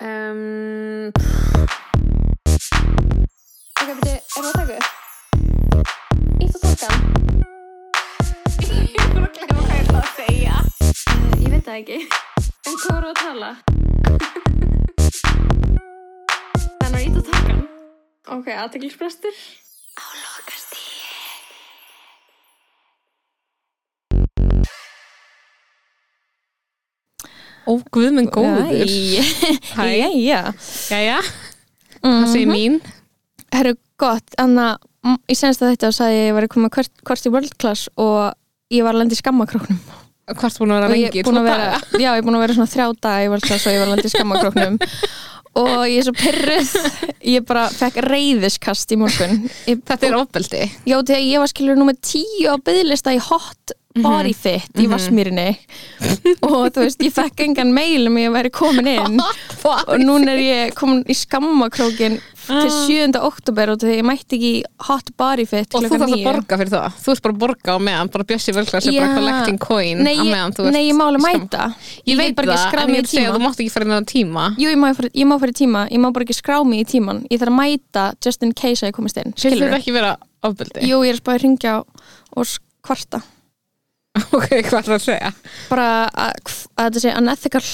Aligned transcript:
Um, 0.00 1.10
ok, 3.82 3.88
beti, 3.98 4.12
er 4.14 4.20
það 4.30 4.46
að 4.46 4.52
taka 4.54 4.74
upp? 4.76 4.86
Ítt 6.38 6.54
og 6.54 6.60
takkan. 6.62 7.00
Ég 8.62 8.94
bara 9.10 9.26
að 9.26 9.32
glemma 9.34 9.58
hvað 9.58 9.74
ég 9.74 9.82
ætla 9.82 9.98
að 9.98 10.12
segja. 10.20 10.56
Uh, 11.10 11.34
ég 11.42 11.50
veit 11.50 11.66
það 11.66 11.80
ekki. 11.80 11.98
En 12.38 12.78
hvað 12.78 12.94
voru 12.94 13.10
að 13.10 13.18
tala? 13.24 13.50
Þannig 16.78 16.94
að 16.94 17.04
ítt 17.08 17.18
og 17.18 17.26
takkan. 17.32 17.62
Ok, 18.38 18.46
aðteglisbrestur. 18.54 19.36
Á 19.98 20.27
Ó, 27.68 27.76
guð 27.92 28.14
minn 28.16 28.30
góður. 28.32 28.88
Jæja. 29.92 30.42
Jæja, 30.88 31.18
það 32.00 32.28
segir 32.32 32.48
mín. 32.48 32.78
Herru, 33.52 33.74
gott, 34.00 34.36
Anna 34.40 34.76
í 35.28 35.36
senst 35.38 35.62
að 35.62 35.74
þetta 35.74 35.92
sagði 35.94 36.16
ég 36.16 36.22
að 36.22 36.28
ég 36.28 36.36
var 36.36 36.46
að 36.46 36.52
koma 36.54 36.70
hvort, 36.74 36.92
hvort 37.06 37.28
í 37.28 37.32
world 37.32 37.56
class 37.60 37.88
og 38.00 38.34
ég 38.74 38.84
var 38.84 38.96
að 38.96 39.02
landa 39.02 39.16
í 39.16 39.20
skammakróknum. 39.20 39.80
Hvort 40.28 40.58
búin 40.60 40.74
að 40.74 40.82
vera 40.82 40.92
lengi 40.92 41.24
búin 41.24 41.40
að 41.40 41.48
vera, 41.48 41.80
já, 42.02 42.10
ég 42.10 42.20
er 42.20 42.26
búin 42.26 42.36
að 42.36 42.44
vera 42.44 42.56
svona 42.58 42.72
þrjá 42.74 42.86
daga 43.00 43.24
í 43.24 43.30
world 43.32 43.46
class 43.48 43.64
og 43.68 43.74
ég 43.74 43.80
var 43.80 43.88
að 43.88 43.94
landa 43.94 44.08
í 44.08 44.14
skammakróknum. 44.14 44.78
Og 45.58 45.74
ég 45.88 45.96
er 46.02 46.06
svo 46.06 46.14
pyrruð 46.14 46.72
ég 47.34 47.46
bara 47.48 47.64
fekk 47.72 48.02
reyðiskast 48.04 48.92
í 48.94 48.98
morgun. 49.00 49.40
Ég, 49.66 49.80
Þetta 49.88 50.10
er 50.10 50.18
ofbeldi. 50.20 50.60
Já, 50.84 50.98
þegar 51.00 51.24
ég 51.24 51.42
var 51.42 51.52
skilur 51.52 51.80
nummer 51.80 51.96
tíu 52.04 52.52
á 52.52 52.56
byggðlista 52.60 53.16
í 53.16 53.22
hot 53.30 53.74
body 54.04 54.34
fit 54.36 54.80
í 54.82 54.86
Vassmýrinni 54.90 55.48
og 56.48 56.70
þú 56.74 56.84
veist, 56.84 57.02
ég 57.04 57.14
fekk 57.14 57.44
engan 57.48 57.72
mail 57.74 58.08
um 58.08 58.18
að 58.18 58.26
ég 58.26 58.34
væri 58.38 58.52
komin 58.54 58.90
inn. 58.94 59.20
Og 59.68 59.98
núna 60.00 60.32
er 60.32 60.40
ég 60.40 60.74
komin 60.78 61.02
í 61.10 61.14
skammakrókin 61.16 62.18
til 62.48 62.70
7. 62.72 63.18
oktober 63.20 63.72
og 63.74 63.80
þegar 63.82 63.98
ég 63.98 64.06
mætti 64.06 64.38
ekki 64.38 64.52
hot 64.88 65.10
body 65.20 65.44
fit 65.48 65.74
Og 65.76 65.84
þú 65.84 65.90
þarfst 65.92 66.14
að 66.16 66.22
borga 66.24 66.58
fyrir 66.60 66.72
það? 66.72 66.96
Þú 67.04 67.12
ert 67.12 67.24
bara 67.26 67.34
að 67.34 67.40
borga 67.42 67.74
á 67.76 67.78
meðan 67.88 68.10
Bara 68.14 68.26
bjössi 68.30 68.54
velklæð 68.56 68.86
sem 68.86 68.96
bara 68.96 69.10
collecting 69.18 69.60
coin 69.60 70.02
Nei, 70.06 70.14
ég, 70.16 70.62
nei, 70.72 70.82
ég 70.86 70.96
má 70.96 71.08
alveg 71.08 71.20
í 71.20 71.26
skam- 71.26 71.44
mæta. 71.44 71.66
Ég 72.08 72.20
veit 72.20 72.36
bara 72.38 72.54
ekki 72.54 72.64
skrá 72.64 72.86
mig 72.88 72.96
ég 72.96 73.02
í 73.02 73.04
að 73.04 73.10
tíma. 73.12 73.34
þú 73.34 73.42
mátt 73.44 73.62
ekki 73.62 73.74
fara 73.74 73.88
inn 73.88 73.96
á 73.98 74.00
tíma. 74.08 74.46
Jú, 74.56 74.70
ég 74.72 74.80
má, 74.80 74.88
ég 75.12 75.28
má 75.28 75.36
fara 75.42 75.52
í 75.52 75.58
tíma, 75.60 75.84
ég 75.92 76.02
má 76.02 76.08
bara 76.14 76.28
ekki 76.28 76.38
skrá 76.38 76.58
mig 76.64 76.84
í 76.84 76.88
tíman 76.94 77.24
Ég 77.28 77.42
þarf 77.42 77.52
að 77.52 77.58
mæta 77.58 78.06
just 78.24 78.46
in 78.46 78.54
case 78.56 78.84
að 78.86 78.92
ég 78.92 78.96
komist 78.96 79.20
inn 79.20 79.34
þetta 79.36 79.74
ekki 79.82 79.96
vera 79.96 80.14
ofbeldi? 80.46 80.86
Jú, 80.88 81.02
ég 81.04 81.16
er 81.16 81.20
spáði 81.20 81.40
að 81.42 81.44
ringja 81.44 81.74
og 82.38 82.56
kvarta 82.86 83.20
Ok, 84.36 84.48
hvað 84.50 84.80
er 84.80 84.88
það 84.88 84.96
að 84.98 85.04
segja? 85.06 85.30
bara 85.70 85.86
að, 86.08 86.52
að 86.76 86.88
þetta 86.90 87.04
sé 87.06 87.14
unethical 87.20 87.64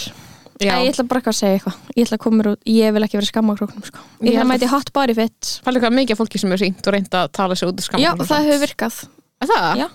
Æ, 0.54 0.66
ég 0.70 0.92
ætla 0.92 1.04
bara 1.10 1.18
eitthvað 1.20 1.34
að 1.34 1.38
segja 1.40 1.56
eitthvað 1.58 1.78
ég 1.98 2.04
ætla 2.06 2.16
að 2.16 2.22
koma 2.22 2.36
mér 2.38 2.48
út, 2.52 2.60
ég 2.70 2.92
vil 2.94 3.02
ekki 3.06 3.18
vera 3.18 3.26
skamma 3.28 3.54
á 3.54 3.58
króknum 3.58 3.84
sko. 3.88 4.02
Ég 4.22 4.36
ætla 4.36 4.44
að 4.44 4.50
mæti 4.52 4.68
hot 4.70 4.92
body 4.94 5.16
fit 5.18 5.50
Pæli 5.66 5.80
hvað 5.82 5.96
mikið 5.98 6.14
af 6.14 6.20
fólki 6.22 6.40
sem 6.40 6.54
er 6.54 6.62
ringt 6.62 6.86
og 6.86 6.94
reynd 6.94 7.16
að 7.18 7.32
tala 7.34 7.56
sig 7.58 7.68
út 7.72 7.82
í 7.82 8.02
já, 8.04 8.10
það 8.22 8.46
hefur 8.48 8.62
virkað 8.62 8.98
Er 9.42 9.50
það? 9.50 9.82
Já. 9.82 9.88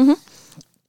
Mhm. 0.00 0.16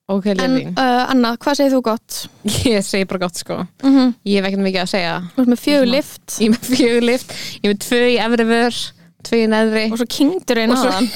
Ok, 0.10 0.26
en 0.32 0.40
Lili 0.40 0.62
uh, 0.72 1.04
Anna, 1.12 1.36
hvað 1.38 1.60
segir 1.60 1.74
þú 1.76 1.82
gott? 1.86 2.16
Ég 2.72 2.86
segi 2.88 3.06
bara 3.12 3.22
gott 3.28 3.38
sko 3.44 3.60
Mm. 3.86 4.16
Ég 4.26 4.40
hef 4.40 4.48
ekkert 4.50 4.64
mikið 4.66 4.82
að 4.86 4.90
segja 4.96 5.12
þú 5.36 5.44
ert 5.44 5.52
með 5.52 5.62
fjögur 5.66 5.92
lift 5.92 6.34
Ég 6.42 6.48
er 6.48 6.56
með 6.56 6.72
fjögur 6.80 7.06
lift, 7.12 7.36
ég 7.60 7.68
er 7.68 7.74
með 7.76 7.82
tvö 7.86 8.00
í 8.08 8.16
efri 8.24 8.48
vör 8.50 8.80
Tvö 9.28 9.36
í 9.44 9.48
neðri 9.52 9.82
og 9.92 9.98
svo 10.00 10.06
kingdur 10.08 10.62
einn 10.62 10.72
aðan 10.72 11.08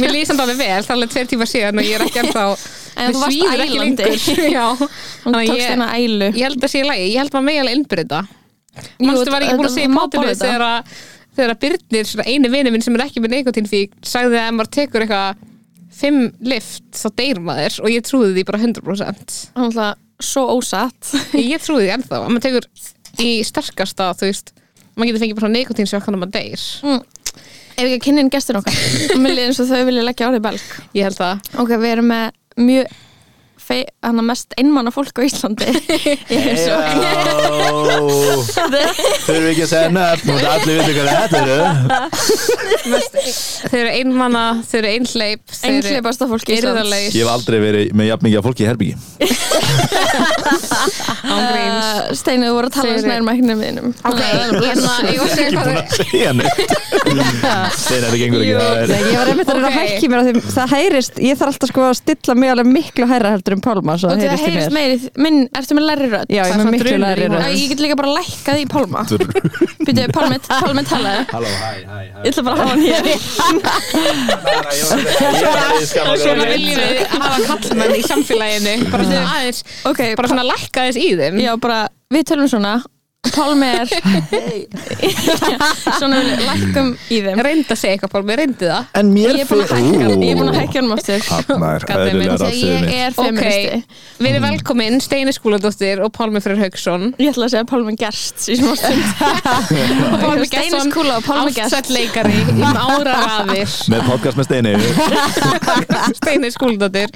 mér 0.00 0.12
lýsand 0.14 0.40
alveg 0.40 0.56
vel, 0.56 0.68
það 0.80 0.88
er 0.88 0.94
alveg 0.96 1.10
tveir 1.12 1.28
tíma 1.28 1.46
síðan 1.50 1.80
og 1.82 1.84
ég 1.88 1.98
er 1.98 2.04
ekki 2.06 2.22
ennþá 2.22 2.44
en 3.02 3.12
þú 3.12 3.20
varst 3.22 3.36
ælandi. 3.52 4.06
Þannig 5.22 5.36
að 5.36 5.44
ég- 5.50 5.66
ég 6.38 6.46
held 6.46 6.64
að 6.64 6.72
sé 6.72 6.80
í 6.80 6.86
lagi, 6.88 7.04
ég 7.12 7.20
held 7.20 7.34
maður 7.36 7.46
megi 7.50 7.60
alveg 7.62 7.76
innbyrða 7.78 8.22
Jú, 8.72 9.04
Manstu 9.04 9.32
var 9.34 9.44
ekki 9.44 9.56
búin 9.60 9.68
að 9.68 9.74
segja 9.76 9.88
í 9.88 9.92
má 9.92 9.98
mátinu 10.00 10.22
borða 10.22 10.32
þetta. 10.32 10.46
þegar 10.48 10.62
að 10.66 10.92
þegar 11.36 11.50
að 11.52 11.60
Byrnir, 11.66 12.08
svona 12.08 12.24
eini 12.32 12.50
vini 12.52 12.72
minn 12.72 12.84
sem 12.84 12.96
er 12.96 13.04
ekki 13.04 13.20
með 13.24 13.34
neikotínfík 13.36 13.98
sagði 14.08 14.38
að 14.40 14.46
ef 14.48 14.56
maður 14.56 14.70
tekur 14.78 15.04
eitthvað 15.04 15.42
fimm 15.92 16.22
lift 16.48 16.88
þá 16.96 17.06
deyr 17.20 17.40
maður 17.44 17.76
og 17.84 17.92
ég 17.92 18.06
trúði 18.08 18.32
því 18.38 18.44
bara 18.48 18.62
100% 18.64 19.36
hann 19.58 19.68
ætla 19.68 19.90
svo 20.22 20.44
ósatt. 20.56 21.12
Ég 21.36 21.60
trúði 21.64 21.84
því 21.88 21.92
ennþá, 21.98 22.16
að 22.22 22.32
maður 22.32 22.44
tekur 22.46 22.68
í 23.26 23.30
sterkasta, 23.44 24.08
þú 24.16 24.28
veist 24.30 24.52
maður 24.96 25.10
getur 25.10 25.24
fengið 25.24 25.40
bara 25.40 25.52
neikotínsjokk 25.56 26.08
hann 26.08 26.18
að 26.18 26.24
maður 26.24 26.34
deyr. 26.38 26.66
Ef 27.72 27.86
ekki 27.86 27.96
að 27.96 28.04
kynna 28.04 28.24
inn 28.24 28.32
gestur 28.32 28.58
okkar. 28.60 28.76
Mér 29.22 29.36
líður 29.36 29.52
eins 29.52 29.62
og 29.62 29.70
þau 29.70 29.86
vilja 29.88 30.04
leggja 30.04 30.28
orðið 30.28 30.44
belg. 30.44 30.66
Ég 30.98 31.08
held 31.08 31.18
það. 31.20 31.50
Ok, 31.62 31.72
við 31.72 31.94
erum 31.94 32.10
með 32.12 32.26
mjög 32.60 32.96
hana 34.02 34.22
mest 34.26 34.54
einmanna 34.60 34.90
fólk 34.94 35.18
á 35.18 35.22
Íslandi. 35.26 35.66
Ég 36.32 36.46
er 36.52 36.56
svo 36.58 36.76
Þurfum 39.22 39.48
ekki 39.52 39.64
að 39.64 39.70
segja 39.70 39.90
nöfn 39.94 40.32
og 40.34 40.38
allir 40.52 40.74
viti 40.80 40.92
hvað 40.96 41.08
þetta 41.18 41.38
eru? 41.42 41.58
Þau 43.68 43.78
eru 43.78 43.92
einmanna, 43.92 44.44
þau 44.66 44.78
eru 44.82 44.88
einhleip 44.96 45.44
einhleipasta 45.62 46.28
fólk 46.30 46.46
í 46.48 46.58
eirðarlaus, 46.58 47.12
Ég 47.14 47.22
hef 47.22 47.30
aldrei 47.32 47.58
verið 47.62 47.84
með 47.98 48.10
jafn 48.10 48.24
mikið 48.28 48.38
af 48.40 48.44
fólki 48.48 48.62
í 48.62 48.68
ángríns 51.32 51.72
Uh, 51.72 52.10
Steinu, 52.16 52.48
þú 52.48 52.54
voru 52.56 52.68
að 52.68 52.74
tala 52.76 52.92
nærma 53.06 53.32
ekki 53.36 53.54
viðnum 53.58 53.92
Ok, 54.08 54.20
hérna, 54.22 54.92
ég 55.08 55.18
var 55.20 55.26
að 55.26 55.34
segja 55.36 55.50
hvað 55.52 55.66
þau 55.68 55.82
Segja 55.96 56.32
neitt. 56.36 56.58
Þeir 57.02 58.04
þetta 58.04 58.18
gengur 58.20 58.42
ekki. 58.42 58.50
Ég 58.52 59.16
var 59.16 59.30
einmitt 59.32 59.50
að 59.52 59.58
reyna 59.58 59.70
að 59.70 59.76
hækki 59.78 60.10
mér 60.12 60.18
það 60.52 60.74
heyrist, 60.76 61.20
ég 61.22 61.38
þarf 61.40 61.52
alltaf 61.54 61.72
sko 61.72 61.84
að 61.88 61.96
stilla 62.00 62.36
mig 62.38 62.52
alveg 62.52 62.70
miklu 62.72 63.08
hærra 63.10 63.32
heldur 63.36 63.51
en 63.56 63.62
Pálma 63.64 63.94
svo 64.00 64.08
og 64.12 64.18
það 64.20 64.42
heyrist 64.42 64.72
meiri 64.74 64.96
minn, 65.22 65.38
ertu 65.58 65.72
með 65.78 65.84
læri 65.88 66.06
rödd? 66.12 66.28
Já, 66.32 66.42
ég 66.42 66.52
er 66.52 66.58
með 66.62 66.72
miklu 66.76 66.96
læri 67.02 67.24
rödd. 67.32 67.44
Ég 67.52 67.66
get 67.72 67.80
líka 67.84 67.96
bara 68.00 68.14
lækkað 68.18 68.56
í 68.62 68.64
Pálma. 68.72 69.00
Býtu, 69.86 70.02
Pálmi, 70.14 70.36
Pálmi 70.48 70.82
talaði 70.88 71.22
Halló, 71.32 71.50
hæ, 71.52 71.70
hæ, 71.82 71.92
hæ. 71.92 72.22
Ég 72.22 72.30
ætla 72.32 72.42
bara 72.46 72.54
að 72.54 72.60
hafa 72.62 72.72
hann 72.72 72.82
hér. 72.86 73.06
Svona 76.22 76.46
viljum 76.52 76.78
við 76.80 76.98
hafa 77.12 77.38
kallmenn 77.50 77.94
í 77.98 78.02
samfélaginu. 78.06 78.74
Bara 78.92 79.04
aðeins, 79.36 79.60
bara 79.84 80.28
svona 80.30 80.46
lækka 80.48 80.88
þess 80.88 80.98
í 81.00 81.12
þeim. 81.18 81.34
Já, 81.42 81.52
bara, 81.60 81.78
við 82.12 82.22
tölum 82.32 82.48
svona 82.50 82.74
Pálmi 83.22 83.68
er 83.70 83.86
Svona 85.98 86.16
við 86.26 86.40
lækkum 86.42 86.88
í 87.14 87.18
þeim. 87.22 87.38
Reyndi 87.46 87.70
að 87.70 87.78
segja 87.78 87.92
eitthvað, 87.94 88.10
Pálmi, 88.16 88.34
reyndi 88.40 88.66
það. 88.66 88.82
En 88.98 89.06
mér 89.14 89.36
Ég 89.38 89.42
er 89.44 89.48
búin 89.48 89.62
að 89.62 89.70
hækka 89.72 90.02
hann, 90.02 90.22
ég 90.26 90.32
er 90.32 90.36
búin 90.40 90.50
að 90.50 90.58
hækka 90.58 90.76
hann 90.80 90.90
aftur 90.96 91.20
Hanna 91.28 91.68
er 91.76 91.82
Gat 91.86 91.96
þeim 92.02 92.10
eðlilega 92.10 92.48
fyrir 92.50 92.82
Ég 92.90 92.98
er 93.06 93.12
feministi. 93.16 93.78
Við 94.18 94.28
erum 94.32 94.44
velkomin 94.48 94.94
Steini 95.06 95.32
Skúladóttir 95.36 95.96
og 96.02 96.08
Pálmi 96.16 96.40
Freyr 96.42 96.58
Haugsson 96.64 97.02
Ég 97.22 97.30
ætla 97.32 97.44
að 97.46 97.52
segja 97.54 97.66
Pálmi 97.70 97.92
Gerst 98.02 98.38
í 98.50 98.52
smá 98.58 98.72
stund. 98.82 99.06
Pálmi 100.24 100.46
Steini 100.50 100.78
Skúla 100.88 101.14
og 101.20 101.24
Pálmi 101.28 101.50
Gerst 101.56 101.74
Ástsætt 101.78 101.88
leikari 101.94 102.38
um 102.52 102.58
áraraðir. 102.66 103.70
Með 103.92 104.00
podcast 104.10 104.36
með 104.42 104.46
Steini. 104.50 104.72
Steini 106.18 106.48
Skúladóttir. 106.52 107.08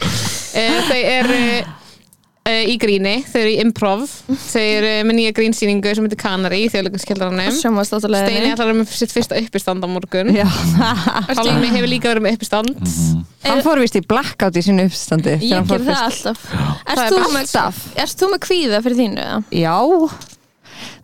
Uh, 0.55 0.79
Þau 0.87 1.03
eru 1.03 1.43
uh, 2.47 2.63
í 2.71 2.77
gríni, 2.81 3.17
þau 3.27 3.39
eru 3.43 3.53
í 3.53 3.57
improv. 3.63 4.05
Þau 4.47 4.63
eru 4.63 4.93
með 5.09 5.19
nýja 5.19 5.35
grínsýningu 5.37 5.95
sem 5.97 6.07
heitir 6.07 6.21
Kanari 6.21 6.63
í 6.65 6.71
þjóðleikunskjaldaranum 6.73 7.59
Sjónvast 7.59 7.97
Steini 7.99 8.53
ætlar 8.53 8.65
að 8.65 8.71
vera 8.71 8.79
með 8.81 8.95
sitt 8.97 9.15
fyrsta 9.15 9.41
uppistand 9.41 9.85
á 9.85 9.89
morgun. 9.91 10.33
Pálmi 11.37 11.73
hefur 11.75 11.91
líka 11.91 12.13
verið 12.13 12.27
með 12.27 12.39
uppistand. 12.39 12.89
Hann 13.47 13.63
fór 13.67 13.83
vist 13.83 13.99
í 13.99 14.03
blackout 14.07 14.57
í 14.59 14.65
sínu 14.65 14.87
uppstandi 14.89 15.37
Ég 15.43 15.69
ger 15.69 15.85
það 15.87 16.01
alltaf. 16.07 16.49
Erst 16.87 17.03
er 17.03 17.13
þú 17.13 17.21
bara 17.21 17.35
með, 17.35 17.45
alltaf. 17.45 17.85
erst 18.07 18.23
þú 18.23 18.33
með 18.33 18.43
kvíða 18.47 18.83
fyrir 18.87 19.01
þínu? 19.03 19.27
eða? 19.27 19.39
Já, 19.55 19.77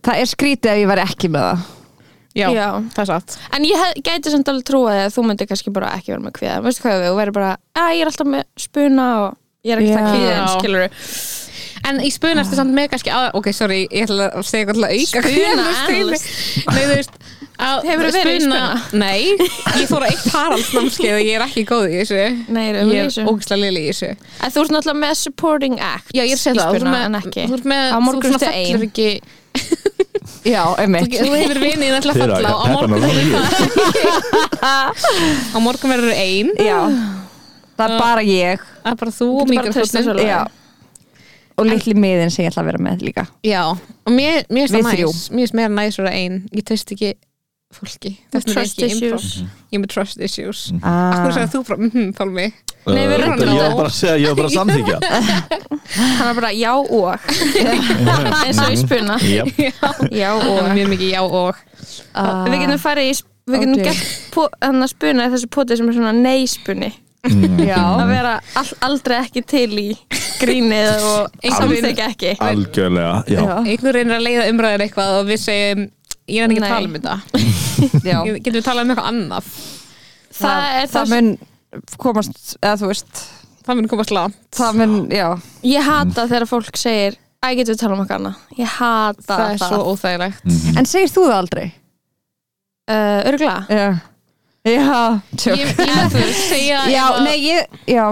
það 0.03 0.19
er 0.23 0.33
skrítið 0.33 0.73
ef 0.73 0.83
ég 0.83 0.91
væri 0.91 1.05
ekki 1.07 1.31
með 1.33 1.47
það. 1.49 1.71
Já, 2.33 2.47
Já. 2.49 2.67
það 2.95 3.03
er 3.03 3.09
satt. 3.11 3.35
En 3.53 3.65
ég 3.67 3.77
hef, 3.77 3.97
gæti 4.01 4.31
samt 4.33 4.49
alveg 4.49 4.65
trúa 4.65 4.93
að 5.03 5.11
þú 5.13 5.25
myndir 5.27 5.49
kannski 5.51 5.73
bara 5.73 5.91
ekki 5.99 6.15
vera 6.15 6.23
með 6.23 6.33
kvíða. 6.39 6.55
Veistu 6.65 6.81
hvað 6.87 6.95
við, 6.97 7.11
þú 7.11 7.17
verður 7.19 7.35
bara 7.37 7.49
að 7.77 7.91
ég 7.93 8.01
er 8.01 8.09
alltaf 8.09 8.29
með 8.33 8.45
spuna 8.63 9.05
og 9.21 9.35
ég 9.63 9.71
er 9.77 9.79
ekki 9.83 9.93
það 9.95 10.27
Já. 10.27 10.43
skilur 10.57 10.85
En 11.83 11.97
í 11.99 12.07
spuna 12.15 12.39
ertu 12.45 12.55
samt 12.55 12.71
með 12.71 12.85
kannski 12.93 13.11
að, 13.11 13.25
ok, 13.35 13.47
sorry, 13.51 13.81
ég 13.91 14.05
ætla 14.05 14.29
að 14.39 14.45
segja 14.47 14.63
eitthvað 14.63 14.85
að 14.85 14.93
auka 14.95 15.19
Spuna 15.25 15.63
analyst. 15.83 16.29
Nei, 16.63 16.77
þú 16.79 16.93
veist 16.93 17.17
að 17.63 17.81
Hefurðu 17.89 18.11
verið 18.15 18.37
í 18.37 18.43
spuna? 18.45 18.61
Nei, 19.01 19.19
ég 19.81 19.89
fór 19.91 20.03
á 20.03 20.07
eitt 20.07 20.23
haraldsnámskeið 20.31 21.15
og 21.17 21.23
ég 21.27 21.33
er 21.35 21.43
ekki 21.43 21.63
góð 21.67 21.85
í 21.89 21.97
þessu. 21.99 22.21
Nei, 22.55 22.61
erum 22.71 22.87
við 22.87 22.95
í 22.95 22.95
Ég 22.95 23.09
þessu 23.09 23.21
er 23.25 23.27
ógislega 23.33 23.59
lili 23.65 23.81
í 23.83 23.89
þessu. 23.91 24.09
En 24.15 24.53
þú 24.55 24.63
ert 24.63 24.73
náttúrulega 24.77 25.01
með 25.03 25.13
supporting 25.25 25.75
act 25.89 26.07
Já, 26.15 26.21
ég 26.23 26.31
er 26.31 26.39
að 26.39 26.43
segja 26.45 26.55
það, 26.55 26.63
þú 26.63 26.79
ert 26.79 26.87
en 26.87 26.95
með, 26.95 27.19
ekki. 27.19 27.43
þú 27.51 27.57
ert 27.59 27.67
með, 27.73 27.83
Á 27.83 27.97
morgun 28.07 28.23
þú 28.23 28.27
svona 28.31 28.39
ertu 28.39 28.47
fellur 28.47 28.79
ein. 28.79 28.87
ekki 28.87 29.09
Já, 30.53 30.63
Þú, 30.63 30.79
einmitt. 30.85 31.19
Þú 31.19 31.35
hefur 31.35 31.59
vinið 31.63 31.83
Þið 31.83 31.97
eru 31.99 32.15
falla 32.23 32.47
og 32.47 32.55
á 32.55 32.63
peppa 32.63 32.79
morgun. 32.79 33.03
verður 33.03 33.27
Á 35.55 35.57
morgun 35.67 35.93
verður 35.97 36.15
ein. 36.15 36.47
Já, 36.63 36.79
það 37.77 37.93
er 37.93 37.99
bara 37.99 38.23
ég. 38.27 38.65
Það 38.83 38.91
er 38.93 38.99
bara 39.03 39.15
þú 39.19 39.29
og. 39.41 40.23
Já. 40.23 40.41
Og 41.53 41.67
litli 41.69 41.93
miðin 41.93 42.31
sem 42.33 42.45
ég 42.47 42.49
ætla 42.49 42.63
að 42.63 42.69
vera 42.71 42.81
með 42.81 43.03
líka. 43.05 43.27
Já, 43.45 43.61
og 43.69 44.09
mér, 44.13 44.41
mér 44.49 44.71
Við 44.71 44.79
það 44.79 44.95
þrjú. 44.95 45.09
næs 45.11 45.29
Mér 45.29 45.43
finnst 45.43 45.57
meira 45.59 45.69
næs 45.75 45.99
að 45.99 46.03
vera 46.07 46.13
ein. 46.17 46.39
Ég 46.49 46.65
teist 46.65 46.93
ekki 46.95 47.11
fólki. 47.73 48.11
Vegna 48.33 48.39
er 48.39 48.55
trust 48.55 48.79
ekki 48.81 48.89
improv. 48.95 49.19
issues. 49.21 49.43
Ég 49.69 49.77
er 49.77 49.83
með 49.83 49.91
trust 49.93 50.23
issues. 50.25 50.61
Ah. 50.81 51.13
Akkur 51.13 51.35
sagði 51.37 51.51
þú 51.53 51.61
frá, 51.67 51.77
mhm, 51.77 52.07
Pálmi? 52.17 52.47
Uh, 52.83 52.97
Ég 52.97 53.07
no. 53.45 53.77
bara 53.77 53.87
að 53.87 53.93
segja, 53.95 54.15
ég 54.19 54.27
var 54.27 54.35
bara 54.35 54.49
að 54.49 54.55
samþykja 54.57 54.97
hann 56.17 56.27
er 56.27 56.35
bara 56.35 56.49
já 56.51 56.73
og. 56.73 57.29
Eins 58.43 58.59
og 58.59 58.73
í 58.73 58.79
spuna. 58.81 59.15
Yep. 59.23 59.53
já. 59.61 59.93
Er 60.09 60.33
og. 60.33 60.65
Mjög 60.73 60.89
mikið 60.91 61.13
já 61.13 61.21
og. 61.23 61.61
Ah. 62.13 62.43
við 62.49 62.57
getum 62.65 62.81
farið 62.83 63.11
í 63.11 63.15
við 63.53 63.63
getum 63.63 63.77
Ok. 63.77 63.85
gert 63.87 64.11
po- 64.33 64.49
hann 64.63 64.83
að 64.83 64.91
spuna 64.93 65.29
þessu 65.31 65.49
poti 65.51 65.77
sem 65.79 65.89
er 65.89 65.95
svona 65.97 66.13
nei 66.15 66.45
spunni 66.47 66.91
Já, 66.91 67.02
að 67.23 68.09
vera 68.09 68.33
all, 68.59 68.71
aldrei 68.83 69.17
ekki 69.21 69.43
til 69.47 69.69
í 69.79 69.87
grínið 70.41 71.05
og 71.07 71.37
samþykja 71.57 72.07
ekki. 72.11 72.33
Algjörlega, 72.43 73.13
já, 73.31 73.39
já, 73.39 73.53
einhver 73.63 73.95
reynir 73.97 74.17
að 74.17 74.25
leiða 74.27 74.47
umræður 74.51 74.83
eitthvað 74.87 75.13
og 75.21 75.29
við 75.29 75.39
segjum 75.45 75.85
ég 76.33 76.43
er 76.43 76.51
ekki 76.51 76.63
að 76.63 76.73
tala 76.73 76.89
um 76.89 76.97
þetta. 76.97 77.15
Getum 78.43 78.57
við 78.59 78.65
talað 78.67 78.83
um 78.83 78.93
eitthvað 78.93 79.09
annað? 79.13 79.49
Það 80.33 80.67
er 80.81 80.87
það 80.91 80.99
það 80.99 81.13
mun 81.13 81.31
komast, 82.03 82.43
eða 82.61 82.75
þú 82.81 82.91
veist 82.91 83.23
Það 83.63 83.77
mun 83.79 83.85
komast 83.87 84.11
langt. 84.11 84.39
það 84.57 84.79
mun, 84.81 84.95
já. 85.15 85.27
Ég 85.63 85.85
hata 85.87 86.25
þegar 86.27 86.43
fólk 86.49 86.75
segir 86.75 87.13
æ, 87.39 87.47
getum 87.55 87.71
við 87.71 87.79
tala 87.79 87.95
um 87.95 88.01
eitthvað 88.03 88.17
annað? 88.19 88.41
Ég 88.59 88.73
hata 88.75 89.23
Það 89.23 89.39
það, 89.39 89.53
er 89.53 89.61
svo 89.63 89.93
óþægilegt. 89.93 90.49
En 90.81 90.89
segir 90.89 91.13
þú 91.15 91.23
það 91.29 91.37
aldrei? 91.37 91.63
uh, 92.91 93.21
örgla 93.31 93.53
Já 93.71 93.85
Já, 94.63 95.19
tjók 95.35 95.57
Ég, 95.59 95.71
ég 95.75 96.13
þú 96.13 96.21
segja 96.47 96.83
Já, 96.87 97.03
ef 97.03 97.17
að- 97.17 97.23
nei, 97.25 97.37
ég, 97.43 97.65
já. 97.91 98.05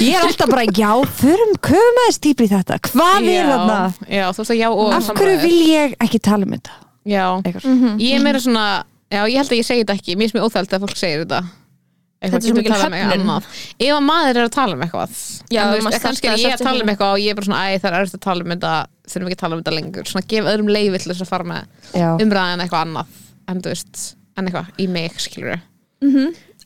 Ég 0.00 0.14
er 0.16 0.24
alltaf 0.24 0.48
bara, 0.48 0.64
já, 0.72 0.90
förum, 1.20 1.50
köfum 1.60 1.98
aðeins 2.04 2.18
dýpri 2.24 2.46
í 2.48 2.52
þetta. 2.54 2.78
Hvað 2.88 3.26
er 3.28 3.34
Já, 3.34 3.44
þarna? 3.50 3.76
Já, 4.08 4.24
þú 4.32 4.40
veist 4.40 4.52
að 4.54 4.60
já 4.60 4.68
og 4.70 4.80
Af 4.96 5.02
hverju 5.02 5.10
samræður. 5.10 5.42
vil 5.44 5.60
ég 5.68 5.94
ekki 6.00 6.20
tala 6.24 6.44
um 6.48 6.52
þetta? 6.56 6.72
Já, 7.04 7.24
Eitthvað. 7.42 7.64
Mhm. 7.68 7.98
ég 8.00 8.14
er 8.16 8.22
meira 8.24 8.40
svona 8.40 8.64
Já, 9.10 9.24
ég 9.26 9.36
held 9.40 9.50
að 9.50 9.58
ég 9.58 9.66
segi 9.66 9.82
þetta 9.84 9.94
ekki. 9.98 10.14
Mér 10.16 10.28
er 10.30 10.38
mjög 10.38 10.44
óþægilegt 10.46 10.72
að 10.76 10.82
fólk 10.86 10.96
segir 10.96 11.24
þetta. 11.24 11.40
Þetta 11.40 12.22
er 12.22 12.28
Eitthvað, 12.30 12.40
svo 12.40 12.40
getum 12.40 12.54
við 12.54 12.62
mikil 12.62 12.72
talað 12.72 12.86
um 12.86 12.92
eitthvað 12.94 13.10
höfnun. 13.10 13.26
annað. 13.26 13.44
Ef 13.80 13.92
að 13.96 14.04
maður 14.06 14.36
er 14.36 14.44
að 14.46 14.52
tala 14.54 14.72
um 14.76 14.80
eitthvað. 14.86 15.10
Já, 15.50 15.60
en 15.60 15.66
þú 15.66 15.80
maður 15.80 15.90
veist, 15.90 16.04
kannski 16.04 16.28
er 16.30 16.36
startar 16.36 16.50
ég 16.50 16.54
að 16.54 16.64
tala 16.64 16.80
um 16.84 16.88
eitthvað 16.92 17.12
og 17.12 17.18
ég 17.20 17.30
er 17.30 17.34
bara 17.34 17.46
svona, 17.50 17.60
æ, 17.66 17.78
það 17.80 17.90
er 17.90 17.96
erfitt 18.00 18.14
að 18.14 18.24
tala 18.28 18.40
um 18.44 18.50
þetta. 18.54 18.72
Þurfum 19.10 19.26
ekki 19.26 19.36
að 19.36 19.42
tala 19.42 19.54
um 19.56 19.62
þetta 19.62 19.74
lengur, 19.80 20.04
svona 20.06 20.26
gefa 20.30 20.50
öðrum 20.54 20.70
leiði 20.70 20.98
til 21.02 21.10
þess 21.12 21.24
að 21.26 21.32
fara 21.32 21.44
með 21.50 21.62
Já, 21.98 22.08
umræðan 22.22 22.62
eitthvað 22.62 22.84
annað. 22.86 23.06
En 23.50 23.60
þú 23.60 23.68
veist, 23.74 24.14
en 24.36 24.46
eitthvað 24.46 24.70
í 24.80 24.86
mig 24.90 25.18
skilur 25.22 25.60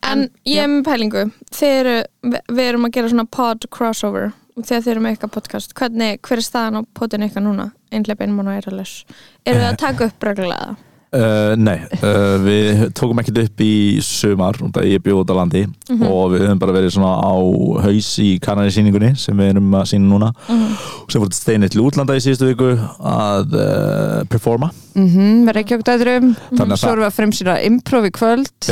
en 0.04 0.24
ég 0.46 0.62
er 0.62 0.70
með 0.70 0.84
pælingu. 0.88 1.26
Þeir 1.54 1.76
eru, 1.80 1.98
við, 2.30 2.64
erum 2.68 2.88
að 2.88 2.96
gera 2.96 3.12
svona 3.12 3.26
pod 3.30 3.68
crossover. 3.74 4.32
Og 4.54 4.66
þegar 4.66 4.84
þeir 4.84 4.92
eru 4.92 5.04
með 5.04 5.14
eitthvað 5.14 5.34
podcast 5.34 5.74
hvernig, 5.78 6.20
hver 6.22 6.40
er 6.40 6.46
staðan 6.46 6.78
á 6.78 6.82
podinu 6.94 7.26
eitthvað 7.26 7.46
núna? 7.48 7.68
Einhleip 7.94 8.20
einmann 8.22 8.50
og 8.50 8.58
eiralus 8.58 8.92
eru 9.42 9.58
við 9.58 9.70
að 9.72 9.80
taka 9.84 10.10
upp 10.10 10.26
reglulega 10.28 10.76
Uh, 11.14 11.52
nei, 11.60 11.76
uh, 12.02 12.36
við 12.42 12.80
tókum 12.98 13.20
ekkert 13.22 13.38
upp 13.44 13.62
í 13.62 13.70
sumar 14.02 14.56
það 14.58 14.88
ég 14.90 15.02
bjóð 15.04 15.20
út 15.22 15.30
á 15.30 15.36
landi 15.38 15.60
og 16.08 16.32
við 16.34 16.42
höfum 16.48 16.58
bara 16.58 16.74
verið 16.74 16.94
svona 16.96 17.12
á 17.22 17.34
haus 17.84 18.08
í 18.18 18.32
kanari 18.42 18.72
síningunni 18.74 19.12
sem 19.20 19.38
við 19.38 19.52
erum 19.52 19.76
að 19.78 19.86
sína 19.92 20.10
núna. 20.10 20.32
Og 20.50 21.12
sem 21.14 21.22
voruð 21.22 21.36
steinir 21.38 21.70
til 21.70 21.84
útlanda 21.86 22.16
í 22.18 22.24
síðustu 22.24 22.48
viku 22.50 22.72
að 22.98 23.54
uh, 23.54 24.24
performa. 24.32 24.72
Mhm, 24.94 25.40
með 25.46 25.56
reykjókdæðrum 25.58 26.26
Þannig 26.54 26.74
að 26.74 26.78
Svo 26.78 26.86
það- 26.86 26.92
erum 26.92 27.02
við 27.02 27.08
að 27.08 27.16
fremsýna 27.16 27.54
improv 27.66 28.04
í 28.06 28.10
kvöld. 28.14 28.68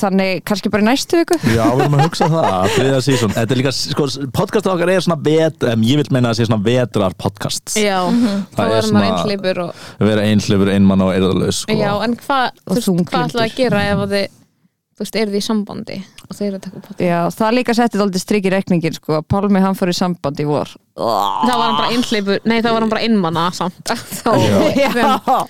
Þannig 0.00 0.42
kannski 0.48 0.70
bara 0.72 0.84
í 0.84 0.86
næstu 0.88 1.20
viku. 1.22 1.38
Já, 1.54 1.64
við 1.72 1.84
erum 1.86 1.96
að 1.98 2.02
hugsa 2.08 2.28
það 2.32 2.66
þriða 2.74 2.98
sísón, 3.06 3.32
þetta 3.36 3.54
er 3.56 3.60
líka, 3.60 3.72
sko, 3.76 4.06
podcast 4.36 4.68
okkar 4.70 4.92
er 4.92 5.04
svona 5.04 5.18
vet, 5.24 5.64
um, 5.70 5.84
ég 5.88 6.00
vil 6.00 6.06
meina 6.14 6.30
að 6.30 6.34
það 6.34 6.40
sé 6.42 6.48
svona 6.50 6.66
vetrar 6.68 7.16
podcast, 7.20 7.74
Já, 7.80 7.98
þá 8.04 8.58
Það 8.58 8.64
er 8.64 8.74
er 8.74 8.74
maður 8.74 8.88
svona- 8.90 9.06
einhleipur 9.08 9.62
og, 9.64 9.82
vera 10.10 10.26
einhlifur, 10.28 10.72
einmann 10.74 10.93
og 11.02 11.12
eirðalaus 11.14 11.64
sko. 11.64 11.74
Já, 11.74 11.90
en 12.06 12.16
hvað, 12.20 12.64
ætlaði 12.70 13.44
að 13.48 13.56
gera 13.58 13.84
ef 13.90 14.04
að 14.06 14.16
þið 14.16 14.26
þú 14.94 15.02
veist, 15.02 15.16
eru 15.18 15.32
þið 15.32 15.40
í 15.40 15.42
sambandi 15.42 15.96
og 16.24 16.36
þeir 16.38 16.46
eru 16.46 16.56
að 16.56 16.64
taka 16.64 16.78
upp 16.78 16.84
podcast 16.86 17.02
Já, 17.02 17.18
það 17.34 17.54
líka 17.58 17.74
settið 17.74 18.02
aldrei 18.04 18.20
strik 18.22 18.44
í 18.46 18.50
reikningin 18.54 18.94
sko. 18.94 19.20
Pálmi 19.26 19.62
hann 19.64 19.76
fór 19.78 19.90
í 19.90 19.94
samband 19.96 20.38
í 20.40 20.46
vor. 20.46 20.70
Það 20.94 21.50
var 21.50 21.64
hann 21.64 21.78
bara 21.80 21.88
einhleipur, 21.90 22.38
nei 22.46 22.60
það 22.62 22.76
var 22.76 22.84
hann 22.84 22.92
bara 22.92 23.02
einmanna 23.08 23.46
samt. 23.56 23.80
Þá, 24.20 24.30
Já, 24.78 25.08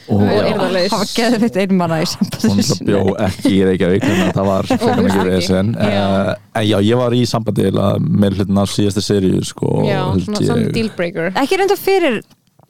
og 0.08 0.22
eirðalaus 0.24 0.94
hann 0.94 1.02
var 1.02 1.10
geðvitt 1.12 1.58
einmanna 1.60 1.98
í 2.00 2.08
sambandi 2.08 2.52
hún 2.54 2.88
bjó 2.88 3.02
ekki 3.26 3.52
í 3.52 3.58
Reykjavík 3.68 4.06
að 4.08 4.22
það 4.38 4.48
var 4.48 4.70
ekki. 4.78 5.26
vesen. 5.28 5.74
Já. 5.76 6.06
uh, 6.06 6.30
en 6.54 6.68
já, 6.70 6.78
ég 6.88 7.02
var 7.02 7.18
í 7.18 7.20
sambandi 7.28 7.68
með 7.74 8.40
hlutin 8.40 8.62
af 8.64 8.72
síðasta 8.72 9.04
seríu 9.04 9.44
sko, 9.44 9.76
Já, 9.84 10.00
svona 10.24 10.72
dealbreaker 10.72 11.34
Ekki 11.44 11.60
reynda 11.60 11.76
fyrir 11.76 12.22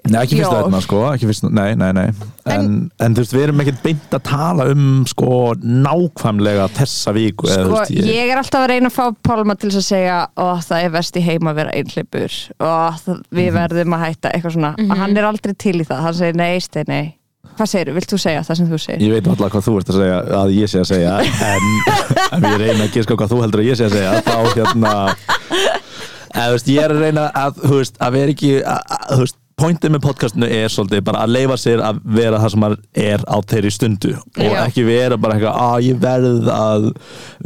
Nei, 0.05 0.19
ekki 0.21 0.37
fyrsta 0.37 0.59
Já. 0.59 0.65
þetta 0.67 0.81
sko, 0.85 0.99
ekki 1.15 1.29
fyrsta, 1.31 1.49
nei, 1.57 1.71
nei, 1.81 1.91
nei 1.97 2.09
en, 2.53 2.67
en, 3.01 3.15
þú 3.17 3.23
veist, 3.23 3.33
við 3.33 3.45
erum 3.47 3.63
ekkert 3.65 3.79
beint 3.87 4.13
að 4.19 4.23
tala 4.29 4.67
um 4.75 4.83
sko 5.09 5.29
nákvæmlega 5.65 6.67
þessa 6.77 7.15
viku 7.17 7.49
eða, 7.49 7.63
sko, 7.65 7.71
þú 7.71 7.79
veist, 7.79 8.11
ég 8.13 8.33
er 8.35 8.41
alltaf 8.43 8.67
að 8.67 8.69
reyna 8.75 8.91
að 8.93 8.97
fá 8.99 9.05
Pálma 9.25 9.57
til 9.57 9.71
að 9.73 9.87
segja 9.87 10.19
og 10.45 10.61
það 10.67 10.85
er 10.85 10.93
vest 10.99 11.17
í 11.17 11.23
heim 11.25 11.49
að 11.49 11.59
vera 11.63 11.73
einhleipur 11.81 12.37
og 12.59 13.01
það, 13.01 13.23
við 13.33 13.49
Mhm. 13.49 13.57
verðum 13.61 13.97
að 13.97 14.05
hætta 14.05 14.33
eitthvað 14.35 14.57
svona 14.59 14.73
og 14.79 14.97
hann 15.01 15.17
er 15.17 15.29
aldrei 15.31 15.55
til 15.57 15.77
í 15.81 15.87
það, 15.89 16.03
hann 16.05 16.19
segir 16.21 16.37
nei, 16.37 16.59
steini 16.61 17.01
hvað 17.55 17.71
segir, 17.71 17.93
vilt 17.95 18.11
þú 18.13 18.19
segja 18.21 18.43
það 18.45 18.57
sem 18.61 18.69
þú 18.75 18.79
segir? 18.85 19.03
Ég 19.09 19.13
veit 19.15 19.29
alltaf 19.31 19.53
hvað 19.55 19.65
þú 19.69 19.75
ert 19.81 19.89
að 19.95 19.99
segja 20.03 20.21
að 20.43 20.55
ég 20.59 20.69
sé 20.75 20.81
að 20.83 20.89
segja 20.91 21.13
en 22.35 22.45
ef 22.45 22.51
ég 22.51 22.61
reyna 22.61 22.85
að 22.89 22.93
giska 22.99 23.15
á 23.15 23.19
hvað 23.23 23.33
þú 23.33 23.41
heldur 23.45 23.63
að 23.65 23.69
ég 23.71 23.79
sé 23.81 23.89
að 23.89 23.97
segja 23.97 24.13
þá 24.27 24.37
hérna 24.53 24.93
eða, 26.35 26.45
þú 26.45 26.53
veist, 26.59 26.69
ég 26.75 26.83
er 26.85 26.95
að 26.95 27.03
reyna 27.05 27.27
að, 27.39 27.61
þú 27.65 27.79
veist, 27.81 27.97
að 28.03 28.17
vera 28.19 28.35
ekki 28.35 28.53
að, 28.61 28.81
að, 28.99 29.05
þú 29.15 29.29
pointið 29.61 29.93
með 29.95 30.03
podcastinu 30.03 30.47
er 30.51 30.73
svolítið 30.73 31.03
bara 31.07 31.21
að 31.25 31.33
leifa 31.37 31.57
sér 31.61 31.83
að 31.87 31.99
vera 32.17 32.41
það 32.43 32.53
sem 32.55 32.63
maður 32.65 32.81
er 33.05 33.23
á 33.23 33.37
þeirri 33.53 33.71
stundu. 33.75 34.13
Og 34.35 34.49
Já. 34.51 34.57
ekki 34.65 34.85
vera 34.87 35.19
bara 35.21 35.37
eitthvað 35.37 35.59
að 35.65 35.87
ég 35.87 36.01
verð 36.03 36.49
að 36.55 36.87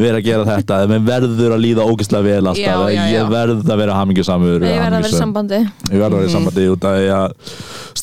vera 0.01 0.21
að 0.21 0.29
gera 0.29 0.47
þetta. 0.49 0.79
Eða 0.85 0.91
mér 0.95 1.05
verður 1.09 1.57
að 1.57 1.65
líða 1.67 1.87
ógeðslega 1.89 2.27
vel 2.29 2.39
alltaf 2.41 2.63
Já, 2.63 2.71
eða 2.75 2.89
já, 2.95 2.99
já. 2.99 3.13
ég 3.13 3.33
verð 3.35 3.73
að 3.75 3.83
vera 3.83 3.99
hamingjusamur 4.01 4.55
ég 4.57 4.81
verða 4.81 4.87
að 4.89 5.05
vera 5.05 5.13
í 5.13 5.19
sambandi. 5.19 5.61
Ég 5.69 5.99
verð 5.99 6.09
að 6.09 6.19
vera 6.19 6.31
í 6.31 6.37
sambandi 6.37 6.67
út 6.73 6.89
að 6.89 7.53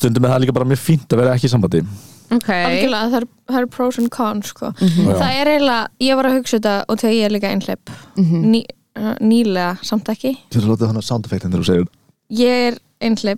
stundum 0.00 0.28
er 0.28 0.34
það 0.36 0.44
líka 0.46 0.56
bara 0.60 0.70
mjög 0.70 0.82
fínt 0.86 1.10
að 1.10 1.22
vera 1.24 1.34
ekki 1.34 1.50
í 1.50 1.54
sambandi. 1.56 1.82
Ok, 2.26 2.48
algjörlega, 2.50 3.10
það 3.10 3.20
eru 3.20 3.28
það 3.46 3.60
eru 3.60 3.68
pros 3.70 3.98
and 4.02 4.10
cons 4.14 4.48
sko. 4.50 4.72
Já. 4.82 5.12
það 5.14 5.28
er 5.30 5.50
eiginlega, 5.52 5.82
ég 6.02 6.18
var 6.18 6.26
að 6.26 6.40
hugsa 6.40 6.56
þetta 6.56 6.72
og 6.90 6.98
þegar 7.02 7.14
ég 7.14 7.28
er 7.28 7.34
líka 7.36 7.52
einhleip 7.54 7.92
Ný, 8.18 8.64
uh, 8.98 9.12
nýlega, 9.22 9.68
samt 9.86 10.10
ekki. 10.10 10.32
Erum 10.50 10.66
að 10.66 10.72
láta 10.74 10.88
þannig 10.90 11.06
sound 11.06 11.28
effectin 11.28 11.54
þegar 11.54 11.62
þú 11.62 11.68
segir 11.70 11.86
ég 12.34 12.66
er 12.72 12.80
þessi 13.06 13.36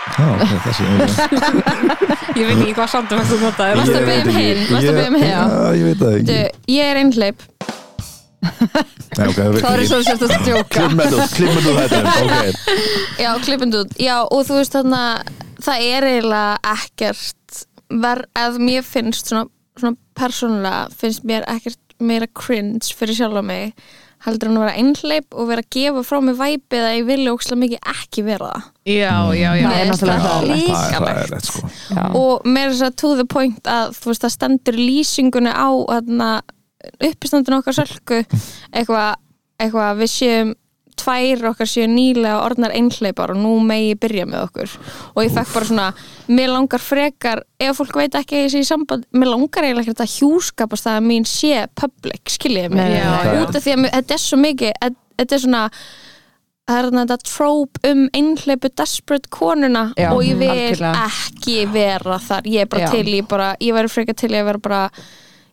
ég 2.40 2.46
veit 2.46 2.56
ekki 2.56 2.74
hvað 2.76 2.88
samt 2.90 3.12
um 3.12 3.18
að 3.20 3.26
þú 3.30 3.36
notaðir 3.44 3.76
Varstu 3.80 3.98
að 3.98 4.08
veit 4.08 4.24
um 4.24 4.30
að 4.30 4.34
biðja 4.40 5.04
um 5.04 5.14
ég 5.76 5.84
veit 5.86 6.00
það 6.00 6.12
ekki. 6.20 6.38
Ég 6.74 6.84
er 6.88 6.96
einhleip 7.02 7.38
Nei, 8.40 9.26
ok, 9.26 9.36
það 9.36 9.58
Það 9.60 9.72
er 9.74 9.82
svo 9.90 9.98
sérst 10.06 10.24
að 10.24 10.30
stjóka 10.38 10.80
klippmendu 11.36 11.70
þetta 11.80 11.98
já, 13.20 13.30
já, 14.00 14.16
og 14.24 14.40
þú 14.48 14.54
veist 14.56 14.72
þarna 14.76 15.02
það 15.60 15.76
er 15.90 16.02
eiginlega 16.08 16.54
ekkert 16.72 17.48
ver, 18.00 18.18
eða 18.38 18.58
mér 18.70 18.82
finnst 18.86 19.24
svona, 19.32 19.44
svona 19.76 19.96
persónulega 20.16 20.82
finnst 21.02 21.22
mér 21.28 21.42
ekkert 21.50 21.80
meira 22.00 22.28
cringe 22.32 22.86
fyrir 22.96 23.14
sjálf 23.18 23.44
mig 23.44 23.64
heldur 24.26 24.50
en 24.50 24.58
að 24.58 24.64
vera 24.66 24.76
einhleip 24.82 25.36
og 25.36 25.48
vera 25.48 25.64
að 25.64 25.70
gefa 25.76 26.02
frá 26.04 26.18
mig 26.24 26.36
væpið 26.38 26.86
að 26.86 26.96
ég 26.98 27.06
vilja 27.08 27.34
ókslega 27.34 27.60
mikið 27.62 27.90
ekki 27.94 28.24
vera 28.26 28.50
það? 28.50 28.68
Já, 28.90 29.14
já, 29.38 29.50
já. 29.56 29.64
Það 29.64 29.80
er 29.80 29.90
náttúrulega 29.90 30.26
það 30.26 30.36
er 30.40 30.60
líkalegt. 30.60 31.06
ræðilegt 31.06 31.50
sko. 31.50 31.70
Já. 31.88 32.02
og 32.20 32.46
mér 32.48 32.66
er 32.66 32.74
þess 32.74 32.86
að 32.88 32.98
to 33.02 33.12
the 33.16 33.26
point 33.36 33.72
að 33.78 33.96
þú 33.96 34.12
veist 34.12 34.26
það 34.26 34.34
stendur 34.36 34.80
lýsingunni 34.80 35.54
á 35.56 35.68
þarna, 35.92 36.30
uppistandinu 37.10 37.60
okkar 37.60 37.78
sölku 37.80 38.20
eitthvað 38.76 39.18
eitthva, 39.60 39.90
við 39.98 40.12
séum 40.12 40.54
tvær 41.00 41.46
okkar 41.52 41.70
séu 41.70 41.88
nýlega 41.90 42.42
orðnar 42.44 42.74
einhleipar 42.76 43.34
og 43.34 43.40
nú 43.40 43.54
megi 43.64 43.96
byrja 44.00 44.26
með 44.28 44.44
okkur 44.48 44.74
og 45.14 45.22
ég 45.24 45.32
fekk 45.34 45.54
bara 45.54 45.70
svona 45.70 45.86
mér 46.30 46.52
langar 46.52 46.84
frekar, 46.84 47.42
ef 47.60 47.80
fólk 47.80 47.98
veit 48.02 48.18
ekki 48.20 48.44
í 48.46 48.64
samband, 48.66 49.08
mér 49.16 49.32
langar 49.32 49.66
eiginlega 49.66 49.88
ekkert 49.88 50.04
að 50.06 50.14
hjúskapast 50.18 50.90
að 50.90 51.00
mín 51.08 51.26
sé 51.28 51.64
public 51.78 52.30
skiljiði 52.36 52.74
mig, 52.74 52.94
nei, 52.94 53.00
nei. 53.00 53.42
út 53.42 53.56
af 53.56 53.64
því 53.64 53.76
að 53.76 53.90
þetta 53.90 54.16
er 54.16 54.24
svo 54.26 54.40
mikið, 54.44 54.94
þetta 55.20 55.36
er 55.36 55.44
svona 55.46 55.64
það 56.70 56.78
er 56.78 56.90
þetta 57.00 57.18
trope 57.26 57.90
um 57.90 58.04
einhleipu 58.16 58.70
desperate 58.78 59.30
konuna 59.32 59.88
Já, 59.98 60.10
og 60.12 60.22
ég 60.24 60.38
vil 60.38 60.52
algjörlega. 60.52 61.08
ekki 61.08 61.56
vera 61.72 62.20
þar 62.22 62.46
ég 62.50 62.64
er 62.64 62.70
bara 62.70 62.86
Já. 62.86 62.92
til, 62.94 63.16
ég 63.16 63.26
bara, 63.30 63.50
ég 63.60 63.76
væri 63.76 63.90
frekar 63.90 64.18
til 64.18 64.30
að 64.34 64.46
vera 64.50 64.62
bara 64.62 64.82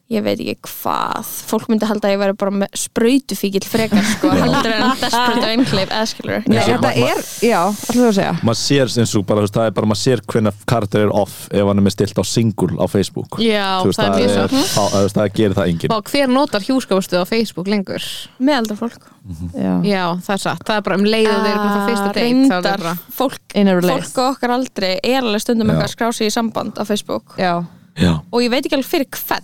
ég 0.09 0.23
veit 0.23 0.39
ekki 0.39 0.55
hvað. 0.69 1.29
Fólk 1.49 1.65
myndi 1.67 1.87
halda 1.89 2.07
að 2.07 2.13
ég 2.13 2.19
væri 2.21 2.35
bara 2.39 2.51
með 2.61 2.77
sprautufíkil 2.79 3.63
frekar 3.67 4.05
sko, 4.07 4.29
heldur 4.31 4.71
en 4.71 4.93
desperate 5.01 5.49
einkleif 5.51 5.89
eða 5.91 6.05
skilur 6.07 6.45
Nei, 6.47 6.61
þetta 6.63 6.91
er, 6.95 7.19
já, 7.43 7.59
ætlum 7.67 8.03
þú 8.05 8.07
að 8.07 8.15
segja. 8.19 8.31
Maður 8.47 8.59
sér 8.61 8.93
eins 9.03 9.15
og 9.19 9.25
bara, 9.27 9.41
þú 9.41 9.47
veist, 9.47 9.57
það 9.57 9.67
er 9.67 9.75
bara 9.79 9.89
maður 9.91 10.01
sér 10.05 10.23
hvernig 10.31 10.61
karakter 10.71 11.03
er 11.07 11.11
off 11.23 11.35
ef 11.51 11.67
hann 11.67 11.81
er 11.81 11.85
með 11.89 11.95
stilt 11.97 12.21
á 12.21 12.23
single 12.27 12.79
á 12.79 12.85
Facebook. 12.87 13.39
Já, 13.43 13.67
veist, 13.83 13.99
það 13.99 14.07
er 14.07 14.15
mjög 14.17 14.31
svo 14.31 14.63
þá- 14.77 14.95
þú 14.95 15.03
veist, 15.03 15.19
það 15.19 15.33
gerir 15.41 15.57
það 15.59 15.71
enginn. 15.73 15.95
Og 15.97 16.11
hver 16.13 16.31
notar 16.37 16.67
hjúskapastuð 16.69 17.19
á 17.19 17.25
Facebook 17.27 17.67
lengur? 17.67 18.07
meðaldra 18.39 18.77
fólk 18.79 19.11
Já, 19.57 19.73
Já, 19.83 20.03
það 20.23 20.33
er 20.37 20.39
satt, 20.39 20.61
það 20.63 20.77
er 20.79 20.83
bara 20.87 20.95
um 21.01 21.03
leið 21.03 21.27
og 21.27 21.41
þeir 21.43 21.51
eru 21.51 21.59
búin 21.59 21.67
að 21.67 21.75
fá 21.75 21.89
fyrsta 21.91 22.11
date 22.15 22.21
þá 22.23 22.47
það 22.47 22.63
reyndar 22.63 22.79
bara- 22.79 22.93
fólk, 23.11 23.41
a 23.51 23.91
fólk 23.91 24.21
og 24.23 24.29
okkar 24.37 24.53
aldrei 24.55 24.91
er 25.03 25.19
alveg 25.19 25.43
stundum 25.43 25.67
eitthvað 25.73 25.89
að 25.89 25.91
skrá 25.97 26.13
sig 26.15 26.29
í 26.29 26.31
samband 26.31 26.79
á 26.79 26.83
Facebook. 26.87 27.35
Já, 27.37 27.65
Já, 27.99 28.13
og 28.31 28.39
ég 28.45 28.49
veit 28.53 28.63
ekki 28.63 28.77
alveg 28.79 28.87
fyrir 28.87 29.09
hvern 29.11 29.43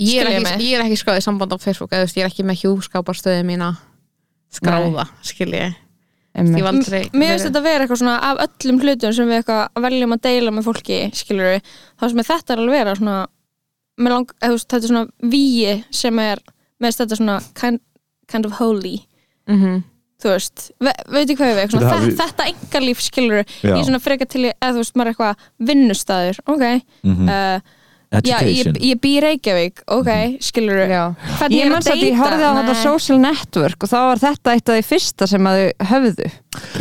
Ég 0.00 0.22
er 0.24 0.30
ekki, 0.32 0.64
ég 0.64 0.78
er 0.78 0.86
ekki 0.86 0.98
skráð 1.02 1.20
í 1.20 1.24
samband 1.26 1.52
á 1.52 1.58
Facebook 1.60 1.92
eða 1.92 2.08
ég 2.08 2.24
er 2.24 2.30
ekki 2.30 2.46
með 2.48 2.62
hjúskaparstöðu 2.62 3.44
mína 3.48 3.74
skráða, 4.54 5.06
skil 5.26 5.50
ég. 5.52 5.74
Ég 6.30 6.40
emmi 6.44 6.60
hef 6.60 6.68
aldrei 6.70 7.00
Mér 7.10 7.32
finnst 7.34 7.48
þetta 7.48 7.62
vera 7.64 7.84
eitthvað 7.84 8.00
svona 8.04 8.16
af 8.22 8.40
öllum 8.44 8.78
hlutum 8.84 9.14
sem 9.16 9.28
við 9.28 9.40
eitthvað 9.40 9.82
veljum 9.84 10.14
að 10.14 10.22
deila 10.28 10.54
með 10.54 10.66
fólki 10.68 10.98
skilur 11.18 11.48
við, 11.50 11.70
þá 11.98 12.04
sem 12.06 12.22
þetta 12.28 12.54
er 12.54 12.62
alveg 12.62 12.76
vera 12.78 12.96
svona, 13.00 13.16
með 13.98 14.14
lang, 14.14 14.34
eða, 14.38 14.50
þú 14.50 14.56
veist, 14.56 14.68
þetta 14.70 14.86
er 14.86 14.92
svona 14.92 15.32
víi 15.34 15.74
sem 16.00 16.20
er 16.22 16.42
með 16.80 17.00
þetta 17.00 17.18
svona 17.18 17.38
kind, 17.58 17.82
kind 18.30 18.46
of 18.46 18.60
holy. 18.60 19.00
Mhm. 19.50 19.82
þú 20.20 20.28
veist, 20.34 20.70
ve 20.84 20.92
veit 21.08 21.22
ekki 21.24 21.36
hvað 21.40 21.50
ég 21.50 21.58
veik 21.58 21.70
Þetta 21.72 21.98
þetta, 22.04 22.16
þetta 22.20 22.48
engalíf 22.52 22.98
skilur 23.00 23.38
Já. 23.64 23.72
ég 23.72 23.86
svona 23.88 24.00
freka 24.04 24.26
til, 24.28 24.42
eða 24.52 24.72
þú 24.76 24.82
veist, 24.82 24.96
maður 25.00 25.08
er 25.08 25.14
eitthvað 25.14 25.46
vinnustæður, 25.70 26.40
ok. 26.46 26.64
Mhm. 27.08 27.28
uh, 27.28 27.76
já, 28.10 28.40
ég, 28.42 28.70
ég 28.82 28.98
bý 28.98 29.12
í 29.16 29.20
Reykjavík 29.22 29.84
ok, 29.86 30.08
skilur 30.42 30.80
Já. 30.90 31.02
hvernig 31.38 31.60
Ég 31.60 31.70
manns 31.70 31.90
að 31.90 32.02
ég 32.02 32.18
horfði 32.18 32.48
á 32.50 32.52
þetta 32.58 32.74
social 32.80 33.18
network 33.22 33.86
og 33.86 33.92
þá 33.92 33.98
var 34.00 34.22
þetta 34.24 34.54
eitt 34.56 34.72
af 34.72 34.78
því 34.78 34.86
fyrsta 34.88 35.28
sem 35.30 35.46
að 35.46 35.60
þau 35.60 35.90
höfðu. 35.92 36.30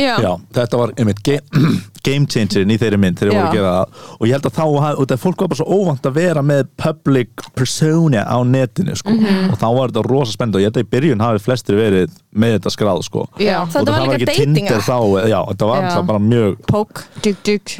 Já, 0.01 0.13
Já, 0.25 0.31
þetta 0.57 0.81
var 0.81 0.93
einmitt 0.97 1.21
game, 2.05 2.25
changerin 2.29 2.71
í 2.71 2.77
þeirri 2.79 2.99
mynd 3.01 3.19
þegar 3.19 3.33
ég 3.33 3.39
voru 3.39 3.49
að 3.49 3.57
gera 3.57 3.73
það 3.73 4.13
og 4.19 4.27
ég 4.27 4.33
held 4.35 4.47
að 4.49 4.55
þá 4.59 4.63
og 4.69 4.99
þetta 5.03 5.17
fólk 5.23 5.41
var 5.43 5.49
bara 5.53 5.59
svo 5.59 5.77
óvant 5.79 6.09
að 6.09 6.13
vera 6.19 6.41
með 6.45 6.63
public 6.79 7.43
persona 7.55 8.23
á 8.25 8.37
netinu 8.45 8.95
sko. 8.99 9.11
Mhm. 9.15 9.51
og 9.53 9.57
þá 9.59 9.67
var 9.77 9.89
þetta 9.93 10.03
rosa 10.09 10.31
spennandi 10.35 10.57
og 10.57 10.61
ég 10.63 10.69
held 10.69 10.79
að 10.79 10.85
í 10.85 10.89
byrjun 10.95 11.21
hafi 11.25 11.43
flestir 11.43 11.75
verið 11.79 12.09
með 12.35 12.55
þetta 12.59 12.73
skráð 12.75 13.03
sko. 13.07 13.25
Já, 13.41 13.65
Þetta 13.65 13.79
og 13.79 13.87
var 13.89 13.99
það 13.99 14.05
líka 14.05 14.15
ekki 14.19 14.25
dating 14.29 14.55
Tinder 14.55 14.75
app. 14.77 14.85
þá, 14.85 14.97
já, 15.29 15.39
þetta 15.49 15.65
var 15.69 15.79
Já. 15.81 15.87
alltaf 15.89 16.05
bara 16.05 16.19
mjög 16.19 16.57
Poke, 16.69 17.03
dug, 17.23 17.37
dug 17.43 17.73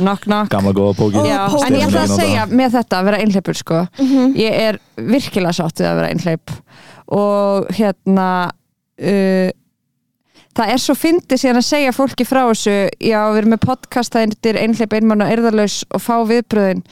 Knock, 0.00 0.24
knock 0.24 0.48
gamla 0.50 0.72
góða 0.72 0.94
póki 0.96 1.12
Poke. 1.20 1.66
en 1.66 1.74
ég 1.74 1.86
ætla 1.86 2.04
að 2.06 2.14
segja 2.16 2.46
með 2.48 2.70
þetta 2.78 3.00
að 3.00 3.04
vera 3.10 3.18
einhleipur 3.24 3.54
sko 3.60 3.80
ég 4.34 4.52
er 4.68 4.78
virkilega 4.96 5.52
sátt 5.52 5.80
við 5.82 5.90
að 5.90 5.98
vera 6.00 6.08
einhleip 6.14 6.50
og 7.10 7.66
hérna 7.76 8.28
uh, 9.00 9.50
það 10.60 10.72
er 10.76 10.84
svo 10.84 10.96
fyndið 11.00 11.42
síðan 11.42 11.60
að 11.62 11.68
segja 11.72 11.96
fólki 11.96 12.28
frá 12.28 12.42
þessu. 12.50 12.76
Já, 13.00 13.20
við 13.32 13.42
erum 13.42 13.54
með 13.56 13.64
podcast 13.66 14.16
það 14.16 14.48
er 14.52 14.62
einhleip 14.66 14.96
einmann 15.00 15.24
og 15.26 15.34
erðarlaus 15.34 15.80
og 15.90 16.04
fá 16.04 16.16
viðbröðin 16.28 16.84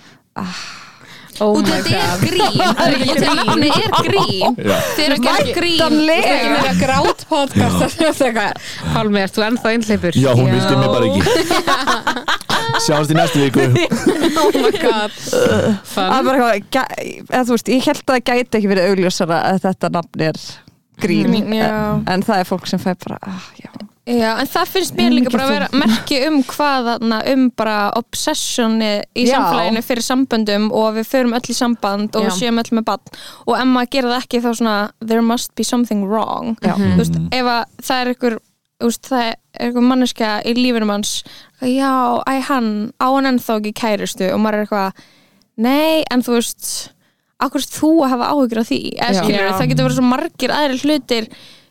oh 1.41 1.55
út 1.59 1.69
my 1.69 1.75
af 1.79 1.87
þetta 1.87 2.01
er 2.09 2.19
grín. 2.23 2.43
Þetta 2.59 2.87
er 2.89 4.07
grín. 4.09 4.57
Þeir 4.59 5.05
eru 5.05 5.17
ekki 5.17 5.33
að 5.33 5.51
grín. 5.57 5.79
Væntanlega. 5.79 6.35
Ekki 6.35 6.51
meira 6.55 6.75
grát 6.81 7.25
podcast. 7.31 7.79
Þetta 7.99 8.09
er 8.09 8.29
eitthvað, 8.29 8.71
Pálmi, 8.95 9.23
ert 9.23 9.37
þú 9.37 9.45
ennþá 9.49 9.73
einhleipur? 9.75 10.19
Já, 10.19 10.31
hún 10.39 10.51
vildi 10.55 10.75
mig 10.81 10.89
bara 10.95 11.07
ekki. 11.13 11.23
Sjáumst 12.87 13.13
í 13.13 13.19
næstu 13.19 13.45
viku. 13.47 13.69
Oh 14.39 14.55
my 14.55 14.71
god. 14.79 15.15
Er 15.35 15.79
Fun 15.89 16.27
bara 16.27 16.51
gæ- 16.71 16.97
eða 17.27 17.41
þú 17.49 17.57
veist, 17.57 17.71
ég 17.73 17.87
held 17.89 18.03
að 18.05 18.13
það 18.13 18.25
gæti 18.29 18.59
ekki 18.61 18.71
verið 18.71 18.91
augljósara 18.93 19.39
að 19.49 19.61
þetta 19.65 19.91
nafn 19.97 20.27
er 20.29 20.41
grín. 21.01 21.37
En, 21.37 22.03
en 22.09 22.27
það 22.27 22.43
er 22.43 22.49
fólk 22.49 22.67
sem 22.71 22.83
fæ 22.83 22.93
bara 23.05 23.21
ah, 23.23 23.53
já. 23.59 23.71
Já, 24.09 24.39
en 24.41 24.49
það 24.49 24.71
finnst 24.73 24.95
mér 24.97 25.13
líka 25.13 25.31
bara 25.35 25.45
að 25.45 25.51
vera 25.53 25.67
merki 25.77 26.19
um 26.25 26.39
hvað 26.49 26.87
um 27.05 27.43
bara 27.61 27.77
obsessioni 27.99 28.93
í 29.13 29.27
Já. 29.27 29.35
samfélaginu 29.35 29.83
fyrir 29.85 30.07
samböndum 30.07 30.71
og 30.73 30.97
við 30.97 31.11
förum 31.11 31.35
öll 31.37 31.53
í 31.53 31.57
samband 31.57 32.17
og 32.17 32.25
Já. 32.25 32.31
við 32.31 32.39
séum 32.39 32.63
öll 32.63 32.73
með 32.79 32.87
bann 32.89 33.13
og 33.45 33.53
ef 33.59 33.69
maður 33.69 33.91
gerir 33.93 34.15
það 34.15 34.23
ekki 34.23 34.41
þá 34.47 34.49
svona 34.63 34.77
there 35.05 35.25
must 35.25 35.53
be 35.61 35.67
something 35.67 36.07
wrong. 36.09 36.57
Þú 36.65 36.89
veist, 37.03 37.21
ef 37.37 37.51
að 37.53 37.61
það 37.85 38.01
er 38.01 38.13
einhver 38.15 38.39
veist, 38.87 39.11
það 39.11 39.25
er 39.27 39.37
einhver 39.67 39.87
manneskja 39.91 40.33
í 40.47 40.57
lífinum 40.57 40.95
hans 40.95 41.19
já, 41.61 41.93
æ 42.25 42.41
hann 42.49 42.71
á 42.97 43.07
hann 43.13 43.33
ennþá 43.35 43.59
ekki 43.61 43.75
kærustu 43.77 44.31
og 44.33 44.41
maður 44.41 44.63
er 44.63 44.67
eitthvað 44.67 45.03
nei, 45.69 46.05
en 46.09 46.25
þú 46.25 46.39
veist 46.39 46.71
akkur 47.47 47.65
þú 47.65 47.91
að 48.05 48.13
hafa 48.15 48.29
áhyggjur 48.35 48.61
af 48.63 48.69
því? 48.73 48.79
Eða 48.99 49.23
skilur, 49.23 49.49
það 49.59 49.71
getur 49.73 49.87
verið 49.89 49.99
svo 50.01 50.07
margir 50.09 50.55
aðrir 50.55 50.83
hlutir 50.85 51.29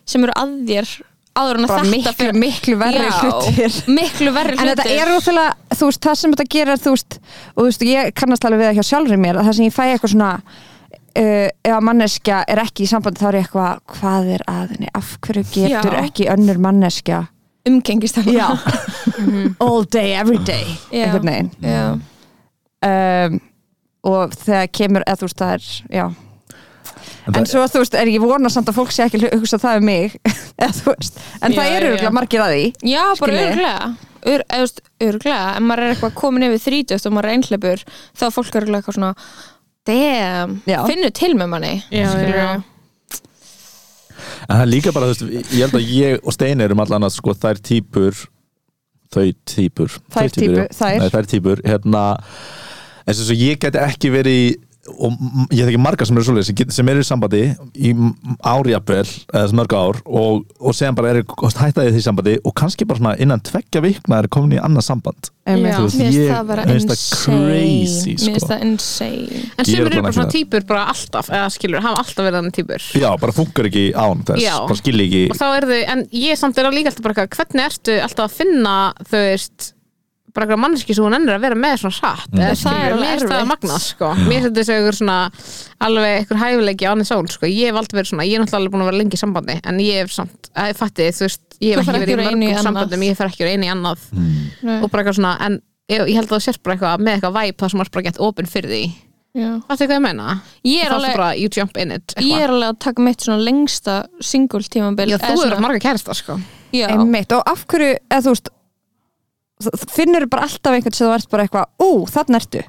sem 0.08 0.24
eru 0.24 0.34
að 0.40 0.54
þér 0.70 0.92
áður 1.38 1.58
en 1.60 1.66
að 1.68 1.70
þetta 1.74 1.90
miklu, 1.92 2.12
fer- 2.18 2.38
miklu 2.42 2.76
verri 2.80 3.02
Já, 3.04 3.18
hlutir. 3.22 3.74
miklu 3.94 4.30
verri 4.34 4.56
En 4.58 4.70
þetta 4.72 4.86
hlutir. 4.88 5.02
er 5.04 5.12
útfélag, 5.14 5.60
þú 5.78 5.90
veist, 5.90 6.00
það 6.08 6.16
sem 6.22 6.32
þetta 6.34 6.46
gerir 6.56 6.80
þú 6.82 6.94
veist, 6.96 7.18
og 7.52 7.60
þú 7.60 7.66
veist, 7.68 7.84
ég 7.86 8.08
kannast 8.18 8.46
alveg 8.48 8.58
við 8.62 8.68
það 8.70 8.78
hjá 8.80 8.88
sjálfur 8.88 9.20
mér, 9.22 9.38
að 9.38 9.46
það 9.50 9.56
sem 9.58 9.68
ég 9.68 9.76
fæ 9.76 9.82
eitthvað 9.92 10.12
svona 10.16 10.30
uh, 10.42 11.48
ef 11.68 11.76
að 11.76 11.84
manneskja 11.90 12.40
er 12.48 12.62
ekki 12.64 12.86
í 12.86 12.90
sambandi 12.90 13.22
þá 13.22 13.28
er 13.30 13.38
ég 13.38 13.46
eitthvað, 13.46 13.82
hvað 14.00 14.32
er 14.38 14.44
að 14.50 14.72
henni? 14.74 14.90
Af 14.98 15.12
hverju 15.28 15.44
getur 15.52 15.94
Já. 15.94 16.02
ekki 16.08 16.26
önnur 16.34 16.58
manneskja 16.64 17.20
umgengist 17.68 18.16
hann 18.18 18.32
Já. 18.32 18.48
All 19.68 19.84
day, 19.84 20.14
every 20.18 20.38
day 20.48 20.64
Já. 20.90 21.04
einhvern 21.04 21.28
veginn. 21.28 21.50
Já. 21.62 21.84
um, 22.88 23.40
og 24.04 24.32
þegar 24.38 24.68
kemur, 24.72 25.02
eða 25.06 25.18
þú 25.22 25.28
veist, 25.28 25.38
það 25.42 25.52
er 25.54 25.98
já, 25.98 26.06
En 27.28 27.34
en 27.36 27.44
það- 27.44 27.50
svo 27.50 27.62
þú 27.68 27.80
veist, 27.82 27.94
er 27.94 28.06
ég 28.08 28.20
vona 28.24 28.48
samt 28.50 28.68
að 28.70 28.76
fólk 28.78 28.92
sé 28.94 29.04
ekki 29.04 29.20
hugsa 29.34 29.58
það 29.60 29.78
um 29.80 29.84
mig 29.84 30.14
eða 30.62 30.72
þú 30.78 30.94
veist, 30.94 31.18
en 31.42 31.52
Já, 31.52 31.58
það 31.58 31.72
eru 31.76 31.86
já. 31.86 31.90
örugglega 31.92 32.14
margir 32.18 32.40
að 32.44 32.54
því 32.54 32.64
Já, 32.92 33.02
bara 33.20 33.42
örglega 33.48 33.96
Ör, 34.28 34.42
veist, 34.50 34.80
örglega, 35.00 35.42
ef 35.56 35.62
maður 35.62 35.82
er 35.84 35.92
eitthvað 35.94 36.14
komin 36.18 36.42
yfir 36.48 36.64
30 36.64 37.06
og 37.06 37.12
maður 37.14 37.28
er 37.28 37.36
einhleipur 37.36 37.84
þá 38.18 38.24
er 38.26 38.32
fólk 38.34 38.56
örglega 38.58 38.80
eitthvað 38.80 38.96
svona 38.98 39.12
damn, 39.88 40.56
Já. 40.68 40.80
finnu 40.88 41.10
til 41.14 41.34
með 41.38 41.48
manni 41.52 41.74
Já, 41.92 42.08
já. 42.28 42.48
En 44.48 44.56
það 44.56 44.62
er 44.64 44.70
líka 44.72 44.92
bara, 44.96 45.06
þú 45.12 45.28
veist, 45.28 45.52
ég 45.54 45.62
held 45.66 45.76
að 45.78 45.92
ég 45.94 46.24
og 46.26 46.34
Steini 46.34 46.64
erum 46.64 46.80
allan 46.82 47.06
að 47.06 47.14
sko 47.18 47.34
þær 47.38 47.60
típur 47.68 48.16
þau 49.14 49.26
típur 49.48 49.92
Þær 50.12 50.32
týpur, 50.34 50.64
þær. 50.74 50.98
Nei, 51.02 51.10
þær 51.14 51.28
típur, 51.30 51.62
hérna 51.64 52.02
en 53.08 53.14
sem 53.16 53.24
svo 53.32 53.36
ég 53.40 53.60
geti 53.64 53.80
ekki 53.88 54.12
verið 54.14 54.42
í 54.44 54.48
og 54.88 55.18
ég 55.52 55.66
þekki 55.68 55.80
marga 55.84 56.06
sem 56.08 56.16
eru 56.16 56.24
svoleiðis 56.24 56.46
sem, 56.48 56.56
get- 56.56 56.70
sem 56.72 56.88
eru 56.88 57.02
í 57.02 57.04
sambandi 57.04 57.40
í 57.76 57.90
árjafvel 58.48 59.02
eða 59.36 59.56
mörg 59.58 59.74
ár 59.76 59.98
og, 60.06 60.46
og 60.64 60.72
segja 60.76 60.94
bara 60.96 61.10
er 61.12 61.18
hættaði 61.28 61.92
því 61.92 62.02
sambandi 62.06 62.34
og 62.40 62.54
kannski 62.56 62.86
bara 62.88 63.00
svona 63.02 63.12
innan 63.20 63.42
tveggja 63.44 63.82
vikna 63.84 64.22
er 64.22 64.28
komin 64.32 64.56
í 64.56 64.62
annað 64.62 64.86
samband 64.88 65.28
Mér 65.48 65.76
finnst 65.92 66.00
það 66.28 66.48
vera 66.50 66.64
mér 66.68 66.80
finnst 66.80 66.88
það 66.88 66.96
insane 66.96 67.44
crazy, 67.44 68.14
Mér 68.16 68.24
finnst 68.24 68.44
sko. 68.46 68.50
það 68.54 68.64
insane 68.68 69.38
En 69.38 69.44
Ég 69.44 69.60
er 69.60 69.68
sumir 69.68 69.92
eru 69.92 70.02
bara 70.04 70.16
svona 70.16 70.26
það. 70.28 70.34
típur 70.38 70.66
bara 70.72 70.82
alltaf 70.92 71.30
eða 71.36 71.48
skilur, 71.54 71.84
hafa 71.84 72.02
alltaf 72.06 72.24
verið 72.28 72.38
þannig 72.40 72.56
típur 72.58 72.88
Já, 73.04 73.08
bara 73.24 73.36
funkar 73.36 73.68
ekki 73.70 73.86
án 73.92 74.24
þess, 74.28 74.44
Já. 74.44 74.54
bara 74.68 74.80
skilji 74.82 75.08
ekki 75.08 75.22
og 75.34 75.40
þá 75.40 75.46
er 75.60 75.68
þau, 75.72 75.80
en 75.96 76.06
ég 76.24 76.40
samt 76.40 76.60
er 76.64 76.68
að 76.70 76.78
líka 76.80 76.92
alltaf 76.94 77.08
bara 77.08 77.28
hvernig 77.28 77.68
ertu 77.68 77.98
alltaf 78.04 78.24
að 78.30 78.38
finna 78.42 78.76
þau 79.04 79.20
veist 79.24 79.74
bara 80.38 80.46
eitthvað 80.46 80.62
manneski 80.62 80.94
sem 80.96 81.04
hún 81.08 81.16
ennir 81.18 81.34
að 81.34 81.44
vera 81.48 81.58
með 81.58 81.74
svona 81.82 81.98
hratt 81.98 82.30
Mm. 82.32 82.40
eða 82.46 82.56
Það 82.62 82.78
er 82.78 82.92
alveg 82.94 83.08
er 83.08 83.22
það 83.24 83.34
erfitt. 83.38 83.50
magnað 83.52 83.80
sko. 83.84 84.10
Mér 84.28 84.42
finnst 84.46 84.58
þessu 84.58 84.74
eitthvað 84.78 84.98
svona 85.00 85.18
alveg 85.88 86.14
eitthvað 86.22 86.42
hæfileiki 86.44 86.86
á 86.86 86.90
annars 86.94 87.12
ón 87.18 87.28
sko, 87.32 87.46
ég 87.50 87.66
hef 87.72 87.78
aldrei 87.80 87.98
verið 87.98 88.10
svona 88.12 88.26
ég 88.28 88.34
er 88.38 88.44
náttúrulega 88.44 88.60
alveg 88.62 88.72
búin 88.74 88.84
að 88.84 88.90
vera 88.92 89.00
lengi 89.02 89.18
í 89.18 89.22
sambandi 89.22 89.56
en 89.64 89.80
ég 89.82 89.98
hef 90.02 90.12
samt, 90.14 90.50
að 90.54 90.74
fatti, 90.78 91.08
þú 91.18 91.26
veist 91.26 91.58
ég 91.60 91.74
hef 91.74 91.88
ekki 91.88 92.04
verið 92.04 92.14
í 92.14 92.38
mörgum 92.38 92.62
sambandum, 92.62 93.04
ég 93.08 93.16
fer 93.18 93.26
ekki 93.32 93.44
úr 93.44 93.52
einu 93.52 93.66
í 93.68 93.72
annað. 93.74 93.98
Nei. 94.62 94.80
og 94.82 94.90
bara 94.90 95.02
eitthvað 95.02 95.18
svona, 95.18 95.34
en 95.44 95.60
ég, 95.90 96.06
ég 96.06 96.14
held 96.18 96.28
að 96.28 96.36
það 96.36 96.46
sést 96.46 96.62
bara 96.62 96.76
eitthvað 96.76 97.04
með 97.04 97.18
eitthvað 97.18 97.36
væp 97.38 97.56
það 97.62 97.70
sem 97.74 97.80
er 97.84 97.92
bara 97.92 98.06
gett 98.08 98.18
opinn 98.28 98.46
fyrir 98.50 98.70
því. 98.70 98.82
Já. 99.38 99.50
Fattu 99.68 99.86
hvað 99.86 99.98
ég 99.98 100.02
meina? 100.02 100.26
Ég 100.64 100.82
er 100.82 100.88
Það 100.88 100.96
alveg 100.96 101.92
it 101.94 102.14
Ég 102.24 102.40
er 102.42 102.50
alveg 102.50 102.68
að 102.72 102.78
taka 102.80 103.02
mitt 103.04 103.20
svona 103.22 103.44
lengsta 103.44 103.96
single 104.24 104.60
tímabil 104.64 105.12
Já, 105.12 105.18
þú 105.20 105.44
eru 105.46 105.60
marga 105.62 105.78
kærasta 105.84 106.14
sko. 106.16 106.38
Og 107.36 107.42
af 107.46 107.66
hverju, 107.68 107.98
eða 108.10 108.24
þú 108.24 108.32
veist 108.32 108.48
finnur 109.92 110.26
bara 110.30 110.48
alltaf 110.48 110.74
einhvern 110.76 110.94
sem 110.96 111.06
þú 111.08 111.14
ert 111.16 111.30
bara 111.32 111.46
eitthvað, 111.46 111.70
ú, 111.84 111.90
þarna 112.10 112.40
ertu. 112.42 112.64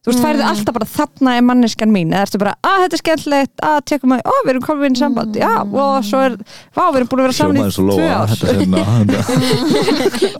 Þú 0.00 0.08
veist, 0.08 0.22
færðu 0.24 0.44
alltaf 0.48 0.76
bara 0.78 0.86
þarna 0.88 1.32
er 1.36 1.42
manneskan 1.44 1.90
mín 1.92 2.14
eða 2.14 2.22
ertu 2.24 2.38
bara, 2.40 2.54
að 2.64 2.78
þetta 2.86 2.96
er 2.96 3.00
skemmtilegt 3.02 3.64
að 3.68 3.78
tekum 3.90 4.14
að, 4.16 4.22
ó, 4.24 4.34
við 4.46 4.52
erum 4.54 4.64
komin 4.64 4.86
inn 4.88 4.96
í 4.96 5.00
samband. 5.02 5.36
Já, 5.36 5.50
og 5.60 6.06
svo 6.08 6.22
er, 6.24 6.36
vá, 6.72 6.80
við 6.86 7.00
erum 7.02 7.10
búin 7.10 7.20
að 7.20 7.26
vera 7.26 7.36
saman 7.36 7.58
í 7.60 7.66
tvö 7.76 8.06
ár. 8.08 8.32
Þetta 8.32 8.46
er 8.48 8.56
hérna 8.62 8.80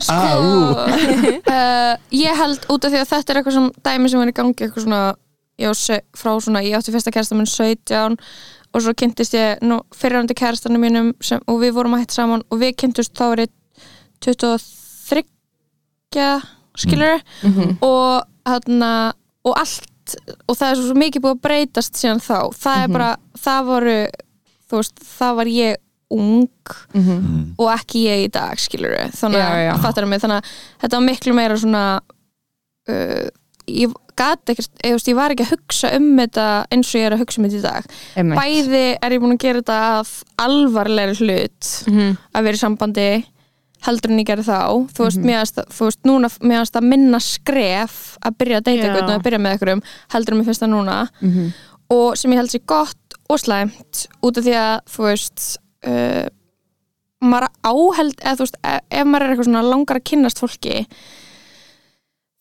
Ah, 0.15 0.33
ú. 0.41 0.55
uh, 0.73 1.93
ég 2.25 2.41
held 2.41 2.65
út 2.73 2.87
af 2.87 2.95
því 2.95 3.03
að 3.03 3.11
þetta 3.13 3.35
er 3.35 3.41
eitthvað 3.41 3.57
sem 3.59 3.67
dæmi 3.85 4.09
sem 4.09 4.23
er 4.25 4.31
í 4.33 4.35
gangi 4.41 4.65
eitthvað 4.65 4.87
svona 4.87 5.03
ég 5.61 6.01
frá 6.17 6.31
svona, 6.41 6.63
ég 6.65 6.77
átti 6.79 6.93
fyrsta 6.95 7.13
kærasta 7.13 7.37
minn 7.37 7.49
17 7.49 8.17
og 8.71 8.81
svo 8.81 8.93
kynntist 8.97 9.35
ég 9.35 9.61
nú 9.61 9.81
fyrirhandi 9.93 10.33
kærastanum 10.37 10.81
mínum 10.81 11.11
sem, 11.21 11.41
og 11.45 11.59
við 11.61 11.75
vorum 11.75 11.93
að 11.97 12.05
hætt 12.05 12.15
saman 12.15 12.41
og 12.49 12.61
við 12.61 12.73
kynntust 12.81 13.13
þá 13.13 13.25
er 13.35 13.43
ég 13.45 13.53
23 14.25 15.25
skilur 16.77 17.21
Mhm. 17.43 17.77
og 17.81 18.23
þarna 18.45 19.13
og 19.45 19.57
allt 19.57 19.87
og 20.49 20.57
það 20.57 20.71
er 20.71 20.75
svo, 20.75 20.93
mikið 20.97 21.21
búið 21.23 21.35
að 21.37 21.41
breytast 21.45 21.93
síðan 21.95 22.19
þá 22.19 22.51
það 22.51 22.75
Mhm. 22.77 22.83
er 22.83 22.87
bara, 22.87 23.17
það 23.37 23.65
voru 23.65 24.07
veist, 24.71 24.95
það 24.99 25.35
var 25.35 25.45
ég 25.45 25.75
ung 26.11 26.47
Mhm. 26.93 27.55
og 27.59 27.67
ekki 27.79 28.03
ég 28.07 28.25
í 28.27 28.31
dag 28.31 28.57
skilur 28.57 28.95
þannig 29.11 29.39
Já, 29.39 29.49
já. 29.55 29.73
að, 29.73 29.81
fattar 29.81 30.07
mig, 30.07 30.19
þannig 30.21 30.41
að 30.41 30.45
þetta 30.81 30.91
var 30.99 31.07
miklu 31.07 31.33
meira 31.33 31.55
svona 31.57 31.99
uh, 32.89 33.29
ég 33.67 33.93
gat 34.17 34.43
ekkert, 34.45 34.69
ég, 34.83 34.91
veist, 34.91 35.07
ég 35.07 35.15
var 35.15 35.29
ekki 35.31 35.45
að 35.45 35.55
hugsa 35.55 35.95
um 35.95 36.17
þetta 36.17 36.65
eins 36.71 36.89
og 36.95 36.99
ég 36.99 37.05
er 37.05 37.15
að 37.15 37.19
hugsa 37.21 37.39
um 37.39 37.45
þetta 37.45 37.59
í 37.59 37.61
dag 37.61 37.85
Einmitt. 38.17 38.39
bæði 38.39 38.97
er 39.01 39.09
ég 39.11 39.21
búin 39.21 39.33
að 39.37 39.43
gera 39.45 39.61
þetta 39.61 40.01
að 40.01 40.23
alvarlegri 40.39 41.15
hlut 41.21 41.87
Mhm. 41.87 42.17
að 42.35 42.43
vera 42.43 42.57
í 42.57 42.59
sambandi 42.59 43.25
heldur 43.85 44.11
en 44.13 44.19
ég 44.21 44.27
gerði 44.29 44.45
þá. 44.45 44.59
Þú 44.93 45.03
veist, 45.07 45.21
finnst 45.25 45.55
það- 45.57 45.69
þú 45.77 45.87
veist, 45.87 46.01
núna 46.05 46.29
mér 46.41 46.59
finnst 46.61 46.75
það 46.77 46.87
minna 46.91 47.19
skref 47.19 48.17
að 48.25 48.35
byrja 48.37 48.57
að 48.61 48.65
deyta 48.67 48.83
eitthvað 48.87 49.03
og 49.03 49.15
að 49.15 49.23
byrja 49.25 49.39
með 49.41 49.51
einhverjum 49.55 49.83
heldur 50.13 50.33
en 50.33 50.39
mér 50.41 50.45
finnst 50.51 50.61
það 50.61 50.73
núna. 50.75 50.97
Mhm. 51.21 51.53
og 51.91 52.15
sem 52.17 52.31
ég 52.31 52.37
held 52.39 52.49
sér 52.53 52.65
gott 52.65 53.15
og 53.29 53.37
slæmt 53.39 54.07
út 54.23 54.37
af 54.37 54.43
því 54.45 54.53
að 54.55 54.77
þú 54.87 55.01
veist 55.09 55.57
uh, 55.83 56.27
maður 57.21 57.47
áheld 57.67 58.15
eða 58.21 58.35
þú 58.37 58.45
veist, 58.45 58.55
ef, 58.63 58.79
ef 58.91 59.05
maður 59.07 59.21
er 59.25 59.33
eitthvað 59.33 59.49
svona 59.49 59.63
langar 59.69 59.97
að 59.99 60.05
kynnast 60.07 60.39
fólki 60.39 60.85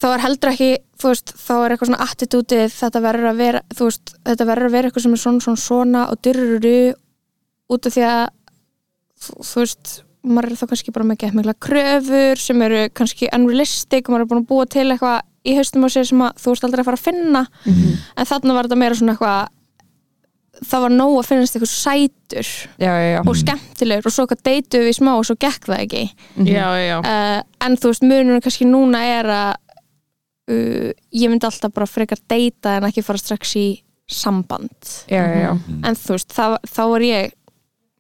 þá 0.01 0.07
er 0.15 0.23
heldur 0.25 0.51
ekki 0.53 0.69
þú 1.01 1.11
veist, 1.11 1.33
þá 1.37 1.53
er 1.65 1.75
eitthvað 1.75 1.91
svona 1.91 2.07
attitútið 2.07 2.69
þetta 2.79 3.03
verður 3.05 3.31
að 3.33 3.41
vera, 3.43 3.61
þú 3.75 3.89
veist, 3.91 4.15
þetta 4.25 4.47
verður 4.53 4.69
að 4.71 4.77
vera 4.77 4.89
eitthvað 4.91 5.03
sem 5.07 5.17
er 5.17 5.23
svona 5.25 5.45
svona 5.45 5.65
svona 5.65 6.05
og 6.13 6.23
dyrruru 6.23 6.77
út 7.75 7.87
af 7.91 7.97
því 7.97 8.07
að 8.07 8.23
þú 9.51 9.61
veist, 9.65 9.93
maður 10.27 10.51
er 10.51 10.61
þá 10.61 10.67
kannski 10.73 10.95
bara 10.95 11.09
með 11.09 11.23
gett 11.23 11.37
mikla 11.37 11.55
kröfur 11.57 12.41
sem 12.41 12.67
eru 12.67 12.83
kannski 12.97 13.31
unrealistic, 13.33 14.11
maður 14.11 14.27
er 14.27 14.31
búin 14.33 14.43
að 14.43 14.51
búa 14.51 14.67
til 14.69 14.87
eitthvað 14.89 15.23
í 15.49 15.55
haustum 15.57 15.87
á 15.87 15.89
sér 15.89 16.09
sem 16.11 16.21
að 16.21 16.43
þú 16.43 16.53
veist 16.53 16.67
aldrei 16.67 16.83
að 16.83 16.91
fara 16.91 17.01
að 17.01 17.07
finna 17.07 17.43
en 17.71 18.29
þarna 18.29 18.57
var 18.57 18.69
þetta 18.69 18.81
meira 18.83 18.99
svona 18.99 19.15
eitthvað 19.15 19.57
það 20.61 20.85
var 20.85 20.93
nóg 20.93 21.15
að 21.17 21.29
finnast 21.31 21.57
eitthvað 21.57 21.73
sætur 21.73 22.51
já, 22.81 22.91
já, 22.91 23.09
já. 23.15 23.21
og 23.25 23.39
skemmtilegur 23.41 24.11
og 24.11 24.15
svo 24.15 24.27
eitthvað 24.27 24.43
deytu 24.51 24.83
við 24.85 24.97
smá 24.99 25.13
og 25.15 25.27
svo 25.29 25.37
gekk 25.41 25.69
það 25.71 25.85
ekki 25.87 26.03
já, 26.51 26.67
já, 26.77 26.85
já. 26.85 26.97
uh, 27.01 27.39
en 27.65 27.79
þú 27.81 27.93
veist, 27.93 28.07
mununum 28.11 28.45
kannski 28.45 28.69
núna 28.69 29.03
er 29.09 29.31
að 29.33 29.53
uh, 30.53 30.91
ég 31.17 31.33
myndi 31.33 31.49
alltaf 31.49 31.73
bara 31.77 31.89
frekar 31.89 32.21
deyta 32.29 32.77
en 32.77 32.89
ekki 32.91 33.05
fara 33.07 33.23
strax 33.23 33.55
í 33.61 33.69
samband 34.11 34.95
já, 35.09 35.23
já, 35.23 35.41
já. 35.47 35.53
en 35.57 35.97
þú 36.03 36.17
veist, 36.19 36.35
þá, 36.37 36.59
þá 36.67 36.83
er 36.85 37.07
ég 37.09 37.37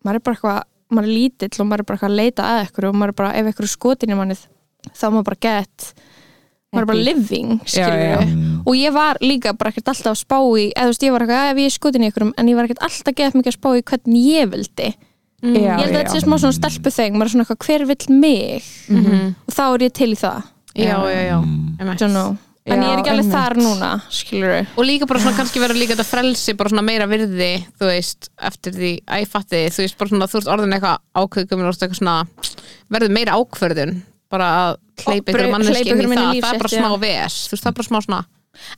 maður 0.05 0.21
er 0.21 0.27
bara 0.27 0.39
eitthvað, 0.39 0.70
maður 0.90 1.09
er 1.09 1.14
lítill 1.16 1.50
og 1.61 1.66
maður 1.70 1.85
er 1.85 1.88
bara 1.90 2.09
að 2.09 2.16
leita 2.20 2.47
að 2.54 2.62
ykkur 2.68 2.88
og 2.90 2.94
maður 3.00 3.12
er 3.14 3.18
bara, 3.23 3.35
ef 3.40 3.50
ykkur 3.52 3.66
er 3.68 3.73
skotin 3.75 4.11
í 4.14 4.18
mannið, 4.18 4.40
þá 4.97 5.04
maður 5.11 5.28
bara 5.30 5.40
gett 5.47 5.92
maður 6.70 6.82
er 6.85 6.88
bara 6.92 7.04
living, 7.11 7.54
skilur 7.66 8.02
já. 8.04 8.18
og 8.66 8.75
ég 8.78 8.92
var 8.94 9.18
líka 9.25 9.52
bara 9.59 9.73
ekkert 9.73 9.88
alltaf 9.90 10.12
að 10.12 10.20
spá 10.23 10.37
í 10.38 10.66
eða 10.70 10.85
þú 10.87 10.92
veist, 10.92 11.02
ég 11.06 11.14
var 11.16 11.25
eitthvað, 11.25 11.50
ef 11.50 11.59
ég 11.59 11.70
er 11.70 11.75
skotin 11.75 12.04
í 12.06 12.11
ykkurum 12.12 12.35
en 12.38 12.50
ég 12.52 12.59
var 12.61 12.68
ekkert 12.68 12.85
alltaf 12.87 13.16
gett 13.18 13.35
mikið 13.35 13.50
að 13.50 13.56
spá 13.59 13.70
í 13.75 13.82
hvernig 13.90 14.28
ég 14.30 14.52
vildi 14.52 14.90
Já, 15.40 15.56
ég 15.56 15.70
held 15.73 15.88
að 15.88 15.94
já. 15.94 15.99
þetta 16.04 16.12
sé 16.12 16.20
smá 16.20 16.37
svona 16.37 16.52
stelpu 16.59 16.90
þeng 16.92 17.14
maður 17.16 17.26
er 17.26 17.32
svona 17.32 17.44
eitthvað, 17.47 17.64
hver 17.66 17.85
vill 17.88 18.16
mig 18.20 18.64
Mhm. 18.92 19.35
og 19.49 19.54
þá 19.56 19.62
er 19.75 19.85
ég 19.88 19.92
til 19.97 20.11
í 20.12 20.18
það 20.20 20.42
já, 20.76 20.97
já, 21.11 21.20
já. 21.30 21.38
Einmitt. 21.80 22.40
En 22.71 22.83
ég 22.85 22.93
er 22.93 23.00
ekki 23.03 23.12
alveg 23.15 23.31
þar 23.33 23.57
núna 23.61 23.91
skilur 24.15 24.55
og 24.79 24.85
líka 24.87 25.09
bara 25.11 25.21
svona 25.25 25.37
kannski 25.39 25.62
vera 25.62 25.75
líka 25.77 25.95
þetta 25.97 26.07
frelsi 26.11 26.55
bara 26.59 26.73
svona 26.73 26.85
meira 26.87 27.07
virði, 27.11 27.50
þú 27.81 27.89
veist 27.91 28.31
eftir 28.50 28.77
því, 28.77 28.93
að 29.11 29.25
ég 29.25 29.31
fatti, 29.33 29.62
þú 29.75 29.85
veist 29.85 29.99
bara 30.00 30.12
svona 30.15 30.29
þú 30.31 30.39
veist 30.41 30.53
orðin 30.55 30.77
eitthvað 30.77 30.99
ákveðgum 31.23 31.65
verður 32.91 33.15
meira 33.17 33.39
ákverðun 33.39 33.97
bara 34.31 34.50
að 34.65 34.77
hleypa 35.05 35.33
ykkur 35.33 35.50
manneski 35.50 35.91
inn 35.91 36.05
í 36.05 36.11
það, 36.11 36.37
það 36.45 36.53
er 36.55 36.61
bara 36.65 36.75
smá 36.77 36.93
ves 37.03 37.41
þú 37.49 37.57
veist, 37.57 37.65
það 37.65 37.73
er 37.73 37.79
bara 37.81 37.89
smá 37.91 38.00
svona 38.07 38.23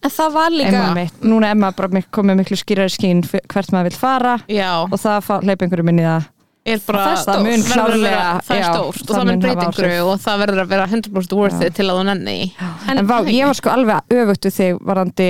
en 0.05 0.13
það 0.13 0.35
var 0.37 0.51
líka 0.53 0.81
Einmitt. 0.87 1.15
núna 1.27 1.49
er 1.51 1.57
mik- 1.97 2.11
komið 2.13 2.37
miklu 2.43 2.57
skýrari 2.61 2.93
skín 2.93 3.23
f- 3.25 3.41
hvert 3.51 3.73
maður 3.73 3.89
vil 3.91 3.99
fara 3.99 4.35
já, 4.49 4.69
og 4.85 4.93
það 5.01 5.25
fá- 5.27 5.41
hleypa 5.43 5.65
einhverjum 5.67 5.93
inn 5.93 6.03
í 6.03 6.07
það 6.07 6.27
er 6.65 6.83
bara 6.87 7.05
Það 7.05 7.27
það 7.27 7.47
mun 7.47 7.65
klárlega 7.67 8.25
það 8.47 8.57
er 8.57 8.63
já, 8.63 8.69
stórt 8.71 9.03
og 9.03 9.09
það 9.09 9.19
það 9.19 9.29
mun 9.31 9.43
breytingur 9.43 9.89
og 10.07 10.21
það 10.23 10.43
verður 10.45 10.63
að 10.63 10.73
vera 10.73 10.87
100% 10.93 11.37
worth 11.39 11.67
it 11.67 11.77
til 11.79 11.87
að 11.89 11.99
þú 11.99 12.05
nenni 12.11 12.35
í. 12.39 12.49
en, 12.93 13.03
vá, 13.09 13.17
ég 13.27 13.51
var 13.51 13.59
sko 13.59 13.73
alveg 13.73 14.17
öfugt 14.23 14.49
við 14.49 14.57
þig 14.59 14.81
varandi 14.93 15.29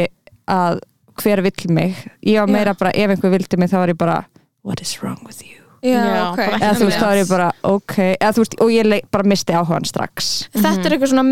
að 0.52 0.82
hver 1.22 1.42
vill 1.44 1.72
mig. 1.72 1.96
Ég 2.24 2.40
var 2.40 2.48
Já. 2.48 2.52
meira 2.56 2.76
bara, 2.78 2.92
ef 2.96 3.12
einhver 3.14 3.34
vildi 3.34 3.58
mig 3.60 3.72
þá 3.72 3.76
var 3.82 3.92
ég 3.92 3.98
bara 4.00 4.20
what 4.62 4.80
is 4.80 4.94
wrong 5.02 5.20
with 5.26 5.42
you? 5.44 5.58
Já, 5.82 5.98
Já, 5.98 6.22
ok. 6.30 6.38
bara 6.38 6.58
eða 6.62 6.74
þú 6.78 6.86
veist, 6.86 7.00
þá 7.02 7.08
er 7.08 7.18
ég 7.18 7.28
bara, 7.32 7.48
ok 7.66 7.96
eða, 8.04 8.32
veist, 8.44 8.56
og 8.62 8.70
ég 8.70 8.88
bara 9.10 9.28
misti 9.32 9.56
áhugan 9.58 9.88
strax. 9.88 10.30
Þetta 10.54 10.86
er 10.86 10.94
eitthvað 10.94 11.10
svona 11.10 11.26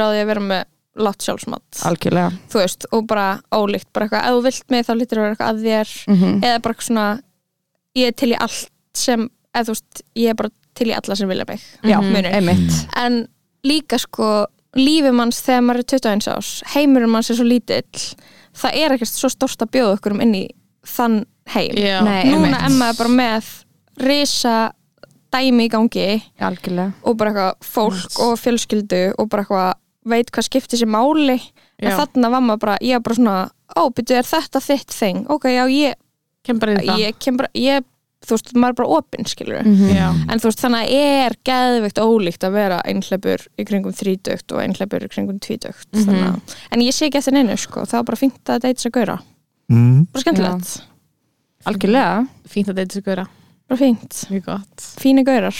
á 0.00 0.08
því 0.08 0.22
að 0.22 0.30
vera 0.32 0.44
með 0.48 0.62
látt 0.98 1.22
sjálfsmat. 1.26 1.80
Algjörlega. 1.86 2.30
Þú 2.50 2.62
veist, 2.62 2.86
og 2.96 3.04
bara 3.10 3.26
ólíkt 3.54 3.90
bara 3.94 4.08
eitthvað, 4.08 4.24
ef 4.24 4.38
þú 4.38 4.44
vilt 4.48 4.72
mig 4.72 4.86
þá 4.88 4.92
lítur 4.96 5.20
að 5.20 5.26
vera 5.26 5.36
eitthvað 5.36 5.52
að 5.52 5.66
þér. 5.68 5.92
Mm 6.08 6.16
eða 6.48 6.62
bara 6.64 6.74
eitthvað 6.74 6.88
svona 6.88 7.06
ég 7.98 8.12
er 8.12 8.16
til 8.18 8.32
í 8.34 8.38
allt 8.38 8.70
sem 8.98 9.26
eða 9.54 9.68
þú 9.68 9.74
veist, 9.76 10.02
ég 10.18 10.32
er 10.32 10.38
bara 10.38 10.52
til 10.78 10.88
í 10.90 10.94
alla 10.96 11.16
sem 11.18 11.30
vilja 11.30 11.46
mig 11.48 11.64
já, 11.82 11.98
munur. 12.04 12.30
einmitt 12.30 12.78
en 13.02 13.20
líka 13.66 13.98
sko 13.98 14.28
lífi 14.78 15.10
manns 15.16 15.40
þegar 15.42 15.64
maður 15.66 15.82
er 15.82 15.88
21 15.98 16.28
ás 16.36 16.50
heimurinn 16.74 17.10
manns 17.10 17.30
er 17.32 17.38
svo 17.40 17.46
lítill 17.48 18.04
það 18.58 18.76
er 18.82 18.94
ekkert 18.96 19.10
svo 19.14 19.30
stórt 19.32 19.64
að 19.64 19.72
bjóða 19.74 19.96
okkur 19.98 20.14
um 20.16 20.22
inn 20.26 20.34
í 20.38 20.44
þann 20.88 21.22
heim 21.54 21.78
Já. 21.80 21.98
Nei, 22.04 22.28
núna 22.28 22.52
einmitt. 22.52 22.66
er 22.68 22.76
maður 22.78 23.00
bara 23.02 23.14
með 23.18 23.48
risa 24.04 24.56
dæmi 25.34 25.66
í 25.66 25.72
gangi 25.72 26.06
algjörlega 26.40 26.92
og 27.02 27.18
bara 27.20 27.32
eitthvað 27.32 27.68
fólk 27.74 28.20
og 28.24 28.34
fjölskyldu 28.40 29.02
og 29.18 29.28
bara 29.32 29.44
eitthvað 29.44 29.72
veit 30.08 30.30
hvað 30.32 30.46
skiptir 30.46 30.80
sér 30.80 30.88
máli 30.92 31.36
en 31.36 31.90
Já. 31.90 31.96
þarna 32.00 32.30
var 32.32 32.44
maður 32.44 32.62
bara, 32.64 32.76
ég 32.84 32.96
var 32.96 33.04
bara 33.08 33.18
svona 33.18 33.36
ó, 33.76 33.82
byrju, 33.92 34.16
er 34.16 34.28
þetta 34.28 34.62
þitt 34.64 34.94
þing? 34.96 35.24
ok, 35.30 35.48
já, 35.52 35.64
ég, 35.68 35.98
kem 36.46 36.60
bara 36.62 36.74
inn 36.76 36.80
í 36.84 36.88
það 36.88 37.02
ég 37.04 37.18
kem 37.24 37.40
bara 37.40 37.50
ég, 37.58 37.84
þú 38.26 38.34
veist, 38.34 38.52
maður 38.54 38.68
er 38.74 38.78
bara 38.80 38.88
opinn, 38.98 39.24
skilur 39.30 39.62
Mhm. 39.62 39.90
já, 39.94 40.08
en 40.32 40.38
þú 40.38 40.48
veist, 40.50 40.60
þannig 40.64 40.84
að 40.84 40.90
er 40.98 41.36
geðveikt 41.48 42.00
ólíkt 42.02 42.44
að 42.48 42.52
vera 42.52 42.80
einhleipur 42.84 43.46
í 43.58 43.64
kringum 43.64 43.92
þrítugt 43.94 44.52
og 44.52 44.60
einhleipur 44.62 45.06
í 45.06 45.08
kringum 45.08 45.38
Mhm. 45.94 46.04
þannig 46.04 46.24
að, 46.26 46.56
en 46.72 46.80
ég 46.80 46.92
sé 46.92 47.06
ekki 47.08 47.18
eftir 47.18 47.32
neinu, 47.32 47.56
sko 47.56 47.80
það 47.86 47.92
var 47.92 48.04
bara 48.04 48.16
fínt 48.16 48.44
að 48.44 48.60
deyta 48.60 48.80
sér 48.82 48.90
gaura, 48.92 49.18
mm. 49.70 50.06
bara 50.12 50.22
skemmtilegt. 50.22 50.82
Algjörlega. 51.66 52.28
Fínt 52.48 52.68
að 52.68 52.74
þetta 52.78 52.94
þessu 52.94 53.04
góra, 53.04 53.26
bara 53.68 53.78
fínt, 53.80 54.26
fíni 54.98 55.24
gaurar. 55.24 55.54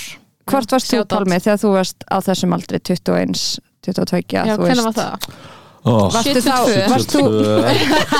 Hvort 0.48 0.70
varst 0.72 0.90
þú. 0.92 1.04
Pálmi 1.04 1.36
þegar 1.44 1.58
þú 1.60 1.72
varst 1.74 2.04
á 2.08 2.16
þessum 2.24 2.54
aldri 2.56 2.78
21, 2.80 3.60
22 3.84 4.22
já, 4.32 4.56
þú 4.56 4.64
hvernig 4.64 4.84
var 4.84 4.92
það? 4.92 5.57
Oh. 5.88 6.08
Varstu 6.14 6.40
þá, 6.44 6.56
72. 6.68 6.90
varst 6.92 7.10
þú 7.14 7.22
22, 7.24 7.58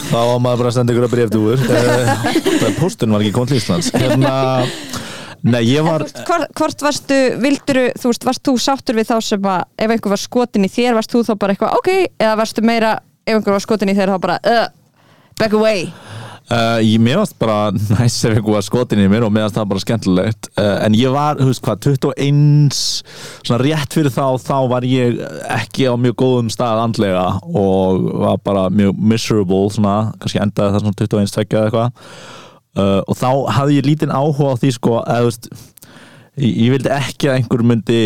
þá 0.08 0.18
var 0.18 0.38
maður 0.42 0.60
bara 0.62 0.70
að 0.70 0.76
senda 0.76 0.94
ykkur 0.94 1.06
að 1.08 1.14
breyftúur 1.14 1.58
postun 2.78 3.14
var 3.14 3.24
ekki 3.24 3.34
komið 3.36 3.52
til 3.52 3.60
Íslands. 3.60 3.90
Hérna, 3.94 4.32
nei 5.46 5.62
ég 5.68 5.86
var 5.86 6.04
hvort, 6.06 6.48
hvort 6.58 6.86
varstu, 6.88 7.18
vildur 7.42 7.82
þú 7.98 8.12
veist, 8.12 8.26
varst 8.28 8.44
þú 8.46 8.56
sáttur 8.62 8.98
við 8.98 9.10
þá 9.10 9.16
sem 9.24 9.50
að 9.52 9.66
ef 9.78 9.94
einhver 9.94 10.14
var 10.14 10.22
skotin 10.22 10.66
í 10.66 10.72
þér, 10.72 10.96
varst 10.98 11.14
þú 11.14 11.24
þá 11.28 11.34
bara 11.40 11.56
eitthvað 11.56 11.78
ok, 11.80 11.90
eða 12.18 12.36
varstu 12.42 12.66
meira, 12.66 12.96
ef 13.26 13.34
einhver 13.38 13.58
var 13.58 13.64
skotin 13.66 13.92
í 13.92 13.98
þér 13.98 14.14
þá 14.14 14.18
bara, 14.26 14.38
uh, 14.42 14.68
back 15.38 15.54
away 15.58 15.88
Uh, 16.48 16.78
ég 16.80 16.96
mér 17.04 17.18
varst 17.20 17.34
bara 17.36 17.68
næst 17.98 18.24
ef 18.24 18.38
einhver 18.38 18.64
skotin 18.64 19.02
í 19.04 19.08
mér 19.12 19.26
og 19.26 19.32
mér 19.34 19.44
varst 19.44 19.58
það 19.58 19.66
bara 19.68 19.82
skemmtilegt. 19.82 20.48
Uh, 20.56 20.78
en 20.86 20.94
ég 20.96 21.12
var, 21.12 21.36
þú 21.36 21.50
veist 21.50 21.64
hvað, 21.66 21.82
21 21.84 22.78
svona 22.78 23.58
rétt 23.60 23.96
fyrir 23.96 24.14
þá 24.14 24.40
þá 24.40 24.56
var 24.72 24.86
ég 24.88 25.20
ekki 25.58 25.90
á 25.92 25.94
mjög 26.00 26.16
góðum 26.22 26.48
stað 26.52 26.80
andlega 26.86 27.26
og 27.52 28.08
var 28.24 28.40
bara 28.48 28.64
mjög 28.72 28.96
miserable 29.12 29.68
svona, 29.76 29.96
kannski 30.22 30.40
endaði 30.40 30.76
það 30.76 30.86
svona 30.86 31.00
21 31.02 31.36
tvekja 31.36 31.58
eða 31.58 31.68
eitthvað. 31.68 32.16
Uh, 32.78 33.00
og 33.04 33.18
þá 33.18 33.30
hafði 33.58 33.78
ég 33.80 33.90
lítinn 33.90 34.14
áhuga 34.14 34.56
á 34.56 34.60
því 34.62 34.72
sko, 34.78 34.98
að 35.04 35.20
þú 35.20 35.28
veist 35.28 35.52
ég, 35.52 36.50
ég 36.64 36.74
vildi 36.78 36.94
ekki 36.96 37.28
að 37.28 37.40
einhver 37.42 37.64
myndi 37.74 38.02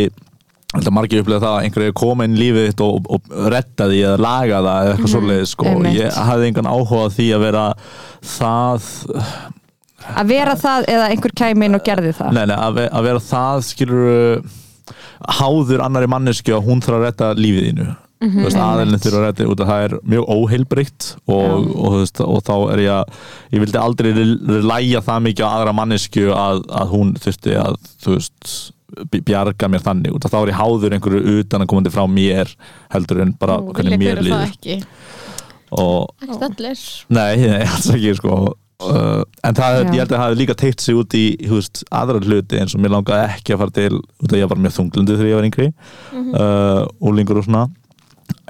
að 0.73 0.91
margir 0.95 1.23
upplega 1.23 1.43
það 1.43 1.57
að 1.57 1.67
einhverju 1.67 1.95
koma 2.01 2.27
inn 2.27 2.37
lífið 2.41 2.69
þitt 2.71 2.85
og, 2.85 3.09
og, 3.13 3.27
og 3.29 3.49
redda 3.53 3.89
því 3.91 3.99
eða 4.09 4.21
laga 4.25 4.61
það 4.67 4.85
eða 4.85 4.93
eitthvað 4.95 5.13
svoleiðis 5.15 5.55
sko. 5.57 5.67
einmitt. 5.69 5.99
ég 5.99 6.21
hafði 6.31 6.49
engan 6.49 6.71
áhuga 6.73 7.09
því 7.17 7.27
að 7.37 7.45
vera 7.47 7.65
það 8.33 8.87
að 10.13 10.33
vera 10.33 10.55
það 10.59 10.89
eða 10.95 11.11
einhver 11.13 11.37
kæmi 11.43 11.69
inn 11.69 11.79
og 11.79 11.85
gerði 11.87 12.15
það 12.19 12.39
nei, 12.39 12.45
nei, 12.51 12.57
að, 12.57 12.79
ve 12.79 12.87
að 12.89 13.09
vera 13.11 13.25
það 13.27 13.67
skilur 13.69 14.07
háður 15.39 15.85
annari 15.85 16.09
mannesku 16.11 16.57
að 16.57 16.65
hún 16.71 16.83
þarf 16.83 16.99
að 16.99 17.07
redda 17.07 17.35
lífið 17.39 17.69
þínu 17.69 17.91
þú 18.23 18.45
veist, 18.45 18.59
aðeilin 18.61 19.03
þurfa 19.03 19.19
að 19.19 19.25
redda 19.27 19.47
út 19.51 19.63
að 19.63 19.71
það 19.73 19.85
er 19.85 19.95
mjög 20.13 20.29
óheilbreytt 20.31 21.07
og, 21.27 21.65
veist, 21.97 22.21
og 22.23 22.45
þá 22.47 22.55
er 22.75 22.83
ég 22.85 22.93
að 22.95 23.17
ég 23.57 23.65
vildi 23.65 23.81
aldrei 23.81 24.11
læja 24.63 25.03
það 25.03 25.25
mikið 25.27 25.49
á 25.49 25.51
aðra 25.51 25.75
mannesku 25.77 26.29
að, 26.31 26.63
að 26.71 26.95
hún 26.95 27.17
þurfti 27.19 27.57
að 27.59 27.81
þú 28.05 28.15
veist 28.17 28.53
bjarga 29.13 29.69
mér 29.73 29.85
þannig 29.85 30.15
út 30.17 30.27
að 30.27 30.35
þá 30.35 30.39
er 30.43 30.53
ég 30.53 30.59
háður 30.61 30.97
einhverju 30.97 31.37
utan 31.43 31.65
að 31.65 31.71
komandi 31.73 31.93
frá 31.95 32.05
mér 32.11 32.51
heldur 32.93 33.23
en 33.25 33.35
bara 33.41 33.59
Nú, 33.61 33.73
hvernig 33.77 34.01
mér 34.01 34.23
líður. 34.25 34.49
ekki. 34.51 34.79
Og 35.73 36.11
allir 36.29 36.83
nei, 37.09 37.37
nei, 37.41 37.63
alls 37.73 37.89
ekki 37.95 38.15
sko. 38.19 38.41
Uh, 38.83 39.23
en 39.47 39.55
það, 39.55 39.77
Já. 39.77 39.83
ég 39.95 40.01
held 40.01 40.11
að 40.11 40.17
það 40.17 40.25
hafi 40.25 40.39
líka 40.41 40.57
teikt 40.59 40.83
sig 40.83 40.97
út 40.99 41.15
í 41.15 41.25
veist, 41.47 41.85
aðra 41.95 42.19
hluti 42.25 42.59
eins 42.59 42.75
og 42.75 42.83
mér 42.83 42.97
langaði 42.97 43.29
ekki 43.37 43.55
að 43.55 43.61
fara 43.63 43.75
til 43.77 43.93
út 44.01 44.33
af 44.33 44.41
ég 44.41 44.51
var 44.51 44.59
mjög 44.65 44.75
þunglundi 44.81 45.19
þegar 45.21 45.31
ég 45.31 45.39
var 45.39 45.47
yngri 45.47 45.69
uh, 46.35 46.81
úlingur 46.99 47.39
og 47.39 47.47
svona. 47.47 47.69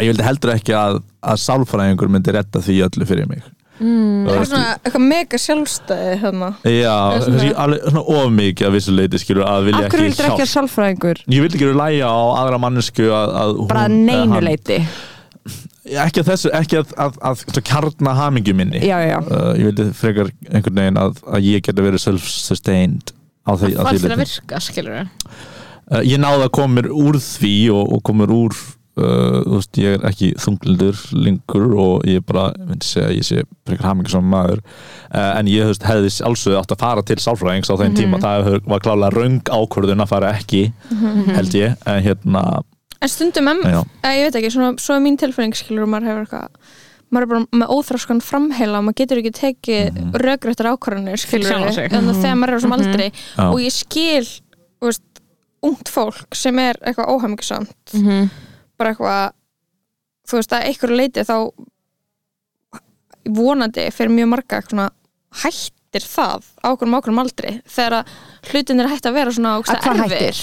Ég 0.01 0.09
vildi 0.09 0.25
heldur 0.25 0.55
ekki 0.55 0.73
að, 0.79 1.03
að 1.21 1.43
sálfræðingur 1.43 2.11
myndi 2.13 2.33
redda 2.33 2.63
því 2.65 2.79
öllu 2.89 3.09
fyrir 3.09 3.29
mig 3.29 3.45
mm, 3.79 4.27
Það 4.29 4.41
er 4.41 4.49
svona 4.51 4.73
eitthvað 4.83 5.05
mega 5.09 5.39
sjálfstæði 5.45 6.17
hérna. 6.23 6.51
Já, 6.69 6.97
kannski 7.25 7.53
alveg 7.65 7.87
svona 7.89 8.03
of 8.19 8.35
mikið 8.37 8.69
að 8.69 8.77
vissu 8.77 8.95
leiti 8.97 9.21
skilur 9.23 9.47
að 9.49 9.69
vilja 9.71 9.81
hverju 9.87 9.89
ekki 9.93 10.03
vildur 10.09 10.29
ekki 10.29 10.35
að 10.35 10.43
hjálp 10.43 10.53
sálfræðingur? 10.57 11.23
Ég 11.33 11.47
vildi 11.47 11.59
ekki 11.61 11.73
læja 11.81 12.11
á 12.13 12.21
aðra 12.43 12.61
mannesku 12.63 13.09
að, 13.09 13.33
að 13.43 13.55
hún, 13.61 13.71
Bara 13.73 13.87
eða 13.89 13.97
neinu 14.03 14.37
hann- 14.37 14.47
leiti 14.51 14.79
Ekki 15.83 16.23
að 16.23 16.29
þessu, 16.31 16.51
ekki 16.55 16.77
að, 16.79 16.93
að, 17.03 17.17
að, 17.27 17.41
að 17.51 17.65
kjarna 17.67 18.13
hamingju 18.15 18.53
minni. 18.55 18.79
Já, 18.87 18.95
já, 19.03 19.17
uh, 19.19 19.49
Ég 19.59 19.67
vildi 19.67 19.87
frekar 19.99 20.29
einhvern 20.53 20.79
veginn 20.79 21.01
að, 21.03 21.17
að 21.27 21.49
ég 21.49 21.65
geti 21.67 21.83
verið 21.85 22.05
self-sustained 22.05 23.11
á 23.43 23.51
því, 23.59 23.73
á 23.75 23.83
Hvað 23.83 23.91
því 23.91 23.99
fyrir 24.05 24.15
að 24.15 24.23
leiti 24.23 24.37
virka, 24.37 24.61
skilur 24.63 24.95
við? 24.95 25.11
uh, 25.91 26.03
Ég 26.07 26.23
náði 26.23 26.47
að 26.47 26.53
koma 26.55 26.77
mér 26.79 26.89
úr 26.95 27.19
því 27.19 27.53
og, 27.75 27.83
og 27.99 28.05
koma 28.07 28.23
mér 28.23 28.35
úr 28.37 28.61
þú 28.97 29.57
veist, 29.57 29.79
ég 29.81 29.97
er 29.97 30.03
ekki 30.11 30.33
þunglindur 30.43 30.99
lengur 31.17 31.77
og 31.81 32.09
ég 32.09 32.25
bara 32.29 32.51
myndi 32.59 32.85
segja 32.87 33.15
ég 33.17 33.25
sé 33.27 33.45
frekar 33.69 33.89
hamingju 33.89 34.13
som 34.13 34.29
maður. 34.29 34.61
Uh, 35.09 35.31
en 35.39 35.49
ég 35.51 35.65
þú 35.65 35.73
veist, 35.73 35.87
hefði 35.89 36.13
alveg 36.29 36.59
átt 36.61 36.77
að 36.77 36.85
fara 36.85 37.07
til 37.09 37.19
sálfræðings 37.23 37.73
á 37.73 37.81
þeim 37.81 37.97
tíma, 37.97 38.21
það 38.23 38.51
var 38.69 38.85
klálega 38.85 39.17
röng 39.17 39.41
ákvörðun 39.49 40.05
að 40.05 40.13
fara 40.13 40.35
ekki 40.37 40.67
held 41.33 41.59
ég, 41.59 41.77
en 41.89 42.05
hérna 42.05 42.45
En 43.03 43.11
stundum 43.11 43.49
em, 43.51 43.61
já, 43.67 43.81
eða, 43.83 44.15
ég 44.15 44.29
veit 44.29 44.37
ekki, 44.39 44.51
svona, 44.55 44.75
svo 44.79 44.95
er 44.95 45.03
mín 45.03 45.17
tilfinning 45.19 45.57
skilur 45.59 45.89
og 45.89 45.91
maður 45.91 46.13
hefur 46.13 46.27
eitthvað 46.27 46.77
maður 47.13 47.25
er 47.25 47.31
bara 47.33 47.61
með 47.61 47.73
óþráskan 47.75 48.23
framheila 48.25 48.79
og 48.79 48.87
maður 48.87 48.99
getur 49.03 49.21
ekki 49.21 49.33
tekið 49.37 49.89
mm. 49.91 50.13
rökrættar 50.23 50.71
ákvarðanir 50.71 51.21
skilur 51.21 51.51
sjálfan 51.51 51.77
sig. 51.77 51.91
en 51.93 52.13
þegar 52.15 52.39
maður 52.41 52.55
er 52.55 52.63
á 52.63 52.65
sem 52.65 52.77
aldrei 52.77 53.09
og 53.49 53.59
ég 53.61 53.75
skil 53.75 54.31
veist, 54.87 55.05
ungt 55.67 55.93
fólk 55.93 56.39
sem 56.39 56.63
er 56.63 56.79
eitthvað 56.81 57.13
óhæmingisamt 57.17 57.99
bara 58.83 58.95
eitthvað 58.95 59.39
þú 60.29 60.41
veist 60.41 60.57
að 60.57 60.67
einhverju 60.71 60.99
leiti 60.99 61.27
þá 61.29 61.37
vonandi 63.39 63.87
fyrir 63.95 64.15
mjög 64.17 64.31
marga 64.33 64.63
svona 64.67 64.89
hættir 65.43 66.07
það 66.07 66.49
á 66.63 66.67
okkurum 66.73 66.97
ákveðum 66.99 67.23
aldrei 67.23 67.53
þegar 67.71 68.01
að 68.01 68.17
hlutin 68.51 68.83
er 68.83 68.91
hægt 68.91 69.07
að 69.09 69.19
vera 69.19 69.35
svona 69.35 69.59
hættir? 70.03 70.41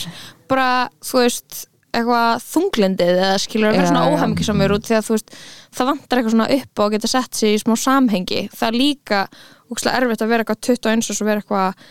bara 0.49 0.69
þú 1.03 1.23
veist 1.23 1.65
eitthvað 1.89 2.43
þunglindið 2.45 3.15
eða 3.15 3.37
skilur 3.41 3.71
að 3.71 3.79
vera 3.79 3.89
svona 3.89 4.03
já. 4.05 4.11
óhæmingisamur 4.13 4.75
út 4.75 4.85
því 4.85 4.97
að 4.97 5.07
þú 5.07 5.15
veist 5.15 5.31
það 5.73 5.89
vantar 5.89 6.19
eitthvað 6.19 6.35
svona 6.35 6.49
upp 6.55 6.83
að 6.83 6.91
geta 6.95 7.09
sett 7.09 7.39
sig 7.39 7.55
í 7.55 7.61
smá 7.63 7.73
samhengi 7.81 8.43
það 8.53 8.67
er 8.67 8.77
líka 8.77 9.23
ógeðslega 9.69 10.01
erfitt 10.01 10.23
að 10.23 10.31
vera 10.33 10.45
eitthvað 10.45 10.61
21 10.69 11.09
og 11.09 11.17
svo 11.17 11.27
vera 11.29 11.43
eitthvað 11.43 11.89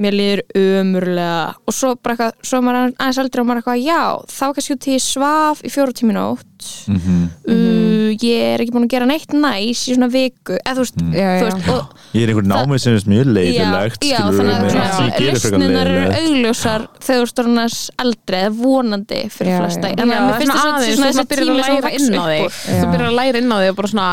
mér 0.00 0.16
líður 0.16 0.42
umurlega 0.56 1.40
og 1.66 1.76
svo 1.76 1.94
bara 2.00 2.16
eitthvað, 2.16 2.46
svo 2.46 2.60
er 2.60 2.66
maður 2.66 2.92
aðeins 2.92 3.20
eldri 3.24 3.42
og 3.42 3.48
maður 3.48 3.60
er 3.60 3.64
eitthvað, 3.64 3.82
já, 3.84 4.02
þá 4.38 4.46
kannski 4.56 4.76
út 4.76 4.88
í 4.90 4.98
svaf 5.04 5.64
í 5.64 5.72
fjóru 5.72 5.96
tími 6.00 6.16
nótt. 6.16 6.46
Mm 6.90 7.28
uh, 7.48 7.90
ég 8.18 8.54
er 8.54 8.62
ekki 8.62 8.74
búin 8.74 8.86
að 8.86 8.92
gera 8.94 9.06
neitt 9.08 9.32
næs 9.34 9.82
í 9.88 9.94
svona 9.94 10.08
viku, 10.12 10.56
eða 10.58 10.74
þú 10.76 10.84
veist, 10.84 10.98
Já, 11.14 11.28
þú 11.38 11.46
veist 11.46 11.70
og, 11.72 11.94
ég 12.16 12.24
er 12.24 12.32
einhvern 12.32 12.50
námið 12.50 12.82
sem 12.82 12.96
er 12.96 13.06
mjög 13.12 13.30
leiðilegt 13.36 14.06
já, 14.06 14.18
þannig 14.26 14.54
að 14.56 15.06
ég 15.06 15.28
lausninar 15.28 15.92
eru 15.94 16.18
augljósar 16.18 16.86
þegar 16.98 17.20
þú 17.20 17.28
ert 17.28 17.42
orðinars 17.44 17.78
eldri 18.04 18.40
eða 18.40 18.52
vonandi 18.58 19.22
fyrir 19.36 19.58
flesta. 19.60 19.92
en 19.94 20.10
mér 20.10 20.36
finnst 20.42 20.54
svona 20.56 20.60
þess 20.60 20.66
að 20.66 20.74
aðeins, 20.74 21.00
svona 21.00 21.10
þessi 21.10 21.26
byrjar 21.32 21.46
tími 21.46 21.56
að 21.56 21.64
sem 21.64 21.74
læra 21.74 21.88
vex 21.88 22.02
inn 22.02 22.12
á 22.12 22.22
upp 22.22 22.30
þig. 22.30 22.44
úr. 22.44 22.52
Þú 22.80 22.92
byrjar 22.94 23.08
að 23.10 23.18
læra 23.20 23.42
inn 23.42 23.50
á 23.50 23.58
þig 23.60 23.72
og 23.72 23.80
bara 23.80 23.92
svona 23.94 24.10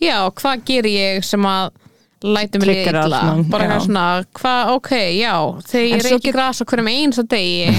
já, 0.00 0.16
hvað 0.40 0.66
ger 0.70 0.90
ég 0.90 1.26
sem 1.26 1.50
að 1.50 1.72
lætum 2.20 2.60
Trigger 2.64 2.96
illa 3.00 3.20
bara 3.48 3.64
já. 3.64 3.70
eitthvað 3.70 3.84
svona, 3.86 4.04
hvað, 4.36 4.70
ok, 4.74 4.90
já 5.16 5.34
þegar 5.70 5.86
ég 5.86 6.02
svo 6.04 6.10
reyki 6.18 6.32
gras 6.34 6.58
á 6.60 6.64
hverjum 6.68 6.90
eins 6.92 7.20
og 7.22 7.26
degi 7.32 7.70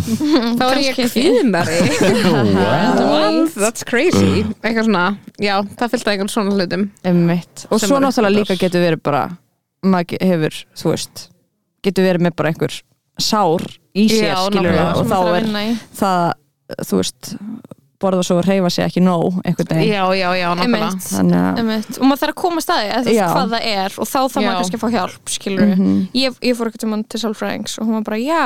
þá 0.58 0.64
er 0.70 0.78
ég. 0.86 0.94
What? 3.10 3.52
that's 3.56 3.84
crazy 3.84 4.44
eitthvað 4.62 4.86
svona, 4.88 5.04
já, 5.36 5.60
það 5.76 5.92
fylgta 5.96 6.10
einhvern 6.14 6.32
svona 6.32 6.54
hlutum 6.56 6.86
Einmitt. 7.04 7.66
Og 7.68 7.82
svo 7.82 8.00
náttúrulega 8.00 8.36
líka 8.38 8.56
getur 8.60 8.80
verið 8.86 9.00
bara 9.04 9.22
maður 9.84 10.24
hefur, 10.30 10.54
þú 10.80 10.86
veist 10.94 11.14
getur 11.84 12.02
verið 12.08 12.22
með 12.28 12.34
bara 12.40 12.48
einhver 12.54 12.74
sár 13.20 13.62
í 13.92 14.08
sér, 14.08 14.32
Já, 14.32 14.36
skilur 14.46 14.80
og 14.80 15.04
þá 15.10 15.18
að 15.18 15.36
er 15.36 15.44
það, 16.00 16.24
þú 16.88 16.94
veist 17.02 17.22
borða 18.00 18.22
svo 18.26 18.36
að 18.40 18.48
reyfa 18.50 18.70
sig 18.74 18.84
ekki 18.86 19.02
nóg 19.04 19.40
einhvern 19.44 19.70
veginn 19.74 19.92
já, 19.92 20.04
já, 20.16 20.28
já, 20.40 20.48
nákvæmlega. 20.56 20.90
Að 21.20 21.98
og 22.00 22.06
maður 22.08 22.20
þarf 22.22 22.32
að 22.34 22.38
koma 22.42 22.60
að 22.62 22.64
staði 22.66 22.86
Já. 22.90 23.00
veist 23.04 23.34
hvað 23.36 23.54
það 23.54 23.66
er 23.74 23.96
og 24.00 24.08
þá 24.10 24.18
þarf 24.20 24.38
maður 24.40 24.58
kannski 24.60 24.78
að 24.78 24.84
fá 24.84 24.90
hjálp 24.96 25.34
skilur 25.34 25.74
Mhm. 25.74 25.98
ég, 26.16 26.38
ég 26.50 26.56
fór 26.58 26.70
ekkert 26.70 26.84
um 26.88 26.94
hann 26.96 27.04
til 27.04 27.20
sálfræðings 27.20 27.78
og 27.78 27.86
hún 27.86 27.98
var 28.00 28.06
bara 28.10 28.20
já. 28.22 28.44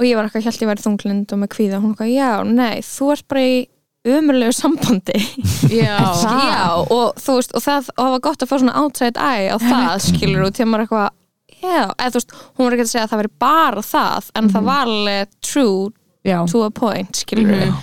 Og 0.00 0.06
ég 0.08 0.16
var 0.18 0.26
eitthvað 0.26 0.46
held 0.48 0.62
ég 0.64 0.70
væri 0.72 0.82
þunglind 0.82 1.32
og 1.34 1.38
með 1.38 1.50
kvíða. 1.54 1.78
Hún 1.82 1.92
var 1.94 2.06
eitthvað 2.06 2.16
já, 2.16 2.30
nei, 2.48 2.80
þú 2.82 3.10
ert 3.12 3.26
bara 3.30 3.40
í 3.46 3.56
umurlegu 4.02 4.52
sambandi. 4.56 5.18
Já, 5.70 5.98
Það? 6.24 6.40
já, 6.42 6.62
og 6.90 7.20
þú 7.22 7.36
veist 7.38 7.52
og 7.54 7.62
það, 7.62 7.90
og 7.94 8.02
það 8.02 8.10
var 8.16 8.22
gott 8.26 8.42
að 8.42 8.50
fá 8.50 8.56
svona 8.58 8.78
outside 8.82 9.20
eye 9.22 9.46
á 9.54 9.56
það 9.62 9.92
skilur 10.08 10.46
og 10.48 10.54
til 10.58 10.66
maður 10.66 10.86
eitthvað 10.88 11.10
já, 11.62 11.84
eða 11.94 12.10
þú 12.10 12.18
veist, 12.18 12.32
hún 12.58 12.64
var 12.66 12.74
ekki 12.74 12.82
að 12.88 12.90
segja 12.90 13.04
að 13.06 13.12
það 13.12 13.20
veri 13.22 13.32
bara 13.44 13.84
það 13.86 14.30
en 14.40 14.48
það 14.50 14.66
var 14.66 14.90
alveg 14.90 15.28
true 15.46 15.92
to 16.22 16.62
a 16.62 16.70
point, 16.70 17.16
skilur 17.24 17.50
við 17.50 17.74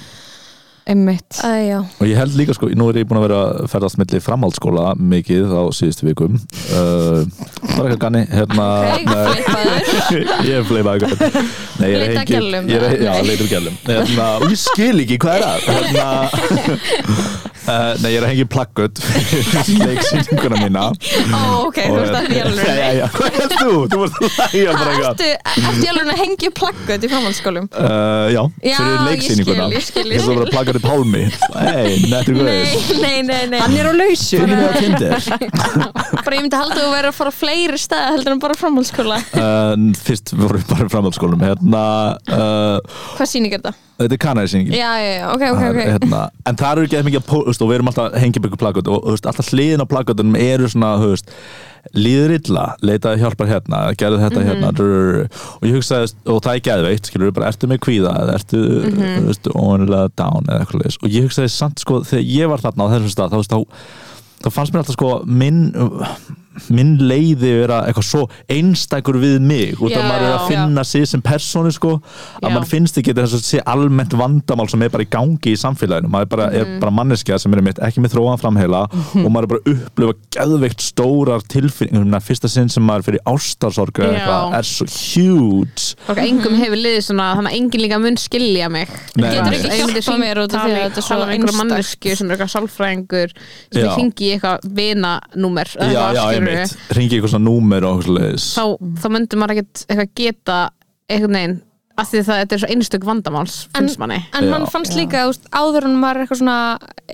einmitt. 0.89 1.37
Að 1.45 1.57
já, 1.67 1.77
og 1.85 2.07
ég 2.07 2.17
held 2.17 2.37
líka 2.39 2.55
sko, 2.57 2.69
nú 2.77 2.87
er 2.89 3.01
ég 3.01 3.09
búin 3.09 3.19
að 3.19 3.25
vera 3.27 3.39
að 3.45 3.67
ferðast 3.69 3.99
milli 4.01 4.21
framhaldsskóla 4.23 4.95
mikið 4.97 5.51
á 5.53 5.63
síðustu 5.75 6.07
vikum. 6.07 6.39
Uh, 6.73 7.27
bara 7.75 7.91
eitthvað 7.91 8.01
ganni 8.05 8.23
hérna, 8.31 8.67
ég 10.47 10.55
er 10.57 10.65
ég 11.79 11.93
er 11.93 12.07
Leita 12.07 12.25
gælum, 12.27 12.71
er? 12.73 12.97
Já, 13.05 13.13
leitur 13.27 13.51
gælum 13.51 13.77
hérna, 13.85 14.31
og 14.39 14.49
ég 14.49 14.59
skil 14.63 15.05
ekki 15.05 15.19
hvað 15.21 15.35
er 15.37 15.43
að 15.51 15.59
hérna, 15.69 16.07
uh, 17.69 17.91
Nei, 18.01 18.09
ég 18.13 18.17
er 18.19 18.25
að 18.25 18.31
hengi 18.33 18.45
plakkut 18.49 18.99
leiksýninguna 19.85 20.59
mína. 20.63 20.83
Ó, 20.89 21.41
ok, 21.67 21.79
þú 21.85 21.97
veist 21.99 22.15
það 22.15 22.29
í 22.33 22.39
alveg. 22.43 22.65
Já, 22.65 22.75
já, 22.79 22.89
já, 22.99 23.05
hvað 23.15 23.37
helst 23.39 23.55
þú? 23.59 23.73
Þú 23.93 23.99
varst 24.03 24.19
að 24.19 24.37
lægja 24.39 24.75
bara 24.79 24.95
eitthvað. 24.95 25.23
Ég 25.79 25.91
alveg 25.93 26.11
að 26.13 26.21
hengja 26.23 26.51
plakkut 26.59 27.05
í 27.05 27.11
framhaldsskólum? 27.13 27.69
Uh, 27.73 28.25
já, 28.33 28.41
fyrir 28.63 28.89
ég 28.89 29.05
leiksýninguna. 29.09 29.67
skil, 29.69 29.77
ég 29.79 29.87
skil, 29.89 30.05
ég 30.09 30.19
Ég 30.19 30.25
svo 30.25 30.37
bara 30.39 30.53
plakkar 30.53 30.79
í 30.79 30.83
Pálmi. 30.83 31.23
Nei, 31.55 31.97
nettur 32.11 32.39
Nei, 32.39 32.59
guður 32.69 33.01
nei, 33.03 33.17
nei, 33.29 33.41
nei. 33.53 33.59
Hann 33.63 33.77
er 33.79 33.89
á 33.89 33.93
lausu. 33.95 34.39
Ég 34.39 34.55
er 34.55 34.65
á 34.65 34.71
Tinder. 34.79 35.29
Bara 36.29 36.35
ég 36.35 36.43
myndi 36.43 36.57
halda 36.59 36.75
að 36.75 36.83
þú 36.83 36.89
verið 36.93 37.09
að 37.09 37.15
fara 37.19 37.31
á 37.31 37.35
fleiri 37.39 37.79
stað 37.79 38.07
heldur 38.13 38.33
en 38.35 38.41
bara 38.43 38.55
framhaldsskóla. 38.59 39.19
Uh, 39.33 39.85
Fyrst 40.03 40.33
vorum 40.37 40.59
við 40.61 40.67
bara 40.73 40.87
í 40.89 40.91
framhaldsskólum 40.93 41.45
Hérna, 41.45 41.83
uh, 42.29 42.99
Hvað 43.17 43.29
sýning 43.31 43.55
er 43.55 43.61
þetta? 43.61 43.73
þetta 43.99 44.15
er 44.15 44.21
kanæðisýningin 44.23 44.75
Já, 44.77 44.89
já, 45.01 45.09
já, 45.19 45.23
ok, 45.33 45.43
ok, 45.53 45.63
ok. 45.73 45.79
hérna, 45.89 46.21
en 46.47 46.59
það 46.59 46.71
eru 46.75 46.85
ekki 46.87 46.97
eða 46.99 47.07
mikið 47.09 47.19
að 47.19 47.29
þú 47.29 47.39
veist, 47.59 47.63
og 47.63 47.69
við 47.69 47.79
erum 47.79 47.91
alltaf 47.91 48.07
að 48.09 48.23
hengja 48.23 48.43
byggur 48.43 48.61
plakkut 48.61 48.89
og 48.89 49.09
veist, 49.09 49.27
alltaf 49.27 49.51
hliðin 49.53 49.83
á 49.83 49.91
plakkutunum 49.91 50.37
eru 50.39 50.69
svona 50.69 50.91
veist, 51.03 51.31
líður 51.95 52.35
illa 52.35 52.65
leitaði 52.83 53.23
hjálpar 53.23 53.49
hérna, 53.49 53.81
gerðu 53.99 54.19
þetta 54.23 54.43
hérna 54.47 54.71
drr, 54.75 55.29
og 55.59 55.67
ég 55.67 55.77
hugsaði, 55.77 56.11
og 56.27 56.41
það 56.43 56.57
er 56.57 56.65
geðveikt 56.67 57.09
skilur 57.09 57.33
bara, 57.35 57.51
ertu 57.51 57.69
með 57.71 57.81
kvíða 57.85 58.15
eða 58.23 58.35
ertu 58.39 58.61
þú 58.89 59.25
veist, 59.29 59.49
óanilega 59.55 60.11
down 60.19 60.49
eða 60.49 60.65
eitthvað 60.65 60.85
leis 60.85 60.99
og 60.99 61.15
ég 61.15 61.27
hugsaði 61.27 61.53
samt, 61.55 61.83
sko, 61.83 62.01
þegar 62.07 62.27
ég 62.27 62.51
var 62.51 62.63
þarna 62.65 62.89
á 62.89 62.91
þessum 62.95 63.13
stað, 63.15 63.37
þá, 63.37 63.55
þá, 63.55 64.43
þá 64.43 64.51
fannst 64.57 64.75
mér 64.75 64.83
alltaf 64.83 64.99
sko 64.99 65.13
minn 65.25 65.63
minn 66.69 66.97
leiði 67.09 67.53
vera 67.59 67.79
eitthvað 67.87 68.07
svo 68.09 68.23
einstakur 68.49 69.17
við 69.21 69.39
mig 69.41 69.75
út 69.79 69.95
af 69.95 70.03
maður 70.05 70.25
er 70.27 70.35
að 70.37 70.47
finna 70.51 70.83
sig 70.83 71.05
sem 71.07 71.21
persónu 71.21 71.71
sko 71.73 71.95
að 72.41 72.49
Já. 72.49 72.53
mann 72.53 72.65
finnst 72.69 72.97
ekki 73.01 73.13
þess 73.17 73.33
að 73.37 73.45
sé 73.47 73.61
almennt 73.65 74.13
vandamál 74.19 74.69
sem 74.69 74.81
er 74.83 74.89
bara 74.93 75.03
í 75.03 75.09
gangi 75.09 75.53
í 75.53 75.57
samfélaginu. 75.59 76.09
Maður 76.09 76.21
er 76.21 76.31
bara, 76.35 76.47
Mhm. 76.49 76.55
er 76.75 76.79
bara 76.79 76.91
manneskja 76.91 77.39
sem 77.39 77.53
er 77.53 77.61
mitt 77.61 77.79
ekki 77.79 77.99
með 78.03 78.13
þróan 78.15 78.39
framheila 78.39 78.83
og 78.91 79.29
maður 79.31 79.43
er 79.43 79.47
bara 79.47 79.61
að 79.65 79.73
upplifa 79.75 80.13
geðveikt 80.35 80.81
stórar 80.81 81.41
tilfinningar. 81.47 82.21
Fyrsta 82.21 82.49
sinn 82.49 82.69
sem 82.69 82.83
maður 82.83 83.03
fyrir 83.09 83.19
ástarsorg 83.25 83.93
eða 83.93 84.13
eitthvað 84.19 84.57
er 84.59 84.63
svo 84.63 84.85
huge. 84.89 85.95
Og 86.09 86.17
engum 86.17 86.55
hefur 86.59 86.77
liðið 86.79 87.03
svona 87.09 87.35
þannig 87.37 87.51
að 87.53 87.57
enginn 87.59 87.83
líka 87.85 87.99
mun 88.01 88.17
skilja 88.17 88.69
mig. 88.71 88.89
Nei, 89.15 89.29
Getur 89.29 89.53
ekki 89.53 89.79
hjálpað 89.79 90.19
mér 90.23 90.41
út 90.43 90.53
af 90.53 90.63
því 90.65 90.73
að 90.75 90.83
þetta 90.85 90.97
er 90.97 91.05
svo 91.05 91.15
tala 91.15 91.25
einhverja 91.25 91.39
einstakt. 91.39 91.69
mannesku 91.69 92.15
sem 92.17 92.29
er 92.31 92.37
eitthvað 92.37 92.53
sálfræðingur 92.55 93.29
sem 93.73 94.13
í 94.19 94.31
eitthvað 94.35 94.59
vinanúmer. 94.79 95.69
Eða 95.79 95.91
já, 95.93 96.03
já, 96.13 96.39
ringi 96.97 97.15
eitthvað 97.19 97.33
svona 97.35 97.49
númer 97.49 97.83
og 97.89 97.99
eitthvað 98.03 98.19
leiðis 98.19 98.49
þá, 98.57 98.65
þá 99.03 99.07
myndi 99.15 99.39
maður 99.41 99.57
ekkert 99.57 99.85
eitthvað 99.89 100.13
geta 100.23 100.59
einhvern 101.09 101.33
veginn 101.39 101.59
af 101.99 102.07
því 102.07 102.19
það 102.23 102.37
þetta 102.39 102.55
er 102.55 102.59
svo 102.61 102.67
einstök 102.71 103.03
vandamáls 103.03 103.53
finnst 103.75 103.97
manni 103.99 104.15
En 104.31 104.45
Já. 104.45 104.49
mann 104.53 104.67
fannst 104.71 104.93
líka, 104.95 105.25
veist, 105.27 105.49
áður 105.51 105.83
en 105.89 105.97
maður 105.99 106.15
er 106.15 106.23
eitthvað 106.23 106.39
svona 106.39 106.59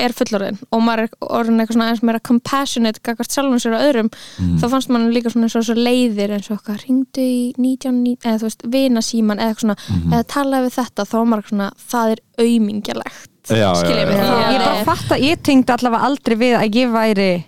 er 0.05 0.13
fullorðin 0.13 0.59
og 0.69 0.83
maður 0.85 1.01
er 1.07 1.09
orðin 1.25 1.57
eitthvað 1.63 1.73
svona 1.79 1.87
eins 1.89 2.03
meira 2.05 2.19
compassionate 2.29 3.01
gagvart 3.01 3.33
sjálfum 3.33 3.57
sér 3.63 3.73
og 3.79 3.81
öðrum 3.87 4.11
Mm. 4.37 4.59
þá 4.61 4.65
fannst 4.75 4.89
mann 4.93 5.07
líka 5.15 5.31
svona 5.33 5.47
eins 5.47 5.55
og 5.57 5.63
svo 5.65 5.73
leiðir 5.79 6.35
eins 6.35 6.51
og 6.51 6.59
eitthvað, 6.59 6.83
ringdu 6.85 7.23
í 7.25 7.53
19 7.57 8.13
eða 8.21 8.37
þú 8.37 8.45
veist, 8.45 8.61
vinasíman 8.75 9.39
eða 9.41 9.49
eitthvað 9.55 9.63
svona 9.65 9.77
Mhm. 9.89 10.13
eða 10.13 10.27
talaði 10.35 10.67
við 10.69 10.77
þetta, 10.77 11.05
þá 11.09 11.15
var 11.17 11.25
maður 11.33 11.49
svona 11.49 11.71
það 11.89 12.11
er 12.11 12.19
aumingjulegt 12.45 13.31
Já, 13.49 13.55
já, 13.57 13.73
Skiljið 13.77 14.01
já, 14.01 14.05
mig, 14.05 14.17
já. 14.17 14.51
ég 14.53 14.59
bara 14.65 14.85
fatta, 14.85 15.15
ég 15.21 15.41
tengdi 15.41 15.73
allavega 15.73 16.05
aldrei 16.05 16.35
við 16.37 16.55
að 16.61 16.77
ég 16.77 16.93
væri 16.93 17.43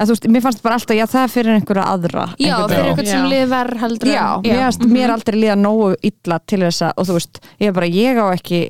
eða 0.00 0.06
þú 0.08 0.14
veist, 0.14 0.26
mér 0.32 0.42
fannst 0.46 0.62
bara 0.64 0.76
alltaf, 0.80 0.96
já 0.96 1.04
það 1.12 1.22
er 1.26 1.32
fyrir 1.34 1.54
einhverja 1.58 1.84
aðra 1.92 2.24
Já, 2.40 2.54
einhvern 2.56 2.70
fyrir 2.72 2.90
eitthvað 2.90 3.10
sem 3.10 3.20
Já. 3.20 3.30
liði 3.34 3.48
verð 3.50 3.80
heldur 3.84 4.08
já, 4.14 4.24
en 4.40 4.46
mér 4.50 4.62
fannst 4.64 4.86
mér 4.96 5.12
aldrei 5.14 5.38
líða 5.42 5.56
nógu 5.60 5.90
illa 6.10 6.38
til 6.48 6.60
þess 6.64 6.82
að, 6.88 6.92
og 6.96 7.08
þú 7.10 7.16
veist, 7.18 7.40
ég 7.60 7.68
er 7.68 7.76
bara, 7.76 7.90
ég 8.00 8.20
á 8.20 8.26
ekki 8.32 8.60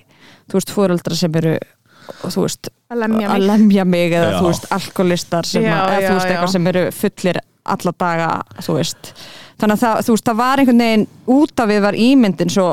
þú 0.51 0.59
veist, 0.59 0.75
fóreldra 0.75 1.15
sem 1.21 1.39
eru 1.41 1.55
og 2.11 2.33
þú 2.35 2.43
veist, 2.49 2.71
að 2.91 2.99
lemja 3.05 3.29
að 3.31 3.37
mig 3.39 3.47
lemja 3.53 3.85
mig 3.87 4.13
eða 4.19 4.33
Já. 4.33 4.39
þú 4.41 4.49
veist, 4.51 4.67
alkoholistar 4.75 5.47
sem 5.47 5.63
Já, 5.63 5.77
að, 5.79 5.93
eða 5.95 6.01
já, 6.03 6.09
þú 6.11 6.15
veist, 6.19 6.27
já. 6.27 6.33
eitthvað 6.35 6.55
sem 6.57 6.67
eru 6.75 6.85
fullir 6.99 7.41
alla 7.71 7.93
daga, 8.03 8.31
þú 8.67 8.77
veist 8.81 9.13
þannig 9.61 9.77
að 9.77 9.83
það, 9.85 9.99
þú 10.09 10.15
veist, 10.17 10.25
það 10.31 10.39
var 10.41 10.59
einhvern 10.65 10.83
veginn 10.87 11.07
út 11.37 11.61
af 11.63 11.69
við 11.71 11.83
var 11.87 11.95
ímyndin 12.09 12.51
svo 12.51 12.71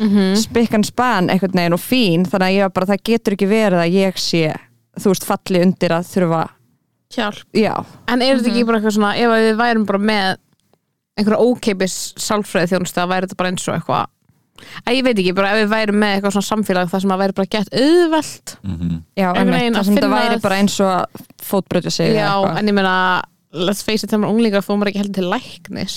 Mhm. 0.00 0.34
spikkan 0.40 0.82
span 0.84 1.28
einhvern 1.30 1.52
veginn 1.54 1.74
og 1.76 1.80
fín 1.82 2.22
þannig 2.26 2.46
að 2.48 2.54
ég 2.56 2.62
var 2.64 2.70
bara, 2.74 2.86
það 2.86 3.02
getur 3.04 3.34
ekki 3.36 3.46
verið 3.50 3.78
að 3.82 3.92
ég 3.94 4.16
sé 4.18 4.40
þú 4.98 5.10
veist, 5.12 5.26
falli 5.28 5.60
undir 5.62 5.92
að 5.94 6.08
þurfa 6.08 6.40
hjálp 7.16 7.44
já, 7.54 7.74
En 8.08 8.22
er 8.22 8.36
þetta 8.36 8.48
Mhm. 8.48 8.54
ekki 8.54 8.66
bara 8.66 8.78
eitthvað 8.80 8.96
svona 8.98 9.12
ef 9.16 9.30
að 9.30 9.44
við 9.48 9.56
værum 9.62 9.86
bara 9.86 9.98
með 9.98 10.36
einhverja 11.18 11.44
ókeipis 11.46 11.96
sálfræði 12.18 12.70
þjónustu 12.72 12.98
að 13.02 13.08
væri 13.14 13.26
þetta 13.28 13.36
bara 13.38 13.50
eins 13.52 13.68
og 13.68 13.74
eitthvað 13.78 14.06
að 14.86 14.94
ég 14.96 15.04
veit 15.04 15.18
ekki, 15.18 15.34
bara 15.34 15.50
ef 15.54 15.58
við 15.64 15.70
værum 15.74 15.98
með 16.00 16.12
eitthvað 16.16 16.34
svona 16.34 16.48
samfélag 16.50 16.90
það 16.90 17.00
sem 17.04 17.10
að 17.14 17.22
væri 17.24 17.34
bara 17.34 17.50
gett 17.54 17.70
auðvelt 17.74 18.56
já, 19.14 19.28
Einhvern 19.28 19.38
einmitt, 19.38 19.54
veginn 19.58 19.74
það 19.74 19.80
að 19.80 19.84
sem 19.84 19.94
þetta 19.94 20.08
finna- 20.08 20.22
væri 20.24 20.42
bara 20.42 20.58
eins 20.62 20.80
og 20.80 20.90
að 20.94 21.04
fótbrötu 21.42 21.90
sig 21.92 22.14
Já, 22.14 22.28
eitthvað. 22.34 22.58
en 22.58 22.66
ég 22.68 22.74
meina 22.74 23.22
let's 23.54 23.82
face 23.82 24.02
it, 24.04 24.10
þegar 24.10 24.20
maður 24.20 24.28
er 24.30 24.34
unglingar 24.34 24.62
fór 24.66 24.76
maður 24.78 24.90
ekki 24.90 25.02
heldur 25.04 25.14
til 25.14 25.30
læknis 25.30 25.96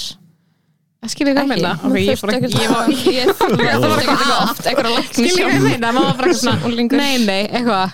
Það 0.98 1.14
hvað 1.14 1.28
ég 1.28 1.38
Ekki? 1.38 1.48
meina 1.48 1.72
Ok, 1.86 1.98
ég 2.02 2.22
bara 2.22 2.34
ekkert- 2.34 2.58
ég 2.58 2.70
var 2.74 2.88
Ég 2.90 3.28
það 3.38 3.82
var 3.88 4.00
ekki 4.02 4.30
oft 4.42 4.66
eitthvað 4.66 4.88
að 4.88 4.96
lækni 4.98 5.28
Skilja 5.30 5.46
hvað 5.46 5.54
ég 5.54 5.62
meina, 5.62 5.92
maður 5.94 6.06
var 6.08 6.16
bara 6.18 6.28
eitthvað 6.28 6.42
svona 6.42 6.66
Unglingur. 6.68 6.98
Nei, 6.98 7.18
nei, 7.26 7.48
eitthvað 7.48 7.92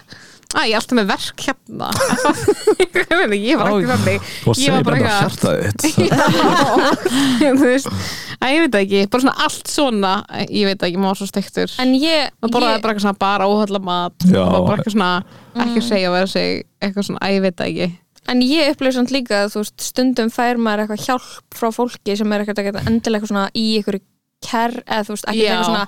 Æ, 0.53 0.59
ég 0.69 0.73
er 0.75 0.77
alltaf 0.77 0.97
með 0.99 1.07
verk 1.09 1.43
hérna. 1.47 1.87
Ég 2.93 3.57
var 3.57 3.71
ekki 3.73 3.87
þannig. 3.89 4.27
og 4.45 4.59
Ég 4.61 4.75
var 4.75 4.83
bara 4.85 4.99
veist 7.63 7.89
Æ, 8.37 8.45
ég 8.51 8.59
veit 8.65 8.77
ekki, 8.77 9.01
bara 9.09 9.23
svona 9.23 9.33
allt 9.45 9.71
svona 9.71 10.13
Ég 10.45 10.67
veit 10.69 10.85
ekki, 10.85 10.99
maður 10.99 11.13
var 11.13 11.19
svo 11.21 11.27
stektur 11.29 11.73
En 11.81 11.95
ég, 11.97 12.29
og 12.43 12.53
borðaði 12.53 12.77
ég 12.77 12.83
bara 12.85 12.93
eitthvað 12.93 13.05
svona 13.07 13.21
bara 13.23 13.49
óhalla 13.49 13.81
mat. 13.83 14.15
Bara 14.29 14.77
eitthvað 14.77 14.95
svona 14.95 15.11
ekki 15.63 15.83
segja 15.85 16.09
að 16.09 16.17
vera 16.17 16.31
sig 16.33 16.63
eitthvað 16.83 17.07
svona, 17.09 17.21
að 17.23 17.35
ég 17.35 17.43
veit 17.47 17.63
ekki. 17.67 17.89
En 18.31 18.39
ég 18.45 18.71
upplýði 18.73 18.95
samt 18.97 19.13
líka 19.13 19.43
að 19.43 19.53
þú 19.53 19.61
veist, 19.63 19.77
stundum 19.89 20.31
fær 20.33 20.59
maður 20.61 20.85
eitthvað 20.85 21.05
hjálp 21.07 21.57
frá 21.57 21.69
fólki 21.75 22.15
sem 22.19 22.33
er 22.33 22.43
eitthvað, 22.43 22.61
eitthvað 22.63 22.89
endilega 22.91 23.19
eitthvað 23.19 23.33
svona 23.33 23.47
í 23.53 23.65
eitthvað 23.79 24.03
kerr 24.43 24.77
eða 24.83 25.07
þú 25.07 25.15
veist, 25.15 25.27
ekki 25.31 25.43
Já. 25.43 25.49
eitthvað 25.53 25.69
svona 25.71 25.85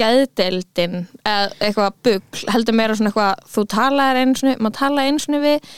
geðdeildin 0.00 1.06
eða 1.24 1.52
eitthvað 1.60 2.00
bugl, 2.06 2.42
heldur 2.52 2.76
meira 2.76 2.96
svona 2.98 3.12
eitthvað 3.12 3.46
þú 3.54 3.64
talaðir 3.72 4.20
einu 4.22 4.40
svona, 4.40 4.58
maður 4.60 4.76
talaði 4.80 5.12
einu 5.12 5.24
svona 5.24 5.40
við 5.44 5.70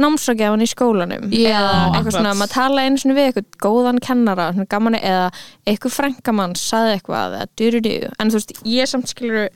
námsragjafan 0.00 0.64
í 0.64 0.68
skólanum. 0.70 1.26
Já, 1.34 1.50
eða 1.50 1.72
eitthvað 1.94 2.14
svona, 2.16 2.34
maður 2.40 2.54
talaði 2.54 2.90
einu 2.90 3.02
svona 3.02 3.16
við 3.18 3.28
eitthvað 3.30 3.58
góðan 3.66 4.02
kennara, 4.04 4.46
svona 4.54 4.70
gaman 4.74 4.98
eða 5.00 5.26
eitthvað 5.68 5.96
frænkamann 5.96 6.56
saði 6.58 6.94
eitthvað 6.96 7.36
eða 7.38 7.50
durudu, 7.60 7.96
en 8.16 8.32
þú 8.32 8.40
veist, 8.40 8.54
ég 8.70 8.90
samt 8.90 9.12
skilur 9.12 9.50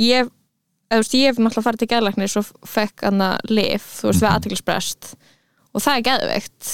ég, 0.00 0.32
þú 0.92 1.02
veist, 1.02 1.18
ég 1.18 1.28
hef 1.28 1.42
náttúrulega 1.42 1.66
farið 1.68 1.84
til 1.84 1.90
geðlæknis 1.92 2.38
og 2.40 2.50
fekk 2.72 3.06
hann 3.08 3.26
að 3.26 3.52
lif, 3.52 3.90
þú 4.00 4.10
veist, 4.10 4.24
við 4.24 4.30
aðtiklisbrest 4.32 5.12
og 5.72 5.80
það 5.80 5.94
er 5.98 6.02
geðveikt. 6.08 6.70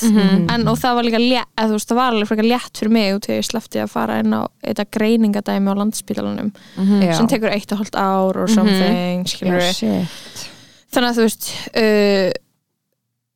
En 0.50 0.64
og 0.72 0.78
það 0.80 0.96
var 0.98 1.06
líka 1.06 1.20
létt, 1.22 1.50
eða, 1.54 1.68
þú 1.70 1.76
veist, 1.76 1.88
það 1.92 1.98
var 2.00 2.12
alveg 2.16 2.28
frekar 2.32 2.48
létt 2.50 2.80
fyrir 2.80 2.92
mig 2.96 3.12
út 3.14 3.28
í 3.28 3.30
að 3.30 3.38
ég 3.38 3.46
sleppti 3.46 3.82
að 3.84 3.92
fara 3.92 4.16
inn 4.24 4.34
á 4.34 4.42
þetta 4.66 4.86
greiningadæmi 4.98 5.70
á 5.70 5.78
landspítalunum 5.78 6.50
Já. 7.04 7.12
sem 7.14 7.28
tekur 7.30 7.52
eitt 7.54 7.72
og 7.76 7.78
hálft 7.84 7.98
ár 8.00 8.40
og 8.42 8.50
something, 8.50 9.22
skilur 9.30 9.62
Já, 9.62 9.70
shit. 9.76 10.42
þannig 10.90 11.12
að 11.12 11.20
þú 11.20 11.26
veist 11.28 11.48
uh, 11.78 12.32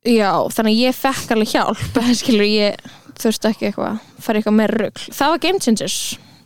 já, 0.03 0.29
þannig 0.51 0.73
að 0.75 0.81
ég 0.83 0.99
fekk 0.99 1.31
alveg 1.37 1.53
hjálp 1.55 2.01
skilur 2.21 2.49
ég, 2.49 2.91
þú 3.15 3.29
veist 3.31 3.47
ekki 3.53 3.69
eitthvað 3.71 4.03
fara 4.19 4.41
eitthvað 4.41 4.57
með 4.59 4.75
rugl, 4.81 5.07
það 5.15 5.33
var 5.35 5.43
game 5.47 5.63
changers 5.63 5.97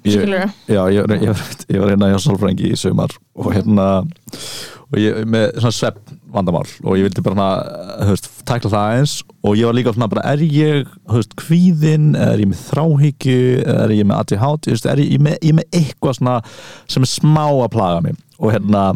Ég- 0.05 0.13
skilur 0.21 0.45
Já, 0.69 0.83
ég, 0.93 1.09
ég, 1.25 1.33
var- 1.33 1.65
ég 1.73 1.81
var 1.81 1.89
hérna 1.95 2.11
hjá 2.13 2.19
Sálfrængi 2.27 2.69
í 2.69 2.77
sumar 2.79 3.17
og 3.33 3.49
hérna 3.55 3.87
og 4.87 4.99
ég 5.01 5.25
með 5.27 5.57
svona 5.57 5.75
svepp 5.75 6.13
vandamál. 6.31 6.65
Og 6.85 6.99
ég 6.99 7.07
vildi 7.07 7.23
bara 7.25 7.49
þú 8.03 8.13
veist, 8.13 8.29
tækla 8.47 8.71
það 8.73 8.99
eins 8.99 9.15
og 9.47 9.57
ég 9.59 9.69
var 9.69 9.77
líka 9.77 9.93
svona 9.95 10.09
bara, 10.11 10.23
er 10.31 10.43
ég 10.43 10.87
veist, 11.11 11.35
kvíðin, 11.39 12.13
er 12.19 12.43
ég 12.43 12.51
með 12.51 12.63
þráhyggju? 12.69 13.41
Er 13.73 13.93
ég 13.95 14.07
með 14.07 14.23
ADHD, 14.23 14.71
veist, 14.73 14.87
er 14.87 15.03
ég, 15.03 15.19
með, 15.23 15.37
ég 15.43 15.57
með 15.57 15.77
eitthvað 15.81 16.19
svona 16.19 16.39
sem 16.87 17.07
er 17.07 17.11
smá 17.11 17.45
að 17.49 17.71
plaga 17.75 18.01
mig. 18.07 18.19
Og 18.37 18.53
hérna 18.55 18.89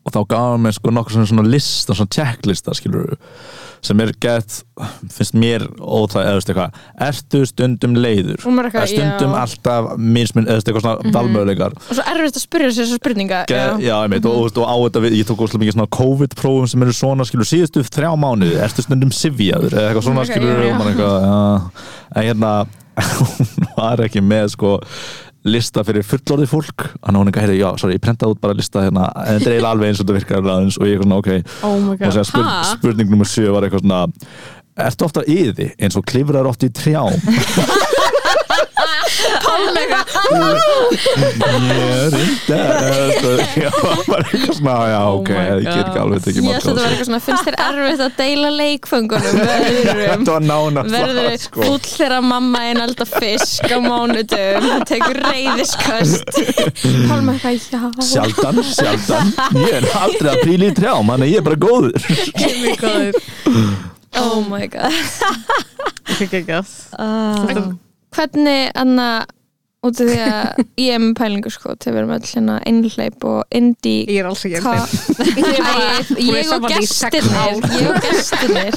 og 0.00 0.14
þá 0.14 0.20
gaf 0.30 0.60
mér 0.62 0.76
sko 0.76 0.92
nokkur 0.94 1.16
svona, 1.16 1.28
svona 1.28 1.48
lista, 1.48 1.94
svona 1.96 2.14
checklista 2.14 2.74
skilur 2.76 3.16
sem 3.84 4.00
er 4.04 4.10
gett, 4.20 4.58
finnst 5.14 5.36
mér 5.40 5.62
óþæg, 5.80 6.20
eða 6.20 6.34
veist 6.36 6.50
eitthvað, 6.52 6.80
ertu 7.06 7.40
stundum 7.48 7.94
leiður? 7.96 8.42
Eða 8.44 8.82
stundum 8.90 9.32
já. 9.32 9.38
alltaf 9.40 9.88
mismun, 9.96 10.48
eða 10.48 10.58
veist 10.58 10.68
eitthvað 10.70 10.84
svona 10.84 11.12
valmöguleikar. 11.14 11.76
Og 11.80 11.96
svo 11.96 12.04
erfitt 12.12 12.36
að 12.40 12.44
spyrja 12.44 12.72
sér 12.76 12.84
þessar 12.84 13.00
spurninga 13.00 13.40
Ge- 13.48 13.62
já, 13.86 13.94
ég 13.94 14.12
veit, 14.12 14.28
og, 14.28 14.36
og, 14.42 14.60
og 14.60 14.68
á 14.68 14.76
þetta 14.84 15.04
við, 15.06 15.16
ég 15.20 15.30
tók 15.30 15.44
óslega 15.46 15.62
mikið 15.64 15.78
svona 15.78 15.90
COVID-prófum 15.96 16.68
sem 16.74 16.84
eru 16.86 16.96
svona, 17.00 17.28
skilur, 17.28 17.48
síðustu 17.48 17.86
þrjá 17.88 18.12
mánuði, 18.20 18.60
ertu 18.66 18.84
stundum 18.84 19.14
sifjaður, 19.16 19.78
eða 19.78 19.88
eitthvað 19.94 20.08
svona, 20.10 20.28
skilur, 20.28 20.60
já, 20.60 20.74
og 20.74 20.78
maður 20.82 20.92
eitthvað, 20.92 21.16
já, 21.24 21.88
en 22.20 22.28
hérna, 22.28 22.52
hún 23.16 23.72
var 23.78 24.04
ekki 24.04 24.20
með, 24.24 24.52
sko, 24.58 24.76
lista 25.48 25.84
fyrir 25.86 26.04
fullorðið 26.04 26.50
fólk, 26.50 26.86
hún 27.22 27.30
eitthvað, 27.30 27.46
heyrði, 27.46 27.58
já, 27.62 27.68
sorry, 27.80 27.96
ég 27.96 28.04
prentaði 28.04 28.34
út 28.34 28.40
bara 28.42 28.56
lista 28.58 28.84
hérna, 28.84 29.06
en 29.24 29.38
þetta 29.38 29.48
er 29.48 29.54
eiginlega 29.56 29.74
alveg 29.74 29.92
eins 29.92 30.00
og 30.00 30.04
þetta 30.04 30.18
virkar 30.18 30.48
aðeins, 30.54 30.76
og 30.76 30.88
ég 30.88 30.98
eitthvað, 30.98 31.08
svona, 31.08 31.20
ok, 31.20 31.30
oh 31.64 31.76
og 32.20 32.28
spurning, 32.28 32.72
spurning 32.74 33.14
nummer 33.14 33.30
7 33.30 33.46
var 33.54 33.66
eitthvað 33.66 33.86
svona, 33.86 34.02
ertu 34.86 35.08
ofta 35.08 35.24
yði, 35.28 35.70
eins 35.80 35.96
og 35.96 36.04
klifrar 36.08 36.50
oft 36.50 36.66
í 36.68 36.72
trjám? 36.76 37.16
Ég 41.60 42.14
reynda 42.14 42.58
Já, 43.60 43.70
bara 44.06 44.24
eitthvað 44.24 44.56
svona 44.58 44.74
Já, 44.90 45.00
Oh 45.00 45.18
ok, 45.18 45.28
my 45.30 45.36
ég 45.40 45.66
get 45.66 45.84
ekki 45.84 46.00
alveg 46.02 46.20
tekið 46.24 46.40
ég 46.40 46.44
mark 46.46 46.56
á 46.56 46.60
ætla 46.60 46.70
að 46.70 46.76
þetta 46.76 46.80
var 46.80 46.90
eitthvað 46.90 47.08
svona 47.08 47.22
finnst 47.26 47.44
þér 47.48 47.56
erfitt 47.66 48.02
að 48.06 48.12
deila 48.20 48.50
leikföngunum? 48.56 49.34
Þetta 49.40 50.30
var 50.30 50.44
nánast 50.46 50.94
verður 50.94 51.20
það, 51.26 51.36
sko. 51.44 51.58
fúll 51.66 51.84
þegar 51.90 52.22
mamma 52.30 52.58
einn 52.70 52.80
elda 52.86 53.06
fisk 53.10 53.64
á 53.70 53.78
mánudum 53.84 54.68
það 54.68 54.82
tekur 54.92 55.16
reyðiskast 55.26 56.28
Pálma 57.10 57.32
eitthvað, 57.42 57.66
já. 57.74 57.82
Sjaldan, 58.10 58.56
sjaldan. 58.66 59.26
Ég 59.60 59.72
er 59.80 59.84
aldrei 60.00 60.30
að 60.34 60.40
príla 60.44 60.64
í 60.70 60.72
trjám 60.76 61.06
Þannig 61.10 61.26
að 61.26 61.32
ég 61.32 61.38
er 61.40 61.46
bara 61.46 61.58
góður. 61.60 62.02
Oh 64.20 64.40
my 64.42 64.66
god. 64.66 64.90
Ekki 66.18 66.40
ekki 66.42 66.56
að 66.58 67.78
hvernig 68.16 68.70
Anna 68.78 69.10
út 69.80 69.96
af 69.96 70.08
því 70.10 70.16
að 70.20 70.58
ég 70.84 70.92
er 70.92 71.00
með 71.00 71.12
pælingu 71.16 71.50
sko 71.54 71.72
til 71.80 71.92
við 71.94 72.00
erum 72.02 72.10
öll 72.16 72.26
hérna 72.28 72.56
einhleip 72.68 73.24
og 73.30 73.54
indie 73.56 74.02
ég 74.12 74.18
er 74.20 74.28
alls 74.28 74.42
ekki 74.44 74.60
Hva- 74.60 74.84
Ég 75.40 75.46
er 75.56 75.62
er 75.64 76.10
ég 76.20 76.50
og 76.52 76.66
ár. 77.40 77.62
ég 77.78 77.86
og 77.88 78.04
gestirnir. 78.04 78.76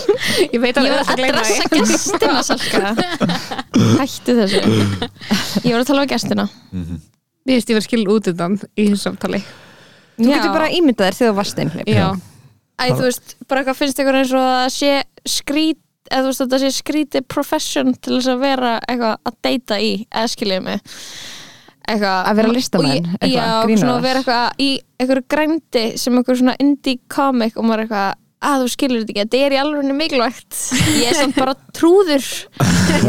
Ég 0.53 0.59
veit 0.63 0.79
að 0.79 0.87
ég 0.87 0.93
var 0.93 1.01
erum 1.03 1.03
að 1.03 1.09
að 1.27 1.41
dressa 1.41 1.65
gestina 1.73 2.43
salka. 2.47 2.93
Hættu 3.99 4.35
þessu. 4.37 4.61
Ég 5.65 5.73
var 5.73 5.81
að 5.83 5.89
tala 5.91 6.05
um 6.05 6.11
gestina. 6.13 6.47
Mér 7.43 7.57
finnst 7.57 7.71
ég 7.73 7.75
verið 7.77 7.87
skilin 7.89 8.11
út 8.13 8.29
undan 8.31 8.55
í 8.79 8.85
þessu 8.93 9.01
samtali. 9.09 9.41
Þú 10.15 10.29
getur 10.29 10.53
bara 10.55 10.69
ímyndað 10.71 11.09
þér 11.09 11.17
þegar 11.19 11.33
þú 11.33 11.37
varst 11.41 11.59
einhleip 11.63 11.89
Já, 11.89 12.05
Æ, 12.79 12.83
þú 12.95 13.03
veist, 13.07 13.33
bara 13.49 13.61
eitthvað 13.63 13.79
finnst 13.81 13.99
ykkur 14.03 14.17
eins 14.21 14.31
og 14.33 14.43
að 14.43 14.53
það 14.61 14.71
sé 14.77 14.91
skrít 15.33 15.79
eða 16.09 16.23
þú 16.23 16.31
veist, 16.31 16.43
þetta 16.43 16.59
sé 16.63 16.71
skrítið 16.79 17.27
profession 17.31 17.93
til 17.95 18.17
þess 18.17 18.31
að 18.33 18.43
vera 18.43 18.73
eitthvað 18.87 19.15
að 19.29 19.37
deyta 19.47 19.79
í 19.83 19.93
eða 20.09 20.33
skiljið 20.33 20.65
mig. 20.67 20.83
Eitthvað 21.83 22.17
Að 22.31 22.37
vera 22.39 22.51
listamenn, 22.55 23.07
eitthvað, 23.19 23.31
Já, 23.35 23.77
svona 23.81 23.95
að 23.97 24.05
vera 24.07 24.19
eitthvað 24.23 24.61
í 24.63 24.69
eitthvað 24.99 25.23
grændi 25.33 25.85
sem 25.99 26.15
eitthvað 26.19 26.37
svona 26.39 26.53
indie 26.63 26.99
comic 27.11 27.57
og 27.59 27.65
maður 27.67 27.83
eitthvað 27.85 28.19
að 28.43 28.63
þú 28.63 28.69
skilur 28.73 29.01
þetta 29.03 29.13
ekki, 29.13 29.23
þetta 29.23 29.41
er 29.47 29.53
í 29.55 29.59
alveg 29.61 29.91
mikilvægt. 29.95 30.57
Ég 30.99 31.11
er 31.13 31.15
samt 31.15 31.37
bara 31.39 31.53
trúður. 31.75 32.25
Þú 32.93 33.07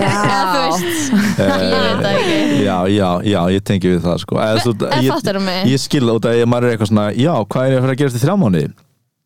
veist 0.70 1.10
ég 1.10 1.74
veit 1.74 2.02
það 2.04 2.10
ekki. 2.12 2.36
Já, 2.64 2.76
já, 2.94 3.08
já, 3.26 3.40
ég 3.54 3.64
tengi 3.66 3.90
við 3.94 4.00
það 4.04 4.20
sko. 4.22 4.38
Eða, 4.42 4.62
svo, 4.62 4.74
eða 4.78 5.00
ég, 5.02 5.10
fattar 5.10 5.38
þú 5.38 5.44
mig? 5.48 5.60
ég 5.72 5.82
skil 5.82 6.04
út 6.14 6.28
að 6.30 6.38
ég- 6.38 6.50
maður 6.50 6.68
er 6.68 6.74
eitthvað 6.76 6.90
svona 6.92 7.06
Já, 7.18 7.32
hvað 7.50 7.66
er 7.66 7.74
ég 7.74 7.78
að 7.80 7.84
fara 7.86 7.96
að 7.96 8.00
gerast 8.02 8.18
í 8.18 8.22
þrjá 8.24 8.36
mánuði? 8.44 8.68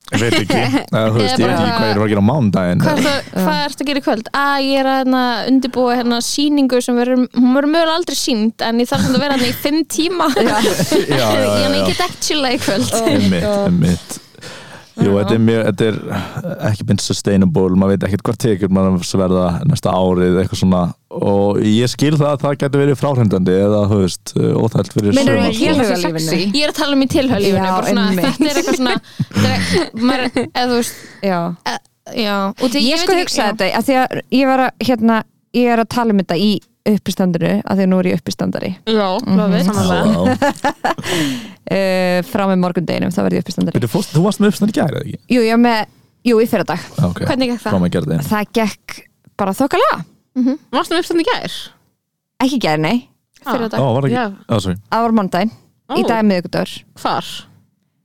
Ég 0.09 0.23
veit 0.23 0.37
ekki. 0.39 0.61
Eða, 0.99 1.09
þú 1.13 1.19
veist, 1.19 1.39
Ég 1.39 1.51
veit 1.51 1.57
ekki 1.59 1.73
hvað 1.73 1.89
ég 1.89 1.97
er 1.97 2.03
að 2.05 2.13
gera 2.13 2.23
á 2.25 2.29
mánudaginn. 2.29 2.85
Hvað, 2.85 3.01
er 3.01 3.09
það, 3.09 3.19
hvað 3.35 3.59
ertu 3.67 3.85
að 3.85 3.91
gera 3.91 4.03
í 4.03 4.07
kvöld? 4.07 4.31
Að 4.43 4.61
ég 4.65 4.81
er 4.83 4.91
að 4.93 4.97
hérna, 5.03 5.25
undirbúa 5.53 5.99
hérna, 5.99 6.21
síningu 6.29 6.81
sem 6.85 7.01
verður, 7.03 7.27
hún 7.37 7.59
verður 7.59 7.75
mögulega 7.75 7.99
aldrei 7.99 8.19
sínd 8.23 8.65
en 8.69 8.81
ég 8.85 8.89
þarf 8.93 9.11
að 9.11 9.21
vera 9.25 9.37
hérna 9.37 9.51
í 9.51 9.59
fimm 9.67 9.83
tíma. 9.99 10.31
Já, 10.39 10.57
já, 10.65 10.73
já, 10.73 10.97
ég, 10.99 11.13
já. 11.13 11.69
ég 11.75 11.93
get 11.93 12.07
ekki 12.09 12.25
chilla 12.31 12.55
í 12.55 12.63
kvöld 12.63 14.28
Jú, 14.99 15.13
þetta 15.15 15.35
er, 15.37 15.43
mjög, 15.47 15.61
þetta 15.69 15.87
er 15.89 15.99
ekki 16.69 16.87
beint 16.89 17.03
sustainable, 17.05 17.77
maður 17.79 17.93
veit 17.95 18.07
ekkert 18.09 18.25
hvað 18.27 18.39
tekjur 18.45 18.73
maður 18.75 19.05
sverða 19.07 19.45
næsta 19.69 19.93
árið 19.95 20.39
eitthvað 20.43 20.61
svona 20.63 20.81
og 21.19 21.61
ég 21.65 21.91
skil 21.93 22.15
það 22.19 22.31
að 22.33 22.43
það 22.45 22.57
getur 22.63 22.83
verið 22.83 22.99
fráhrindandi 23.01 23.55
eða, 23.59 23.83
þú 23.93 24.01
veist, 24.03 24.33
óþælt 24.37 24.91
fyrir 24.97 25.17
Meinarðu 25.17 25.39
suma, 25.39 25.49
í 25.49 25.55
sko. 25.55 25.69
tilhugalífinu? 25.69 26.59
Ég 26.59 26.65
er 26.67 26.73
að 26.75 26.81
tala 26.83 26.99
um 26.99 27.05
í 27.05 27.11
einmitt. 28.09 28.27
þetta 28.29 28.51
er 28.51 28.61
eitthvað 28.63 28.81
svona 28.81 28.97
er, 29.55 29.93
maður, 30.11 30.41
eða 30.49 30.67
þú 30.73 30.81
veist 30.81 31.01
Já, 31.29 31.39
e- 31.73 31.79
já, 32.25 32.37
ég 32.83 32.99
veit 32.99 33.05
sko 33.05 33.19
hugsa 33.23 33.49
þetta 33.53 33.71
að 33.79 33.89
því 33.89 33.99
að 34.03 34.19
ég 34.41 34.51
var 34.53 34.65
að 34.67 34.87
hérna, 34.91 35.21
ég 35.59 35.73
er 35.77 35.85
að 35.85 35.91
tala 35.95 36.15
um 36.17 36.23
þetta 36.25 36.41
í 36.43 36.51
uppistandinu 36.97 37.51
að 37.63 37.75
því 37.81 37.85
að 37.85 37.91
nú 37.93 37.99
er 38.03 38.09
ég 38.11 38.19
uppistandari. 38.21 38.71
Já, 38.89 39.09
love 39.29 39.59
it 39.59 39.67
Já. 39.69 39.73
uh, 41.69 42.21
frá 42.33 42.45
með 42.51 42.59
morgundeginum, 42.65 43.13
þá 43.15 43.21
verði 43.27 43.39
ég 43.41 43.45
uppistandari. 43.47 43.77
Byrju, 43.79 43.91
fórst- 43.93 44.15
Þú 44.17 44.23
varst 44.25 44.41
með 44.43 44.53
uppstand 44.53 44.73
í 44.73 44.77
gæri, 44.79 44.95
eða 44.95 45.05
ekki? 45.05 45.21
Jú, 45.35 45.41
ég 45.45 45.53
var 45.57 45.63
með, 45.65 45.93
jú, 46.31 46.39
í 46.43 46.47
fyrra 46.51 46.67
dag 46.69 46.87
Ok. 47.09 47.23
Hvernig 47.29 47.53
gekk 47.53 47.63
það? 47.67 47.73
Með 48.15 48.31
það 48.31 48.53
gekk 48.61 48.99
bara 49.39 49.55
þokkalega. 49.59 49.99
Varstu 50.75 50.95
með 50.97 51.03
uppstand 51.05 51.25
í 51.25 51.29
gær? 51.29 51.59
ekki 52.39 52.59
gæri, 52.63 52.79
nei, 52.85 52.99
Fyrir 53.43 53.67
Ó, 53.67 53.71
dag 53.71 53.81
var 53.83 54.07
það 54.07 54.67
það 54.91 55.03
var 55.05 55.15
mánudaginn. 55.19 55.51
Í 55.89 56.03
Ó. 56.03 56.07
dag 56.07 56.19
er 56.19 56.27
miðgudagur 56.29 56.73
Hvar? 57.01 57.29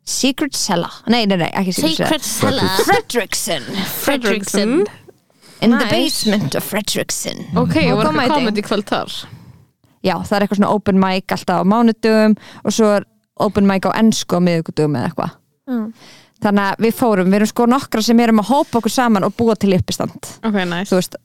Secret 0.04 0.56
Cella, 0.58 0.90
nei, 1.08 1.24
nei, 1.30 1.38
nei, 1.40 1.50
ekki 1.54 1.74
Secret, 1.78 2.26
Cella 2.26 2.66
Cellar. 2.74 3.86
Fredrickson 4.04 4.84
In 5.64 5.72
the 5.72 5.86
Nice. 5.86 5.92
basement 5.92 6.56
of 6.60 6.64
Fredrickson 6.68 7.40
Ok, 7.56 7.78
Og 7.92 7.98
var 7.98 8.10
eitthvað 8.12 8.26
í 8.28 8.34
komedi 8.34 8.62
kvöld 8.66 8.86
þar. 8.90 9.14
Já, 10.04 10.16
það 10.20 10.36
er 10.36 10.44
eitthvað 10.46 10.60
svona 10.60 10.74
open 10.76 11.00
mic 11.00 11.32
alltaf 11.32 11.62
á 11.64 11.64
mánudugum 11.64 12.36
og 12.66 12.72
svo 12.76 12.90
er 12.98 13.06
open 13.40 13.68
mic 13.70 13.86
á 13.88 13.92
ennsku 13.96 14.36
á 14.36 14.42
miðgudugum 14.44 14.98
eða 15.00 15.10
eitthvað. 15.12 15.32
Mm. 15.70 15.94
þannig 16.44 16.64
að 16.74 16.82
við 16.84 16.94
fórum, 17.00 17.30
við 17.32 17.36
erum 17.40 17.48
sko 17.54 17.66
nokkra 17.72 18.02
sem 18.04 18.20
erum 18.20 18.40
að 18.44 18.50
hópa 18.52 18.80
okkur 18.82 18.92
saman 18.92 19.24
og 19.24 19.32
búa 19.40 19.56
til 19.56 19.72
uppistand 19.78 20.26
Ok, 20.44 20.58
nice. 20.68 20.90
Þú 20.92 20.98
veist, 21.00 21.16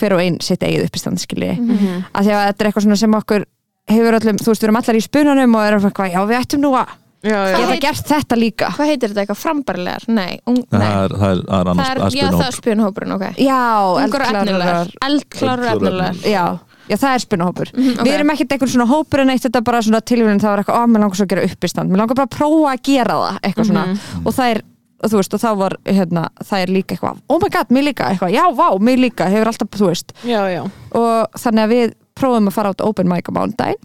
hver 0.00 0.14
og 0.16 0.20
einn 0.22 0.38
sitt 0.40 0.62
eigið 0.64 0.86
uppistand 0.86 1.20
skilji, 1.20 1.50
mm 1.58 1.68
Mhm. 1.76 2.04
að 2.14 2.24
því 2.24 2.32
að 2.32 2.46
þetta 2.48 2.60
er 2.64 2.70
eitthvað 2.70 2.82
svona 2.86 2.96
sem 2.96 3.12
okkur 3.20 3.44
hefur 3.92 4.16
öllum, 4.16 4.38
þú 4.40 4.48
veist, 4.48 4.62
við 4.62 4.68
erum 4.70 4.76
allar 4.80 4.96
í 4.96 5.02
spunanum 5.04 5.54
og 5.58 5.66
erum 5.68 5.84
eitthvað, 5.90 6.12
já 6.14 6.20
við 6.24 6.40
ættum 6.40 6.60
nú 6.64 6.70
að 6.72 6.88
Já, 7.22 7.38
já. 7.46 7.56
geta 7.56 7.70
heit- 7.70 7.82
gert 7.84 8.08
þetta 8.10 8.36
líka. 8.38 8.68
Hvað 8.74 8.88
heitir 8.90 9.12
þetta 9.12 9.22
eitthvað? 9.22 9.38
Frambarilegar? 9.38 10.04
Nei, 10.10 10.40
ung, 10.50 10.58
nei. 10.58 10.80
Það 10.80 11.04
er, 11.04 11.12
það 11.20 11.30
er, 11.30 11.42
það 11.46 11.60
er 11.60 11.70
annars 11.72 11.88
Það 11.88 12.02
er, 12.06 12.16
já, 12.18 12.26
það 12.32 12.46
er 12.46 12.56
spunhópurinn, 12.56 13.14
ok. 13.14 13.24
Já, 13.38 13.60
Ungar 14.02 14.24
og 14.26 14.32
efnilegar. 14.32 14.92
Eldklárar 15.08 15.62
og 15.62 15.76
efnilegar 15.76 16.18
já, 16.26 16.44
já, 16.88 16.96
það 16.96 17.14
er 17.14 17.24
spunahópur 17.26 17.70
ok. 17.76 18.02
við 18.02 18.12
erum 18.16 18.34
ekkert 18.34 18.56
einhvern 18.56 18.74
svona 18.74 18.88
hópur 18.90 19.22
en 19.22 19.32
eitt 19.36 19.46
þetta 19.46 19.62
er 19.62 19.68
bara 19.70 19.82
svona 19.86 20.02
tilvíðin, 20.02 20.42
það 20.42 20.50
var 20.50 20.64
eitthvað, 20.64 20.82
ó, 20.82 20.90
mér 20.90 21.04
langar 21.04 21.20
svo 21.20 21.28
að 21.28 21.32
gera 21.36 21.46
uppistand. 21.46 21.92
Mér 21.92 22.02
langar 22.02 22.18
bara 22.18 22.26
að 22.26 22.36
prófa 22.36 22.74
að 22.74 22.84
gera 22.90 23.18
það 23.22 23.40
eitthvað 23.46 23.70
svona, 23.70 23.86
og 24.24 24.36
það 24.40 24.54
er 24.56 24.62
og 25.02 25.10
þú 25.10 25.18
veist, 25.18 25.34
og 25.34 25.42
þá 25.42 25.50
var, 25.58 25.74
hérna, 25.86 26.28
það 26.46 26.62
er 26.62 26.70
líka 26.70 26.94
eitthvað 26.94 27.22
oh 27.28 27.40
my 27.42 27.50
god, 27.50 27.72
mér 27.74 27.86
líka, 27.88 28.10
eitthvað, 28.12 28.34
já, 28.36 28.44
vá, 28.54 28.68
mér 28.78 29.00
líka. 29.02 29.26
Hefur 29.32 29.50
alltaf, 29.50 29.70
þú 29.78 29.88
veist, 29.90 30.14
já, 30.26 30.40
já. 30.52 30.62
og 30.94 31.40
þannig 31.42 31.64
að 31.64 31.74
við 31.74 31.94
prófum 32.18 32.50
að 32.50 32.54
fara 32.58 32.70
át 32.74 32.84
open 32.86 33.10
mic 33.10 33.30
á 33.30 33.32
mánudaginn. 33.34 33.82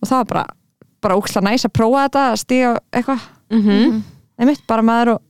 Og 0.00 0.08
það 0.08 0.18
var 0.18 0.28
bara, 0.32 0.44
bara 1.04 1.16
úksla 1.18 1.42
næs 1.44 1.66
að 1.68 1.74
prófa 1.76 2.04
þetta, 2.06 2.26
að 2.32 2.42
stíga 2.44 2.76
eitthvað. 2.92 3.26
Mm 3.54 4.04
einmitt, 4.40 4.62
bara 4.68 4.84
maður 4.84 5.12
og, 5.14 5.20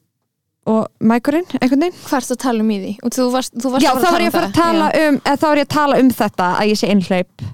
og 0.73 1.09
mækurinn, 1.11 1.47
einhvern 1.61 1.87
veginn. 1.87 1.99
Hvað 2.07 2.21
ertu 2.21 2.37
að 2.37 2.41
tala 2.43 2.65
um 2.65 2.71
í 2.75 2.79
því? 2.83 2.93
Þú 3.17 3.27
varst, 3.35 3.55
þú 3.55 3.75
varst 3.75 3.87
Já, 3.87 3.91
að 3.93 3.99
þá 3.99 4.07
fara 4.07 4.15
var 4.17 4.25
ég 4.25 4.31
að 4.31 4.37
fara 4.37 4.47
að 4.47 4.49
um 4.49 4.57
tala 4.61 4.89
um 5.03 5.19
eða 5.21 5.37
þá 5.43 5.47
var 5.47 5.61
ég 5.61 5.69
að 5.69 5.75
tala 5.77 6.01
um 6.03 6.09
þetta 6.21 6.49
að 6.55 6.71
ég 6.73 6.81
sé 6.81 6.91
innhlaup 6.95 7.45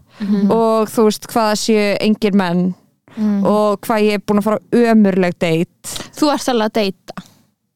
og 0.56 0.92
þú 0.92 1.08
veist 1.08 1.28
hvað 1.32 1.50
það 1.50 1.58
séu 1.64 1.88
engir 2.06 2.38
menn. 2.38 2.62
Og 3.44 3.82
hvað 3.84 4.06
ég 4.06 4.16
er 4.16 4.22
búin 4.24 4.40
að 4.40 4.46
fara 4.46 4.86
ömurleg 4.92 5.34
date. 5.36 5.96
Þú 6.16 6.30
ert 6.32 6.48
alveg 6.48 6.70
að 6.70 6.78
deyta. 6.78 7.24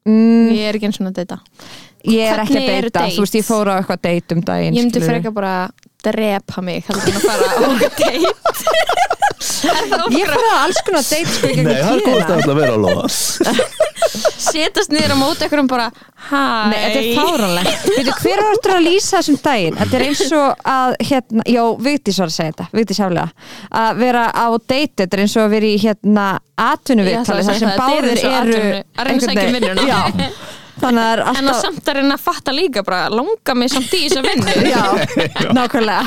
Mm, 0.07 0.47
Ég 0.55 0.63
er 0.65 0.77
ekki 0.79 0.87
eins 0.87 0.97
og 0.97 1.09
að 1.11 1.19
deyta. 1.19 1.37
Ég 2.07 2.23
er 2.31 2.41
ekki 2.41 2.55
Hvernig 2.55 2.71
að 2.71 2.79
eru 2.79 2.89
data, 2.95 3.11
þú 3.13 3.25
veist 3.25 3.35
ég 3.37 3.45
fór 3.45 3.69
á 3.69 3.73
eitthvað 3.75 4.01
date 4.07 4.35
um 4.37 4.41
daginn 4.47 4.77
Ég 4.77 4.85
myndi 4.85 5.01
frekar 5.03 5.33
bara 5.35 5.53
drepa 6.05 6.61
mig 6.61 6.83
heldur 6.87 7.09
en 7.09 7.17
að 7.17 7.23
fara 7.27 7.47
á 7.47 7.69
date. 7.81 8.11
Ég 10.17 10.27
fór 10.29 10.45
á 10.49 10.55
alls 10.65 10.79
konar 10.85 11.03
date 11.05 11.49
ekki 11.49 11.63
Nei, 11.65 11.77
það 11.81 11.93
er 11.93 12.01
góð 12.05 12.21
stæðast 12.25 12.49
að 12.51 12.57
vera 12.59 12.73
að 12.73 12.81
lofa. 12.85 13.07
Setast 14.47 14.91
niður 14.93 15.13
á 15.13 15.17
móti 15.19 15.45
ekkur 15.47 15.61
um 15.61 15.67
bara 15.69 15.87
Hæ. 16.27 16.41
Nei, 16.71 16.77
þetta 16.81 16.99
er 16.99 17.07
fáranlegt 17.17 17.87
Veitu, 17.91 18.13
hver 18.23 18.41
var 18.43 18.55
eftir 18.57 18.73
að 18.75 18.85
lýsa 18.87 19.19
þessum 19.19 19.37
daginn? 19.43 19.77
Þetta 19.79 19.97
er 19.99 20.05
eins 20.07 20.21
og 20.37 20.67
að, 20.73 20.93
hérna, 21.09 21.45
já, 21.53 21.61
Vigdís 21.87 22.19
var 22.21 22.29
að 22.31 22.35
segja 22.37 22.51
þetta, 22.53 22.67
Vigdís 22.77 23.01
heflega 23.03 23.27
að 23.83 24.01
vera 24.03 24.23
á 24.33 24.47
date, 24.57 24.95
þetta 25.03 25.17
er 25.19 25.23
eins 25.25 25.35
og 25.37 25.43
að 25.47 25.53
vera 25.57 25.69
í 25.69 25.81
hérna 25.83 26.27
að 26.57 26.77
þar 26.87 27.41
sem 27.41 27.43
segja 27.43 27.43
það, 27.43 27.57
þetta 27.57 27.73
er 27.73 27.81
báðir 27.81 28.09
eins 28.13 28.23
og 28.23 28.31
eru 28.37 28.57
að 28.57 29.03
að 29.03 29.53
vinnuna. 29.57 29.73
veginn- 29.75 29.91
Já, 29.91 29.99
þannig 30.81 31.01
að 31.01 31.07
það 31.07 31.11
er 31.11 31.21
En 31.21 31.27
að 31.27 31.37
alltaf 31.41 31.61
samt 31.63 31.89
að 31.91 31.97
reyna 31.97 32.15
að 32.17 32.23
fatta 32.27 32.53
líka 32.55 32.83
bara 32.87 32.99
Langa 33.13 33.55
mig 33.57 33.71
samt 33.73 33.93
í 33.97 34.01
þess 34.05 34.19
að 34.19 34.27
vinna 34.27 34.55
Já, 34.73 34.83
nákvæmlega. 35.57 36.03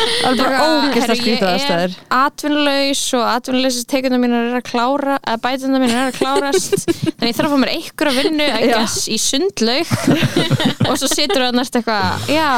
Það 0.00 0.30
er 0.30 0.38
bara 0.40 0.60
ógist 0.64 1.12
að 1.12 1.20
skrýta 1.20 1.44
það 1.46 1.54
Ég 1.54 1.64
stæður 1.64 1.84
er 1.84 1.96
atvinnulaus 2.20 3.02
og 3.18 3.24
atvinnuleysis 3.30 3.88
tekundar 3.90 4.22
mínar 4.22 4.48
er 4.50 4.58
að 4.60 4.66
klára 4.70 5.16
eða 5.20 5.40
bætundar 5.46 5.84
mínar 5.84 6.00
er 6.00 6.10
að 6.10 6.18
klárast 6.18 6.76
þannig 7.20 7.30
ég 7.30 7.38
þarf 7.38 7.46
að 7.48 7.54
fá 7.54 7.62
mér 7.64 7.72
einhverja 7.74 8.16
vinnu 8.20 8.48
I 8.50 8.70
guess, 8.72 8.98
í 9.10 9.18
sundlaug. 9.20 9.94
Og 10.90 10.98
svo 11.00 11.10
situr 11.10 11.44
það 11.46 11.58
næst 11.60 11.78
eitthvað 11.80 12.30
já, 12.32 12.50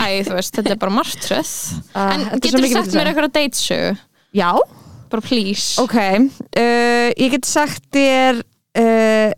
æ, 0.00 0.06
þú 0.26 0.36
veist, 0.38 0.54
þetta 0.56 0.74
er 0.76 0.80
bara 0.82 0.94
martröð. 0.96 1.52
Ah, 1.92 2.12
en 2.14 2.26
er 2.30 2.42
getur 2.44 2.62
mikið 2.64 2.78
sagt 2.80 2.96
mér 2.96 3.10
eitthvað 3.10 3.28
að 3.30 3.34
datesögu? 3.40 3.96
Já, 4.36 4.50
bara 5.12 5.24
please. 5.24 5.74
Ok 5.82 5.96
uh, 5.96 7.08
Ég 7.16 7.34
get 7.36 7.48
sagt 7.48 7.84
þér 7.94 8.40
uh, 8.78 9.30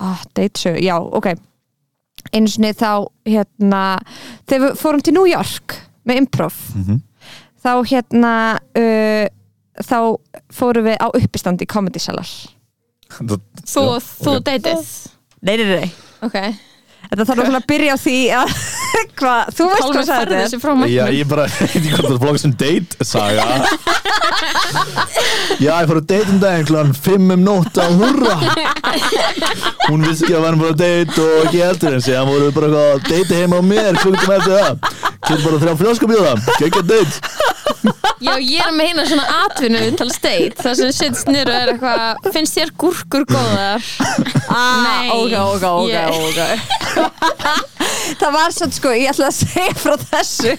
ah, 0.00 0.22
Date 0.34 0.58
show, 0.58 0.74
já, 0.76 0.96
ok. 0.98 1.32
Einu 2.32 2.46
sinni 2.48 2.70
þá 2.78 3.06
hérna, 3.26 3.98
þegar 4.46 4.68
við 4.68 4.76
fórum 4.80 5.02
til 5.02 5.14
New 5.16 5.26
York 5.26 5.78
með 6.06 6.20
improv 6.22 6.54
Mhm. 6.76 7.00
þá 7.62 7.72
hérna 7.86 8.32
uh, 8.78 9.26
þá 9.82 9.98
fórum 10.52 10.84
við 10.86 10.96
á 11.02 11.06
uppistand 11.14 11.62
í 11.62 11.66
Comedy 11.66 11.98
Salar 12.02 12.28
þú, 13.12 13.38
þú 14.22 14.36
ok. 14.38 14.44
datið 14.46 14.86
Nei, 15.42 15.56
nei, 15.56 15.66
nei, 15.66 15.92
ok, 16.22 16.36
þetta 17.12 17.26
þarf 17.28 17.40
náttúrulega 17.42 17.60
að 17.60 17.66
byrja 17.68 17.92
á 17.92 17.98
því 18.00 18.18
að 18.32 18.52
hvað, 19.20 19.50
þú 19.56 19.66
veist 19.68 19.88
hvað 19.92 20.30
þessi 20.32 20.60
frá 20.62 20.72
Já, 20.88 21.02
ég 21.12 21.28
bara, 21.28 21.44
ég 21.52 21.58
veit 21.60 21.76
ekki 21.76 21.92
hvað 21.92 22.06
það 22.08 22.22
flokka 22.22 22.42
sem 22.42 22.54
date 22.62 23.06
saga. 23.06 23.44
Já, 25.64 25.72
ég 25.76 25.90
fór 25.90 26.00
að 26.00 26.08
date 26.14 26.32
um 26.32 26.40
daginn 26.42 26.68
kláðan 26.70 26.94
5 27.04 27.34
um 27.36 27.44
nótt 27.44 27.76
á 27.76 27.86
hurra. 28.00 28.36
Hún 29.90 30.06
vissi 30.08 30.24
ekki 30.24 30.38
að 30.38 30.46
varum 30.46 30.64
bara 30.64 30.72
að 30.72 30.82
date 30.82 31.26
og 31.26 31.46
ekki 31.46 31.64
heldur 31.66 31.98
en 31.98 32.06
síðan 32.08 32.30
voru 32.30 32.48
við 32.48 32.56
bara 32.58 32.84
að 32.86 33.04
date 33.10 33.40
heima 33.42 33.60
á 33.60 33.62
mér 33.66 34.00
klukkutum 34.00 34.36
eftir 34.38 34.56
það 34.56 35.10
Kjöld 35.22 35.44
bara 35.46 35.58
þrjá 35.62 35.74
fljóskabjóða, 35.78 36.32
geggja 36.58 36.82
date 36.88 37.61
Já, 38.22 38.34
ég 38.38 38.60
er 38.62 38.70
með 38.76 38.86
hérna 38.92 39.04
svona 39.10 39.24
atvinnu 39.46 39.80
til 39.98 40.10
steit 40.14 40.60
þar 40.62 40.76
sem 40.78 40.92
sittst 40.94 41.26
og 41.30 41.38
er 41.40 41.50
eitthvað 41.72 42.28
finnst 42.34 42.54
þér 42.58 42.70
gúrkur 42.78 43.24
góðar? 43.26 43.82
ah, 44.46 44.84
Nei. 44.84 45.08
ok, 45.16 45.34
ok, 45.42 45.64
ok, 45.72 45.90
Ég- 45.90 46.14
ok. 46.28 46.40
Það 48.22 48.32
var 48.34 48.52
svo 48.54 48.66
sko, 48.74 48.92
ég 48.94 49.10
ætla 49.10 49.28
að 49.30 49.36
segja 49.42 49.74
frá 49.78 49.94
þessu 50.02 50.54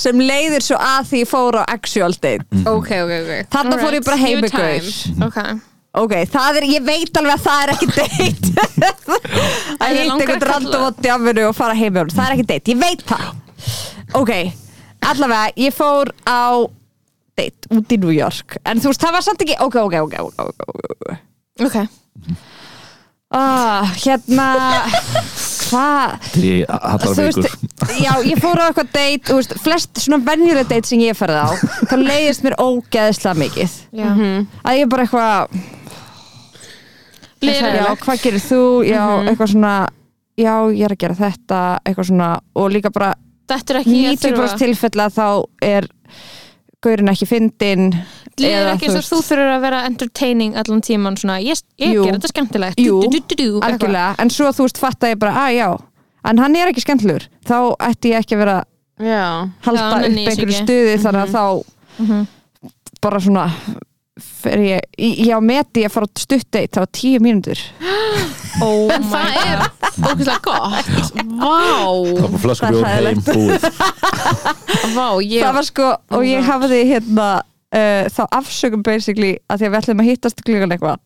sem 0.00 0.20
leiðir 0.20 0.64
svo 0.64 0.76
að 0.82 1.08
því 1.10 1.20
ég 1.22 1.30
fór 1.30 1.58
á 1.60 1.64
actual 1.72 2.14
date. 2.20 2.44
Ok, 2.68 2.90
ok, 3.04 3.12
ok. 3.22 3.34
Þarna 3.54 3.78
fór 3.80 3.96
ég 3.98 4.06
bara 4.06 4.18
heim 4.20 4.40
með 4.44 4.54
gaur. 4.56 4.88
time. 4.90 5.26
Ok, 5.26 5.38
ok, 6.04 6.14
það 6.34 6.58
er, 6.60 6.66
ég 6.74 6.84
veit 6.86 7.20
alveg 7.20 7.36
að 7.36 7.44
það 7.46 7.62
er 7.64 7.72
ekki 7.76 7.90
date. 7.96 8.66
Að 9.80 9.94
hitta 9.94 10.08
langar 10.10 10.10
einhvern 10.10 10.34
að 10.34 10.40
kalla- 10.40 10.50
random 10.52 10.84
á 10.84 10.90
djafinu 11.04 11.46
og 11.48 11.56
fara 11.56 11.76
heim 11.78 11.94
með 11.94 12.02
honum, 12.04 12.16
það 12.18 12.26
er 12.26 12.36
ekki 12.36 12.48
date, 12.52 12.74
ég 12.74 12.82
veit 12.84 13.06
það. 13.08 13.30
Ok, 14.20 14.32
allavega 15.06 15.52
ég 15.56 15.74
fór 15.74 16.12
á 16.28 16.66
date 17.38 17.70
út 17.72 17.92
í 17.94 17.98
New 18.00 18.12
York, 18.14 18.58
en 18.64 18.80
þú 18.82 18.92
veist, 18.92 19.02
það 19.02 19.16
var 19.16 19.26
samt 19.26 19.44
ekki 19.46 19.58
ok, 19.64 19.76
ok, 19.86 19.98
ok, 20.06 20.14
ok, 20.28 20.38
ok, 20.44 20.60
ok 20.60 21.66
ok 21.66 21.76
ah, 23.30 23.86
hérna 24.02 24.48
hvað 25.70 26.16
þú 26.34 27.10
vikur. 27.14 27.24
veist, 27.24 27.66
já, 28.02 28.12
ég 28.26 28.40
fór 28.42 28.58
á 28.58 28.64
eitthvað 28.68 28.90
date 28.96 29.30
þú 29.30 29.36
veist, 29.38 29.56
flest 29.62 30.02
svona 30.02 30.20
venjuleg 30.26 30.66
date 30.70 30.90
sem 30.90 31.02
ég 31.04 31.18
ferði 31.18 31.44
á 31.46 31.50
þá 31.86 31.94
leiðist 32.00 32.42
mér 32.46 32.58
ógeðslega 32.58 33.38
mikið. 33.44 33.76
Já, 33.94 34.08
að 34.66 34.80
ég 34.80 34.90
bara 34.90 35.06
eitthvað 35.06 35.60
já, 37.40 37.88
hvað 38.02 38.22
gerir 38.26 38.42
þú, 38.44 38.62
já, 38.84 39.02
eitthvað 39.30 39.52
svona 39.54 39.74
já, 40.40 40.54
ég 40.74 40.84
er 40.88 40.94
að 40.96 41.02
gera 41.04 41.18
þetta 41.22 41.60
eitthvað 41.84 42.10
svona, 42.10 42.30
og 42.58 42.70
líka 42.74 42.92
bara 42.92 43.14
Þetta 43.50 43.74
er 43.74 43.80
ekki 43.82 43.98
ég 43.98 44.20
90% 44.20 44.62
tilfella 44.64 45.08
þá 45.12 45.26
er 45.66 45.88
gaurinn 46.80 47.12
ekki 47.12 47.28
fyndin 47.28 47.90
Líður 48.40 48.56
eða, 48.56 48.72
ekki 48.72 48.88
eins 48.88 48.96
og 48.96 49.06
þú 49.10 49.20
þurfur 49.26 49.52
að 49.52 49.62
vera 49.66 49.82
entertaining 49.88 50.56
allan 50.56 50.80
tíman 50.84 51.18
svona, 51.20 51.36
ég, 51.44 51.60
ég 51.82 51.98
ger 51.98 52.14
þetta 52.16 52.30
skemmtilegt. 52.30 52.80
Jú, 52.80 53.02
du, 53.04 53.10
du, 53.10 53.18
du, 53.18 53.20
du, 53.20 53.34
du, 53.36 53.44
eitthvað. 53.58 53.74
algjörlega, 53.74 54.10
en 54.22 54.32
svo 54.32 54.48
þú 54.56 54.66
veist 54.68 54.80
fatta 54.80 55.10
ég 55.10 55.20
bara, 55.20 55.34
að 55.44 55.56
já. 55.58 55.68
En 56.30 56.40
hann 56.40 56.56
er 56.56 56.70
ekki 56.70 56.84
skemmtilegur, 56.84 57.26
þá 57.48 57.56
ætti 57.90 58.14
ég 58.14 58.24
ekki 58.24 58.36
að 58.38 58.42
vera 58.44 58.56
Já. 59.00 59.48
Halda 59.64 59.84
Já, 59.84 59.92
upp 59.96 60.18
einhverju 60.20 60.56
stuði 60.58 60.96
þannig 61.00 61.22
að 61.24 61.30
þá 61.36 61.44
bara 63.00 63.20
svona 63.24 63.46
fer 64.20 64.64
ég, 64.64 64.88
ég 65.00 65.32
á 65.32 65.40
meti 65.40 65.86
að 65.86 65.94
fara 65.94 66.08
á 66.08 66.20
stuttdeit 66.20 66.76
þá 66.76 66.84
tíu 66.92 67.22
mínútur. 67.24 67.60
Oh 68.60 68.90
En 68.92 69.04
það 69.08 69.36
er 69.46 69.60
ógeðslega 69.98 70.40
gott. 70.44 71.12
Vá, 71.40 71.58
Það 72.60 72.80
var 72.80 72.90
er 72.94 73.06
heim 73.10 73.22
búið. 73.26 73.68
Vá, 74.96 75.06
ég 75.24 75.44
það 75.44 75.54
var 75.58 75.68
sko, 75.68 75.92
og 76.16 76.26
ég 76.26 76.48
hafði 76.50 76.80
hérna 76.90 77.28
uh, 77.40 78.04
þá 78.10 78.22
afsökum 78.40 78.82
basically 78.86 79.36
að 79.50 79.62
því 79.62 79.68
að 79.68 79.72
við 79.74 79.80
ætlum 79.82 80.02
að 80.04 80.10
hittast 80.10 80.44
klukkan 80.46 80.74
eitthvað 80.76 81.00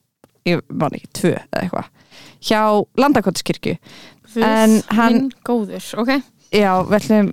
ég 0.45 0.61
man 0.69 0.97
ekki, 0.99 1.09
tvö 1.21 1.33
eða 1.37 1.63
eitthvað 1.63 1.93
hjá 2.45 2.61
Landakotskirkju 3.01 3.79
En 4.43 4.83
hann- 4.91 5.13
Minn 5.15 5.33
góður, 5.47 5.85
ok. 6.01 6.11
Já, 6.51 6.83
við 6.83 6.97
ætlum 6.99 7.33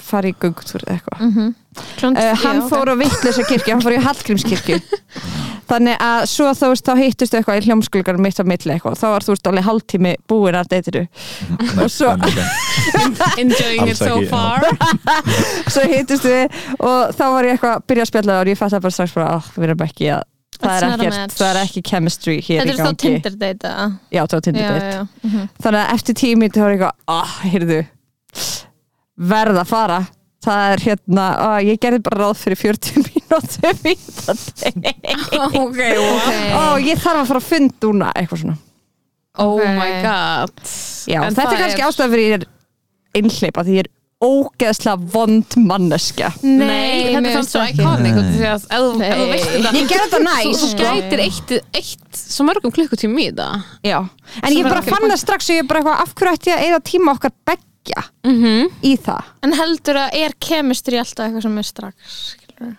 fara 0.00 0.30
í 0.30 0.34
göngutúr 0.40 0.80
eða 0.86 0.94
eitthvað. 0.96 1.20
Mm 1.20 1.32
-hmm. 1.34 1.54
Uh, 1.78 2.32
hann 2.44 2.62
fór 2.70 2.90
á 2.90 2.94
vittlösa 2.98 3.44
kirkju, 3.46 3.72
hann 3.76 3.84
fór 3.84 3.94
í 3.96 4.00
Hallgrímskirkju. 4.04 4.80
Þannig 5.70 6.00
að 6.02 6.24
svo 6.26 6.48
þú 6.58 6.68
veist 6.72 6.88
þá 6.88 6.96
hittustu 6.98 7.36
eitthvað 7.38 7.60
í 7.60 7.66
hljómskulgar 7.68 8.16
mitt 8.18 8.40
á 8.42 8.44
milli 8.48 8.72
eitthvað, 8.74 8.96
þá 8.98 9.04
var 9.12 9.22
þú 9.22 9.34
veist 9.36 9.46
alveg 9.46 9.66
hálftími 9.68 10.14
búin 10.26 10.56
að 10.58 10.70
deytiru 10.72 11.02
og 11.84 11.92
svo, 11.94 12.10
Enjoying 13.42 13.86
it 13.92 14.00
so 14.00 14.16
far. 14.32 14.66
Svo 15.70 15.84
hittustu 15.86 16.32
við 16.32 16.58
og 16.82 17.14
þá 17.14 17.22
var 17.36 17.46
ég 17.46 17.54
eitthvað 17.54 17.76
að 17.78 17.86
byrja 17.92 18.06
að 18.06 18.10
spjalla 18.10 18.40
og 18.42 18.50
ég 18.50 18.58
fætti 18.58 18.80
bara 18.82 18.96
strax 18.98 19.14
bara, 19.14 19.28
ah, 19.38 19.48
við 19.54 19.68
erum 19.68 19.86
ekki 19.86 20.10
að 20.16 20.26
það 20.60 20.74
er, 20.74 20.88
ekkert, 20.96 21.36
það 21.38 21.48
er 21.52 21.60
ekki 21.62 21.82
chemistry 21.92 22.34
hér 22.42 22.60
Þetta 22.60 22.66
í 22.66 22.74
er 22.74 22.80
þá 22.80 22.86
gangi. 22.88 23.00
Tinder 23.06 23.36
date 23.44 23.70
eða? 23.70 23.86
já, 24.10 24.20
það 24.26 24.34
var 24.40 24.44
Tinder 24.48 24.64
Já, 24.66 24.72
date. 24.74 24.90
já, 24.90 25.30
já. 25.38 25.46
þannig 25.64 25.80
að 25.84 25.94
eftir 25.94 26.18
tími 26.24 26.50
þá 26.50 26.58
var 26.64 26.74
ég 26.74 26.82
eitthvað, 26.82 26.96
ah, 27.14 27.36
heyrðu 27.46 27.80
verð 29.30 29.60
að 29.62 29.70
fara 29.70 30.00
það 30.44 30.72
er 30.74 30.82
hérna, 30.86 31.26
ah, 31.50 31.58
ég 31.60 31.78
gerði 31.82 32.00
bara 32.06 32.22
ráð 32.24 32.38
fyrir 32.40 32.60
40 32.60 33.00
mínútum 33.06 33.86
í 33.90 33.94
þetta 34.00 34.82
Ok, 35.60 35.78
ok. 36.00 36.28
Ó, 36.56 36.64
ég 36.80 37.00
þarf 37.02 37.22
að 37.22 37.30
fara 37.32 37.42
að 37.42 37.48
fund 37.50 37.76
núna 37.84 38.10
eitthvað 38.16 38.44
svona. 38.44 38.58
Oh 39.40 39.54
Ok. 39.60 39.64
my 39.78 39.90
god. 40.04 40.58
Já, 41.08 41.20
þetta 41.30 41.48
er 41.54 41.60
kannski 41.64 41.84
ástæða 41.86 42.12
fyrir 42.14 42.26
ég 42.26 42.36
er 42.40 42.46
einhleipa 43.20 43.62
því 43.66 43.76
ég 43.78 43.84
er 43.86 43.90
ógeðslega 44.20 45.00
vond 45.14 45.54
manneska 45.64 46.28
Nei, 46.44 47.06
þetta 47.14 47.20
er 47.22 47.36
finnst 47.38 47.54
svo 47.54 47.62
að 47.62 47.70
ef 47.70 47.78
þú- 47.80 49.30
veist 49.30 49.46
þetta 49.54 49.70
Ég 49.78 49.86
gerði 49.88 50.02
þetta 50.02 50.20
næs 50.26 50.44
Þú 50.50 50.68
sko. 50.74 50.82
gætir 50.82 51.22
eitt, 51.24 51.54
eitt 51.80 52.20
svo 52.20 52.44
mörgum 52.50 52.74
klukkutími 52.76 53.30
í 53.30 53.32
það. 53.38 53.64
Já, 53.86 53.96
en 54.42 54.52
ég 54.52 54.58
Sem 54.58 54.66
er 54.66 54.74
bara 54.74 54.84
fann 54.84 55.08
það 55.08 55.22
strax 55.22 55.48
og 55.48 55.56
ég 55.56 55.64
er 55.64 55.70
bara 55.70 55.80
eitthvað 55.80 56.04
af 56.04 56.14
hverju 56.20 56.36
ætti 56.36 56.50
ég 56.52 56.58
að 56.60 56.66
eða 56.68 56.82
tíma 56.90 57.14
okkar 57.16 57.32
beggja 57.80 58.02
mm 58.26 58.68
í 58.86 58.94
það 59.00 59.24
En 59.46 59.52
heldur 59.56 59.96
að 60.04 60.16
er 60.20 60.34
chemistry 60.44 60.98
alltaf 61.00 61.26
eitthvað 61.26 61.42
sem 61.46 61.58
er 61.58 61.68
strax? 61.68 62.18
Nei, 62.60 62.74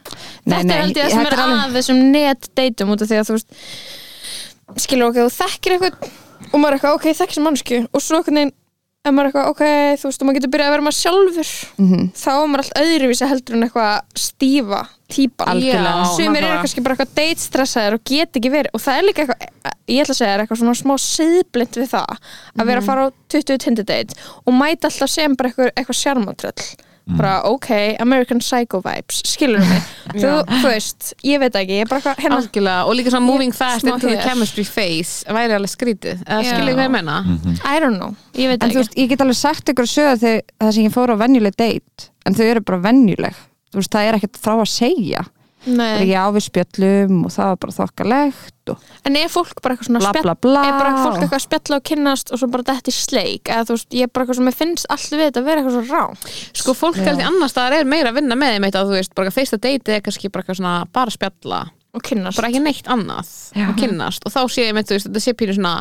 Þetta 0.46 0.64
nei, 0.64 0.76
er 0.76 0.82
held 0.84 0.98
ég 0.98 1.06
að 1.08 1.12
sem 1.16 1.26
er 1.26 1.34
alveg- 1.42 1.62
að 1.66 1.78
þessum 1.80 2.02
net-datum 2.14 2.92
út 2.94 3.02
af 3.02 3.10
því 3.10 3.18
að 3.22 3.30
þú 3.32 3.38
veist 3.38 4.84
skilur 4.86 5.08
ok, 5.10 5.18
þú 5.26 5.32
þekkir 5.40 5.76
eitthvað 5.78 6.12
og 6.52 6.60
maður 6.60 6.72
er 6.72 6.78
eitthvað, 6.78 6.96
ok, 7.00 7.06
þekkir 7.18 7.34
sem 7.38 7.44
mannsku 7.48 7.80
og 7.92 8.02
svo 8.04 8.18
einhvern 8.20 8.38
veginn, 8.42 8.54
ef 9.02 9.10
maður 9.18 9.26
er 9.26 9.30
eitthvað, 9.32 9.48
ok, 9.50 9.62
þú 9.98 10.06
veist 10.12 10.22
og 10.22 10.28
maður 10.28 10.38
getur 10.38 10.52
byrjað 10.54 10.68
að 10.70 10.74
vera 10.76 10.84
maður 10.86 10.98
sjálfur 11.02 11.48
Mhm. 11.82 12.02
þá 12.22 12.30
er 12.32 12.50
maður 12.52 12.62
allt 12.62 12.82
öðruvísi 12.82 13.30
heldur 13.32 13.56
en 13.58 13.64
eitthvað 13.66 14.02
stífa 14.22 14.82
típan 15.12 15.48
Algjörlega. 15.56 15.94
Já, 16.02 16.12
Sumir 16.16 16.38
eru 16.38 16.46
nákvæmlega. 16.46 16.62
kannski 16.62 16.84
bara 16.86 16.96
eitthvað 16.96 17.16
date 17.18 17.42
stressaðir 17.42 17.94
og 17.98 18.04
get 18.06 18.32
ekki 18.38 18.52
verið 18.54 18.70
og 18.78 18.82
það 18.82 18.98
er 19.00 19.08
líka 19.10 19.24
eitthvað, 19.26 19.42
ég 19.90 20.02
ætla 20.06 20.14
að 20.14 20.20
segja 20.22 20.34
er 20.36 20.44
eitthvað 20.46 20.62
svona 20.62 20.78
smá 20.78 20.94
siðblind 21.02 21.74
við 21.82 21.90
það 21.90 22.18
að 22.62 22.66
vera 22.70 22.80
að 22.82 22.86
fara 22.86 23.02
á 23.02 23.14
20 23.34 23.58
Tinder 23.58 23.84
date 23.84 24.14
og 24.46 24.54
mæta 24.54 24.86
alltaf 24.92 25.10
sem 25.10 25.36
bara 25.36 25.50
eitthvað, 25.50 25.72
eitthvað 25.76 26.02
sjarmatröll 26.04 26.76
bara 27.18 27.42
ok, 27.50 27.68
American 28.00 28.40
Psycho 28.40 28.80
vibes 28.86 29.22
skilur 29.28 29.60
mig, 29.66 29.82
þú, 30.22 30.30
þú 30.48 30.60
veist 30.70 31.14
ég 31.28 31.42
veit 31.42 31.56
ekki, 31.60 31.80
ég 31.82 31.86
er 31.86 31.90
bara 31.90 32.00
eitthvað 32.00 32.22
hérna, 32.24 32.38
Algjörlega, 32.42 32.86
og 32.88 32.96
líka 33.00 33.12
svona 33.14 33.26
moving 33.26 33.56
fast 33.58 33.84
smá 33.84 33.96
into 33.96 34.08
the 34.08 34.16
hér. 34.20 34.24
chemistry 34.30 34.64
phase 34.70 35.26
væri 35.28 35.58
alveg 35.58 35.74
skrítið, 35.74 36.22
eða 36.28 36.46
Já. 36.46 36.52
skiljið 36.54 36.78
hvað 36.78 36.88
ég 36.88 36.94
menna 36.96 37.18
I 37.66 37.82
don't 37.84 37.98
know, 37.98 38.14
ég 38.38 38.54
veit 38.54 38.62
En 38.62 38.70
ekki 38.70 38.78
þú 38.78 38.84
veist, 38.86 38.98
ég 39.02 39.10
get 39.12 39.26
alveg 39.26 39.40
sagt 39.42 39.74
ykkur 39.74 39.90
að 39.90 39.94
sögja 39.96 40.16
þegar 40.22 40.42
það 40.62 40.74
sem 40.78 40.88
ég 40.88 40.96
fór 40.96 41.14
á 41.14 41.16
venjuleg 41.26 41.58
date 41.58 42.10
en 42.26 42.38
þau 42.38 42.46
eru 42.52 42.62
bara 42.70 42.82
venjuleg. 42.86 43.38
Þú 43.72 43.80
veist, 43.82 43.92
það 43.96 44.08
er 44.12 44.18
ekkert 44.20 44.40
frá 44.44 44.54
að 44.60 44.68
segja 44.70 45.22
Nei. 45.66 46.02
ekki 46.02 46.16
á 46.18 46.26
við 46.34 46.44
spjöllum 46.48 47.18
og 47.28 47.32
það 47.36 47.50
var 47.52 47.58
bara 47.62 47.74
þokkalegt 47.76 48.72
og 48.74 48.86
en 49.06 49.18
er 49.20 49.28
fólk 49.30 49.60
bara 49.62 49.76
eitthvað 49.76 49.90
svona 49.92 50.00
bla 50.02 50.22
bla 50.26 50.34
bla 50.42 50.62
er 50.66 50.78
bara 50.80 50.94
fólk 51.04 51.20
eitthvað 51.22 51.38
að 51.38 51.44
spjalla 51.46 51.78
og 51.78 51.84
kynnast 51.92 52.32
og 52.34 52.42
svo 52.42 52.48
bara 52.56 52.66
þetta 52.72 52.90
í 52.90 52.96
sleik 52.98 53.52
eða 53.52 53.68
þú 53.70 53.76
veist, 53.78 53.90
ég 53.94 54.08
er 54.08 54.12
bara 54.14 54.26
eitthvað 54.26 54.40
sem 54.40 54.50
ég 54.50 54.58
finnst 54.58 54.88
allt 54.96 55.12
við 55.14 55.22
þetta 55.28 55.44
að 55.44 55.50
vera 55.52 55.62
eitthvað 55.62 55.76
svo 55.78 55.84
rá 55.92 56.32
Sko, 56.62 56.74
fólk 56.82 56.98
Já. 56.98 57.04
held 57.12 57.22
í 57.22 57.28
annars 57.30 57.54
staðar 57.54 57.78
er 57.78 57.92
meira 57.94 58.10
að 58.10 58.18
vinna 58.22 58.40
með 58.42 58.56
þeim 58.56 58.66
eitt 58.72 58.80
að 58.82 58.90
þú 58.90 58.98
veist, 58.98 59.14
bara 59.22 59.36
fyrsta 59.38 59.60
date 59.62 59.96
er 59.98 60.02
kannski 60.06 60.32
bara 60.34 60.42
eitthvað 60.46 60.60
svona 60.64 60.74
bara 60.98 61.14
að 61.14 61.18
spjalla, 61.20 61.62
og 61.94 62.06
kynnast 62.10 62.42
bara 62.42 62.50
ekki 62.50 62.64
neitt 62.66 62.90
annað 62.98 63.30
Já. 63.54 63.68
og 63.70 63.78
kynnast, 63.78 64.26
og 64.26 64.34
þá 64.34 64.42
sé 64.50 64.66
ég 64.66 64.74
með 64.80 64.90
þú 64.90 64.98
veist, 64.98 65.10
þetta 65.12 65.26
sé 65.28 65.36
pínu 65.38 65.58
svona 65.60 65.76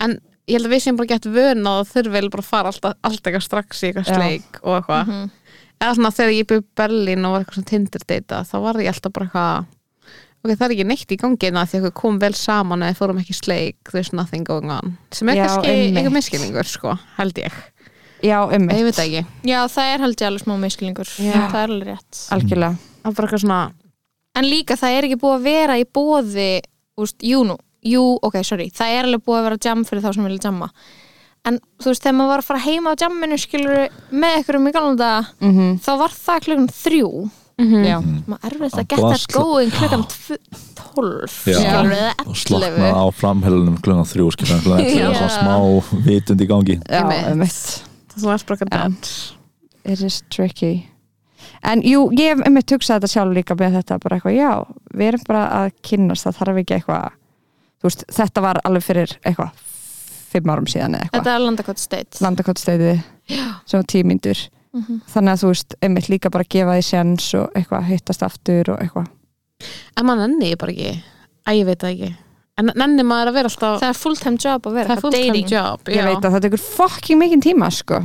en 0.00 0.16
ég 0.46 0.56
held 0.60 0.68
að 0.68 0.72
við 0.76 0.84
séum 0.84 0.96
bara 1.00 1.10
gett 1.12 1.26
vöna 1.36 1.70
og 1.80 1.88
þurfi 1.90 2.12
vel 2.16 2.28
bara 2.30 2.44
að 2.44 2.48
fara 2.52 2.70
alltaf, 2.72 2.96
alltaf 3.02 3.28
eitthvað 3.32 3.44
strax 3.48 3.80
í 3.82 3.88
eitthvað 3.90 4.08
Já. 4.08 4.16
sleik 4.20 4.60
og 4.62 4.76
eitthvað 4.80 5.08
Mhm. 5.10 5.30
Eða 5.80 5.94
svona 5.98 6.12
þegar 6.16 6.34
ég 6.36 6.48
byrði 6.50 6.66
Berlín 6.80 7.26
og 7.28 7.34
var 7.36 7.44
eitthvað 7.44 7.58
svona 7.60 7.70
Tinder 7.72 8.06
data 8.12 8.42
þá 8.48 8.56
var 8.64 8.80
ég 8.82 8.92
alltaf 8.92 9.14
bara 9.16 9.28
eitthvað 9.28 9.64
ok, 10.46 10.50
það 10.52 10.66
er 10.66 10.74
ekki 10.76 10.86
neitt 10.90 11.14
í 11.14 11.18
gangi 11.20 11.48
en 11.50 11.60
að 11.60 11.70
því 11.72 11.78
að 11.80 11.86
við 11.88 11.94
komum 12.00 12.20
vel 12.22 12.32
saman 12.38 12.84
eða 12.86 12.98
fórum 13.00 13.22
ekki 13.22 13.34
sleik, 13.36 13.78
there's 13.92 14.12
nothing 14.14 14.44
going 14.46 14.70
on. 14.70 14.94
Sem 15.12 15.28
er 15.32 15.40
Já, 15.40 15.46
kannski 15.46 15.72
einmitt. 15.72 15.96
eitthvað 16.00 16.16
miskilningur 16.18 16.70
sko, 16.70 16.94
held 17.18 17.40
ég, 17.42 17.56
Já, 18.24 18.38
um 18.46 18.68
ég 18.72 18.86
veit 18.86 18.96
það 18.96 19.08
ekki. 19.10 19.24
Já, 19.50 19.58
það 19.68 19.90
er 19.92 20.04
held 20.06 20.20
ég 20.22 20.28
alveg 20.30 20.44
smá 20.46 20.54
miskilningur 20.62 21.10
Já. 21.18 21.34
það 21.50 21.58
er 21.60 21.74
alveg 21.74 21.90
rétt. 21.90 22.20
Algjörlega. 22.36 22.78
Það 23.02 23.10
er 23.10 23.16
bara 23.18 23.28
eitthvað 23.28 23.42
svona 23.44 23.60
en 24.36 24.48
líka 24.50 24.76
það 24.78 24.96
er 24.96 25.08
ekki 25.08 25.18
búið 25.20 25.36
að 25.36 25.46
vera 25.46 25.78
í 25.80 25.84
bóði 25.98 26.48
úst, 27.00 27.18
jú 27.24 27.42
nú, 27.48 27.56
jú, 27.86 28.04
ok, 28.24 28.38
sorry 28.46 28.68
það 28.74 28.94
er 28.94 29.08
alveg 29.10 29.24
búið 29.26 29.40
að 29.40 29.46
vera 29.50 29.60
jam 29.68 29.84
fyrir 29.88 30.04
þá 30.04 30.10
sem 30.16 30.28
vilja 30.28 30.46
jamma 30.48 30.70
en 31.46 31.58
þú 31.82 31.90
veist, 31.92 32.02
þegar 32.04 32.16
maður 32.18 32.32
var 32.32 32.42
að 32.42 32.48
fara 32.50 32.62
heima 32.66 32.92
á 32.92 33.00
jamminu 33.00 33.38
skilur 33.40 33.82
með 34.10 34.38
ykkur 34.42 34.58
um 34.60 34.68
í 34.68 34.72
galanda 34.76 35.10
mm 35.40 35.76
þá 35.86 35.90
var 36.02 36.14
það 36.16 36.46
klukkan 36.46 36.70
þrjú. 36.82 37.10
Já, 37.56 37.96
maður 38.28 38.50
erfitt 38.52 38.74
Að 38.76 38.88
geta 38.90 39.18
going 39.32 39.70
klukkan 39.72 40.02
tólf 40.76 41.36
Já. 41.48 41.56
skilur 41.56 41.94
eða 41.96 42.10
og 42.26 42.36
slakna 42.36 42.66
ellefu. 42.68 42.90
á 43.00 43.04
framhælunum 43.16 43.78
klungan 43.80 44.10
þrjú 44.10 44.26
skilur 44.34 44.66
Já. 44.76 45.06
og 45.08 45.16
svona 45.16 45.30
smá 45.38 45.54
vitund 46.04 46.40
í 46.44 46.48
gangi. 46.50 46.76
Já, 46.84 47.00
það 47.06 48.26
bara 48.26 48.36
eitthvað 48.36 48.68
Já. 48.68 48.76
dance 48.76 49.32
It 49.86 50.00
is 50.02 50.22
tricky. 50.34 50.88
En 51.62 51.80
jú, 51.86 52.10
ég 52.18 52.34
hef 52.34 52.42
um 52.48 52.56
eitt 52.58 52.72
hugsað 52.74 52.98
þetta 53.00 53.10
sjálf 53.12 53.34
líka 53.36 53.54
með 53.54 53.76
þetta 53.78 53.98
bara 54.02 54.16
eitthvað, 54.18 54.34
já, 54.34 54.50
við 54.92 55.06
erum 55.12 55.24
bara 55.28 55.42
að 55.60 55.68
kynnast, 55.86 56.26
það 56.26 56.38
þarf 56.40 56.60
ekki 56.62 56.74
eitthvað 56.76 57.10
þú 57.80 57.88
veist, 57.88 58.04
þetta 58.18 58.42
var 58.42 58.60
alveg 58.66 58.82
fyrir 58.86 59.14
eitthvað 59.22 59.62
fimm 60.36 60.52
árum 60.52 60.68
síðan 60.70 60.98
eða 60.98 61.06
eitthvað. 61.06 61.18
Þetta 61.18 61.34
er 61.34 61.44
landakott 61.46 61.82
state 61.82 62.22
landakottstæði 62.24 62.92
sem 63.32 63.80
var 63.80 63.88
tímyndur. 63.92 64.44
Mhm. 64.76 65.00
þannig 65.08 65.32
að 65.32 65.40
þú 65.40 65.50
veist, 65.52 65.74
einmitt 65.80 66.08
líka 66.12 66.30
bara 66.32 66.44
gefa 66.44 66.76
því 66.76 66.84
sens 66.84 67.30
og 67.38 67.54
eitthvað 67.56 67.86
hittast 67.88 68.24
aftur 68.26 68.74
og 68.74 68.82
eitthvað. 68.82 69.08
En 69.96 70.04
maður 70.04 70.28
nenni 70.28 70.52
ég 70.52 70.60
bara 70.60 70.74
ekki. 70.74 71.02
Að 71.46 71.60
ég 71.60 71.68
veit 71.70 71.80
það 71.80 71.94
ekki. 71.94 72.10
En 72.56 72.70
nenni 72.74 73.04
maður 73.06 73.30
að 73.30 73.38
vera 73.38 73.50
alltaf 73.50 73.80
það 73.80 73.88
er 73.88 73.98
full 74.00 74.16
time 74.20 74.40
job 74.40 74.68
að 74.68 74.76
vera 74.78 74.88
það 74.88 74.96
er 74.96 75.04
full 75.04 75.12
time 75.16 75.32
dating. 75.32 75.48
job 75.52 75.90
ég 75.92 75.96
já. 76.00 76.04
veit 76.08 76.24
að 76.24 76.36
þetta 76.36 76.46
er 76.46 76.50
ykkur 76.50 76.64
fucking 76.66 77.20
mikinn 77.20 77.44
tíma 77.44 77.70
sko. 77.72 78.02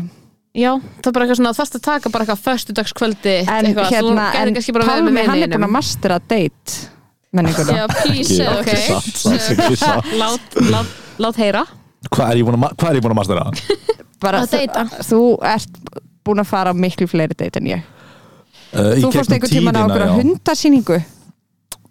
Já, 0.51 0.71
það 0.75 1.07
er 1.07 1.15
bara 1.15 1.25
eitthvað 1.25 1.39
svona 1.39 1.53
þarfst 1.55 1.77
að 1.77 1.83
taka 1.85 2.11
bara 2.11 2.25
eitthvað 2.25 2.41
föstudagskvöldi 2.47 3.35
en 3.45 3.69
eitthvað, 3.69 3.93
hérna, 3.95 4.25
en 4.35 4.57
Pálmi 4.81 5.13
með 5.15 5.29
hann 5.31 5.43
er 5.45 5.53
búin 5.53 5.67
að 5.69 5.75
mastera 5.77 6.17
date 6.19 6.89
menninguna 7.31 7.77
já, 7.77 7.85
please, 8.01 8.47
ok. 8.51 8.71
það 9.79 10.09
lát, 10.19 10.57
lát, 10.67 10.97
lát 11.23 11.39
heyra 11.39 11.63
hvað 12.09 12.31
er 12.33 12.41
ég 12.41 12.47
búin 12.47 12.57
að, 12.57 13.11
að 13.11 13.17
mastera? 13.19 13.47
bara 14.23 14.43
Að 14.45 14.53
deyta. 14.57 14.85
þú 15.05 15.21
ert 15.51 15.81
búin 16.25 16.43
að 16.43 16.49
fara 16.51 16.73
á 16.73 16.75
miklu 16.77 17.07
fleiri 17.09 17.37
date 17.37 17.61
en 17.61 17.71
ég. 17.71 17.87
Uh, 18.71 18.93
þú 19.01 19.09
fórst 19.11 19.33
gegnum 19.33 19.35
einhvern 19.35 19.55
tíman 19.55 19.75
á 19.77 19.81
okkur 19.85 20.05
já. 20.05 20.13
hundasýningu? 20.19 21.01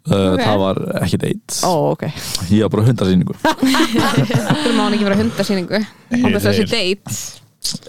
Uh, 0.01 0.33
Ok. 0.33 0.41
það 0.41 0.57
var 0.63 0.79
ekki 1.05 1.19
date 1.21 1.59
ó, 1.69 1.73
ok. 1.93 2.07
Ég 2.49 2.63
var 2.65 2.71
bara 2.73 2.87
hundarsýningu 2.87 3.35
Hvernig 3.43 4.73
má 4.79 4.87
hann 4.87 4.97
ekki 4.97 5.05
vera 5.05 5.19
hundasýningu? 5.21 5.81
Og 5.83 6.25
þess 6.33 6.41
að 6.41 6.49
þessi 6.49 6.67
date 6.73 7.19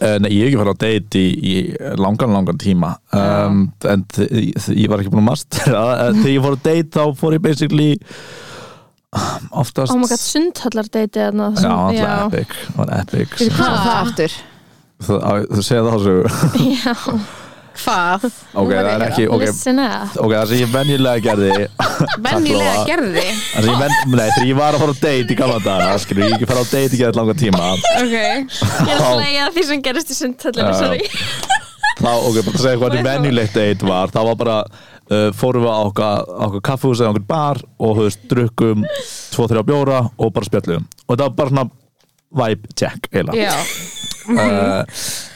Uh, 0.01 0.17
nei, 0.21 0.27
ég 0.35 0.43
hef 0.43 0.49
ekki 0.51 0.57
farið 0.59 0.75
á 0.75 0.81
date 0.83 1.17
í, 1.17 1.29
í 1.47 1.53
langan, 1.97 2.33
langan 2.35 2.57
tíma. 2.59 2.89
Um, 3.15 3.61
en 3.87 4.03
ég 4.19 4.91
var 4.91 4.99
ekki 5.01 5.09
búin 5.13 5.23
að 5.23 5.29
mastera. 5.29 5.83
Þegar 6.19 6.27
ég 6.33 6.43
fór 6.43 6.57
á 6.59 6.65
date 6.67 6.91
þá 6.91 7.15
fór 7.17 7.37
ég 7.37 7.41
basically 7.45 7.87
oftast 9.51 9.91
oh 9.91 9.99
my 9.99 10.07
god, 10.07 10.21
sundhallar 10.23 10.87
date 10.87 11.19
eða 11.27 11.51
já, 11.59 11.71
alltaf 11.75 12.33
epic, 12.39 12.57
epic. 13.01 13.37
Hvað? 13.51 13.59
Var 13.59 13.79
það 13.83 14.01
aftur? 14.01 14.35
þú, 15.01 15.17
á, 15.19 15.31
segja 15.59 15.85
það 15.87 15.95
þessu 15.97 16.15
já, 16.71 16.95
Hvað? 17.81 18.25
ok, 18.61 18.69
það 18.71 18.89
er 18.91 19.03
ekki 19.07 19.25
ok, 19.31 19.43
listen 19.45 19.79
up. 19.81 20.15
Ok, 20.19 20.31
það 20.35 20.49
sem 20.51 20.59
ég 20.61 20.71
venjulega 20.75 21.23
gerði 21.25 21.67
Venjulega 22.27 22.85
gerði? 22.87 23.23
það. 23.31 23.63
Sem 23.65 23.69
ég 23.71 23.79
ven, 23.83 23.95
nei, 24.11 24.27
þegar 24.35 24.47
ég 24.51 24.59
var 24.59 24.77
að 24.77 24.83
fara 24.85 24.95
á 24.95 25.01
date 25.01 25.35
í 25.35 25.37
gamla 25.39 25.59
daga 25.65 25.95
skilur, 26.03 26.25
ég 26.27 26.35
ekki 26.37 26.49
fara 26.51 26.63
á 26.63 26.67
date 26.71 26.91
í 26.91 27.01
geðið 27.01 27.19
langan 27.21 27.41
tíma. 27.41 27.71
Ok. 28.03 28.15
Ég 28.15 28.91
er 28.91 29.01
að 29.01 29.15
hlæja 29.17 29.47
að 29.47 29.57
því 29.57 29.65
sem 29.71 29.83
gerist 29.87 30.11
í 30.13 30.19
já. 30.75 30.79
sorry. 30.83 31.07
Þá, 32.01 32.11
ok, 32.11 32.37
bara 32.45 32.55
að 32.57 32.63
segja 32.65 32.79
hvað 32.81 32.95
því 32.95 33.01
venjulegt 33.07 33.57
date 33.57 33.87
var. 33.87 34.11
Það 34.13 34.29
var 34.29 34.37
bara, 34.43 34.57
fórum 35.37 35.65
við 35.65 35.73
á 35.75 35.79
okkar 35.89 36.63
kaffehús 36.65 37.01
eða 37.03 37.13
okkur 37.13 37.27
bar 37.27 37.61
og 37.83 38.01
drukkum 38.31 38.85
tvo, 39.33 39.47
þrjá 39.51 39.65
bjóra 39.67 40.01
og 40.17 40.33
bara 40.35 40.47
spjöllum 40.47 40.87
og 41.07 41.15
það 41.15 41.25
var 41.27 41.37
bara 41.39 41.53
svona 41.55 41.69
vibe 42.31 42.71
check 42.79 43.09
eiginlega. 43.11 43.57
Uh, 44.31 44.85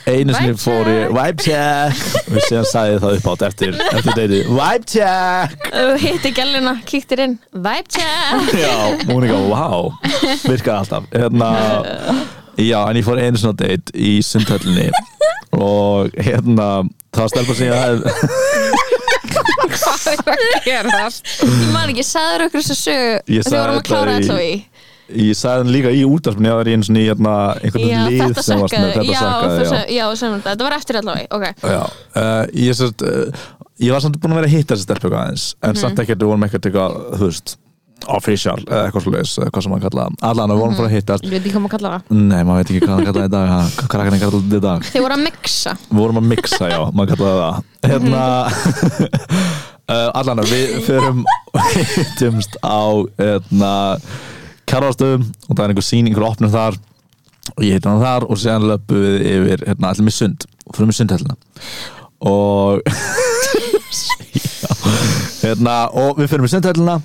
einu 0.06 0.34
Vibe 0.36 0.60
fór 0.62 0.88
ég 0.88 1.10
vibe 1.16 1.44
check. 1.44 2.04
Og 2.30 2.38
síðan 2.46 2.68
sagði 2.70 2.94
ég 2.94 3.02
það 3.04 3.18
upp 3.18 3.30
átt 3.34 3.46
eftir, 3.50 3.80
eftir 3.90 4.20
deyti 4.20 4.42
vibe 4.48 4.90
check! 4.92 5.68
Hitti 6.04 6.32
gæluna, 6.38 6.76
kíktir 6.88 7.24
inn. 7.26 7.38
Vibe 7.52 7.90
check! 7.98 8.54
Já, 8.62 8.76
Mónika, 9.10 9.42
wow 9.50 9.92
virkaði 10.46 10.78
alltaf. 10.78 11.10
Hérna, 11.16 11.52
já, 12.62 12.80
en 12.86 13.02
ég 13.02 13.08
fór 13.08 13.22
einu 13.26 13.42
á 13.42 13.54
date 13.58 13.96
í 13.98 14.16
sundhöllinni. 14.26 14.92
Og 15.56 16.14
hérna 16.20 16.70
það 17.16 17.32
stelpa 17.34 17.58
sem 17.58 17.72
ég 17.72 17.78
hef 17.80 18.75
Hvað 20.26 20.32
er 20.36 20.56
að 20.60 20.70
gerast? 20.70 21.34
Ég 21.46 21.68
man 21.76 21.92
ekki, 21.94 22.06
sagður 22.08 22.46
okkur 22.48 22.62
þessu 22.64 22.78
sögu? 22.80 23.18
Ég 23.36 23.46
Þegar 23.46 23.52
sagði 23.52 23.62
vorum 23.62 23.76
að 23.76 23.82
þetta 23.82 23.90
klára 23.92 24.12
í- 24.12 24.22
alltaf 24.22 24.46
í 24.46 24.54
ég 25.06 25.36
sagði 25.38 25.62
hann 25.62 25.70
líka 25.76 25.90
í 25.94 26.00
útarpinu 26.10 26.54
var 26.58 26.66
í 26.66 26.72
einu 26.74 26.86
svona 26.88 27.02
í 27.04 27.04
hérna, 27.06 27.34
einhvern 27.62 27.84
Já, 27.92 28.00
lið 28.10 28.22
þetta 28.24 28.44
sem 28.48 28.58
með 28.58 28.72
sakkaði 28.72 28.88
þetta 28.96 29.04
Já, 29.06 29.20
sakkaði 29.20 29.52
þú 29.60 29.66
já. 29.66 29.70
sem- 29.76 29.92
já, 29.94 30.06
sem 30.22 30.32
þetta 30.34 30.50
Þetta 30.56 30.66
var 30.66 30.76
eftir 30.80 30.98
allavega, 31.02 31.28
ok. 31.38 31.46
Já, 31.76 31.84
uh, 32.24 32.46
ég, 32.58 32.80
sérst, 32.80 33.04
uh, 33.06 33.44
ég 33.86 33.94
var 33.94 34.02
samt 34.02 34.18
búin 34.24 34.34
að 34.34 34.40
vera 34.42 34.50
að 34.50 34.56
hitta 34.56 34.74
þessi 34.74 34.88
stelpu 34.88 35.06
eitthvað 35.06 35.22
aðeins 35.28 35.46
en 35.70 35.78
samt 35.84 36.02
ekkert, 36.02 36.24
við 36.26 36.32
vorum 36.34 36.48
ekkert 36.50 36.66
eitthvað, 36.72 36.98
þú 37.22 37.30
veist 37.30 37.54
official, 38.12 38.58
eða 38.68 38.82
eitthvað 38.90 39.04
svo 39.06 39.12
leis, 39.14 39.32
hvað 39.40 39.64
sem 39.66 39.72
maður 39.72 39.86
kalla 39.88 40.04
það. 40.10 40.18
allan, 40.30 40.52
við 40.52 40.60
vorum 40.62 40.76
bara 40.78 40.90
að 40.90 40.96
hittast 40.98 41.24
Ég 41.26 41.32
veit 41.32 41.40
ekki 41.46 41.54
hvað 41.56 41.64
maður 41.64 41.74
kallar 41.78 41.94
það. 41.96 42.18
Nei, 42.26 42.42
maður 42.46 42.58
veit 42.60 42.72
ekki 42.74 42.82
hvað 42.84 42.92
maður 42.96 43.08
kalla 43.08 43.22
það 43.22 43.30
í 43.30 43.34
dag 43.36 43.48
ha, 43.54 43.60
hvað 43.78 43.88
krakkarnir 43.94 44.22
kalla 44.26 44.42
það 44.42 44.58
í 44.58 44.64
dag. 44.66 44.90
Þið 44.90 45.06
voru 45.06 45.16
að 45.16 45.24
mixa. 45.30 45.74
Við 45.86 46.02
vorum 46.02 46.20
að 46.22 46.28
mixa, 46.34 46.70
já, 46.74 46.80
maður 47.00 47.16
kalla 47.16 47.32
það. 47.40 47.64
Hérna 47.86 48.22
uh, 49.92 50.10
allan, 50.18 50.44
við 50.50 50.80
förum 50.88 51.24
og 51.54 51.70
hittumst 51.96 52.58
á 52.62 52.80
hérna, 53.20 53.74
kjarvastöðum 54.70 55.26
og 55.26 55.52
það 55.54 55.64
er 55.66 55.74
einhver 55.74 55.88
sýning, 55.88 56.14
einhver 56.14 56.30
opnum 56.30 56.54
þar. 56.54 56.80
Og 57.56 57.62
ég 57.62 57.78
hitti 57.78 57.92
hann 57.92 58.02
þar 58.02 58.26
og 58.26 58.42
séðan 58.42 58.70
löpum 58.72 59.04
við 59.04 59.28
yfir 59.36 59.68
hérna, 59.70 59.92
allir 59.92 60.08
með 60.08 60.18
sund. 60.18 60.48
Og 60.66 60.78
fyrir 60.78 60.90
með 60.90 61.00
sundhellina 61.02 61.38
og 62.26 62.82
hérna, 65.44 65.76
og 65.94 66.18
við 66.20 66.30
fyrir 66.32 66.46
með 66.46 66.54
sundhellina 66.56 66.96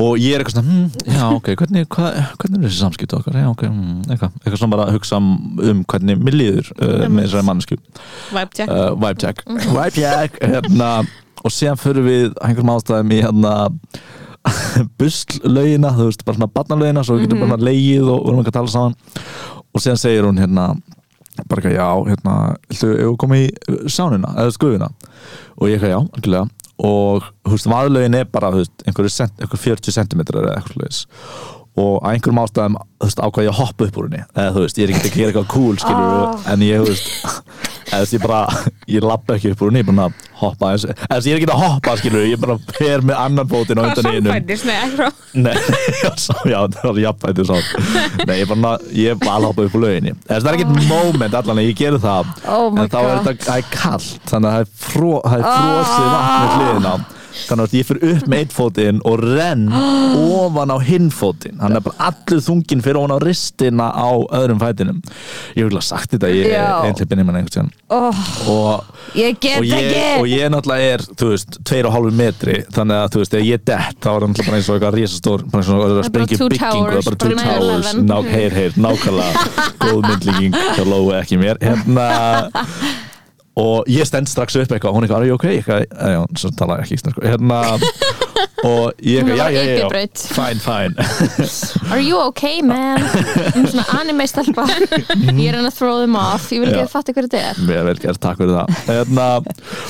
og 0.00 0.20
ég 0.20 0.36
er 0.36 0.42
eitthvað 0.42 0.60
svona 0.60 0.70
hm, 0.70 0.84
já 1.10 1.24
ok, 1.34 1.48
hvernig, 1.58 1.86
hva, 1.90 2.10
hvernig 2.38 2.60
er 2.60 2.68
þessi 2.68 2.82
samskipt 2.84 3.14
okkar? 3.16 3.38
Já 3.40 3.48
ok, 3.50 3.64
hm, 3.66 3.96
eitthvað, 4.06 4.36
eitthvað 4.42 4.60
svona 4.60 4.74
bara 4.76 4.86
að 4.86 4.98
hugsa 4.98 5.18
um 5.20 5.82
hvernig 5.90 6.20
mér 6.20 6.36
líður 6.36 6.70
uh, 6.76 7.06
með 7.08 7.26
þessari 7.26 7.48
mannesku 7.48 7.78
Vibe 7.80 8.54
check. 8.54 8.70
Uh, 8.70 8.92
vibe 8.94 9.18
check. 9.24 9.42
Vibe 9.48 9.90
check 9.96 10.38
hérna, 10.44 10.90
og 11.44 11.54
síðan 11.54 11.80
fyrir 11.80 12.06
við 12.06 12.26
einhverjum 12.40 12.72
ástæðum 12.74 13.14
í 13.14 13.20
hérna 13.24 13.54
busslaugina, 15.00 15.92
þú 15.96 16.08
veist, 16.08 16.24
bara 16.26 16.38
svona 16.38 16.52
barnalaugina 16.54 17.04
svo 17.04 17.18
við 17.18 17.26
getum 17.26 17.44
bara 17.44 17.60
leigið 17.70 18.08
og 18.08 18.22
við 18.24 18.32
erum 18.32 18.40
ekki 18.42 18.52
að 18.52 18.58
tala 18.58 18.72
saman. 18.74 18.96
Og 19.70 19.84
síðan 19.84 20.00
segir 20.00 20.26
hún 20.26 20.40
hérna 20.40 20.70
bara 21.48 21.62
ekki, 21.62 21.76
já, 21.76 21.88
hérna 22.08 22.36
við 22.80 23.12
komum 23.20 23.38
í 23.38 23.44
sánuna, 23.92 24.34
eða 24.40 24.56
skufuna? 24.56 24.90
Og 25.60 25.70
ég 25.70 25.78
ekki, 25.78 25.92
já, 25.92 26.00
algjörlega. 26.00 26.48
Og, 26.80 27.24
þú 27.44 27.56
veist, 27.56 27.68
vaðlaugin 27.68 28.16
er 28.16 28.28
bara, 28.32 28.52
þú 28.54 28.62
veist, 28.62 28.84
einhverju 28.88 29.16
einhver 29.28 29.64
40 29.64 29.96
cm 29.98 30.22
eða 30.24 30.54
eitthvað 30.56 30.78
slags 30.78 31.02
og 31.78 32.00
að 32.02 32.16
einhverjum 32.16 32.40
ástæðum, 32.42 32.78
þú 32.98 33.06
veist, 33.06 33.20
ákvað 33.22 33.46
ég 33.46 33.52
að 33.52 33.60
hoppa 33.60 33.86
upp 33.86 33.98
úr 34.00 34.08
henni. 34.08 34.22
Eða 34.34 34.54
þú 34.56 34.64
veist, 34.64 34.80
ég 34.80 34.88
er 34.88 34.92
ekki 34.94 35.10
að 35.10 35.14
gera 35.14 35.30
eitthvað 35.30 35.50
cool 35.52 35.78
skilur 35.80 36.48
en 36.50 36.64
ég, 36.66 36.80
þú 36.82 36.88
veist 36.90 37.69
veist, 37.92 38.14
ég 38.14 38.22
bara, 38.24 38.40
ég 38.90 39.04
lappa 39.04 39.34
ekki 39.36 39.50
upp 39.54 39.62
úr 39.64 39.70
henni 39.70 39.82
ég 39.82 39.88
er 39.88 39.92
bara 39.92 40.06
að 40.08 40.28
hoppa 40.40 40.70
eins, 40.72 40.84
veist, 40.86 41.26
ég 41.28 41.34
er 41.34 41.40
ekki 41.40 41.48
að 41.50 41.62
hoppa 41.64 41.94
skilur, 42.00 42.26
ég 42.28 42.40
bara 42.42 42.56
fer 42.78 43.04
með 43.06 43.20
annan 43.24 43.50
fótinn 43.50 43.80
á 43.80 43.82
undan 43.88 44.10
hinum 44.10 44.30
samfændis? 44.30 44.64
Nei, 44.64 44.76
ekki 44.86 45.10
Nei, 45.44 45.54
já, 46.02 46.10
svo, 46.24 46.36
já, 46.50 46.58
það 46.74 46.88
var 46.90 47.00
jafnvægt 47.04 47.44
svo. 47.50 47.60
Nei, 48.26 48.34
ég 48.40 48.44
er 48.46 48.50
bara, 48.54 48.72
ég 48.96 49.14
er 49.14 49.20
bara 49.20 49.36
að 49.38 49.48
hoppa 49.50 49.66
upp 49.68 49.78
úr 49.78 49.84
lauginni 49.86 50.14
Það 50.26 50.50
er 50.50 50.58
ekkert 50.58 50.90
moment 50.90 51.38
allan 51.40 51.62
að 51.62 51.68
ég 51.70 51.78
gerir 51.80 52.02
það 52.02 52.34
Oh 52.50 52.66
my 52.74 52.84
En 52.84 52.90
þá 52.90 52.98
er 53.00 53.08
God. 53.10 53.28
þetta, 53.28 53.46
það 53.46 53.62
er 53.62 53.70
kallt 53.76 54.30
Þannig 54.30 54.50
að 54.50 54.56
það 54.56 54.66
er, 54.66 54.74
fró, 54.90 55.12
það 55.26 55.38
er 55.38 55.48
frosið 55.50 56.12
vatn 56.14 56.36
með 56.40 56.54
hliðina 56.60 56.94
Þannig 57.48 57.66
að 57.66 57.76
ég 57.78 57.88
fyrir 57.88 58.14
upp 58.14 58.30
með 58.30 58.44
eitt 58.44 58.54
fótinn 58.54 59.00
og 59.08 59.24
renn 59.24 59.66
ofan 59.70 60.74
á 60.74 60.78
hinn 60.84 61.10
fótinn. 61.14 61.58
Þannig 61.60 61.80
að 61.80 61.86
bara 61.88 62.10
allur 62.10 62.44
þungin 62.46 62.84
fyrir 62.84 63.00
ofan 63.00 63.16
á 63.16 63.18
ristina 63.24 63.90
á 63.90 64.10
öðrum 64.40 64.60
fætinum. 64.62 65.02
Ég 65.56 65.64
hef 65.64 65.70
ekki 65.70 65.84
sagt 65.90 66.14
þetta, 66.14 66.32
ég 66.34 66.54
er 66.54 66.88
einhleipinn 66.88 67.22
í 67.22 67.26
mann 67.26 67.40
einhvern 67.40 67.50
tíðan 67.50 67.70
oh, 67.90 68.20
og 68.50 69.16
Ég 69.18 69.38
get 69.42 69.58
og 69.58 70.20
og 70.20 70.28
ég 70.30 70.50
náttúrulega 70.52 70.94
er, 70.94 71.04
þú 71.18 71.30
veist, 71.32 71.58
tveir 71.66 71.88
og 71.88 71.94
hálfu 71.96 72.12
metri. 72.14 72.60
Þannig 72.74 73.00
að, 73.00 73.08
þú 73.14 73.22
veist, 73.22 73.36
ef 73.40 73.46
ég 73.46 73.64
dett 73.66 73.98
þá 73.98 74.10
er 74.12 74.20
það 74.20 74.28
náttúrulega 74.30 74.50
bara 74.50 74.60
eins 74.60 74.70
og 74.70 74.76
eitthvað 74.76 74.96
risastór 74.98 75.44
bara 75.50 75.62
eins 75.62 75.70
og 75.70 75.84
að 75.84 75.94
bara 75.96 76.08
sprengja 76.10 76.40
two 76.40 76.50
byggingu 76.52 76.86
það 76.86 77.00
er 77.00 77.08
bara 77.08 77.20
two 77.24 77.34
bara 77.34 77.58
towers, 77.58 77.90
9/11. 77.90 78.08
ná, 78.10 78.16
heyr, 78.30 78.58
heyr, 78.60 78.80
nákvæmlega. 78.86 79.46
Góð 79.80 80.02
myndlíking, 80.06 80.58
það 80.78 80.92
lói 80.94 81.14
ekki 81.20 81.40
mér. 81.42 81.62
Hérna 81.64 82.08
og 83.58 83.88
ég 83.90 84.06
stend 84.06 84.30
strax 84.30 84.54
upp 84.60 84.70
eitthvað, 84.70 84.94
hún 84.94 85.06
eitthvað, 85.06 85.22
are 85.22 85.28
you 85.28 85.36
okay? 85.36 85.58
Eitthvað, 85.58 85.86
eh, 85.90 86.12
já, 86.14 86.20
svo 86.38 86.50
tala 86.56 86.78
ég 86.78 86.86
ekki 86.86 86.98
íslensku. 86.98 87.24
Hérna, 87.26 87.58
og 88.68 89.02
ég 89.02 89.20
eitthvað, 89.20 89.40
já, 89.40 89.46
já, 89.50 89.62
já, 89.66 89.76
já. 89.80 89.88
Fine, 90.36 90.62
fine. 90.62 91.08
Are 91.92 92.00
you 92.00 92.20
okay 92.28 92.62
man? 92.62 93.02
Um 93.56 93.66
svona 93.66 93.86
anime 93.98 94.26
stelpa. 94.30 94.66
Ég 94.70 95.46
er 95.50 95.58
hann 95.58 95.68
að 95.68 95.76
throw 95.76 96.00
them 96.02 96.18
off. 96.20 96.50
Ég 96.54 96.62
vil 96.62 96.70
ekki 96.70 96.86
að 96.86 96.92
fatta 96.94 97.16
hverju 97.16 97.30
þetta 97.32 97.44
er. 97.50 97.62
Mér 97.68 97.86
vel 97.90 97.98
gert, 98.02 98.22
takk 98.22 98.40
fyrir 98.40 98.58
það. 98.60 98.82
Hérna, 98.88 99.30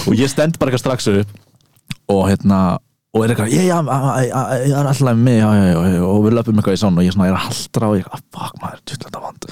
og 0.07 0.19
ég 0.19 0.33
stend 0.33 0.61
bara 0.61 0.73
eitthvað 0.73 0.87
strax 0.87 1.11
upp 1.15 1.37
og 2.11 2.25
hérna 2.27 2.61
og 3.11 3.25
er 3.25 3.33
eitthvað, 3.33 3.51
já, 3.51 3.59
ég 3.67 4.71
er 4.71 4.87
alltaf 4.87 5.03
með 5.03 5.23
mig, 5.27 5.41
og 6.07 6.21
við 6.23 6.37
löpum 6.37 6.61
eitthvað 6.61 6.77
í 6.77 6.79
sánu 6.79 7.03
og 7.03 7.09
ég 7.09 7.17
er 7.17 7.35
að 7.35 7.41
haldra 7.49 7.89
og 7.91 7.97
ég 7.99 8.05
eitthvað, 8.07 8.23
fuck 8.37 8.61
maður, 8.63 8.83
djúlega 8.87 9.23
vand 9.25 9.49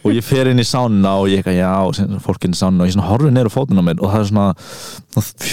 og 0.00 0.14
ég 0.16 0.24
fer 0.24 0.48
inn 0.48 0.60
í 0.60 0.64
sánuna 0.64 1.12
og 1.20 1.28
ég 1.28 1.44
já, 1.44 1.72
og 1.84 1.92
síðan 1.96 2.16
er 2.16 2.22
fólk 2.24 2.46
inn 2.46 2.54
í 2.56 2.58
sánuna 2.58 2.86
og 2.86 2.90
ég 2.90 3.04
horfið 3.04 3.34
neyru 3.36 3.52
fótinn 3.52 3.80
á 3.80 3.84
mér 3.84 4.00
og 4.00 4.14
það 4.14 4.22
er 4.22 4.28
svona, 4.30 4.46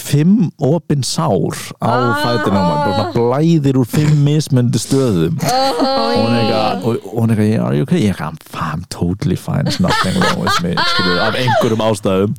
fimm 0.08 0.38
opin 0.64 1.04
sár 1.04 1.60
á 1.84 1.92
ah. 1.92 2.22
fætinn 2.24 2.56
á 2.56 2.62
mér, 2.64 2.78
bara 2.78 2.96
svona 2.96 3.16
blæðir 3.18 3.82
úr 3.82 3.90
fimm 3.92 4.24
mismundi 4.24 4.80
stöðum. 4.82 5.36
Og 5.44 6.32
eitthvað, 6.32 6.88
og, 6.88 7.10
og 7.12 7.20
hún 7.20 7.36
er 7.36 7.44
you 7.44 7.84
okay? 7.84 8.00
Ég 8.06 8.16
eitthvað, 8.16 8.32
I'm, 8.32 8.40
I'm 8.56 8.88
totally 8.94 9.36
fine, 9.36 9.68
there's 9.68 9.82
nothing 9.84 10.16
wrong 10.22 10.46
with 10.46 10.64
me, 10.64 10.76
skilur, 10.94 11.22
af 11.26 11.40
einhverjum 11.42 11.84
ástæðum. 11.90 12.38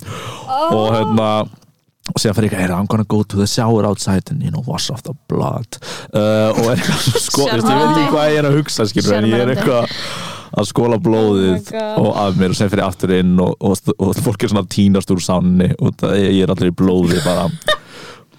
Og 0.72 0.92
hérna 0.96 1.30
og 2.08 2.22
síðan 2.22 2.38
fyrir 2.38 2.56
eitthvað, 2.56 2.78
I'm 2.78 2.88
gonna 2.88 3.04
go 3.04 3.20
to 3.20 3.36
the 3.36 3.46
shower 3.46 3.84
outside 3.84 4.32
and 4.32 4.42
you 4.42 4.50
know, 4.54 4.64
wash 4.64 4.88
off 4.88 5.04
the 5.04 5.12
blood. 5.28 5.76
Uh, 6.08 6.56
og 6.56 6.72
er 6.72 6.80
eitthvað 6.80 7.20
sko, 7.28 7.50
ég 7.52 7.60
veit 7.60 7.84
ekki 7.84 8.10
hvað 8.16 8.32
ég 8.32 8.40
er 8.40 8.48
að 8.48 8.58
hugsa 8.62 8.88
skilur, 8.88 9.20
en 9.20 9.28
ég 9.28 9.44
er 9.44 9.52
eitthvað 9.58 9.96
að 10.52 10.68
skóla 10.70 10.98
blóðið 11.02 11.72
og 11.76 12.10
af 12.16 12.38
mér 12.38 12.54
og 12.54 12.58
sem 12.60 12.70
fyrir 12.72 12.86
aftur 12.86 13.12
inn 13.18 13.34
og, 13.42 13.56
og, 13.60 13.92
og, 13.98 14.14
fólk 14.24 14.44
er 14.46 14.52
svona 14.54 14.68
tínast 14.70 15.12
úr 15.14 15.20
sánni 15.24 15.72
og 15.78 15.96
það, 16.00 16.16
ég 16.24 16.44
er 16.46 16.54
allir 16.54 16.72
í 16.72 16.78
blóði 16.78 17.20
bara 17.24 17.48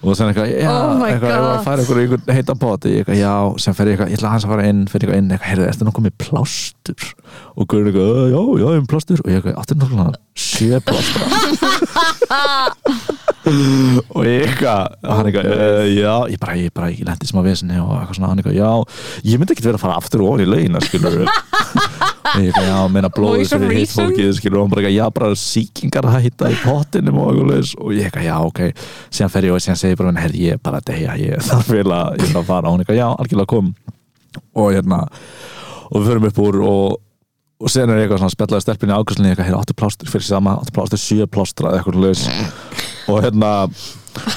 og 0.00 0.16
sem 0.16 0.30
eitthvað, 0.30 0.48
já, 0.54 0.70
Oh 0.72 1.02
eitthvað, 1.04 1.30
ef 1.30 1.42
God. 1.44 1.50
að 1.50 1.64
fara 1.66 1.84
ykkur 1.84 1.98
í 2.00 2.04
einhvern 2.06 2.34
heita 2.38 2.54
poti, 2.56 2.94
ég 2.94 3.02
eitthvað, 3.02 3.18
já, 3.20 3.34
sem 3.60 3.76
fyrir 3.76 3.92
eitthvað, 3.94 4.12
ég 4.14 4.20
ætla 4.20 4.30
aðeins 4.30 4.46
að 4.46 4.54
fara 4.54 4.68
inn, 4.72 4.82
fyrir 4.88 5.04
eitthvað 5.10 5.20
inn, 5.20 5.30
eitthvað, 5.34 5.50
heyrðu, 5.50 5.66
ertu 5.68 5.88
nokkuð 5.88 6.06
með 6.06 6.14
plástur? 6.24 7.10
Og 7.52 7.68
Guður 7.68 7.90
eitthvað, 7.90 8.08
"Uh, 8.14 8.26
já, 8.32 8.40
já, 8.40 8.64
ég 8.64 8.78
er 8.78 8.80
með 8.80 8.90
plástur 8.94 9.20
og 9.20 9.28
ég 9.30 9.36
eitthvað, 9.40 9.58
áttu 9.60 9.76
nokkuð 9.76 10.16
sjö 10.40 10.80
plástra 10.88 11.22
og 13.40 14.26
ég 14.26 14.42
eitthvað, 14.44 14.96
hann 15.06 15.28
eitthvað, 15.30 15.46
uh, 15.48 15.86
já, 15.88 16.12
ég 16.28 16.40
bara, 16.42 16.56
ég 16.60 16.72
bara, 16.76 16.90
ég 16.92 17.06
lendi 17.08 17.28
sem 17.30 17.40
að 17.40 17.48
vesinni 17.48 17.78
og 17.80 17.94
eitthvað 17.96 18.18
svona, 18.18 18.30
hann 18.34 18.42
eitthvað, 18.42 18.58
já, 18.58 19.00
ég 19.30 19.40
myndi 19.40 19.54
ekki 19.56 19.64
vera 19.64 19.80
að 19.80 19.84
fara 19.86 19.96
aftur 19.96 20.24
og 20.24 20.34
ofan 20.34 20.44
í 20.44 20.48
laugina, 20.50 20.82
skilur 20.84 21.16
ég 21.24 22.50
eitthvað, 22.50 22.68
já, 22.68 22.76
meina 22.92 23.12
blóðið 23.16 23.46
of 23.46 23.64
fyrir 23.64 23.76
hitt 23.78 23.96
fólkið, 23.96 24.30
skilur, 24.36 24.60
og 24.60 24.66
hann 24.66 24.74
bara, 24.74 24.84
eitthvað, 24.84 24.98
já, 24.98 25.16
bara 25.16 25.40
sýkingar 25.40 26.10
að 26.10 26.16
hætta 26.18 26.52
í 26.52 26.60
pottinum 26.66 27.20
og 27.24 27.32
eitthvað 27.32 27.74
og 27.80 27.96
ég 27.96 28.10
eitthvað, 28.10 28.28
já, 28.28 28.36
ok, 28.50 28.64
síðan 29.08 29.34
fer 29.36 29.48
ég 29.48 29.56
og 29.56 29.64
síðan 29.64 29.80
segir 29.80 29.96
ég 29.96 30.02
bara, 30.02 30.16
herri, 30.20 30.46
ég 30.46 30.58
er 30.58 30.64
bara 30.68 30.82
að 30.82 30.90
deyja, 30.92 31.20
ég 31.24 31.46
þarf 31.48 31.72
vel 31.72 31.86
að, 31.88 32.10
ég 32.20 32.26
þarf 32.26 32.42
að 32.44 32.50
fara, 32.52 32.66
og 32.66 32.76
hann 32.76 32.84
eitthvað, 32.84 33.00
já, 33.00 33.08
algjörlega 33.14 33.54
kom. 33.56 33.72
Og 34.60 34.74
hérna, 34.76 35.04
og 35.88 35.96
við 35.96 36.10
förum 36.12 36.28
upp 36.28 36.44
úr 36.44 36.60
og 36.68 36.98
og 37.60 37.68
sen 37.68 37.90
er 37.92 37.98
ég 38.00 38.06
eitthvað 38.06 38.22
svona 38.22 38.32
spellaði 38.32 38.64
stelpinni 38.64 38.94
ákvæmslinni 38.96 39.32
eitthvað, 39.34 39.50
hérna, 39.50 39.58
áttu 39.60 39.74
plástur 39.76 40.08
fyrir 40.08 40.24
sama, 40.24 40.54
áttu 40.62 40.72
plástur 40.72 41.00
sjö 41.00 41.26
plástra 41.28 41.74
eða 41.74 41.82
eitthvað 41.82 41.98
laus 42.06 42.22
og 43.10 43.24
hérna, 43.24 43.52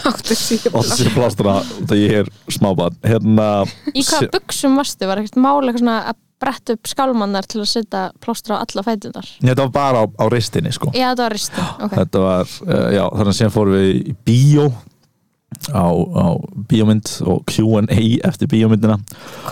Áttu 0.05 0.35
út 1.81 1.93
að 1.93 2.01
ég 2.01 2.19
er 2.21 2.29
smábann 2.51 2.97
hérna, 3.05 3.47
Í 3.93 4.03
hvaða 4.05 4.29
buksum 4.35 4.77
varstu? 4.79 5.07
Var 5.09 5.23
ekkert 5.23 5.39
mál 5.41 5.63
eitthvað 5.63 5.81
svona 5.81 5.97
að 6.11 6.19
bretta 6.43 6.75
upp 6.75 6.89
skálmannar 6.91 7.47
til 7.49 7.61
að 7.63 7.69
setja 7.71 8.05
plástra 8.23 8.59
á 8.59 8.63
alla 8.63 8.85
fætunar? 8.85 9.27
þetta 9.39 9.67
var 9.67 9.75
bara 9.75 10.03
á, 10.03 10.05
á 10.19 10.25
ristinni 10.31 10.73
sko. 10.75 10.91
Já, 10.93 11.11
þetta 11.11 11.25
var 11.25 11.37
risti 11.37 11.67
okay. 11.73 11.93
þetta 11.99 12.23
var, 12.23 12.57
uh, 12.67 12.89
já, 12.93 13.03
þannig 13.09 13.31
að 13.31 13.37
síðan 13.39 13.55
fórum 13.55 13.77
við 13.77 13.93
í 13.93 14.15
bíó 14.27 14.65
á, 15.71 15.85
á 15.87 16.27
bíómynd 16.69 17.11
og 17.29 17.43
Q&A 17.49 18.01
eftir 18.27 18.51
bíómyndina. 18.51 18.97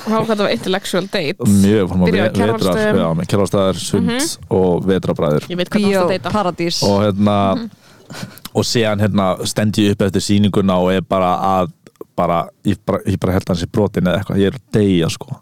Hvað 0.05 0.32
þetta 0.34 0.43
var 0.43 0.55
intellectual 0.55 1.05
date. 1.07 1.49
Mjög 1.61 1.93
Kjarvalsstöðum. 2.36 3.01
já, 3.03 3.07
með 3.19 3.32
kjálfastæðar, 3.34 3.84
sund 3.86 4.49
og 4.51 4.89
vetrabræður 4.89 5.47
Ég 5.51 5.61
veit 5.61 5.72
hvað 5.72 5.88
það 5.88 6.51
Bíó, 6.82 7.69
og 8.12 8.62
og 8.62 8.68
síðan 8.68 9.01
hérna 9.01 9.34
stend 9.47 9.78
ég 9.82 9.95
upp 9.95 10.07
eftir 10.07 10.24
sýninguna 10.26 10.80
og 10.82 10.91
er 10.93 11.05
bara 11.07 11.36
að 11.59 11.72
bara, 12.18 12.41
ég 12.68 12.78
bara, 12.86 12.99
ég 13.07 13.20
bara 13.22 13.38
held 13.38 13.47
hans 13.49 13.64
í 13.64 13.70
brotin 13.72 14.09
eða 14.09 14.20
eitthvað, 14.20 14.41
ég 14.41 14.51
er 14.51 14.57
að 14.59 14.76
deyja 14.76 15.09
sko. 15.09 15.38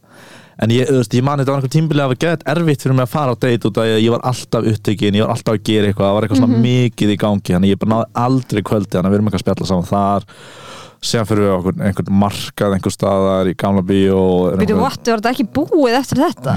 En 0.60 0.72
ég, 0.76 0.90
veist, 0.92 1.14
ég 1.16 1.24
mani 1.24 1.42
þetta 1.42 1.54
var 1.54 1.62
einhver 1.62 1.72
tímbilið 1.74 2.04
að 2.04 2.06
það 2.06 2.14
var 2.14 2.22
gett 2.24 2.42
erfitt 2.54 2.82
fyrir 2.84 2.96
mig 2.98 3.06
að 3.06 3.14
fara 3.14 3.36
á 3.36 3.42
date 3.46 3.70
út 3.70 3.80
af 3.80 3.90
ég 3.90 4.14
var 4.14 4.26
alltaf 4.28 4.68
upptekinn, 4.74 5.18
ég 5.18 5.26
var 5.26 5.34
alltaf 5.34 5.56
að 5.56 5.62
gera 5.70 5.90
eitthvað 5.90 6.08
það 6.08 6.16
var 6.18 6.28
eitthvað 6.28 6.42
svona 6.42 6.64
mikið 6.66 7.14
í 7.14 7.20
gangi, 7.24 7.54
þannig 7.56 7.74
ég 7.74 7.80
bara 7.80 7.94
náði 7.94 8.10
aldrei 8.26 8.64
kvöldi, 8.68 8.92
þannig 8.96 9.08
að 9.10 9.14
við 9.16 9.20
erum 9.20 9.30
eitthvað 9.30 9.40
að 9.40 9.46
spjalla 9.46 9.70
saman 9.72 9.90
þar 9.90 10.28
síðan 11.00 11.28
fyrir 11.30 11.46
við 11.46 11.54
okkur 11.56 11.82
einhvern 11.88 12.16
markað 12.22 12.76
einhver 12.76 12.94
staðar 12.94 13.50
í 13.50 13.56
gamla 13.60 13.84
bíó 13.88 14.20
Býtu, 14.60 14.78
what, 14.80 15.00
var 15.08 15.22
þetta 15.22 15.32
ekki 15.32 15.46
búið 15.56 15.98
eftir 16.00 16.22
þetta? 16.26 16.56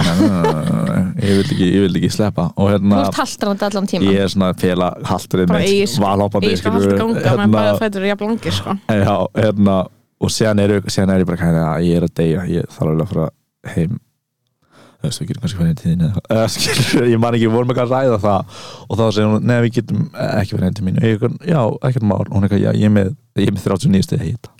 ég 1.22 1.38
vil 1.38 1.44
ekki, 1.44 1.68
ég 1.68 1.86
vil 1.86 1.98
ekki 2.00 2.12
sleppa. 2.16 2.48
Og 2.56 2.66
Þú 2.66 2.74
hérna 2.74 3.00
ert 3.06 3.20
haldrandi 3.22 3.66
allan 3.68 3.90
tíma 3.92 4.10
ég 4.10 4.22
er 4.24 4.32
svona 4.32 4.52
fela 4.58 4.92
halturinn 5.08 5.52
bara 5.52 5.66
í 5.66 5.82
valhoppandi 6.06 6.52
í 6.52 6.60
sko 6.60 6.74
haldur 6.74 6.98
ganga 6.98 7.36
með 7.42 7.56
bara 7.56 7.74
fætur 7.80 8.08
jafn 8.08 8.32
langir 8.32 8.56
sko. 8.58 8.76
Já, 8.90 9.14
hérna, 9.38 9.76
og 10.22 10.32
síðan 10.34 10.64
er, 10.64 10.78
er 10.80 11.22
ég 11.22 11.28
bara 11.28 11.42
kæði 11.42 11.66
að 11.66 11.86
ég 11.88 12.00
er 12.00 12.08
að 12.08 12.16
deyja. 12.22 12.48
Ég 12.58 12.72
þarf 12.74 12.90
alveg 12.92 13.06
að 13.06 13.14
fara 13.14 13.76
heim 13.76 14.00
þú 15.02 15.10
veist, 15.10 15.22
við 15.22 15.30
getum 15.32 15.44
kannski 15.44 15.60
fyrir 15.60 15.78
tíðin 15.82 16.04
eða 16.06 16.22
eitthvað. 16.22 16.56
Skilur, 16.56 17.08
ég 17.10 17.22
man 17.22 17.36
ekki, 17.38 17.48
við 17.48 17.56
vorum 17.58 17.74
ekki 17.74 17.84
að 17.84 17.94
ræða 17.96 18.18
það 18.22 18.58
og 18.86 19.00
þá 19.00 19.04
segir 19.08 19.30
hún, 19.32 19.46
neða 19.50 19.66
við 19.66 19.76
getum 19.80 20.02
ekki 20.30 20.54
fyrir 20.56 20.66
heim 20.68 20.76
til 20.78 20.88
mín. 20.88 21.00
Og 21.02 21.08
ég 21.10 21.26
er, 21.28 21.38
já, 21.52 21.62
ekkert 21.90 22.08
mál. 22.12 22.20
Og 22.24 22.34
hún 22.36 22.46
er 22.46 22.52
ekki, 22.52 22.62
já, 22.62 22.72
ég 22.72 22.88
er 22.88 22.94
með, 23.00 23.14
ég 23.42 23.50
er 23.50 23.56
með 23.56 23.66
39 23.66 24.06
stið 24.08 24.26
heita 24.28 24.54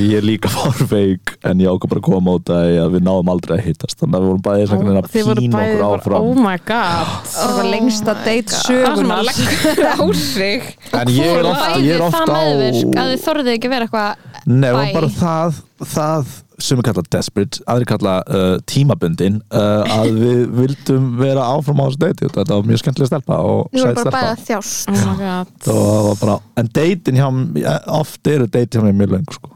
ég 0.00 0.16
er 0.16 0.24
líka 0.24 0.48
fórveik 0.52 1.34
en 1.44 1.60
ég 1.60 1.68
ákvað 1.68 1.92
bara 1.92 2.00
að 2.00 2.06
koma 2.06 2.20
á 2.24 2.28
móta 2.28 2.58
að 2.64 2.94
við 2.94 3.04
náðum 3.06 3.30
aldrei 3.32 3.54
að 3.58 3.64
hittast 3.66 3.98
þannig 4.00 4.16
að 4.16 4.22
við 4.22 4.30
vorum 4.30 4.44
bæðið 4.46 4.70
svona 4.70 5.02
að 5.02 5.08
pína 5.12 5.62
okkur 5.62 5.82
bara, 5.82 5.98
áfram. 5.98 6.28
oh 6.28 6.40
my 6.40 6.54
god 6.68 7.12
Það 7.32 7.54
var 7.58 7.68
lengsta 7.74 8.14
date 8.22 8.52
það 8.52 8.62
sem 8.62 8.80
sögunar 8.80 9.20
að 9.20 9.92
á 10.02 10.06
sig. 10.22 10.70
En 10.96 11.12
ég 11.12 11.34
er 11.34 11.50
oft, 11.50 11.66
ég 11.82 11.92
er 11.96 12.06
oft 12.06 12.16
það 12.16 12.32
á 12.32 12.42
að 12.42 13.12
þið 13.12 13.26
þorðið 13.26 13.52
ekki 13.56 13.70
að 13.70 13.76
vera 13.76 13.88
eitthvað 13.88 14.30
Nei, 14.42 14.68
það 14.68 14.78
var 14.78 14.88
Bæ. 14.88 14.94
bara 14.96 15.12
það, 15.18 15.60
það 15.92 16.32
sem 16.62 16.78
við 16.78 16.88
kalla 16.88 17.04
desperate, 17.14 17.62
aðri 17.70 17.88
kalla 17.90 18.16
uh, 18.26 18.56
tímabundin 18.70 19.40
uh, 19.52 19.94
að 19.98 20.12
við 20.22 20.42
vildum 20.60 21.08
vera 21.20 21.46
áfram 21.54 21.82
á 21.82 21.84
þessu 21.88 22.02
deiti 22.04 22.28
og 22.28 22.36
þetta 22.36 22.58
var 22.58 22.68
mjög 22.70 22.82
skemmtilega 22.84 23.12
stelpa 23.12 23.40
og 23.46 23.64
Þið 23.72 23.82
voru 23.82 23.96
sæt 23.96 24.02
bara 24.02 24.12
bæði 24.18 24.36
stelpa. 24.42 25.00
að 25.08 25.24
þjást. 25.24 25.72
Oh 25.72 26.12
bara, 26.20 26.36
en 26.62 26.70
deitin 26.78 27.18
hjá 27.18 27.26
mér 27.34 27.90
oft 27.98 28.32
eru 28.34 28.46
deitin 28.46 28.80
hjá 28.80 28.88
mér 28.88 29.02
mjög 29.02 29.18
löng 29.18 29.34
sko. 29.38 29.52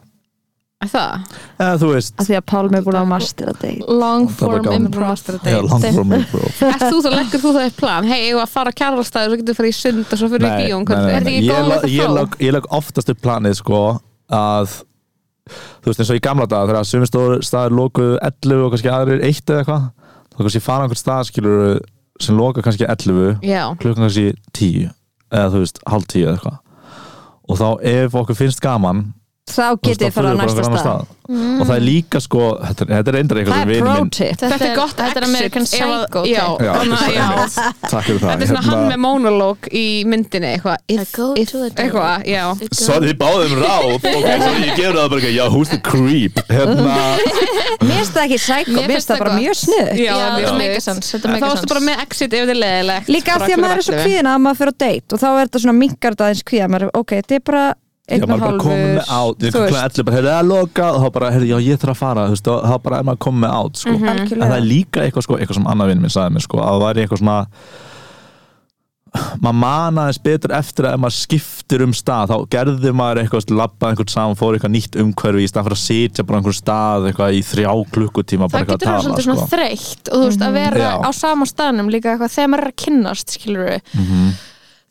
Er 0.84 0.90
það? 0.92 1.36
eða 1.56 1.76
þú 1.80 1.86
veist. 1.94 2.14
Að 2.20 2.26
því 2.28 2.34
að 2.36 2.42
Pálmi 2.50 2.76
er 2.76 2.82
búin 2.84 2.98
að 3.00 3.06
master 3.08 3.48
að 3.48 3.62
date. 3.62 3.86
Long 4.02 4.26
form 4.28 4.66
gaman. 4.66 4.88
improv. 4.90 5.22
Já, 5.48 5.56
long 5.64 5.86
form 5.86 6.12
improv. 6.18 6.58
Ert 6.68 6.84
þú 6.84 6.98
þá, 7.00 7.08
leggur 7.14 7.42
þú 7.46 7.52
það 7.56 7.62
eitt 7.62 7.78
plan? 7.80 8.08
Hei, 8.10 8.18
ég 8.26 8.36
var 8.36 8.44
að 8.44 8.52
fara 8.52 8.72
að 8.74 8.76
kjærlastæður 8.82 9.30
svo 9.30 9.38
getur 9.40 9.54
við 9.54 9.60
farið 9.62 9.72
í 9.72 9.78
sund 9.78 10.04
og 10.04 10.20
svo 10.20 10.28
fyrir 10.34 10.44
við 10.44 10.66
bíó 10.66 10.82
kvöldi 10.90 11.14
Er 11.14 11.24
þetta 11.30 11.80
ekki 11.86 12.44
Ég 12.44 12.52
lag 12.58 12.68
oftast 12.76 13.14
upp 13.14 13.22
planið 13.24 13.56
sko 13.62 13.80
að 14.36 14.76
þú 15.46 15.90
veist 15.90 16.02
eins 16.02 16.12
og 16.12 16.18
í 16.18 16.24
gamla 16.24 16.46
dag 16.50 16.70
þegar 16.70 16.88
sumir 16.88 17.10
staðir 17.46 17.76
lokuðu 17.76 18.18
11 18.18 18.64
og 18.64 18.74
kannski 18.74 18.92
aðrir 18.92 19.22
1 19.26 19.52
eða 19.52 19.60
eitthvað 19.62 19.84
þá 20.36 20.40
kannski 20.42 20.64
fara 20.64 20.86
einhvern 20.86 21.02
stað 21.02 21.28
skilur 21.30 21.78
sem 22.22 22.38
loka 22.38 22.64
kannski 22.64 22.88
11 22.88 23.44
Já, 23.46 23.62
klukkan 23.80 24.06
kannski 24.06 24.32
10 24.56 24.88
eða 25.30 25.52
þú 25.52 25.62
veist 25.62 25.80
halv 25.86 26.08
10 26.12 26.24
eða 26.24 26.34
eitthvað. 26.36 26.58
Og 27.46 27.60
þá 27.60 27.68
ef 27.92 28.16
okkur 28.18 28.38
finnst 28.38 28.62
gaman 28.64 29.02
Þá 29.46 29.78
getið 29.78 30.00
þið 30.08 30.14
fara 30.16 30.30
á 30.34 30.38
næsta 30.40 30.62
annan 30.66 30.80
stað. 30.82 31.02
og 31.26 31.66
það 31.66 31.76
er 31.76 31.82
líka 31.86 32.18
sko 32.22 32.40
þetta, 32.66 32.82
er- 32.82 32.90
þetta 32.96 33.10
er 33.10 33.14
reyndar 33.16 33.38
eitthvað 33.40 34.10
tip 34.16 34.40
þetta 34.40 34.66
er 34.66 34.74
gott 34.76 34.96
Þetta 34.96 35.06
er 35.06 35.22
exit 35.22 35.28
American 35.28 35.62
að- 35.62 35.70
Psycho 35.70 36.20
Já. 36.26 36.44
Já, 36.66 36.72
að- 36.76 37.14
já. 37.14 37.26
takk 37.86 38.04
fyrir 38.06 38.20
það. 38.20 38.30
Þetta 38.30 38.42
er 38.42 38.50
svona 38.50 38.62
hann 38.66 38.84
með 38.90 39.00
monolog 39.04 39.58
í 39.70 39.84
myndinni 40.06 40.50
eitthvað 40.50 40.76
Sorry, 42.74 43.06
þið 43.12 43.18
báðum 43.22 43.54
ráð. 43.62 43.94
Ok, 43.94 44.26
svo 44.42 44.52
ég 44.66 44.74
gefur 44.76 44.98
það 44.98 45.08
bara 45.14 45.20
ekki, 45.20 45.32
já, 45.36 45.44
who's 45.54 45.70
the 45.70 45.78
creep? 45.78 46.34
Hérna, 46.50 46.98
Mér 47.86 47.96
finnst 48.02 48.14
það 48.18 48.22
ekki 48.26 48.38
sæko, 48.42 48.76
Mér 48.76 48.92
finnst 48.96 49.10
það 49.10 49.18
bara 49.24 49.38
mjög 49.38 49.56
snið 49.62 49.86
þetta 49.94 51.00
þetta 51.06 51.26
Þá 51.26 51.46
varstu 51.46 51.62
sense. 51.62 51.70
bara 51.72 51.80
með 51.86 52.02
exit 52.06 52.32
ef 52.34 52.46
þið 52.46 52.54
er 52.54 52.60
leðilegt 52.62 53.08
Líka 53.14 53.34
af 53.38 53.42
því 53.46 53.54
að 53.56 53.62
maður 53.62 53.78
er 53.82 53.86
svo 53.86 53.98
kvíðin 54.02 54.30
að 54.34 54.38
maður 54.46 54.58
fyrir 54.60 54.74
á 54.74 54.76
date 54.86 55.08
og 55.16 55.20
þá 55.22 55.28
er 55.30 55.42
þetta 55.46 55.62
svona 55.64 55.78
minkar 55.80 56.14
þetta 56.16 56.26
aðeins 56.30 56.46
kvíða 56.50 56.68
maður, 56.74 56.86
er, 56.90 56.94
ok, 57.00 57.10
þetta 57.22 57.34
er 57.38 57.44
bara 57.50 57.64
einn 58.06 58.22
og 58.22 58.38
hálfur 58.38 59.66
það 60.06 60.28
er 60.30 60.46
loka 60.46 60.92
og 60.94 61.00
þá 61.02 61.08
bara, 61.16 61.30
heyrðu, 61.34 61.48
já, 61.50 61.58
ég 61.72 61.80
þarf 61.82 61.94
að 61.96 62.02
fara 62.04 62.26
þú 62.28 62.36
veist, 62.36 62.50
og 62.52 62.62
þá 62.70 62.76
bara 62.84 63.00
er 63.02 63.08
maður 63.08 63.22
komið 63.26 63.42
með 63.46 63.56
át, 63.58 63.80
sko. 63.82 63.96
Mhm. 63.96 64.08
en 64.08 64.46
það 64.46 64.56
er 64.60 64.68
líka 64.70 65.02
eitthvað, 65.02 65.26
sko, 65.26 65.38
eitthvað 65.40 65.58
sem 65.60 65.66
annað 65.72 65.90
vinn 65.92 66.00
minn 66.06 66.14
sagði 66.14 66.36
mér, 66.36 66.46
sko, 66.46 66.58
að 66.62 66.70
það 66.76 66.84
væri 66.86 67.02
eitthvað 67.06 67.22
svona 67.24 67.40
maður 69.40 69.56
manaðist 69.62 70.22
betur 70.26 70.52
eftir 70.52 70.84
að 70.88 70.96
ef 70.96 71.00
maður 71.00 71.16
skiptir 71.16 71.82
um 71.86 71.92
stað. 71.96 72.28
Þá 72.32 72.36
gerði 72.52 72.90
maður 72.92 73.20
eitthvað, 73.22 73.46
labbað 73.56 73.92
einhvern 73.94 74.12
saman 74.12 74.36
fór 74.36 74.56
eitthvað 74.58 74.74
nýtt 74.74 74.98
umhverfi 75.00 75.46
í 75.46 75.48
stað 75.48 75.64
fyrir 75.68 75.78
að 75.78 75.82
sitja 75.86 76.24
bara 76.26 76.36
á 76.36 76.38
einhvern 76.42 76.58
stað 76.58 77.06
eitthvað 77.10 77.38
í 77.38 77.40
þrjá 77.48 77.72
klukkutíma 77.96 78.50
bara 78.52 78.66
Það 78.66 78.72
getur 78.74 78.90
verið 78.90 78.98
að 78.98 79.06
svolítið 79.06 79.26
svona 79.26 79.40
sko. 79.40 79.48
þreytt 79.54 80.10
og 80.12 80.20
þú 80.20 80.28
veist 80.28 80.44
að 80.46 80.52
vera 80.58 80.82
Já. 80.84 80.92
á 81.00 81.10
sama 81.16 81.48
staðnum 81.48 81.90
líka 81.94 82.12
eitthvað 82.12 82.34
þegar 82.36 82.52
maður 82.52 82.66
er 82.66 82.72
að 82.74 82.78
kynnast 82.84 83.34
skilur 83.38 83.80
Mhm. 83.96 84.30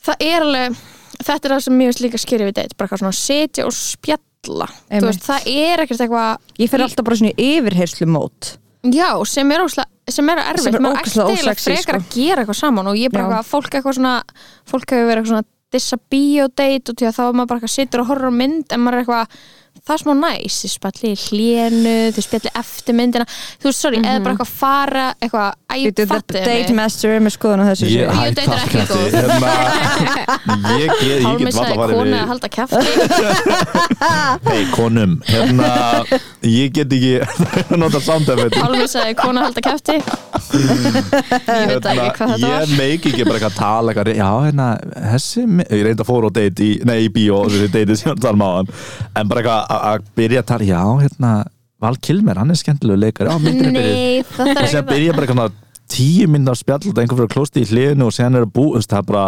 það 0.06 0.16
er 0.32 0.42
alveg 0.42 0.78
þetta 1.26 1.50
er 1.50 1.56
það 1.56 1.64
sem 1.66 1.82
finnst 1.84 2.04
líka 2.06 2.22
skýri 2.22 2.48
við 2.50 2.58
deitt 2.60 2.76
bara 2.78 2.88
eitthvað 2.88 3.04
svona 3.04 3.18
setja 3.20 3.66
og 3.66 3.74
spjalla. 3.76 4.68
Þú 4.92 5.08
veist, 5.10 5.26
það 5.26 5.50
er 5.56 5.84
ekkert 5.86 6.06
eitthvað 6.06 6.62
Ég 6.62 6.70
fer 6.72 6.86
alltaf 6.86 7.08
bara 7.08 7.18
svona 7.20 7.34
í 7.34 7.50
yfirherslu 7.58 8.08
mót 8.14 8.52
já, 8.94 9.10
sem 9.26 9.52
er 9.52 9.64
óslega 9.66 9.90
sem 10.14 10.28
er 10.30 10.38
erfitt, 10.44 10.68
Sem 10.68 10.76
er 10.78 10.84
maður 10.86 11.00
ætti 11.02 11.22
eiginlega 11.24 11.62
frekar 11.64 11.82
sko. 11.82 11.98
að 11.98 12.10
gera 12.14 12.44
eitthvað 12.44 12.60
saman 12.60 12.90
og 12.92 13.00
ég 13.00 13.10
bara 13.10 13.24
eitthvað, 13.26 13.48
fólk 13.50 13.74
eitthvað 13.80 13.96
svona 13.98 14.12
fólk 14.70 14.92
hefur 14.94 15.08
verið 15.10 15.22
eitthvað 15.24 15.32
svona 15.32 15.48
dissa 15.74 15.98
biodate 16.14 16.92
og 16.94 17.00
því 17.00 17.08
að 17.10 17.16
þá 17.18 17.24
er 17.26 17.34
maður 17.40 17.50
bara 17.50 17.60
eitthvað 17.60 17.74
sittur 17.74 18.04
og 18.04 18.10
horfir 18.12 18.30
á 18.30 18.34
mynd 18.38 18.76
en 18.76 18.84
maður 18.84 19.00
er 19.00 19.02
eitthvað, 19.02 19.40
það 19.86 19.94
er 19.96 20.02
smá 20.02 20.14
næs 20.22 20.56
þið 20.64 20.72
spjalli 20.76 21.12
hlénu, 21.26 21.96
þið 22.16 22.24
spjalli 22.26 22.52
eftir 22.62 22.94
myndina, 22.98 23.26
þú 23.62 23.68
veist, 23.70 23.82
sorry, 23.84 24.00
eða 24.02 24.22
bara 24.26 24.34
eitthvað 24.36 24.54
fara 24.56 25.06
eitthvað, 25.20 25.50
æ, 25.70 25.76
Býtu, 25.76 25.94
the 26.00 26.06
fattu 26.10 26.34
date 26.46 26.74
master 26.78 27.10
er 27.18 27.22
með 27.26 27.34
skoðun 27.36 27.62
á 27.62 27.66
þessu 27.70 27.90
Ég 27.92 28.10
Bíódate 28.10 28.42
er 28.42 28.50
ekki 28.56 28.80
góð. 28.90 29.08
hérna, 29.14 29.52
Ég 30.80 30.88
get, 30.88 31.04
ég 31.06 31.22
get 31.42 31.58
valla 31.60 31.68
að 31.68 31.76
fara 31.76 31.94
kona 32.00 32.16
að 32.16 32.24
við 32.24 32.30
halda 32.32 32.50
kæfti 32.56 32.80
Hei, 34.50 34.64
konum. 34.74 35.14
Hérna, 35.28 35.70
ég 36.46 36.74
get 36.76 36.96
ekki 36.96 37.14
að 37.74 37.76
nota 37.82 38.00
sound 38.04 38.30
effect 38.34 38.58
Pálmi 38.62 38.88
sagði 38.90 39.16
kona 39.20 39.44
að 39.44 39.50
halda 39.50 39.66
kæfti 39.66 39.96
ég 40.56 41.70
veit 41.70 41.88
ekki 41.90 42.10
hvað 42.16 42.34
þetta 42.34 42.48
var. 42.48 42.66
Ég 42.66 42.74
meik 42.80 43.06
ekki 43.10 43.26
bara 43.28 43.38
eitthvað 43.40 43.52
að 43.52 43.60
tala 43.60 43.94
eitthvað, 43.94 44.12
Já, 44.16 44.30
hérna, 44.46 44.68
þessi 45.14 45.46
me- 45.50 45.68
Ég 45.70 45.84
reyndi 45.90 46.04
að 46.06 46.10
fóra 46.10 46.30
á 46.30 46.36
date 46.40 46.66
í, 46.66 46.72
nei, 46.88 46.98
í 47.06 47.10
bíó 47.16 47.42
Að- 49.70 49.84
að 49.92 50.10
byrja 50.18 50.42
að 50.44 50.50
tala 50.52 50.66
Já, 50.70 50.82
hérna, 51.04 51.34
Val 51.82 51.96
Kilmer, 52.02 52.38
hann 52.40 52.52
er 52.52 52.56
skemmtilegu 52.56 52.98
leikari. 53.02 53.30
Já, 53.30 53.38
myndin 53.44 53.70
er 53.70 53.76
byrjuð 53.76 53.96
Nei, 53.96 54.24
það 54.24 54.52
og 54.56 54.64
er 54.64 54.72
sér 54.74 54.88
byrja 54.90 55.14
bara 55.18 55.28
svona 55.34 55.50
tíu 55.92 56.28
minn 56.28 56.48
af 56.50 56.58
spjall 56.58 56.82
og 56.90 56.98
einhver 56.98 57.20
fyrir 57.20 57.28
að 57.30 57.36
klósti 57.36 57.62
í 57.62 57.68
hliðinu 57.70 58.08
og 58.08 58.14
séðan 58.16 58.40
er 58.40 58.46
að 58.48 58.54
bú 58.56 58.64
það 58.80 58.98
er 58.98 59.06
bara, 59.12 59.26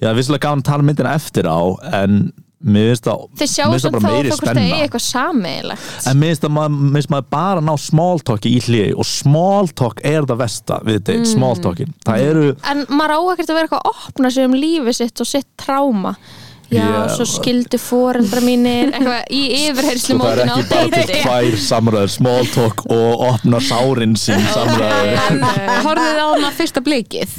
já, 0.00 0.12
vissilega 0.16 0.46
gaman 0.46 0.62
að 0.64 0.68
tala 0.70 0.82
myndina 0.88 1.12
eftir 1.18 1.44
á 1.44 1.60
en 2.00 2.32
mér 2.64 2.94
finnst 2.94 3.04
það 3.04 3.18
mér 3.34 3.42
finnst 3.42 3.84
það 3.84 3.92
bara 3.92 4.00
þá 4.00 4.08
meiri 4.08 4.30
að 4.30 4.32
fólk 4.32 4.40
spenna. 4.40 4.62
stegi 4.62 4.78
eitthvað 4.86 5.04
sameigilegt 5.04 6.06
en 6.08 6.16
mér 6.22 6.30
finnst 6.30 6.46
það 6.46 6.54
mér 6.56 6.94
finnst 6.96 7.10
maður 7.12 7.26
bara 7.36 7.60
að 7.60 7.66
ná 7.68 7.74
small 7.84 8.22
talki 8.30 8.52
í 8.56 8.62
hliði 8.64 8.94
og 8.96 9.04
small 9.10 9.68
talk 9.82 10.00
er 10.08 10.22
það 10.30 10.40
versta 10.40 10.78
við 10.86 10.96
Mm. 10.96 11.04
þetta, 11.04 11.26
small 11.34 11.56
talkin 11.60 11.92
það 12.08 12.24
eru, 12.30 12.46
En 12.64 12.86
maður 12.88 13.12
á 13.12 13.20
ekkert 13.34 13.50
að 13.52 13.58
vera 13.58 13.68
eitthvað 13.68 13.84
að 13.84 14.08
opna 14.08 14.30
sig 14.32 14.44
um 14.48 14.56
lífið 14.56 14.94
sitt 15.02 15.20
og 15.20 15.26
sitt 15.28 15.46
tráma 15.60 16.14
Já, 16.70 16.80
Já. 16.80 17.08
svo 17.16 17.26
skildu 17.28 17.78
foreldra 17.78 18.40
mínir 18.40 18.92
eitthvað 18.94 19.26
í 19.30 19.42
yfirherslu 19.68 20.16
sko, 20.16 20.24
það 20.24 20.38
er 20.44 20.48
mótinu. 20.48 20.54
á 20.54 20.58
ekki 20.58 20.70
bara 20.70 20.84
til 20.84 20.94
deiti 20.94 21.18
tvær 21.24 21.58
samræður 21.66 22.14
small 22.14 22.46
talk 22.54 22.86
og 22.90 23.26
opna 23.28 23.60
sárin 23.60 24.16
sín 24.18 24.46
samræður. 24.54 25.18
En 25.28 25.44
horfið 25.84 26.08
þið 26.08 26.22
á 26.24 26.28
hana 26.32 26.54
fyrsta 26.56 26.82
blikið. 26.84 27.36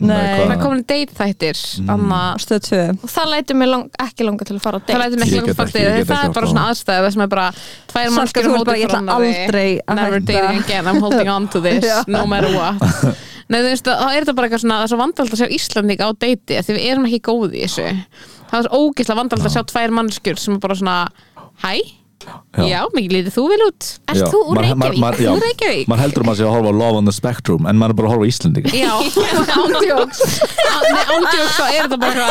Nei. 0.00 0.46
Það 0.48 0.60
komin 0.62 0.82
date 0.86 1.14
þættir 1.18 1.58
Anna. 1.90 2.20
Stöð 2.40 2.60
2 2.68 2.78
og 3.02 3.10
það 3.10 3.30
lætur 3.34 3.58
mig 3.58 3.68
lang, 3.68 3.88
ekki 4.00 4.24
langa 4.24 4.46
til 4.48 4.56
að 4.56 4.62
fara 4.64 4.78
á 4.78 4.80
Það 4.80 4.86
date 4.86 5.00
lætur 5.02 5.20
mig 5.20 5.28
Ég 5.28 5.34
ekki 5.34 5.46
get 5.50 5.58
langt 5.58 5.74
ekki- 5.74 5.80
ég 5.80 5.90
faktið 5.90 5.98
get 5.98 6.10
Það 6.10 6.24
er 6.24 6.34
bara 6.36 6.46
á 6.46 6.50
svona 6.52 6.66
aðstæðu 6.70 7.10
sem 7.12 7.24
er 7.24 7.30
bara 7.34 7.48
tvær 7.90 8.04
ég 8.80 8.86
ætla 8.86 9.00
aldrei 9.16 9.80
að 9.84 10.00
Never 10.00 10.20
dating 10.20 10.62
again, 10.64 10.86
I'm 10.86 11.00
holding 11.00 11.28
on 11.28 11.48
to 11.48 11.60
this. 11.60 11.84
No 12.06 12.24
matter 12.26 12.54
what 12.54 13.16
Nei 13.50 13.58
þú 13.60 13.70
veist, 13.72 13.88
þá 13.88 14.10
er 14.14 14.22
þetta 14.22 14.34
bara 14.38 14.48
eitthvað 14.48 14.62
svona 14.64 14.76
Það 14.78 14.84
er 14.86 14.92
svo 14.92 15.00
vandald 15.00 15.32
að 15.34 15.40
sjá 15.40 15.54
Íslanding 15.56 16.02
á 16.06 16.08
deiti 16.22 16.60
Því 16.62 16.76
við 16.76 16.84
erum 16.86 17.08
ekki 17.08 17.22
góð 17.26 17.56
í 17.56 17.64
þessu. 17.64 17.86
Það 18.50 18.58
er 18.60 18.66
svo 18.68 18.82
ógislega 18.84 19.20
vandald 19.20 19.46
að 19.46 19.54
sjá 19.56 19.62
tvær 19.72 19.96
mannskjur 19.96 20.38
sem 20.40 20.54
er 20.54 20.62
bara 20.62 20.78
svona 20.78 20.98
Hæ, 21.64 21.72
já, 22.68 22.80
mikið 22.94 23.12
lítið 23.16 23.32
þú 23.34 23.44
vel 23.50 23.60
út. 23.66 23.86
Já, 24.12 24.24
þú 24.28 24.40
úr 24.52 24.58
Reykjavík? 24.60 25.20
já, 25.24 25.30
Úr 25.32 25.44
Reykjavík? 25.46 25.86
maður 25.90 26.02
heldur 26.04 26.22
að 26.24 26.28
maður 26.28 26.38
sé 26.40 26.44
að 26.46 26.52
horfa 26.56 26.70
á 26.70 26.74
Love 26.80 26.98
on 27.00 27.08
the 27.08 27.14
Spectrum 27.16 27.66
en 27.70 27.80
maður 27.80 27.94
er 27.94 27.98
bara 28.00 28.10
að 28.10 28.14
horfa 28.14 28.26
á 28.26 28.30
Íslendinga. 28.30 28.72
Já, 28.76 28.92
ándjóks. 29.60 30.20
Ándjóks 31.16 31.56
þá 31.56 31.64
er 31.64 31.88
þetta 31.88 31.98
bara 32.02 32.28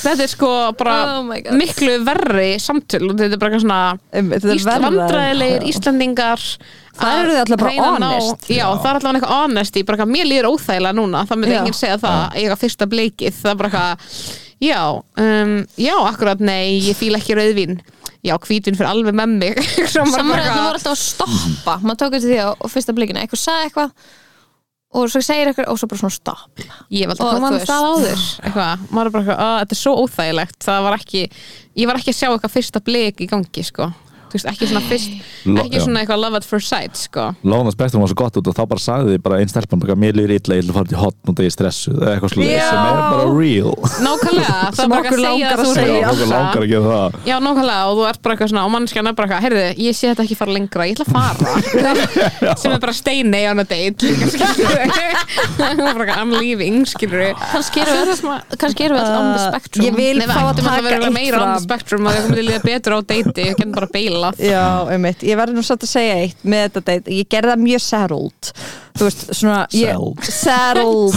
Þetta 0.00 0.26
er 0.26 0.32
sko 0.34 0.52
bara 0.80 0.96
Oh 1.20 1.56
miklu 1.60 1.96
verri 2.06 2.50
samtöl. 2.62 3.04
Og 3.12 3.16
þetta 3.20 3.36
er 3.36 3.42
bara 3.42 3.50
eitthvað 3.50 3.64
svona 3.66 3.80
Þetta 4.10 4.50
er 4.50 4.58
Ísla, 4.58 4.76
verra. 4.76 4.90
vandræðilegir 4.90 5.66
Íslandingar 5.70 6.46
Það 7.00 7.10
að 7.14 7.20
eru 7.22 7.30
þið 7.32 7.40
allavega 7.40 7.62
bara 7.62 7.70
að 7.70 7.94
honest. 7.94 8.48
Já, 8.50 8.64
það 8.74 8.90
er 8.90 8.98
allavega 8.98 9.20
eitthvað 9.20 9.36
honest 9.38 9.76
í 9.80 9.84
mér 10.10 10.26
líður 10.28 10.48
óþægilega 10.50 10.96
núna 10.98 11.22
það 11.30 11.38
myndi 11.40 11.54
Já. 11.54 11.60
enginn 11.62 11.78
segja 11.78 11.98
það, 12.02 12.18
ég 12.20 12.42
eitthvað 12.42 12.60
fyrsta 12.64 12.88
bleikið 12.90 13.38
það 13.38 13.52
er 13.52 13.60
bara 13.60 13.70
eitthvað, 13.70 14.18
já 14.60 14.80
um, 15.24 15.54
já, 15.80 15.94
akkurat, 16.10 16.42
nei, 16.44 16.66
ég 16.90 16.98
fíla 16.98 17.20
ekki 17.22 17.38
rauðvín 17.38 17.78
já, 18.26 18.34
hvítin 18.46 18.76
fyrir 18.78 18.90
alveg 18.90 19.16
með 19.16 19.36
mig. 19.40 19.60
Eitthvað- 19.80 20.26
voru 20.32 20.48
alltaf 20.74 20.92
að 20.94 20.98
stoppa. 21.04 21.76
Maður 21.84 22.00
tók 22.02 22.18
eftir 22.18 22.34
því 22.34 22.40
á, 22.44 22.48
á 22.56 22.66
fyrsta 22.72 22.96
blikinu 22.96 23.22
eitthvað 23.22 23.42
sagði 23.44 23.68
eitthvað 23.70 23.94
og 24.90 25.06
svo 25.12 25.20
segir 25.22 25.46
eitthvað 25.52 25.68
og 25.70 25.78
svo 25.78 25.86
bara 25.90 26.00
svona 26.02 26.16
stopp. 26.16 26.62
Ég 26.90 27.10
komað 27.14 27.44
þú 27.44 27.50
með 27.54 27.66
það 27.70 27.88
áður. 27.90 28.22
Eitthvað, 28.42 28.86
maður 28.90 29.12
bara 29.14 29.22
eitthvað, 29.24 29.42
að 29.46 29.58
þetta 29.62 29.76
er 29.76 29.80
svo 29.84 29.92
óþægilegt. 30.02 30.58
Það 30.66 30.86
var 30.88 30.96
ekki, 30.98 31.22
ég 31.78 31.90
var 31.90 32.00
ekki 32.00 32.10
að 32.14 32.18
sjá 32.18 32.28
eitthvað 32.32 32.54
fyrsta 32.56 32.82
blik 32.90 33.22
í 33.22 33.28
gangi, 33.30 33.66
sko 33.70 33.92
þú 34.30 34.38
veist, 34.38 34.48
ekki 34.52 34.68
svona 34.70 34.82
fyrst, 34.86 35.10
Lo- 35.44 35.64
ekki 35.64 35.76
já. 35.78 35.82
svona 35.84 36.02
eitthvað 36.04 36.20
love 36.24 36.38
at 36.40 36.46
first 36.46 36.68
sight, 36.70 36.94
sko. 36.96 37.24
Lóna 37.44 37.72
Spektrum 37.74 38.04
var 38.04 38.10
svo 38.12 38.18
gott 38.20 38.38
út 38.40 38.50
og 38.50 38.54
þá 38.56 38.62
bara 38.70 38.82
sagði 38.84 39.14
þið 39.16 39.22
bara 39.26 39.38
einn 39.42 39.50
stelpan 39.50 39.82
bara, 39.82 39.96
mér 39.98 40.14
líður 40.18 40.34
illa, 40.36 40.54
ég 40.60 40.64
að 40.70 40.76
fara 40.78 40.90
til 40.90 41.00
hotn 41.00 41.24
og 41.30 41.34
það 41.38 41.44
ég 41.48 41.54
stressuð 41.54 41.98
eða 42.00 42.12
eitthvað 42.14 42.32
slúið 42.34 42.50
Já. 42.50 42.66
sem 42.70 42.80
er 42.80 42.94
bara 43.00 43.26
real. 43.40 43.74
Nákvæmlega, 44.06 44.58
það 44.76 44.84
er 44.84 44.88
bara 44.90 45.00
að 45.00 45.14
segja 45.20 45.50
það 45.50 45.64
Já, 45.90 46.08
okkur 46.10 46.24
að 46.24 46.32
langar 46.34 46.62
að 46.62 46.70
gera 46.70 46.86
það. 46.90 47.10
Já, 47.30 47.36
nákvæmlega, 47.46 47.82
og 47.90 47.94
þú 47.98 48.02
ert 48.10 48.20
bara 48.24 48.32
eitthvað 48.36 48.50
svona 48.52 48.64
og 48.66 48.72
mannskjan 48.76 49.06
er 49.10 49.14
bara 49.18 49.26
eitthvað, 49.26 49.44
heyrðu, 49.46 49.64
ég 49.86 49.92
sé 49.98 50.04
þetta 50.10 50.22
ekki 50.26 50.36
fara 50.40 50.52
lengra 50.56 50.86
ég 50.86 50.94
ætla 50.94 51.06
að 51.06 51.12
fara. 51.16 51.48
Sem 52.60 52.70
er 52.74 52.80
bara 52.86 52.94
steinei 52.96 53.44
on 53.50 53.58
a 53.60 53.66
date 53.66 54.00
líka, 54.06 54.24
skilur 54.30 54.56
við 54.60 54.76
bara 55.58 56.04
eitthvað, 56.06 56.16
I'm 56.20 56.32
leaving, 56.36 56.76
skilur 56.88 57.18
við 57.24 57.32
kannski 57.50 57.80
erum 57.82 58.96
við 58.96 59.02
alltaf 59.04 59.20
on 59.20 59.32
the 59.34 59.42
spectrum. 59.46 59.84
Ég 59.86 59.94
vil 59.96 60.18
fá 60.28 60.40
að 60.50 60.54
taka 60.60 60.70
að 60.70 61.10
vera 64.20 64.28
eitt 64.28 64.28
meira 64.28 64.28
on 64.28 64.28
the 64.28 64.28
fram 64.28 64.28
spectrum 64.28 64.28
og 64.28 64.28
það 64.28 64.28
komið 64.28 64.28
til 64.28 64.28
að 64.28 64.28
líða 64.28 64.28
betur 64.28 64.28
á 64.28 64.28
deiti 64.28 64.28
við 64.28 64.28
getum 64.28 64.28
bara 64.28 64.28
beilað 64.28 64.40
Já, 64.40 64.94
einmitt, 64.94 65.24
ég 65.26 65.40
verði 65.40 65.56
nú 65.56 65.64
satt 65.66 65.86
að 65.86 65.92
segja 65.92 66.16
eitt 66.24 66.44
með 66.44 66.66
þetta 66.66 66.82
date, 66.90 67.14
ég 67.14 67.28
gerði 67.30 67.52
það 67.54 67.62
mjög 67.64 67.84
settled. 67.86 68.50
Þú 69.00 69.06
veist, 69.06 69.22
svona 69.38 69.60
ég, 69.72 70.02
settled. 70.28 71.14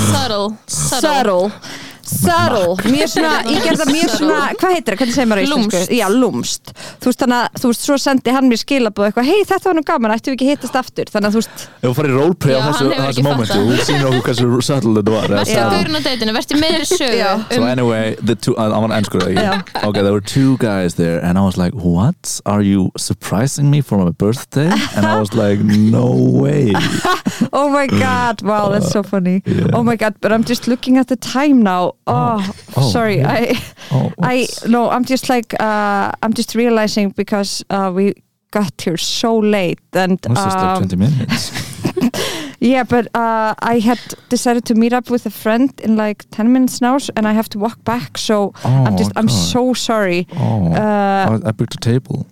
Subtle, 0.68 1.60
subtle. 2.08 2.76
mjög 2.92 3.10
svona, 3.14 3.34
ég 3.50 3.64
gerði 3.64 3.80
það 3.84 3.92
mjög 3.94 4.10
svona 4.18 4.40
hvað 4.60 4.74
heitir 4.76 4.94
það, 4.94 5.00
hvernig 5.02 5.16
segir 5.18 5.30
maður 5.32 5.42
á 5.42 5.46
íslensku? 5.48 5.82
Já, 5.98 6.08
lúmst, 6.14 6.74
þú 7.04 7.10
veist 7.12 7.24
þannig 7.24 7.38
að 7.40 7.62
þú 7.64 7.72
veist, 7.74 7.86
svo 7.88 7.98
sendi 8.04 8.34
hann 8.36 8.50
mér 8.52 8.62
skilabóð 8.64 9.08
eitthvað, 9.10 9.30
hei 9.32 9.46
þetta 9.50 9.70
var 9.70 9.78
nú 9.80 9.84
gaman, 9.88 10.14
ættum 10.18 10.34
við 10.34 10.38
ekki 10.38 10.48
að 10.48 10.52
hittast 10.54 10.80
aftur 10.82 11.12
þannig 11.14 11.28
að 11.30 11.34
þú 11.38 11.42
veist, 11.44 11.64
Ef 11.74 11.88
þú 11.88 11.94
farið 12.00 12.18
roleplay 12.20 12.54
á 12.54 12.62
þessu, 12.68 12.90
fattað. 12.94 13.54
þú 13.54 13.78
sýnir 13.88 14.08
okkur 14.10 14.24
hversu 14.28 14.62
subtle 14.68 14.94
þetta 15.00 15.16
var 15.16 15.28
subtle. 15.46 15.70
gaurinn 15.74 15.98
á 15.98 16.02
deitinu, 16.08 16.34
vertu 16.38 16.60
meðri 16.62 16.86
sögu 16.90 17.18
Já. 17.24 17.32
So 17.54 17.64
anyway, 17.64 18.16
the 18.22 18.36
two, 18.36 18.56
I 18.58 18.68
want 18.70 18.92
to 18.92 18.98
ennskur 19.00 19.22
það 19.24 19.38
Já. 19.38 19.54
Okay, 19.84 20.02
there 20.02 20.14
were 20.14 20.22
two 20.22 20.58
guys 20.58 20.96
there 20.96 21.20
and 21.24 21.38
I 21.38 21.42
was 21.46 21.58
like, 21.58 21.74
what? 21.74 22.40
Are 22.46 22.62
you 22.62 22.92
surprising 22.98 23.70
me 23.72 23.82
for 23.82 23.98
my 23.98 24.12
birthday? 24.12 24.70
And 24.96 25.06
I 25.06 25.20
was 25.20 25.34
like, 25.34 25.60
no 25.60 26.08
way 26.14 26.74
oh 27.54 27.70
my 27.70 27.88
god 27.88 28.42
wow, 28.42 28.70
that's 28.70 28.90
so 28.92 29.04
funny, 29.04 29.42
Yeah. 29.46 29.68
oh 29.74 29.84
my 29.84 29.96
god 29.96 30.16
but 30.22 30.32
I'm 30.32 30.44
just 30.44 30.68
looking 30.68 30.98
at 30.98 31.08
the 31.08 31.16
time 31.16 31.62
now 31.62 31.93
oh, 32.08 32.40
Oh, 32.76 32.92
sorry, 32.92 33.18
yeah. 33.18 33.32
I 33.32 33.62
Oh, 33.92 34.12
I 34.22 34.36
whoops. 34.40 34.66
no, 34.68 34.90
I'm 34.90 35.06
just 35.06 35.30
like 35.30 35.54
uh, 35.60 36.12
I'm 36.24 36.34
just 36.34 36.56
realizing 36.56 37.14
because 37.16 37.64
uh, 37.70 37.92
we 37.96 38.14
got 38.52 38.82
here 38.86 38.98
so 38.98 39.38
late 39.40 39.80
and 39.94 40.12
It 40.26 40.30
was 40.30 40.44
just 40.44 40.58
like 40.58 40.78
um, 40.78 40.88
20 40.88 40.96
minutes 40.96 41.52
yeah, 42.60 42.84
but 42.84 43.06
uh, 43.16 43.54
I 43.74 43.80
had 43.80 44.00
decided 44.30 44.64
to 44.66 44.76
meet 44.76 44.94
up 44.94 45.10
with 45.10 45.26
a 45.26 45.30
friend 45.30 45.70
in 45.84 45.96
like 45.96 46.26
10 46.32 46.52
minutes 46.52 46.80
now 46.82 46.96
s- 46.96 47.10
and 47.16 47.28
I 47.28 47.34
have 47.34 47.50
to 47.50 47.60
walk 47.60 47.84
back 47.84 48.18
so 48.18 48.54
I'm 48.64 48.94
Oh, 48.94 48.98
just 48.98 49.12
I'm 49.16 49.28
God. 49.28 49.34
so 49.36 49.74
sorry 49.74 50.28
Oh, 50.38 50.72
uh, 50.74 51.40
I, 51.46 51.50
I 51.50 51.52
booked 51.52 51.76
a 51.76 51.78
table 51.92 52.26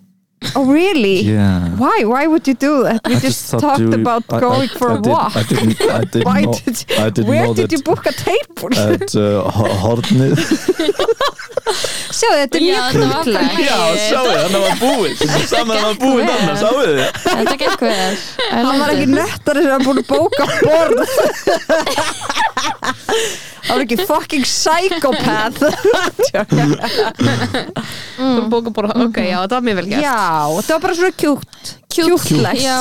oh 0.56 0.64
really? 0.72 1.20
Yeah. 1.20 1.68
Why? 1.76 2.04
Why 2.04 2.26
would 2.26 2.46
you 2.48 2.54
do 2.54 2.82
that? 2.84 3.00
We 3.06 3.16
I 3.16 3.20
just, 3.20 3.50
thought 3.50 3.60
talked 3.60 3.80
you- 3.80 3.92
about 3.94 4.24
I- 4.30 4.36
I- 4.36 4.40
going 4.40 4.68
for 4.68 4.90
I 4.90 4.94
a 4.94 5.00
did- 5.00 5.10
walk. 5.12 5.36
I 5.36 5.42
didn't, 5.42 5.80
I 5.82 6.04
didn't 6.12 6.24
why 6.26 6.40
know, 6.42 6.52
did 6.64 6.84
I 6.98 7.10
didn't 7.10 7.28
where 7.30 7.44
know 7.46 7.54
did 7.54 7.70
that 7.70 7.72
you 7.76 7.82
book 7.82 8.06
a 8.06 8.12
table 8.12 8.68
at 8.76 9.14
uh, 9.16 9.50
Ho- 9.50 9.76
Hornið 9.84 10.36
sjáðu 12.18 12.38
þetta 12.42 12.56
er 12.58 12.62
mjög 12.62 12.82
þetta 12.92 13.06
bara- 13.32 13.62
Já, 13.62 13.78
sjáu 14.08 14.24
þið, 14.26 14.38
hann 14.42 14.56
var 14.62 14.76
búinn. 14.82 15.16
Saman 15.52 15.76
hann 15.76 15.86
var 15.86 15.98
búinn 16.02 16.28
annars, 16.32 16.60
sáu 16.60 16.74
þið 16.82 16.98
Þetta 17.22 17.54
gekk 17.62 17.80
vel. 17.86 18.14
Hann 18.52 18.80
var 18.82 18.88
ekki 18.96 19.08
nöttari 19.14 19.60
sem 19.62 19.72
hann 19.72 19.84
búin 19.86 20.00
að 20.02 20.08
bóka 20.10 20.44
borð 20.66 21.00
hann 23.66 23.76
var 23.78 23.84
ekki 23.84 23.98
fucking 24.08 24.44
psychopath. 24.44 25.60
Þú 28.16 28.44
bóka 28.52 28.72
bara, 28.74 28.92
ok, 29.06 29.18
já, 29.26 29.38
þetta 29.42 29.56
var 29.58 29.66
mjög 29.66 29.78
vel 29.80 29.88
gert. 29.90 30.04
Já, 30.04 30.16
það 30.62 30.72
var 30.74 30.82
bara 30.86 30.98
svona 30.98 31.16
kjúktlegt 31.92 32.62
Já, 32.62 32.76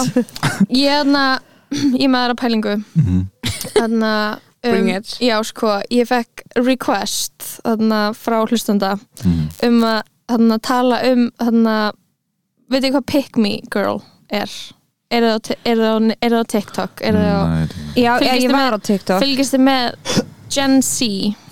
ég 0.70 0.88
hérna 0.92 1.26
ég 1.72 2.08
með 2.12 2.24
aðra 2.26 2.38
pælingu. 2.42 2.74
Að 3.82 3.98
Bring 4.62 4.92
um, 4.92 4.96
it. 5.00 5.16
já 5.18 5.40
sko, 5.48 5.80
ég 5.90 6.06
fekk 6.06 6.44
request 6.62 7.48
þarna 7.66 8.02
frá 8.14 8.44
hlustunda 8.46 8.92
Mm. 9.26 9.48
um 9.66 9.80
að 9.86 10.02
þarna 10.30 10.58
tala 10.62 11.00
um 11.12 11.24
þarna, 11.42 11.74
veit 12.70 12.84
ég 12.86 12.94
hvað 12.94 13.06
pick 13.10 13.38
me 13.42 13.56
girl 13.74 14.04
er? 14.30 14.50
Er 15.12 15.22
það 15.26 15.34
á, 15.34 15.40
ti- 15.48 15.58
er 15.66 15.76
það 15.82 15.90
á, 15.92 16.16
er 16.22 16.30
það 16.32 16.42
á 16.46 16.52
TikTok? 16.54 17.02
Er 17.02 17.14
það 17.18 17.32
á, 17.34 17.44
já, 17.98 18.12
ég 18.38 18.52
var 18.54 18.78
á 18.78 18.80
TikTok. 18.80 19.20
Fylgist 19.26 19.54
þið 19.58 19.64
með 19.66 20.22
Gen 20.52 20.82
Z. 20.84 21.08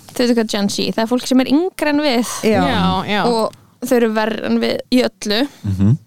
Þau 0.10 0.20
veitu 0.26 0.36
hvað 0.40 0.52
Gen 0.52 0.70
Z, 0.74 0.90
það 0.96 1.04
er 1.06 1.10
fólk 1.14 1.28
sem 1.30 1.42
er 1.44 1.50
yngre 1.54 1.94
en 1.94 2.04
við. 2.04 2.36
Já, 2.44 2.62
já, 2.68 2.84
já, 3.08 3.22
og 3.30 3.58
þau 3.88 3.96
eru 4.02 4.10
verð 4.18 4.46
en 4.50 4.60
við 4.64 4.78
í 4.92 5.02
öllu. 5.08 5.42
Mhm. 5.64 5.98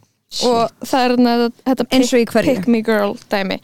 og 0.49 0.71
það 0.89 1.03
er 1.05 1.13
þarna 1.13 1.33
þetta 1.69 1.85
Eins 1.93 2.11
og 2.15 2.19
í 2.19 2.23
pick, 2.25 2.31
hverju? 2.33 2.53
pick 2.57 2.69
me 2.73 2.79
girl 2.81 3.11
dæmi 3.29 3.59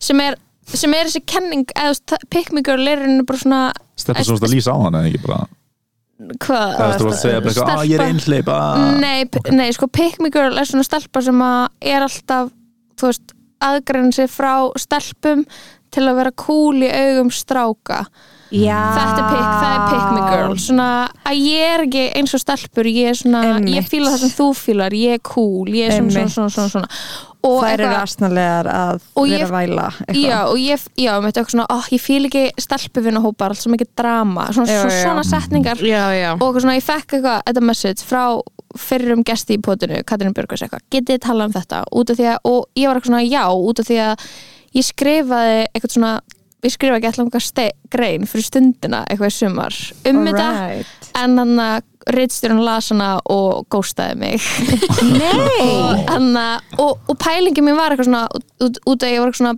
sem 0.00 0.20
er, 0.24 0.36
sem 0.72 0.94
er 0.96 1.04
þessi 1.10 1.20
kenning 1.28 1.66
eða 1.76 1.90
þú 1.90 2.14
veist, 2.14 2.14
pick 2.32 2.52
me 2.56 2.62
girl 2.64 2.88
er 2.88 3.02
henni 3.04 3.26
bara 3.28 3.38
svona 3.42 3.58
Steppa 4.00 4.24
svo 4.24 4.38
að 4.38 4.54
lýsa 4.54 4.72
á 4.72 4.78
hana, 4.86 5.02
ekki 5.04 5.20
bara? 5.20 5.42
Hvað? 6.40 6.72
Það 6.78 6.94
er 6.94 7.04
að 7.04 7.18
segja 7.20 7.40
bara 7.42 7.52
eitthvað, 7.52 7.74
"Ah, 7.74 7.84
ég 7.84 8.00
er 8.00 8.06
einhleip 8.06 8.48
ah." 8.48 8.98
nei, 9.00 9.24
p- 9.26 9.50
nei, 9.52 9.70
sko 9.76 9.86
pick 9.86 10.18
me 10.20 10.30
girl 10.30 10.56
er 10.58 10.64
svona 10.64 10.84
stelpa 10.88 11.22
sem 11.22 11.38
að 11.44 11.68
er 11.82 12.00
alltaf 12.08 12.50
þú 12.96 13.10
veist, 13.10 13.34
aðgrein 13.60 14.12
sig 14.14 14.30
frá 14.30 14.72
stelpum 14.78 15.44
til 15.92 16.02
að 16.08 16.16
vera 16.22 16.32
cool 16.32 16.80
í 16.80 16.88
augum 16.88 17.28
stráka. 17.30 18.06
Þetta 18.52 19.20
er 19.20 19.28
pick, 19.30 19.50
það 19.60 19.74
er 19.74 19.84
pick 19.90 20.08
me 20.14 20.24
girl 20.30 20.56
svona 20.60 20.88
að 21.26 21.38
ég 21.40 21.74
er 21.74 21.84
ekki 21.86 22.02
eins 22.20 22.34
og 22.36 22.42
stelpur 22.42 22.88
ég 22.90 23.08
er 23.12 23.18
svona, 23.18 23.42
Einmitt. 23.56 23.74
ég 23.78 23.86
fíla 23.90 24.10
það 24.12 24.24
sem 24.24 24.34
þú 24.36 24.48
fílar 24.58 24.96
ég 24.98 25.16
er 25.18 25.22
cool, 25.24 25.70
ég 25.72 25.88
er 25.88 25.96
svona 25.96 26.10
svona, 26.10 26.28
svona, 26.34 26.50
svona, 26.50 26.68
svona. 26.74 26.88
og 27.44 27.58
þær 27.64 27.82
eru 27.84 27.96
astnalegar 28.00 28.68
að 28.72 29.00
vera 29.16 29.38
ég- 29.38 29.50
væla 29.54 29.86
eitthvað. 29.92 30.20
Já, 30.22 30.38
og 30.48 30.56
ég, 30.62 30.84
já, 30.96 31.12
með 31.20 31.32
eitthvað 31.32 31.50
svona, 31.54 31.66
oh, 31.70 31.88
ég 31.92 32.00
fíl 32.04 32.24
ekki 32.28 32.44
stelpuvinnahópar, 32.64 33.50
allt 33.54 33.60
svo 33.64 33.72
mikið 33.74 33.90
drama 33.96 34.46
svona, 34.52 34.68
Já, 34.68 34.80
svo, 34.82 34.90
já. 34.90 35.02
svona 35.04 35.24
setningar 35.28 35.76
já, 35.82 36.04
já. 36.14 36.30
og 36.34 36.40
eitthvað 36.46 36.60
svona, 36.66 36.76
ég 36.78 36.86
fekk 36.88 37.16
eitthvað, 37.18 37.42
þetta 37.50 37.60
message 37.68 38.04
frá 38.04 38.24
fyrrum 38.76 39.22
gesti 39.24 39.54
í 39.58 39.60
potinu, 39.62 40.00
Katrín 40.04 40.32
Björgvís 40.34 40.62
eitthvað, 40.66 40.82
getið 40.90 41.14
þið 41.14 41.20
talað 41.26 41.46
um 41.46 41.52
þetta 41.58 41.82
út 41.94 42.10
af 42.10 42.16
því 42.18 42.24
að, 42.32 42.38
og 42.44 42.64
ég 42.76 42.88
var 42.88 42.96
eitthvað 42.98 43.12
svona, 43.12 43.26
já, 43.28 43.44
út 43.54 43.78
af 43.78 43.86
því 43.86 43.98
að 44.02 44.24
ég 44.74 44.84
skrifaði 44.88 45.60
eitthvað 45.74 45.92
svona 45.94 46.14
ég 46.64 46.74
skrifaði 46.74 47.00
ekki 47.00 47.10
alltaf 47.10 47.24
einhver 47.24 47.72
grein 47.92 48.28
fyrir 48.28 48.46
stundina 48.46 49.02
eitthvað 49.08 49.32
í 49.32 49.36
sumar 49.38 49.80
um 50.10 50.22
þetta, 50.28 50.46
Alright. 50.48 51.10
en 51.20 51.36
hann 51.40 51.60
að 51.64 51.90
rittstjórun 52.14 52.64
las 52.64 52.90
hana 52.92 53.10
og 53.32 53.64
góstaði 53.72 54.18
mig. 54.20 54.48
Nei. 55.20 56.04
Anna, 56.12 56.60
og, 56.76 56.98
og 57.08 57.16
pælingi 57.20 57.64
mín 57.64 57.78
var 57.78 57.94
eitthvað 57.94 58.10
svona 58.10 58.26
út, 58.34 58.98
að 58.98 59.14
ég 59.14 59.22
var 59.22 59.30
eitthvað 59.30 59.40
svona 59.40 59.54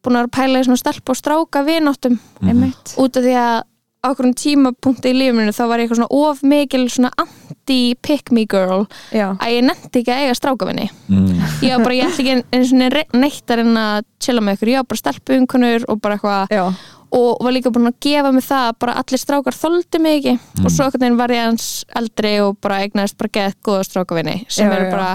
búin 0.00 0.20
að 0.20 0.30
pæla 0.32 0.62
í 0.62 0.68
svona 0.68 0.80
stelp 0.80 1.12
og 1.12 1.18
stráka 1.18 1.64
vináttum. 1.66 2.16
Einmitt. 2.40 2.94
Út 3.00 3.20
af 3.20 3.26
því 3.26 3.34
að 3.36 3.58
á 4.00 4.06
okkur 4.10 4.30
tímapunkti 4.32 5.10
í 5.12 5.16
lífinu 5.18 5.52
þá 5.52 5.62
var 5.68 5.78
ég 5.82 5.88
eitthvað 5.90 5.98
svona 6.00 6.28
of 6.30 6.38
mikil 6.42 6.86
svona 6.88 7.10
anti-pick 7.20 8.30
me 8.32 8.46
girl 8.48 8.86
já, 9.12 9.26
að 9.36 9.50
ég 9.58 9.66
nefndi 9.66 10.00
ekki 10.00 10.14
að 10.14 10.22
eiga 10.24 10.38
strákavinni 10.38 10.86
Mm. 11.10 11.42
ég 11.66 11.74
var 11.74 11.84
bara, 11.84 11.94
ég 11.98 12.06
ætla 12.06 12.22
ekki 12.24 12.44
eins 12.54 12.72
og 12.72 13.18
neitt 13.20 13.50
að 13.50 13.56
reyna 13.60 13.84
að 13.98 14.04
chilla 14.22 14.40
með 14.40 14.56
ykkur, 14.56 14.68
ég 14.72 14.80
var 14.80 14.88
bara 14.88 15.00
stelpunkunur 15.02 15.84
og 15.88 16.00
bara 16.00 16.16
eitthvað 16.16 16.54
já, 16.54 16.64
og 17.12 17.42
var 17.44 17.52
líka 17.52 17.72
búin 17.74 17.90
að 17.90 17.96
gefa 18.06 18.30
mig 18.32 18.44
það 18.46 18.66
að 18.70 18.78
bara 18.78 18.92
allir 19.00 19.18
strákar 19.18 19.56
þoldi 19.58 19.98
mig 20.00 20.18
ekki. 20.20 20.34
Og 20.64 20.70
svo 20.70 20.86
veginn 20.94 21.16
var 21.18 21.28
ég 21.34 21.42
hans 21.48 21.84
eldri 21.98 22.36
og 22.44 22.56
bara 22.62 22.78
eignaðist 22.84 23.16
bara 23.18 23.32
gett 23.34 23.58
góða 23.66 23.82
strákavinni 23.88 24.36
sem 24.48 24.68
Já, 24.70 24.76
eru 24.76 24.84
já. 24.86 24.90
bara 24.94 25.08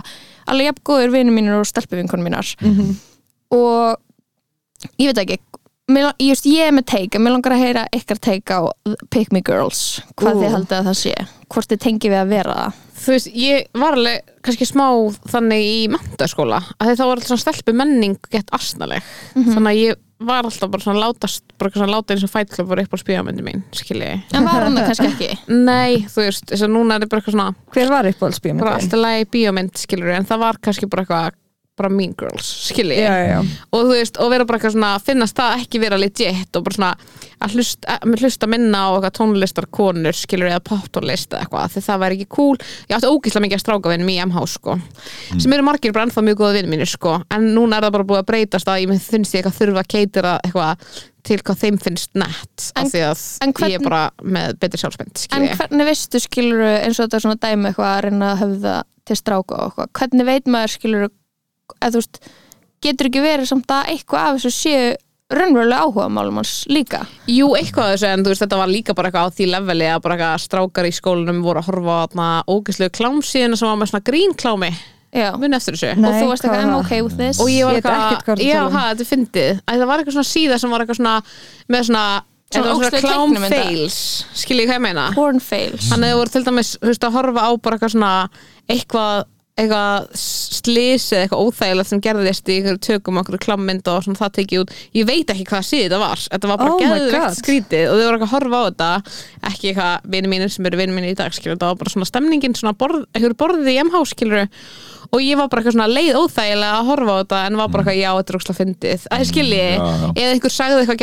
alveg 0.52 0.68
jafn 0.68 0.84
góður 0.92 1.14
vinur 1.16 1.34
mínir 1.38 1.56
og 1.62 1.66
stelpuvinkunum 1.66 2.28
mínar. 2.28 2.52
Mhm. 2.62 2.96
og 3.56 3.98
ég 5.00 5.08
veit 5.14 5.18
ekki 5.24 5.40
mér, 5.92 6.12
just, 6.22 6.48
ég 6.50 6.70
er 6.70 6.74
með 6.76 6.88
teika, 6.94 7.22
mér 7.22 7.36
langar 7.36 7.56
að 7.56 7.64
heyra 7.66 7.86
ykkar 7.96 8.22
teika 8.24 8.62
á 8.62 8.64
Pick 9.14 9.34
Me 9.36 9.42
Girls. 9.46 10.02
Hvað 10.18 10.40
Ú. 10.40 10.44
þið 10.44 10.56
haldið 10.56 10.80
að 10.80 10.90
það 10.90 10.98
sé? 11.02 11.14
Hvort 11.54 11.72
þið 11.72 11.84
tengi 11.86 12.12
við 12.12 12.22
að 12.22 12.34
vera? 12.34 12.56
Það 12.96 13.04
þú 13.06 13.14
veist, 13.14 13.30
ég 13.38 13.68
var 13.78 13.98
alveg 14.00 14.34
kannski 14.46 14.66
smá 14.70 14.88
þannig 15.30 15.68
í 15.68 15.78
mentaskóla 15.94 16.62
að 16.80 16.96
þá 16.96 17.04
var 17.04 17.14
alltaf 17.20 17.30
svona 17.30 17.44
stelpu 17.44 17.76
menning 17.78 18.18
gett 18.34 18.50
asnaleg, 18.56 19.06
þannig 19.36 19.70
að 19.72 19.82
ég 19.82 20.02
var 20.26 20.48
alltaf 20.48 20.72
bara 20.72 20.82
svona 20.86 21.04
látast, 21.04 21.44
bara 21.60 21.76
svona 21.76 21.92
láta 21.92 22.16
eins 22.16 22.24
og 22.26 22.32
fætlöf 22.32 22.70
var 22.70 22.82
upp 22.82 22.96
á 22.96 22.98
spíamöndi 22.98 23.44
mín, 23.46 23.66
skilji. 23.76 24.10
En 24.34 24.48
var 24.48 24.64
hún 24.66 24.80
það 24.80 24.88
kannski 24.90 25.10
ekki? 25.12 25.32
Nei, 25.70 26.06
þú 26.08 26.24
veist, 26.24 26.46
þess 26.50 26.66
að 26.66 26.72
núna 26.72 26.96
er 26.96 27.04
þetta 27.04 27.12
bara 27.12 27.22
eitthvað 27.22 27.36
svona 27.36 27.50
hver 27.76 27.92
var 27.92 27.98
bara 28.00 28.14
uppáhaldsbíómyndin? 28.16 28.76
alltaf 28.80 29.04
lagi 29.04 29.28
bíómynd, 29.36 29.82
skilur 29.84 30.16
en 30.16 30.30
það 30.30 30.46
var 30.48 30.62
kannski 30.64 30.90
bara 30.90 31.06
eitthvað 31.06 31.42
bara 31.76 31.90
mean 31.92 32.14
girls, 32.18 32.48
skilji. 32.70 32.96
Og 33.76 33.82
þú 33.84 33.96
veist, 33.98 34.18
og 34.24 34.30
vera 34.32 34.46
bara 34.48 34.58
eitthvað 34.60 34.76
svona 34.78 34.92
finnast 35.04 35.36
það 35.36 35.64
ekki 35.66 35.82
vera 35.84 35.98
legit 36.00 36.56
og 36.56 36.64
bara 36.64 36.76
svona 36.78 36.92
að 37.44 37.56
hlusta, 37.58 37.98
að 38.00 38.14
hlusta 38.22 38.48
minna 38.48 38.84
á 38.88 38.90
eitthvað 38.96 39.16
tónlistar 39.20 39.68
konur, 39.76 40.16
skilur 40.16 40.48
eða 40.54 40.62
poptónlist 40.64 41.34
eða 41.36 41.44
eitthvað, 41.44 41.74
því 41.76 41.84
það 41.90 42.00
væri 42.06 42.20
ekki 42.22 42.30
cool. 42.38 42.56
Ég 42.88 42.96
átti 42.96 43.10
ógíslega 43.12 43.44
mikið 43.46 43.60
að 43.60 43.64
stráka 43.66 43.92
vinnum 43.92 44.14
í 44.14 44.20
MH 44.24 44.46
sko 44.56 44.78
sem 45.36 45.52
eru 45.58 45.66
margir 45.68 45.92
bara 45.96 46.08
ennþá 46.08 46.24
mjög 46.30 46.40
góða 46.40 46.54
vinn 46.62 46.72
mínir 46.72 46.88
sko, 46.90 47.18
en 47.36 47.50
núna 47.58 47.78
er 47.82 47.88
það 47.90 47.96
bara 47.98 48.08
búið 48.14 48.22
að 48.24 48.30
breytast 48.32 48.72
að 48.72 48.80
ég 48.86 49.04
finnst 49.10 49.36
ég 49.36 49.44
eitthvað 49.44 49.60
þurfa 49.60 49.84
að 49.84 49.92
keitira 49.92 50.34
eitthvað 50.46 50.88
til 51.26 51.38
hvað 51.42 51.60
þeim 51.66 51.78
finnst 51.82 52.12
nett 52.16 52.70
En- 52.78 52.86
af 52.86 52.92
því 52.94 53.04
að 53.10 53.22
en 53.42 53.50
ég 53.52 53.60
hvern- 53.60 53.76
er 53.76 53.84
bara 53.90 54.02
með 54.24 54.60
betri 54.62 54.80
sjálfsmynd, 54.80 55.12
En 55.12 55.26
skilji 55.26 55.56
hvernig 55.60 55.86
veistu 55.92 56.20
skilur 56.24 56.64
eins 56.70 57.00
og 57.00 57.08
þetta 57.10 57.16
er 57.20 57.24
svona 57.26 57.40
dæmi 57.42 57.70
eitthvað 57.72 57.92
að 57.98 58.04
reyna 58.08 58.32
að 58.32 58.42
höfða 58.46 58.76
til 59.06 59.16
stráka 59.20 59.58
og 59.58 59.72
eitthvað, 59.74 59.92
hvernig 60.00 60.26
veit 60.30 60.46
maður 60.56 60.76
skilur 60.78 61.08
að 61.80 61.96
þú 61.96 62.04
veist, 62.04 62.22
getur 62.86 63.10
ekki 63.10 63.26
verið 63.26 63.50
samt 63.50 63.74
að 63.74 63.92
eitthvað 63.96 64.30
af 64.30 64.40
þessu 64.40 64.54
séu 64.56 64.94
raunverulega 65.36 65.86
áhuga 65.86 66.10
málum 66.14 66.40
hans 66.42 66.66
líka? 66.70 67.02
Jú, 67.32 67.52
eitthvað 67.58 67.88
af 67.88 67.96
þessu, 67.96 68.10
en 68.12 68.26
þú 68.26 68.34
veist, 68.34 68.44
þetta 68.46 68.60
var 68.62 68.70
líka 68.72 68.96
bara 68.98 69.10
eitthvað 69.10 69.32
á 69.32 69.36
því 69.38 69.48
leveli 69.54 69.88
að 69.90 70.04
bara 70.04 70.18
eitthvað 70.18 70.44
strákar 70.44 70.90
í 70.90 70.92
skólanum 70.94 71.40
voru 71.46 71.62
að 71.62 71.72
horfa 71.72 71.96
á 71.96 72.04
þarna 72.06 72.28
ógæslegu 72.52 72.94
klámsíðina 73.00 73.58
sem 73.58 73.72
var 73.72 73.80
með 73.82 73.92
svona 73.92 74.08
grínklámi. 74.12 74.72
Já, 75.16 75.30
muni 75.40 75.56
eftir 75.56 75.78
þessu. 75.78 75.92
Nei, 75.96 76.10
og 76.10 76.16
þú 76.20 76.30
varst 76.30 76.44
hvað 76.44 76.54
eitthvað, 76.60 76.70
I'm 76.70 76.80
okay 76.84 77.04
with 77.06 77.18
this. 77.18 77.40
Og 77.40 77.50
ég 77.50 77.66
var 77.66 77.78
eitthvað, 77.80 78.42
já, 78.44 78.62
um. 78.66 78.74
ha, 78.76 78.86
þetta 78.92 79.06
er 79.06 79.10
fyndið. 79.10 79.62
Það 79.72 79.86
var 79.90 80.02
eitthvað 80.02 80.18
svona 80.18 80.32
síða 80.32 80.58
sem 80.62 80.74
var 80.76 80.84
eitthvað 80.84 81.00
svona 81.00 81.14
með 81.72 81.86
svona, 81.90 82.02
þetta 82.52 82.66
var 82.66 82.68
svona 82.68 82.82
ógeðsleg 82.82 83.06
klám 83.06 83.22
teiknimynda. 83.22 83.62
fails. 83.62 84.00
Skiljið 84.42 84.68
hvað 84.68 84.78
ég 84.78 84.84
meina? 84.84 85.06
Porn 85.16 85.40
fails. 85.40 85.88
Þannig 85.88 86.12
að 86.12 86.12
þau 86.12 86.20
voru 86.20 86.34
til 86.36 86.44
dæmis, 86.50 86.74
þú 86.82 86.92
veist, 86.92 87.08
að 87.08 87.16
horfa 87.16 87.48
á 87.48 87.52
bara 87.56 87.80
eitthvað 87.80 87.96
svona 87.96 88.12
eitthvað 89.56 89.84
eitthvað 89.86 90.18
slís 90.20 91.06
eða 91.14 91.22
eitthvað 91.26 91.44
óþægilegt 91.46 91.88
sem 91.92 92.02
gerðist 92.04 92.50
í 92.52 92.56
einhverju 92.60 92.82
tökum 92.84 93.20
okkur 93.22 93.38
klammynd 93.40 93.88
og 93.88 94.02
svona 94.04 94.20
það 94.20 94.34
tekið 94.40 94.64
út. 94.64 94.74
Ég 94.98 95.06
veit 95.08 95.32
ekki 95.32 95.46
hvað 95.48 95.64
síði 95.68 95.86
þetta 95.86 96.00
var. 96.02 96.20
Þetta 96.26 96.50
var 96.52 96.58
bara 96.60 96.74
Oh 96.74 96.80
God. 97.14 97.38
skrítið 97.38 97.84
og 97.88 97.96
þau 97.96 98.04
voru 98.04 98.18
eitthvað 98.18 98.28
að 98.28 98.34
horfa 98.36 98.58
á 98.60 98.64
þetta. 98.68 98.90
Ekki 99.52 99.70
eitthvað 99.72 100.10
vinið 100.16 100.30
mínir 100.34 100.52
sem 100.52 100.66
eru 100.68 100.78
vinið 100.82 100.96
mínir 101.00 101.14
í 101.14 101.18
dag 101.22 101.32
skilur, 101.38 101.56
þetta 101.56 101.70
var 101.72 101.80
bara 101.80 101.94
svona 101.96 102.10
stemningin 102.12 102.56
svona 102.60 102.76
borð, 102.76 103.06
einhverju 103.16 103.40
borðið 103.40 103.72
í 103.72 103.80
MH 103.86 104.04
skilur 104.12 104.44
og 105.16 105.20
ég 105.22 105.38
var 105.40 105.48
bara 105.48 105.62
eitthvað 105.62 105.76
svona 105.78 105.88
leið 105.94 106.18
óþægilega 106.20 106.76
að 106.82 106.88
horfa 106.90 107.14
á 107.16 107.20
þetta 107.22 107.40
en 107.46 107.56
var 107.62 107.70
bara 107.72 107.84
eitthvað 107.86 108.02
já, 108.02 108.12
þetta 108.20 108.32
er 108.34 108.40
óslega 108.42 108.60
fyndið. 108.60 109.06
Að 109.16 109.26
skilji, 109.30 109.62
eða 110.20 110.32
einhver 110.34 110.52
sagði 110.52 110.80
eitthvað 110.84 111.00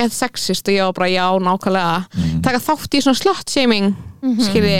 slot 4.22 4.46
shaming 4.46 4.46
skilji 4.46 4.78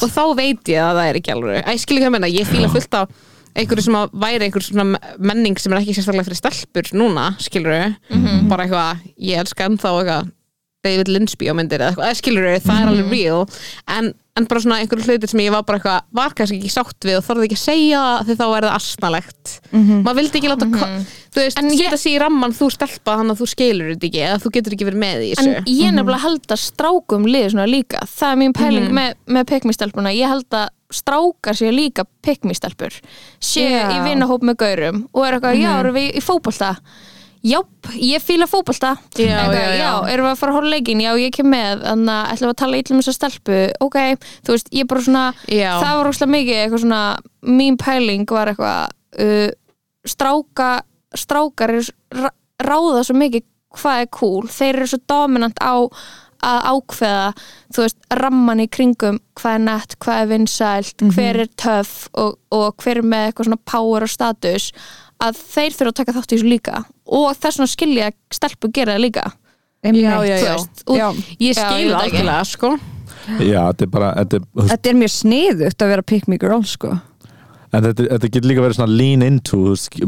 og 0.00 0.08
þá 0.14 0.22
veit 0.38 0.72
ég 0.72 0.80
að 0.84 0.96
það 1.00 1.08
er 1.10 1.18
ekki 1.20 1.34
alveg 1.34 1.60
ég 1.74 1.80
skilja 1.82 2.06
hvað 2.06 2.14
menna, 2.16 2.30
ég 2.30 2.46
fíla 2.48 2.70
fullt 2.70 2.94
á 2.94 3.02
einhverju 3.58 3.82
sem 3.82 3.96
að 3.98 4.12
væri 4.22 4.46
einhver 4.46 4.62
svona 4.62 4.98
menning 5.18 5.58
sem 5.58 5.72
er 5.74 5.80
ekki 5.82 5.94
sérstaklega 5.96 6.28
fyrir 6.28 6.38
stelpur 6.38 6.90
núna 6.94 7.24
skilur 7.42 7.72
bara 8.48 8.66
eitthvað, 8.68 9.00
ég 9.18 9.40
elska 9.42 9.66
ennþá 9.66 9.90
eitthvað 9.98 10.30
David 10.86 11.08
Lynch 11.12 11.34
bíómyndir 11.36 11.82
eða 11.82 11.90
eitthvað, 11.90 12.14
skilur 12.22 12.46
það 12.64 12.78
er 12.80 12.88
alveg 12.88 13.10
real. 13.12 13.42
En, 13.90 14.14
en 14.38 14.46
bara 14.46 14.60
svona 14.62 14.78
einhverju 14.80 15.04
hlutir 15.08 15.28
sem 15.28 15.40
ég 15.42 15.50
var 15.52 15.64
bara 15.66 15.78
eitthvað 15.80 16.02
var 16.16 16.34
kannski 16.38 16.56
ekki 16.60 16.70
sátt 16.70 17.06
við 17.08 17.16
og 17.18 17.24
þorði 17.26 17.48
ekki 17.48 17.56
að 17.58 17.64
segja 17.64 18.02
því 18.28 18.36
þá 18.38 18.44
er 18.56 18.66
það 18.66 18.76
asnalegt. 18.76 19.54
Maður 19.72 20.18
vildi 20.20 20.38
ekki 20.40 20.52
láta 20.52 20.68
mm 20.70 21.06
þú 21.30 21.38
veist, 21.44 21.58
setja 21.78 21.96
sig 21.96 22.14
í 22.16 22.18
ramman 22.18 22.50
þú 22.52 22.66
stelpa 22.74 23.12
þannig 23.20 23.36
að 23.36 23.40
þú 23.42 23.46
skilur 23.52 23.90
þetta 23.92 24.06
ekki 24.08 24.22
eða 24.26 24.38
þú 24.42 24.50
getur 24.56 24.74
ekki 24.74 24.86
verið 24.88 24.98
með 25.04 25.20
í 25.22 25.28
En 25.38 25.50
ég 25.70 25.92
nefnilega 25.94 26.22
held 26.24 26.46
að 26.50 26.58
strákum 26.64 27.26
liði 27.30 27.50
svona 27.52 27.66
líka. 27.70 28.00
Það 28.02 28.32
er 28.32 28.40
mín 28.40 28.52
pæling 28.56 28.88
Mhm. 28.88 28.94
með, 28.98 29.14
með 29.26 29.44
pekmistelpuna 29.52 30.10
Ég 30.16 30.26
held 30.28 30.50
að 30.50 30.68
strákar 30.90 31.54
séu 31.54 31.70
líka 31.70 32.02
pekmistelpur 32.22 32.90
Séu 33.38 33.70
Já. 33.70 33.90
í 33.94 33.98
vinnahóp 34.08 34.42
með 34.42 34.56
gaurum 34.58 35.06
Og 35.14 35.22
er 35.26 35.38
eitthvað, 35.38 35.54
Mhm. 35.54 35.62
já, 35.62 35.80
erum 35.80 35.94
við 35.94 36.14
í 36.18 36.20
fótbolta 36.22 36.76
Jáp, 37.40 37.90
ég 37.96 38.20
já, 39.56 39.78
já. 39.78 39.92
erum 40.12 40.26
við 40.26 40.32
að 40.34 40.40
fara 40.42 40.52
að 40.52 40.56
horfa 40.58 40.68
á 40.68 40.72
leikinn? 40.74 41.00
Já, 41.00 41.10
ég 41.16 41.32
kem 41.32 41.48
með, 41.48 41.84
þannig 41.86 42.12
að 42.12 42.32
ætlum 42.34 42.50
við 42.50 42.52
að 42.52 42.60
tala 42.60 42.80
ítlum 42.80 43.00
þess 43.00 43.12
að 43.12 43.16
stelpu? 43.16 43.60
Ok, 43.86 43.98
þú 44.44 44.56
veist, 44.56 44.72
ég 44.76 44.90
bara 44.90 45.04
svona 45.06 45.24
Já. 45.48 45.70
Það 45.80 45.94
var 45.96 46.10
óslega 46.10 46.34
mikið, 46.36 46.60
eitthvað 46.60 46.84
svona 46.84 47.02
Mín 47.48 47.78
pæling 47.80 48.34
var 48.36 48.52
eitthvað 48.52 49.24
uh, 49.24 49.46
Stráka 50.04 50.70
Strákar 51.16 51.74
ráða 52.60 53.04
svo 53.08 53.16
mikið 53.16 53.46
hvað 53.80 54.02
er 54.04 54.10
cool, 54.14 54.50
þeir 54.50 54.74
eru 54.74 54.90
svo 54.90 55.00
dominant 55.08 55.60
á 55.62 55.74
að 56.40 56.66
ákveða 56.70 57.26
þú 57.74 57.84
veist, 57.84 57.98
ramman 58.16 58.62
í 58.64 58.66
kringum 58.72 59.20
hvað 59.38 59.56
er 59.56 59.64
nett, 59.66 59.96
hvað 60.00 60.22
er 60.22 60.30
vinsælt 60.30 61.04
hver 61.14 61.42
er 61.44 61.50
töff 61.60 62.08
og, 62.16 62.38
og 62.54 62.80
hver 62.80 63.02
er 63.02 63.08
með 63.12 63.26
eitthvað 63.28 63.50
svona 63.50 63.64
power 63.68 64.06
og 64.06 64.12
status 64.12 64.70
að 65.20 65.36
þeir 65.54 65.76
þurfa 65.76 65.92
að 65.92 65.98
taka 66.00 66.12
þátt 66.16 66.32
í 66.32 66.36
þessu 66.38 66.48
líka 66.50 66.84
og 67.06 67.28
þess 67.36 67.58
vegna 67.60 67.66
skilja 67.74 68.08
að 68.10 68.14
stelpu 68.38 68.70
gera 68.72 68.94
það 68.96 69.04
líka. 69.06 69.26
Já, 69.80 69.90
já, 70.24 70.36
þú 70.36 70.44
já. 70.44 70.54
og, 70.86 70.96
Já. 70.96 71.06
ég 71.40 71.54
Já, 71.56 71.60
skil 71.60 71.84
ég 71.88 71.94
veit 71.96 72.12
það 72.12 72.40
ekki. 72.40 72.50
sko 72.50 72.70
Já, 73.40 73.60
þetta 73.70 73.82
er 73.86 73.90
bara 73.94 74.08
þetta 74.18 74.36
er, 74.36 74.42
Þetta 74.74 74.90
er 74.90 74.98
mjög 75.00 75.12
sniðugt 75.14 75.82
að 75.84 75.88
vera 75.94 76.02
pick 76.02 76.28
me 76.28 76.36
girl 76.40 76.62
sko 76.68 76.90
En 77.72 77.84
þetta, 77.86 78.02
þetta 78.10 78.28
getur 78.34 78.48
líka 78.50 78.62
verið 78.64 78.76
svona 78.80 78.96
lean 78.98 79.22
into 79.22 79.60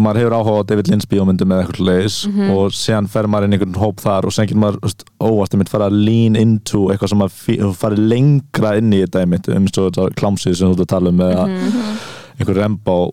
maður 0.02 0.18
hefur 0.18 0.34
áhuga 0.34 0.60
á 0.60 0.68
David 0.72 0.88
Lynch 0.90 1.06
bíómyndum 1.08 1.52
eða 1.54 1.62
eitthvað 1.62 1.86
leis 1.86 2.16
Mhm. 2.26 2.50
og 2.50 2.72
síðan 2.74 3.08
fer 3.08 3.28
maður 3.30 3.44
inn 3.48 3.52
einhvern 3.56 3.78
hóp 3.78 4.00
þar 4.02 4.26
og 4.26 4.32
síðan 4.34 4.48
getur 4.50 4.60
maður 4.64 4.78
þú 4.80 4.88
veist, 4.90 5.04
óvart 5.22 5.54
einmitt 5.54 5.68
fara 5.70 5.86
að 5.88 5.98
lean 6.04 6.36
into 6.36 6.78
eitthvað 6.90 7.08
sem 7.12 7.18
maður 7.22 7.76
farið 7.78 8.02
lengra 8.12 8.76
inn 8.82 8.92
í 8.92 9.00
þetta 9.06 9.22
einmitt 9.22 9.48
um 9.56 9.68
svo 9.68 9.88
þetta 9.90 10.08
klámsið 10.18 10.56
sem 10.58 10.68
þú 10.68 10.72
ert 10.74 10.84
að 10.84 10.92
tala 10.96 11.08
um 11.14 11.18
eða 11.22 11.46
Mhm. 11.46 11.98
einhver 12.40 12.60
remba 12.60 13.10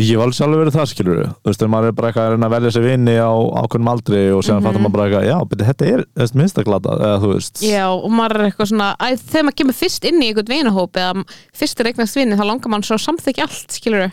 ég 0.00 0.14
hef 0.16 0.22
alveg 0.24 0.36
sjálfur 0.38 0.60
verið 0.62 0.76
það 0.78 0.86
skilur 0.88 1.18
þú 1.20 1.50
veist, 1.50 1.58
þegar 1.60 1.70
maður 1.74 1.90
er 1.90 1.96
bara 1.98 2.08
eitthvað 2.08 2.44
að 2.46 2.52
velja 2.54 2.70
sér 2.72 2.84
vini 2.86 3.16
á 3.20 3.32
ákveðnum 3.60 3.90
aldri 3.92 4.20
og 4.32 4.44
síðan 4.46 4.64
fattar 4.64 4.80
maður 4.80 4.94
bara 4.94 5.04
eitthvað 5.08 5.26
já, 5.28 5.34
beti, 5.50 5.66
þetta 5.68 5.88
er, 5.90 6.04
þetta 6.16 6.38
minnst 6.40 6.60
að 6.62 6.66
glata 6.68 6.94
eða 6.96 7.18
þú 7.20 7.32
veist. 7.34 7.60
Já, 7.66 7.82
og 7.92 8.14
maður 8.16 8.36
er 8.38 8.46
eitthvað 8.46 8.70
svona 8.70 8.86
að, 8.96 9.18
þegar 9.26 9.46
maður 9.48 9.58
kemur 9.60 9.76
fyrst 9.82 10.08
inn 10.08 10.22
í 10.22 10.30
einhvern 10.30 10.52
vinahóp 10.54 11.00
eða 11.02 11.26
fyrst 11.60 11.82
er 11.84 11.90
eignast 11.92 12.16
vini, 12.16 12.38
þá 12.40 12.44
langar 12.48 12.72
mann 12.72 12.86
svo 12.88 12.96
að 12.96 13.04
samþykja 13.04 13.48
allt, 13.50 13.76
skilur 13.76 14.06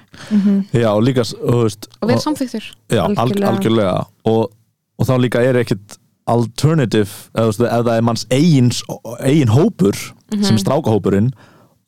já, 0.75 0.89
og 0.91 1.01
líka, 1.07 1.23
þú 1.32 1.61
veist 1.63 1.88
og 1.95 2.11
vera 2.11 2.25
samþyktur 2.27 2.67
Já, 2.89 3.03
algjörlega, 3.07 3.53
Algjörlega. 3.53 3.95
Og, 4.27 4.41
og 4.99 5.07
þá 5.07 5.13
líka 5.23 5.45
er 5.47 5.61
ekkit 5.63 5.95
alternative 6.30 7.09
eða, 7.39 7.55
það 7.71 7.93
er 7.95 8.05
manns 8.05 8.27
eigin, 8.36 8.69
eigin 9.23 9.55
hópur 9.55 9.95
sem 10.36 10.57
er 10.57 10.61
strákahópurinn 10.61 11.32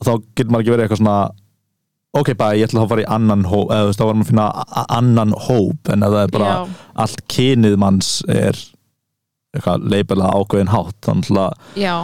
og 0.01 0.07
þá 0.07 0.13
getur 0.37 0.53
maður 0.55 0.63
ekki 0.63 0.73
verið 0.77 0.85
eitthvað 0.87 1.01
svona 1.03 1.17
ok, 2.18 2.34
bara 2.36 2.57
ég 2.59 2.68
ætla 2.68 2.84
að 2.84 2.91
fara 2.91 3.03
í 3.05 3.09
annan 3.16 3.45
hóp 3.47 3.72
eða 3.72 3.86
þú 3.86 3.91
veist, 3.91 4.01
þá 4.01 4.05
var 4.07 4.18
maður 4.18 4.26
að 4.26 4.32
finna 4.32 4.86
annan 4.97 5.36
hóp 5.47 5.91
en 5.93 6.03
ef 6.07 6.16
það 6.16 6.24
er 6.26 6.34
bara 6.36 6.49
Já. 6.51 6.80
allt 7.05 7.22
kynið 7.32 7.78
manns 7.82 8.09
er 8.32 8.59
eitthvað 9.55 9.88
leipilega 9.93 10.34
ákveðin 10.41 10.74
hátt 10.74 10.99
þannig 11.07 11.39
að 11.45 11.80
Já, 11.80 11.95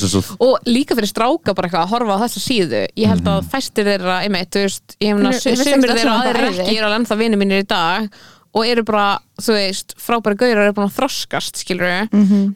svo, 0.00 0.22
og 0.46 0.68
líka 0.68 0.96
fyrir 0.96 1.10
stráka 1.12 1.54
bara 1.56 1.68
eitthvað 1.68 1.86
að 1.86 1.94
horfa 1.94 2.16
á 2.16 2.22
þessa 2.24 2.42
síðu 2.44 2.82
ég 2.88 3.12
held 3.12 3.30
að 3.30 3.48
fæstir 3.52 3.88
þeirra, 3.88 4.18
einmitt, 4.24 4.52
þú 4.54 4.66
veist 4.66 4.98
ég 5.00 5.22
sumir 5.40 5.94
þetta 5.94 6.18
þeirra 6.26 6.50
bæði. 6.50 6.60
ekki 6.64 6.76
eru 6.76 6.88
alveg 6.88 7.00
ennþá 7.00 7.18
vinir 7.20 7.40
mínir 7.40 7.64
í 7.64 7.70
dag 7.70 8.20
og 8.50 8.66
eru 8.66 8.82
bara, 8.82 9.20
þú 9.38 9.54
veist, 9.54 9.92
frábæri 10.02 10.38
gaurar 10.40 10.64
eru 10.64 10.74
búin 10.74 10.88
að 10.88 10.96
þroskast, 10.96 11.60
skilur 11.62 12.08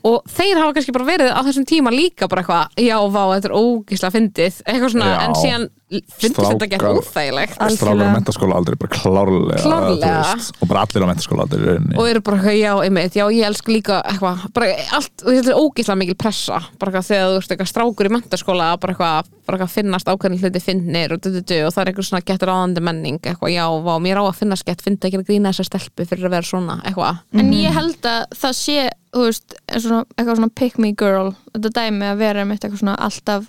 og 0.02 0.24
þeir 0.26 0.58
hafa 0.58 0.74
kannski 0.74 0.94
bara 0.96 1.06
verið 1.06 1.30
á 1.30 1.40
þessum 1.46 1.66
tíma 1.70 1.92
líka 1.94 2.26
bara 2.30 2.42
eitthvað, 2.42 2.82
já, 2.82 2.96
vá, 3.14 3.22
þetta 3.36 3.50
er 3.50 3.54
ógíslega 3.60 4.16
fyndið, 4.16 4.58
eitthvað 4.66 4.94
svona, 4.96 5.12
Já. 5.12 5.20
en 5.28 5.36
síðan 5.38 5.68
fyndist 6.18 6.40
þetta 6.40 6.66
ekki 6.68 6.92
óþægilegt? 6.98 7.54
strákar 7.76 8.02
á 8.04 8.14
mentaskóla 8.14 8.58
aldrei 8.58 8.76
bara 8.80 8.92
klárlega, 8.94 9.60
Klárlega. 9.62 10.14
veist, 10.34 10.58
og 10.60 10.70
bara 10.70 10.84
allir 10.86 11.04
á 11.04 11.08
mentaskóla 11.10 11.46
aldrei 11.46 11.76
og 11.98 12.08
eru 12.10 12.22
bara 12.24 12.38
eitthvað, 12.40 12.58
já, 12.60 12.72
einmitt, 12.86 13.18
já, 13.18 13.24
ég 13.34 13.48
elska 13.48 13.72
líka 13.72 14.00
eitthvað, 14.02 14.44
bara 14.56 14.72
allt, 14.98 15.14
og 15.24 15.30
þetta 15.30 15.52
er 15.54 15.60
ógeðslega 15.60 16.00
mikil 16.02 16.18
pressa, 16.24 16.60
bara 16.80 16.92
eitthvað 16.92 17.08
þegar 17.10 17.30
þú 17.30 17.38
veist 17.40 17.54
eitthvað 17.54 17.70
strákur 17.72 18.10
í 18.10 18.14
mentaskóla, 18.16 18.70
bara 18.82 18.96
eitthvað 18.96 19.32
bara 19.44 19.58
eitthvað 19.58 19.74
finnast 19.74 20.08
ákveðin 20.08 20.40
hluti 20.40 20.60
finnir 20.64 21.12
og, 21.12 21.20
du, 21.20 21.28
du, 21.34 21.40
du, 21.44 21.56
og 21.66 21.72
það 21.74 21.82
er 21.82 21.90
einhver 21.90 22.06
svona 22.08 22.24
gett 22.24 22.44
ráðandi 22.48 22.80
menning 22.80 23.18
eitthvað, 23.20 23.52
já, 23.52 23.64
vá, 23.84 23.94
mér 24.00 24.20
á 24.20 24.24
að 24.24 24.38
finnast 24.40 24.64
gett 24.64 24.80
fyndi 24.84 25.10
ekki 25.10 25.20
að 25.20 25.26
grína 25.28 25.52
þessa 25.52 25.66
stelpu 25.68 26.06
fyrir 26.08 26.30
að 26.30 26.36
vera 26.38 26.48
svona, 26.48 26.78
eitthvað. 26.88 27.20
En 27.36 27.52
ég 27.52 27.76
held 27.76 28.08
að 28.08 28.22
það 28.40 28.56
sé 28.56 28.78
þú 29.14 29.26
veist, 29.28 29.54
eitthvað 29.70 30.40
svona 30.40 30.50
pick 30.58 30.80
me 30.82 30.94
girl 30.98 31.34
þetta 31.52 31.72
dæmi 31.76 32.08
að 32.10 32.22
vera 32.24 32.46
með 32.48 32.58
eitthvað 32.64 32.80
svona 32.82 32.96
alltaf 33.06 33.46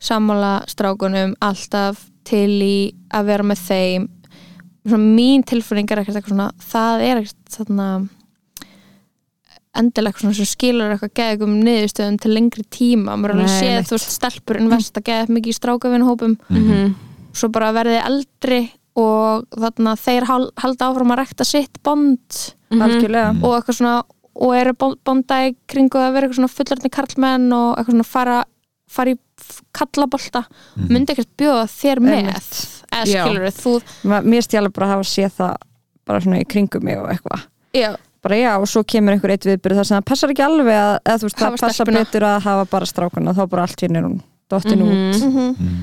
sammála 0.00 0.64
strákunum 0.68 1.34
alltaf 1.40 2.04
til 2.24 2.50
í 2.62 2.94
að 3.14 3.24
vera 3.30 3.42
með 3.46 3.62
þeim. 3.68 4.08
Svona 4.86 5.14
mín 5.16 5.42
tilfinning 5.46 5.90
er 5.90 6.02
ekkert 6.02 6.16
eitthvað 6.20 6.34
svona 6.34 6.50
það 6.62 7.00
er 7.06 7.20
ekkert 7.22 7.56
þarna 7.56 7.88
endilega 9.76 10.08
eitthvað 10.14 10.24
svona 10.24 10.38
sem 10.38 10.48
skilur 10.48 10.94
eitthvað 10.94 11.12
geðum 11.20 11.56
niðurstöðum 11.66 12.18
til 12.22 12.32
lengri 12.32 12.64
tíma. 12.72 13.16
Maður 13.20 13.34
er 13.34 13.36
alveg 13.36 13.52
séð, 13.52 13.88
þú 13.90 13.96
veist, 13.98 14.14
stelpur 14.16 14.60
investa 14.62 15.02
geðið 15.04 15.32
mikið 15.36 15.52
í 15.52 15.56
strákavinnhópum 15.58 16.36
Mhm. 16.48 16.94
svo 17.36 17.48
bara 17.52 17.72
verðið 17.76 18.00
eldri 18.06 18.60
og 18.96 19.44
þarna 19.52 19.92
þeir 20.00 20.24
hal- 20.24 20.52
halda 20.56 20.86
áfram 20.88 21.12
að 21.12 21.18
rekta 21.18 21.44
sitt 21.44 21.82
bond. 21.82 22.54
Algjörlega. 22.72 23.42
Og 23.44 23.52
eitthvað 23.62 23.76
svona 23.76 24.02
og 24.38 24.54
eru 24.54 24.72
bon- 24.74 24.96
bonda 25.04 25.34
í 25.48 25.56
kringu 25.68 25.96
að 26.00 26.12
vera 26.12 26.26
eitthvað 26.28 26.40
svona 26.40 26.56
fullarni 26.56 26.90
karlmenn 26.90 27.52
og 27.52 27.76
eitthvað 27.76 27.92
svona 27.92 28.04
fara, 28.06 28.44
fara 28.96 29.12
í 29.14 29.18
kallabolta 29.76 30.44
myndi 30.88 31.12
ekkert 31.14 31.32
bjóða 31.40 31.66
þér 31.70 32.00
með. 32.04 32.30
Eða 32.96 33.06
skilur 33.10 33.50
þú 33.56 33.74
mér 34.24 34.44
stjálega 34.46 34.72
bara 34.76 34.86
að 34.88 34.92
hafa 34.96 35.08
séð 35.10 35.34
það 35.40 35.56
bara 36.06 36.20
svona 36.24 36.40
í 36.40 36.46
kringum 36.48 36.84
mig 36.86 36.98
og 37.00 37.10
eitthvað. 37.12 37.42
Já, 37.76 37.90
bara 38.24 38.36
já, 38.40 38.52
og 38.62 38.68
svo 38.70 38.82
kemur 38.88 39.12
einhver 39.16 39.34
eitt 39.34 39.44
viðbyrð 39.46 39.80
þar 39.82 39.88
sem 39.90 39.98
það 40.00 40.06
passar 40.12 40.32
ekki 40.32 40.44
alveg 40.46 40.78
að, 40.80 40.94
eða 41.04 41.18
þú 41.20 41.26
veist, 41.28 41.36
það 41.42 41.56
passar 41.60 41.74
stelpuna. 41.76 42.04
betur 42.06 42.26
að 42.30 42.40
hafa 42.46 42.64
bara 42.72 42.86
strákuna 42.86 43.34
þá 43.36 43.42
bara 43.52 43.62
allt 43.66 43.80
hérna 43.84 43.98
er 44.00 44.06
hún 44.08 44.18
dottin 44.48 44.78
Mhm. 44.78 44.90
út. 44.96 45.22
Mhm. 45.26 45.76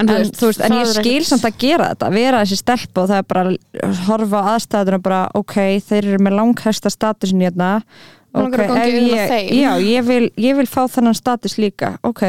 En 0.00 0.08
en, 0.08 0.24
þú 0.32 0.46
veist, 0.48 0.60
en 0.64 0.72
ég 0.72 0.86
skil 0.88 1.24
samt 1.28 1.44
að 1.44 1.58
gera 1.60 1.90
þetta, 1.94 2.10
vera 2.10 2.40
þessi 2.42 2.56
stelpa 2.56 3.02
og 3.02 3.08
það 3.10 3.18
er 3.18 3.22
bara 3.28 3.42
að 3.52 3.96
horfa 4.08 4.40
á 4.40 4.48
aðstæðuna 4.56 5.02
bara, 5.02 5.28
ok, 5.34 5.54
þeir 5.84 6.04
eru 6.08 6.18
með 6.18 6.36
langhæsta 6.40 6.90
statusin 6.90 7.40
hérna 7.44 7.68
í 7.76 7.82
augun 7.82 8.21
á 8.34 8.86
ég, 8.86 9.50
já, 9.62 9.72
ég 9.80 10.04
vil, 10.06 10.30
ég 10.36 10.56
vil 10.56 10.66
fá 10.66 10.86
þennan 10.88 11.14
status 11.14 11.56
líka 11.58 11.98
ok, 12.02 12.22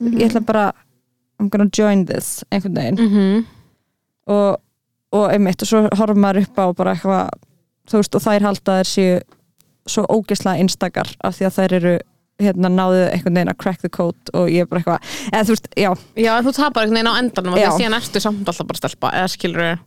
Mhm. 0.00 0.18
ég 0.20 0.28
ætla 0.30 0.44
bara 0.46 0.72
I'm 1.40 1.48
gonna 1.50 1.68
join 1.78 2.04
this, 2.06 2.44
einhvern 2.52 2.74
veginn 2.74 2.94
Mhm. 2.98 3.44
og, 4.26 4.60
og 5.12 5.32
einmitt, 5.32 5.62
og 5.62 5.68
svo 5.68 5.88
horfum 5.96 6.18
maður 6.22 6.42
upp 6.46 6.56
á 6.58 6.66
bara 6.76 6.94
eitthvað, 6.94 7.28
þú 7.88 7.98
veist, 8.02 8.14
og 8.14 8.22
þær 8.22 8.42
halda 8.42 8.78
séu 8.84 9.20
svo 9.88 10.04
ógeðslega 10.06 10.60
einstakar 10.60 11.08
af 11.24 11.34
því 11.38 11.46
að 11.46 11.54
þær 11.58 11.72
eru 11.78 11.98
hérna 12.38 12.68
náðu 12.70 12.98
einhvern 13.12 13.34
veginn 13.34 13.48
að 13.54 13.58
crack 13.58 13.80
the 13.80 13.88
code 13.88 14.30
og 14.34 14.48
ég 14.48 14.60
er 14.62 14.66
bara 14.66 14.80
eitthvað, 14.82 15.00
eða 15.32 15.44
þú 15.44 15.54
veist, 15.54 15.68
já 15.76 15.90
Já, 16.16 16.32
þú 16.42 16.52
tapar 16.54 16.82
einhvern 16.84 16.98
veginn 16.98 17.10
á 17.10 17.18
endanum 17.22 17.52
og 17.54 17.58
Já. 17.58 17.68
því 17.68 17.72
að 17.72 17.80
síðan 17.80 17.96
ertu 17.98 18.20
samt 18.20 18.46
alltaf 18.52 18.66
bara 18.66 18.76
stelpa 18.82 19.10
eða 19.10 19.28
skilur 19.32 19.78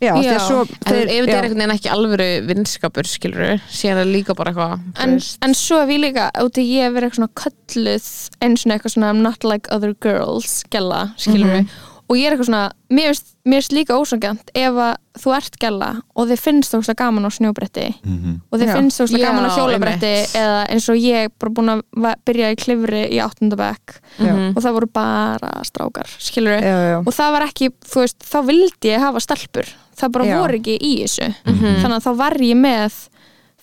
já, 0.00 0.12
Já. 0.22 0.38
svo 0.44 0.60
En 0.86 0.94
ef 0.94 1.08
þetta 1.08 1.38
er 1.38 1.46
einhvern 1.46 1.58
veginn 1.62 1.74
ekki 1.76 1.92
alvöru 1.94 2.28
vinskapur 2.50 3.08
skilur 3.08 3.56
síðan 3.72 4.02
er 4.04 4.10
líka 4.12 4.34
bara 4.36 4.52
eitthvað 4.52 5.02
en, 5.06 5.18
en 5.42 5.54
svo 5.56 5.80
hef 5.82 5.88
ég 5.96 6.02
líka 6.04 6.30
út 6.44 6.60
í 6.60 6.66
ég 6.76 6.86
hef 6.88 6.96
verið 6.96 7.10
eitthvað 7.10 7.20
svona 7.22 7.34
kölluð 7.42 8.08
eins 8.44 8.66
og 8.66 8.72
eitthvað 8.76 8.96
svona 8.96 9.10
I'm 9.14 9.22
not 9.24 9.44
like 9.44 9.68
other 9.72 9.94
girls 10.00 10.62
gæla, 10.70 11.10
skilur 11.16 11.62
Mhm. 11.62 11.68
og 12.08 12.14
ég 12.20 12.26
er 12.28 12.36
eitthvað 12.36 12.46
svona, 12.46 12.70
mér 12.94 13.16
finnst, 13.42 13.72
líka 13.74 13.96
ósangjönd 13.98 14.52
ef 14.54 14.76
að 14.78 14.92
þú 15.18 15.32
ert 15.34 15.56
gæla 15.58 15.88
og 16.14 16.28
þið 16.28 16.38
finnst 16.44 16.70
þú 16.76 16.94
gaman 16.94 17.24
á 17.26 17.30
snjóbretti 17.34 17.86
Mhm. 18.04 18.40
og 18.52 18.60
þið 18.60 18.66
Já. 18.68 18.74
finnst 18.76 19.00
þú 19.00 19.18
gaman 19.24 19.48
á 19.48 19.56
hjólabretti 19.56 20.12
eða 20.38 20.60
eins 20.70 20.88
og 20.88 20.96
ég 21.02 21.30
bara 21.40 21.50
búin 21.56 21.72
að 21.72 22.14
byrja 22.24 22.52
í 22.52 22.56
klifri 22.62 23.02
í 23.10 23.18
áttundabæk 23.18 23.98
Já. 24.20 24.34
og 24.54 24.60
það 24.62 24.72
voru 24.76 24.86
bara 24.92 25.50
strákar 25.64 26.06
skilur 26.20 26.60
já, 26.62 26.76
já. 26.92 26.98
og 27.02 27.10
það 27.12 27.32
var 27.32 27.42
ekki, 27.48 27.70
þú 27.82 27.98
veist, 28.04 28.18
þá 28.22 28.38
vildi 28.46 28.92
ég 28.94 29.00
hafa 29.00 29.18
stelpur, 29.20 29.66
það 30.00 30.12
bara 30.16 30.24
Já. 30.26 30.38
voru 30.40 30.58
ekki 30.60 30.76
í 30.78 30.92
þessu 31.02 31.28
Mhm. 31.46 31.76
þannig 31.82 31.96
að 31.96 32.06
þá 32.06 32.12
var 32.16 32.34
ég 32.40 32.56
með 32.56 32.98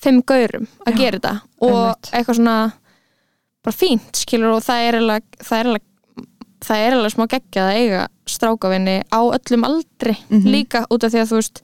þeim 0.03 0.21
gaurum 0.25 0.67
að 0.87 0.97
gera 0.97 1.19
þetta 1.19 1.33
og 1.61 1.71
einmitt. 1.71 2.11
eitthvað 2.13 2.35
svona 2.39 2.73
bara 3.63 3.75
fínt, 3.79 4.11
skilur, 4.19 4.51
og 4.57 4.63
það 4.63 4.87
er 4.87 4.93
eiginlega 4.99 5.23
það 5.39 5.59
er 5.59 5.65
eiginlega 5.65 5.91
það 6.63 6.77
er 6.87 6.93
alveg 6.95 7.11
smá 7.13 7.25
geggjað 7.27 7.69
að 7.69 7.77
eiga 7.79 8.01
strákavinni 8.25 8.97
á 9.11 9.19
öllum 9.35 9.63
aldri 9.67 10.15
Mhm. 10.29 10.47
líka 10.47 10.85
út 10.89 11.03
af 11.03 11.11
því 11.11 11.19
að 11.21 11.29
þú 11.31 11.35
veist 11.41 11.61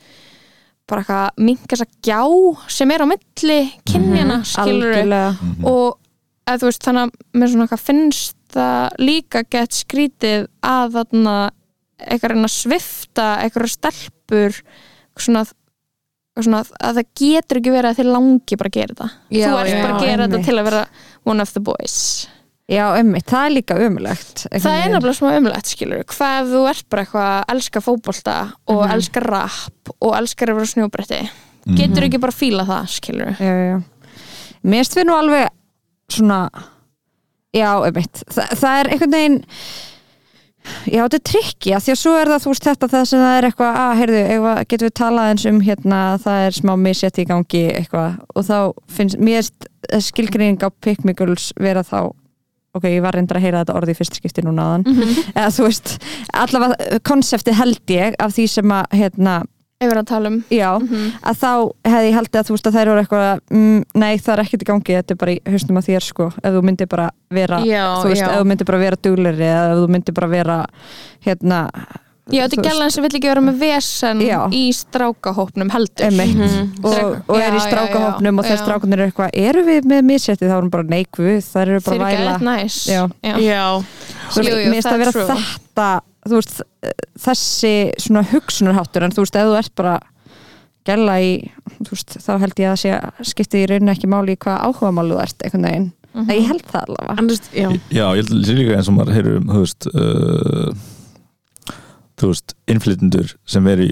bara 0.88 1.02
eitthvað 1.04 1.30
minka 1.38 1.76
þess 1.76 1.86
að 1.86 1.94
gjá 2.04 2.70
sem 2.70 2.92
er 2.92 3.00
á 3.00 3.06
milli 3.08 3.60
kynjana 3.86 4.38
skilur 4.44 4.94
algjörlega 4.96 5.38
og 5.64 5.98
að 6.48 6.60
þú 6.60 6.66
veist 6.70 6.84
þannig 6.84 7.04
að 7.04 7.12
mér 7.40 7.48
svona 7.52 7.68
eitthvað 7.68 7.86
finnst 7.90 8.36
það 8.50 8.90
líka 9.00 9.44
gett 9.50 9.72
skrítið 9.72 10.48
að 10.64 10.92
þarna 10.98 11.36
eitthvað 12.00 12.32
reyna 12.32 12.48
að 12.50 12.56
svifta 12.58 13.28
eitthvað 13.44 13.68
stelpur 14.30 14.60
svona, 15.20 15.44
svona 16.40 16.62
að 16.80 17.00
það 17.00 17.08
getur 17.20 17.60
ekki 17.60 17.74
verið 17.74 17.90
að 17.94 18.00
þið 18.02 18.12
langi 18.14 18.58
bara 18.60 18.70
að 18.72 18.78
gera 18.80 18.94
þetta. 18.94 19.10
Já, 19.36 19.48
þú 19.50 19.58
ert 19.60 19.72
já, 19.74 19.80
bara 19.84 19.96
að 19.96 20.04
gera 20.06 20.24
einmitt. 20.24 20.36
þetta 20.36 20.46
til 20.50 20.60
að 20.62 20.68
vera 20.70 20.84
one 21.26 21.42
of 21.44 21.54
the 21.56 21.60
boys. 21.60 21.98
Já, 22.70 22.84
einmitt, 23.00 23.26
það 23.26 23.46
er 23.48 23.54
líka 23.56 23.76
umlegt 23.82 24.44
það 24.54 24.76
er 24.78 24.92
nefnilega 24.94 25.18
smá 25.18 25.30
umlegt 25.40 25.66
skilur 25.72 26.04
hvað 26.06 26.36
ef 26.44 26.50
þú 26.52 26.60
ert 26.70 26.84
bara 26.94 27.02
eitthvað 27.04 27.30
að 27.34 27.54
elska 27.56 27.82
fótbolta 27.82 28.36
og 28.70 28.82
Mhm. 28.84 28.92
elska 28.94 29.24
rap 29.26 29.90
og 30.00 30.14
elskar 30.20 30.52
að 30.52 30.60
vera 30.60 30.70
á 30.70 30.74
snjóbretti? 30.76 31.22
Getur 31.80 32.04
ekki 32.06 32.20
bara 32.22 32.32
að 32.32 32.38
fíla 32.44 32.66
það 32.70 32.86
skilur 32.94 33.34
já, 33.42 33.82
mér 34.64 34.84
finnst 34.86 34.96
við 35.00 35.06
nú 35.10 35.16
alveg 35.18 35.50
svona 36.14 36.50
já, 37.58 37.72
einmitt, 37.90 38.22
Þa, 38.30 38.46
það 38.54 38.80
er 38.80 38.90
einhvern 38.94 39.12
veginn 39.18 39.40
já, 40.86 41.02
þetta 41.02 41.20
er 41.20 41.26
trikki 41.32 41.74
að 41.76 41.86
því 41.86 41.96
að 41.96 42.02
svo 42.04 42.16
er 42.20 42.32
það 42.34 42.46
þú 42.46 42.54
veist 42.54 42.70
þetta 42.70 42.92
það 42.94 43.10
sem 43.10 43.26
það 43.26 43.38
er 43.38 43.50
eitthvað 43.50 43.82
að, 43.84 43.96
heyrðu, 44.00 44.22
eitthvað, 44.36 44.62
getum 44.74 44.90
við 44.90 44.96
talað 45.00 45.34
eins 45.34 45.46
um 45.50 45.60
hérna, 45.66 46.00
það 46.24 46.46
er 46.46 46.58
smá 46.60 46.74
misjætt 46.80 47.20
í 47.20 47.28
gangi 47.30 47.66
eitthvað? 47.74 48.18
Og 48.36 48.48
þá 48.50 48.58
finnst 49.00 49.20
mér 49.20 49.40
finnst 49.40 49.70
skilgreining 50.10 50.60
á 50.62 50.70
pickmiguls 50.84 51.52
vera 51.60 51.84
þá 51.86 52.12
ok, 52.78 52.86
ég 52.86 53.04
var 53.04 53.16
reyndar 53.18 53.40
að 53.40 53.48
heyra 53.48 53.64
þetta 53.64 53.78
orði 53.80 53.96
í 53.96 53.98
fyrsta 53.98 54.20
skipti 54.20 54.44
núna 54.46 54.68
aðan 54.68 54.84
eða 55.34 55.50
þú 55.56 55.66
veist, 55.66 55.96
allavega 56.38 57.00
konsepti 57.08 57.56
held 57.58 57.94
ég 57.96 58.18
af 58.22 58.36
því 58.36 58.46
sem 58.54 58.76
að 58.76 59.00
hérna, 59.00 59.40
erum 59.88 60.02
að 60.02 60.08
tala 60.10 60.30
um. 60.34 60.38
Já, 60.52 60.70
að 60.76 61.38
þá 61.40 61.52
hefði 61.88 62.10
ég 62.10 62.18
haldið 62.18 62.40
að 62.42 62.48
þú 62.50 62.56
veist 62.56 62.68
að 62.68 62.76
þær 62.80 62.90
voru 62.92 63.04
eitthvað 63.04 63.30
mm, 63.56 63.78
nei 64.04 64.12
það 64.20 64.34
er 64.34 64.42
ekkert 64.44 64.66
í 64.66 64.68
gangi, 64.70 64.98
þetta 65.00 65.16
er 65.16 65.20
bara 65.24 65.36
í 65.36 65.40
hausnum 65.54 65.80
á 65.80 65.84
þér 65.88 66.08
sko, 66.10 66.28
ef 66.44 66.58
þú 66.58 66.64
myndir 66.68 66.90
bara 66.92 67.08
vera 67.32 67.62
Já, 67.64 67.86
þú 68.02 68.12
veist, 68.12 68.22
já. 68.22 68.28
ef 68.28 68.42
þú 68.42 68.50
myndir 68.52 68.70
bara 68.72 68.82
vera 68.84 69.00
dugleri 69.08 69.48
eða 69.48 69.64
ef 69.72 69.80
þú 69.80 69.88
myndir 69.96 70.18
bara 70.20 70.32
vera 70.34 70.58
hérna 71.26 71.62
Já, 72.32 72.44
þetta 72.48 72.58
er 72.62 72.68
gælan 72.70 72.92
sem 72.94 73.04
vill 73.06 73.16
ekki 73.20 73.30
vera 73.32 73.42
með 73.42 73.58
vesen 73.64 74.22
Já. 74.26 74.40
í 74.54 74.64
strákahópnum 74.76 75.72
heldur 75.74 76.06
Einmitt. 76.10 76.36
Mhm. 76.38 76.68
og, 76.86 77.16
og 77.28 77.38
er 77.42 77.58
í 77.58 77.62
strákahópnum 77.66 78.36
já, 78.36 78.40
og 78.40 78.46
þeir 78.50 78.58
já. 78.58 78.62
strákunir 78.64 79.00
eru 79.00 79.08
eitthvað, 79.12 79.30
eru 79.34 79.64
við 79.70 79.90
með 79.94 80.04
missetti 80.12 80.46
þá 80.50 80.56
er 80.58 80.62
hún 80.62 80.70
bara 80.76 80.84
neikvuð, 80.94 81.40
þær 81.50 81.66
eru 81.74 81.80
Þeir 81.80 81.90
bara 81.90 81.96
eru 81.96 82.06
væla 82.06 82.36
gæðið 82.36 82.46
næs 82.50 82.78
Já. 82.90 83.02
Já, 83.24 83.66
Þú 84.30 84.38
veist, 84.40 84.50
Jú, 84.50 84.56
jú, 84.60 84.70
mér 84.70 84.78
finnst 84.78 84.88
það 84.88 84.94
að 84.94 85.00
er 85.00 85.04
vera 85.06 85.12
true. 85.12 85.28
þetta 85.34 85.90
þú 86.30 86.40
veist, 86.40 86.62
þessi 87.26 87.74
svona 88.06 88.24
hugsunarháttur 88.30 89.04
en 89.08 89.12
þú 89.16 89.24
veist, 89.26 89.38
ef 89.40 89.48
þú 89.50 89.56
ert 89.60 89.76
bara 89.80 89.96
gæla 90.90 91.16
í, 91.22 91.32
þú 91.86 91.94
veist, 91.96 92.18
þá 92.24 92.32
held 92.44 92.60
ég 92.62 92.70
að 92.74 92.82
sé 92.84 92.94
skipti 93.32 93.64
í 93.64 93.70
rauninu 93.70 93.92
ekki 93.94 94.10
máli 94.10 94.36
í 94.36 94.40
hvað 94.42 94.62
áhuga 94.70 94.92
málu 94.96 95.18
þú 95.18 95.24
ert, 95.26 95.44
einhvern 95.48 95.68
veginn, 95.70 95.90
Mhm. 96.10 96.24
mm 96.26 96.30
ég 96.34 96.48
held 96.50 96.64
það 96.66 96.86
allavega 96.90 97.20
en 97.20 97.28
já 97.30 97.70
Já, 97.94 98.06
ég 98.18 98.30
held 98.30 98.48
líka 98.58 98.78
eins 98.80 98.88
og 98.90 98.96
maður 98.98 99.14
heyrir 99.14 99.36
um, 99.38 99.44
þú 99.54 99.60
veist 99.62 99.86
uh, 99.94 100.72
þú 102.20 102.30
veist, 102.34 102.54
innflytjendur 102.72 103.34
sem 103.50 103.68
er 103.72 103.82
í 103.88 103.90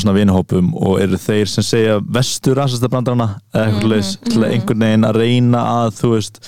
svona 0.00 0.14
vinahópum 0.16 0.70
og 0.80 1.00
eru 1.02 1.18
þeir 1.20 1.50
sem 1.52 1.64
segja 1.66 1.98
vestur 2.16 2.56
rannsastabrandarana 2.56 3.26
eða 3.52 3.66
eitthvað 3.66 3.90
leis 3.92 4.14
til 4.24 4.38
að 4.40 4.54
einhvern 4.54 4.86
veginn 4.86 5.04
að 5.08 5.18
reyna 5.20 5.64
að 5.82 5.98
þú 6.00 6.14
veist, 6.16 6.40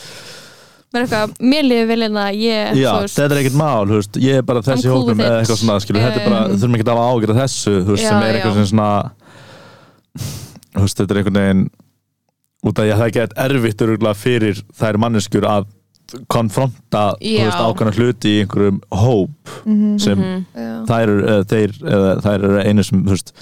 Mér 0.94 1.02
er 1.02 1.04
eitthvað, 1.08 1.32
mér 1.50 1.64
liði 1.66 1.86
viljina 1.90 2.24
ég, 2.38 2.76
já, 2.78 2.90
veist 3.02 3.18
þetta 3.18 3.34
er 3.34 3.40
ekkert 3.42 3.56
mál 3.58 3.88
veist, 3.90 4.18
ég 4.22 4.38
er 4.38 4.44
bara 4.46 4.60
þessi 4.62 4.92
hópum 4.92 5.18
eða 5.24 5.40
it. 5.40 5.40
eitthvað 5.42 5.58
svona, 5.60 5.78
skilur, 5.82 6.00
Já, 6.00 6.06
þetta 6.06 6.20
er 6.22 6.28
bara, 6.30 6.42
já. 6.44 6.58
þurfum 6.62 6.76
ekki 6.78 6.86
að 6.86 6.92
hafa 6.94 7.06
ágjörð 7.16 7.40
þessu, 7.40 7.72
þú 7.74 7.96
veist, 7.96 8.04
Já, 8.04 8.08
sem 8.12 8.22
er 8.28 8.38
eitthvað 8.38 8.58
sem 8.60 8.68
svona 8.70 8.90
þú 10.74 10.84
veist, 10.84 11.00
þetta 11.00 11.14
er 11.16 11.20
einhvern 11.20 11.40
veginn 11.40 11.64
út 12.64 12.78
af 12.80 12.86
því 12.86 12.92
að 12.94 13.02
það 13.02 13.12
get 13.18 13.34
erfitt 13.44 13.84
örugglega 13.84 14.20
fyrir 14.22 14.62
þær 14.78 15.00
manneskjur 15.04 15.48
að 15.50 15.66
konfronta, 16.28 17.04
Já. 17.20 17.50
ákvæmna 17.50 17.92
hluti 17.96 18.32
í 18.38 18.40
einhverjum 18.44 18.80
hóp 18.92 19.30
Mhm. 19.66 19.98
sem 20.00 20.18
Já, 20.54 20.84
þær 20.88 21.02
eru, 21.08 21.22
eða 21.26 21.44
þeir, 21.52 21.70
eða 21.82 22.10
þær 22.24 22.34
eru 22.48 22.58
einu 22.68 22.84
sem, 22.84 23.04
veist, 23.04 23.32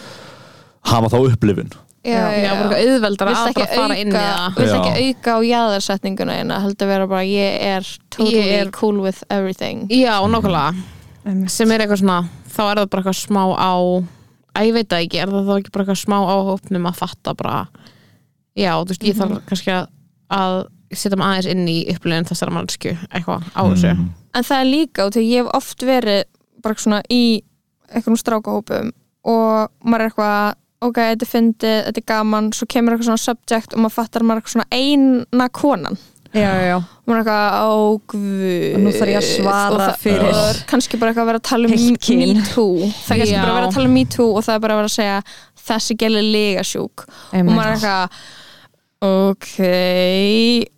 hafa 0.85 1.09
þá 1.09 1.19
upplifun. 1.33 1.71
Já, 2.03 2.19
Já, 2.35 2.51
bara 2.59 2.75
eitthvað 2.75 2.89
auðveldar 2.89 3.29
að 3.31 3.75
fara 3.77 3.95
inn 3.97 4.09
í 4.11 4.15
auka, 4.17 4.23
það. 4.23 4.57
vilt 4.57 4.69
Já. 4.69 4.79
ekki 4.83 5.03
auka 5.15 5.31
á 5.31 5.39
jaðarsetninguna 5.47 6.33
eina, 6.41 6.61
heldur 6.65 6.87
vera 6.91 7.07
bara 7.07 7.23
ég 7.23 7.61
er 7.63 7.83
totally 8.11 8.43
Ég 8.43 8.61
er- 8.67 8.71
cool 8.73 8.99
with 9.01 9.23
everything. 9.31 9.87
Já, 9.89 10.19
nokkulega 10.27 10.75
Einmitt. 11.25 11.51
sem 11.51 11.71
er 11.71 11.79
eitthvað 11.79 12.01
svona, 12.03 12.29
þá 12.51 12.61
er 12.73 12.77
það 12.83 12.91
bara 12.91 13.03
eitthvað 13.03 13.21
smá 13.23 13.43
á 13.55 13.73
að 14.57 14.67
ég 14.67 14.73
veit 14.75 14.89
það 14.89 15.07
ekki, 15.07 15.23
er 15.23 15.27
það 15.29 15.47
þá 15.47 15.55
ekki 15.61 15.71
bara 15.73 15.85
eitthvað 15.85 16.05
smá 16.05 16.19
á 16.27 16.37
hópnum 16.51 16.87
að 16.91 16.97
fatta 16.97 17.35
bara 17.37 17.69
já, 18.57 18.73
þú 18.83 18.89
veist, 18.89 19.03
ég 19.07 19.15
þarf 19.17 19.47
kannski 19.47 19.71
að, 19.71 19.87
að 20.31 20.67
setja 20.99 21.19
maður 21.21 21.33
aðeins 21.39 21.51
inn 21.55 21.69
í 21.69 21.77
upplifin 21.95 22.29
þessara 22.29 22.55
mannsku, 22.57 22.97
eitthvað 23.13 23.43
á 23.57 23.63
þessu. 23.73 23.93
Mhm. 23.95 24.09
en 24.35 24.45
það 24.49 24.61
er 24.61 24.71
líka 24.73 25.07
út 25.07 25.17
því 25.17 25.25
ég 25.29 25.43
hef 25.45 25.55
oft 25.55 25.83
verið 25.83 26.23
bara 26.63 26.75
svona 26.75 27.03
í 27.11 27.23
einhvernum 27.93 28.21
strákahópum 28.21 28.93
og 29.25 29.71
maður 29.85 30.01
er 30.01 30.09
eitthvað 30.11 30.55
ok, 30.83 30.97
þetta 30.99 31.23
er 31.27 31.31
fyndið, 31.31 31.77
þetta 31.87 32.01
er 32.03 32.09
gaman 32.11 32.49
svo 32.53 32.67
kemur 32.67 32.95
eitthvað 32.97 33.11
svona 33.11 33.23
subject 33.27 33.75
og 33.77 33.85
maður 33.85 33.95
fattar 34.01 34.23
að 34.23 34.27
maður 34.31 34.43
eitthvað 34.43 34.57
svona 34.57 34.73
eina 34.73 35.49
konan. 35.49 35.99
Já, 36.33 36.49
já, 36.49 36.63
já. 36.65 36.77
og 36.81 37.07
maður 37.07 37.19
er 37.19 37.27
eitthvað, 37.27 37.99
guð. 38.09 38.75
Og 38.75 38.81
nú 38.81 38.93
þarf 38.97 39.11
ég 39.13 39.19
að 39.21 39.27
svara 39.29 39.89
Og 39.93 39.99
fyrir- 40.01 40.33
og 40.33 40.61
kannski 40.71 40.99
bara 40.99 41.13
eitthvað 41.13 41.23
að 41.23 41.31
vera 41.31 41.39
að 41.39 41.49
tala 41.51 41.69
um 41.69 41.71
me 41.73 42.43
too. 42.55 42.77
Það 43.05 43.13
er 43.13 43.21
kannski 43.21 43.35
Já. 43.37 43.43
bara 43.43 43.53
að 43.53 43.59
vera 43.59 43.69
að 43.69 43.75
tala 43.77 43.87
um 43.91 43.95
me 43.95 44.05
too 44.05 44.31
og 44.33 44.43
það 44.47 44.55
er 44.55 44.63
bara 44.65 44.75
að 44.75 44.81
vera 44.81 44.89
að 44.89 44.97
segja 44.97 45.19
þessi 45.69 45.97
gæli 46.01 46.23
lega 46.33 46.63
sjúk 46.67 47.05
og 47.07 47.45
maður 47.53 47.69
er 47.69 47.77
eitthvað 47.77 48.09
ok 49.03 49.57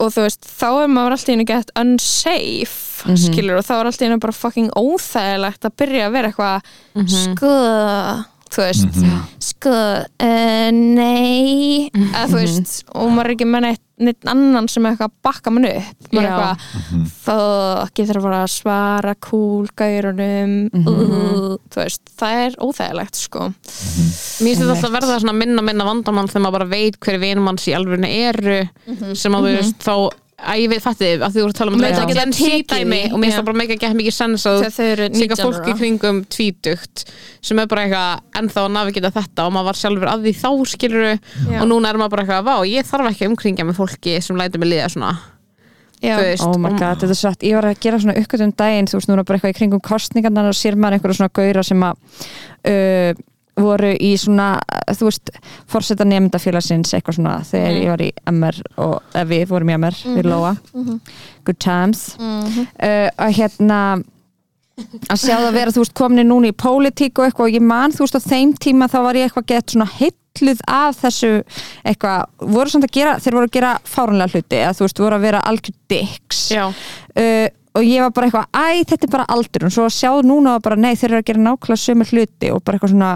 og 0.01 0.09
þú 0.15 0.23
veist, 0.25 0.47
þá 0.49 0.69
er 0.85 0.89
maður 0.93 1.17
alltaf 1.17 1.35
einu 1.35 1.45
gett 1.49 1.71
unsafe 1.77 2.81
Mhm. 3.05 3.19
skilur 3.21 3.59
og 3.61 3.65
þá 3.67 3.73
er 3.81 3.85
alltaf 3.91 4.07
einu 4.07 4.19
bara 4.23 4.33
fucking 4.33 4.71
óþægilegt 4.81 5.67
að 5.69 5.75
byrja 5.77 6.07
að 6.09 6.13
vera 6.13 6.29
eitthvað 6.31 6.63
Mhm. 6.95 7.09
sko 7.09 7.51
þú 8.55 8.63
veist 8.63 8.85
Mhm. 8.95 9.23
sko, 9.43 9.73
uh, 10.25 10.69
nei 10.71 11.89
eða 11.91 12.27
þú 12.31 12.39
veist, 12.39 12.85
og 12.95 13.11
maður 13.11 13.25
er 13.31 13.35
ekki 13.35 13.49
með 13.51 13.65
neitt, 13.67 13.81
neitt 14.05 14.27
annan 14.31 14.69
sem 14.69 14.87
er 14.87 14.93
eitthvað 14.95 15.11
að 15.11 15.19
bakka 15.27 15.53
mann 15.55 15.67
upp. 15.71 16.09
Maður 16.13 16.25
er 16.25 16.31
eitthvað, 16.31 16.65
Mhm. 16.91 17.05
þá 17.25 17.37
getur 17.95 18.19
að 18.21 18.23
fara 18.27 18.41
að 18.45 18.53
svara 18.55 19.15
cool 19.21 19.67
gaurunum. 19.77 20.55
Uh, 20.75 21.57
þú 21.71 21.77
veist, 21.83 22.01
það 22.19 22.41
er 22.47 22.57
óþægilegt 22.61 23.15
sko. 23.17 23.41
Mér 23.55 24.55
finnst 24.55 24.63
þetta 24.63 24.75
alltaf 24.75 24.95
verða 24.99 25.21
svona 25.21 25.35
minna 25.39 25.63
minna 25.63 25.85
vandamál 25.85 26.27
þegar 26.31 26.43
maður 26.47 26.59
bara 26.59 26.71
veit 26.75 26.99
hverju 27.01 27.45
hans 27.47 27.67
í 27.69 27.75
alvörinu 27.75 28.11
eru 28.31 29.15
sem 29.15 29.33
að 29.33 29.43
þú 29.49 29.57
veist 29.59 29.79
þá 29.85 30.11
að 30.35 30.61
ég 30.65 30.71
veit 30.73 30.83
fættið 30.83 31.23
að 31.23 31.35
þú 31.35 31.43
voru 31.45 31.53
að 31.53 31.59
tala 31.59 31.73
um 31.73 31.83
þetta 31.85 32.03
að 32.03 32.09
og 33.15 33.19
mér 33.21 33.29
finnst 33.29 33.39
það 33.39 33.47
bara 33.49 33.59
mega 33.61 33.77
gett 33.79 33.99
mikið 33.99 34.17
sens 34.17 34.47
að 34.51 34.65
19 35.15 35.41
fólk 35.41 35.69
í 35.71 35.75
kringum 35.79 36.23
tvítugt 36.33 37.05
sem 37.45 37.61
er 37.63 37.69
bara 37.71 37.85
eitthvað 37.85 38.41
ennþá 38.41 38.65
að 38.65 38.75
navigita 38.75 39.13
þetta 39.15 39.47
og 39.47 39.55
maður 39.55 39.69
var 39.71 39.81
sjálfur 39.81 40.11
að 40.11 40.27
því 40.27 40.33
þá 40.41 40.49
skiluru 40.73 41.13
Já. 41.15 41.61
og 41.61 41.69
núna 41.71 41.93
er 41.93 42.01
maður 42.01 42.17
bara 42.17 42.25
eitthvað, 42.25 42.49
vá, 42.49 42.57
ég 42.69 42.89
þarf 42.89 43.11
ekki 43.13 43.27
að 43.27 43.33
umkringja 43.33 43.69
með 43.69 43.79
fólki 43.79 44.17
sem 44.25 44.41
lætur 44.41 44.63
mig 44.63 44.73
liða 44.73 44.91
svona. 44.95 45.13
Oh 46.45 46.59
my 46.61 46.75
god, 46.75 46.99
þetta 47.01 47.15
er 47.15 47.21
satt, 47.21 47.45
ég 47.47 47.57
var 47.57 47.71
að 47.71 47.79
gera 47.81 48.01
svona 48.03 48.17
uppgötum 48.21 48.51
daginn, 48.59 48.89
þú 48.91 48.99
veist, 48.99 49.09
núna 49.09 49.25
bara 49.25 49.39
eitthvað 49.39 49.55
í 49.55 49.59
kringum 49.61 49.85
kostningarnar 49.85 50.51
og 50.51 50.59
sér 50.59 50.77
maður 50.77 50.99
einhverja 50.99 51.21
svona 51.21 51.37
gauðra 51.39 51.63
sem 51.65 51.87
að 51.87 52.03
uh, 52.69 53.23
voru 53.57 53.93
í 54.03 54.15
svona, 54.19 54.59
þú 54.91 55.07
veist 55.09 55.31
fórseta 55.71 56.05
nefndafélagsins, 56.09 56.91
eitthvað 56.97 57.19
svona 57.21 57.35
þegar 57.47 57.71
Mhm. 57.71 57.83
ég 57.85 57.89
var 57.89 58.03
í 58.03 58.13
MR 58.27 58.63
og 58.79 59.03
við 59.31 59.47
vorum 59.49 59.69
í 59.71 59.75
MR, 59.79 59.95
við 60.17 60.25
Lóa. 60.25 60.57
Good 61.45 61.59
times. 61.61 62.17
Mhm. 62.19 62.67
uh, 62.83 63.11
að 63.19 63.35
hérna 63.39 64.03
að 65.09 65.21
sjá 65.23 65.37
það 65.39 65.53
vera, 65.55 65.71
þú 65.71 65.83
veist, 65.85 65.95
komin 65.95 66.27
núna 66.27 66.49
í 66.51 66.53
pólitík 66.53 67.19
og 67.19 67.29
eitthvað 67.31 67.47
og 67.47 67.53
ég 67.55 67.63
man, 67.63 67.93
þú 67.93 67.99
veist, 68.09 68.17
á 68.19 68.23
þeim 68.27 68.55
tíma 68.59 68.89
þá 68.91 68.99
var 69.05 69.15
ég 69.15 69.29
eitthvað 69.31 69.47
gett 69.47 69.67
svona 69.71 69.87
hilluð 69.87 70.61
af 70.67 70.97
þessu 70.99 71.45
eitthvað, 71.87 72.25
voru 72.41 72.71
samt 72.73 72.85
að 72.89 72.91
gera 72.91 73.13
þeir 73.23 73.33
voru 73.39 73.47
að 73.47 73.53
gera 73.55 73.79
fárunlega 73.87 74.33
hluti, 74.35 74.57
eða 74.59 74.75
þú 74.75 74.81
veist, 74.89 74.99
voru 74.99 75.15
að 75.15 75.21
vera 75.29 75.43
algjör 75.47 75.75
dicks. 75.89 76.41
Já, 76.51 76.67
uh, 76.67 77.49
og 77.75 77.83
ég 77.83 78.05
var 78.05 78.13
bara 78.15 78.29
eitthvað, 78.29 78.49
æ, 78.55 78.85
þetta 78.87 79.07
er 79.09 79.13
bara 79.17 79.29
aldur 79.35 79.67
og 79.67 79.75
svo 79.75 79.87
að 79.89 79.95
sjá 79.97 80.11
núna 80.23 80.57
var 80.57 80.67
bara, 80.69 80.81
nei, 80.85 80.93
þeir 80.95 81.11
eru 81.11 81.21
að 81.21 81.29
gera 81.31 81.45
nákvæmlega 81.49 81.83
sömu 81.85 82.09
hluti. 82.11 82.51
Og 82.55 82.61
bara 82.63 82.79
eitthvað 82.79 82.93
svona 82.95 83.13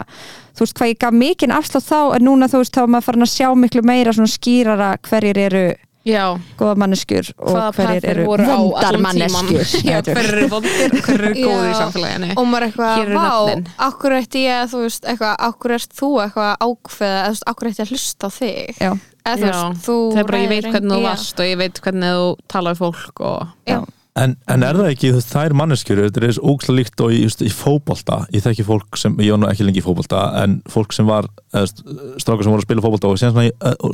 þú 0.59 0.65
veist, 0.65 0.79
hvað 0.79 0.91
ég 0.91 1.03
gaf 1.05 1.19
mikinn 1.19 1.55
afslátt 1.55 1.87
þá 1.87 2.01
en 2.17 2.25
núna, 2.27 2.49
þú 2.51 2.63
veist, 2.65 2.75
þá 2.75 2.81
er 2.83 2.95
maður 2.95 3.07
farin 3.09 3.27
að 3.29 3.35
sjá 3.37 3.51
miklu 3.55 3.85
meira 3.87 4.15
svona 4.17 4.33
skýrara 4.33 4.89
hverjir 5.07 5.39
eru 5.45 5.67
já. 6.09 6.25
góða 6.59 6.75
manneskjur 6.83 7.29
og 7.37 7.53
hvaða 7.53 7.69
hverjir 7.77 8.09
eru 8.13 8.25
vondar 8.31 8.99
manneskjur. 9.05 9.69
Tíman 9.75 9.91
Já, 9.93 10.01
hver 10.09 10.31
eru 10.33 10.49
vondir 10.55 10.97
og 10.97 11.05
hver 11.07 11.25
eru 11.29 11.35
góðir 11.37 11.69
í 11.69 11.77
samfélaginu? 11.79 12.31
Og 12.35 12.49
maður 12.49 12.67
eitthvað, 12.69 13.13
vá, 13.15 13.77
akkur 13.89 14.17
ætti 14.19 14.43
ég 14.47 14.73
þú 14.73 14.83
veist, 14.87 15.07
eitthvað, 15.07 15.37
akkur 15.51 15.77
ert 15.79 15.95
þú 16.01 16.11
eitthvað 16.25 16.51
að 16.51 16.67
ákveða, 16.67 17.21
eða 17.21 17.29
þú 17.29 17.37
veist, 17.37 17.47
akkur 17.53 17.71
ég 17.71 17.85
að 17.85 17.95
hlusta 17.95 18.27
á 18.27 18.31
þig? 18.39 18.83
Já. 18.83 18.91
eða 19.29 19.37
þú 19.37 19.47
veist, 19.47 19.87
þú 19.87 20.01
það 20.17 20.25
er 20.25 20.33
bara 20.33 20.43
ég 20.43 20.53
veit 20.55 20.73
hvernig 20.73 20.97
þú 20.97 21.07
varst 21.07 21.45
og 21.45 21.53
ég 21.53 21.63
veit 21.63 21.81
hvernig 21.87 22.19
þú 22.19 22.27
tala 22.57 22.75
við 22.75 22.83
fólk 22.83 23.25
og 23.29 23.55
Já. 23.69 23.79
En, 24.19 24.35
en 24.51 24.65
er 24.67 24.79
það 24.79 24.91
ekki, 24.93 25.11
þú 25.13 25.21
veist, 25.21 25.33
þær 25.35 25.55
manneskjur 25.61 26.01
þetta 26.03 26.21
er 26.21 26.27
eins 26.29 26.41
ógsla 26.51 26.75
líkt 26.75 27.03
og 27.05 27.15
í, 27.15 27.21
just, 27.23 27.43
í 27.45 27.51
fótbolta. 27.55 28.21
Ég 28.35 28.45
þekki 28.45 28.67
fólk 28.67 28.99
sem, 28.99 29.15
ég 29.23 29.35
var 29.35 29.43
nú 29.43 29.51
ekki 29.51 29.67
lengi 29.67 29.83
í 29.83 29.85
fótbolta 29.85 30.25
en 30.43 30.59
fólk 30.71 30.95
sem 30.97 31.09
var, 31.09 31.29
strákar 31.55 32.47
sem 32.47 32.55
voru 32.55 32.63
að 32.63 32.67
spila 32.67 32.85
fótbolta 32.85 33.13
og 33.13 33.21
sem, 33.21 33.41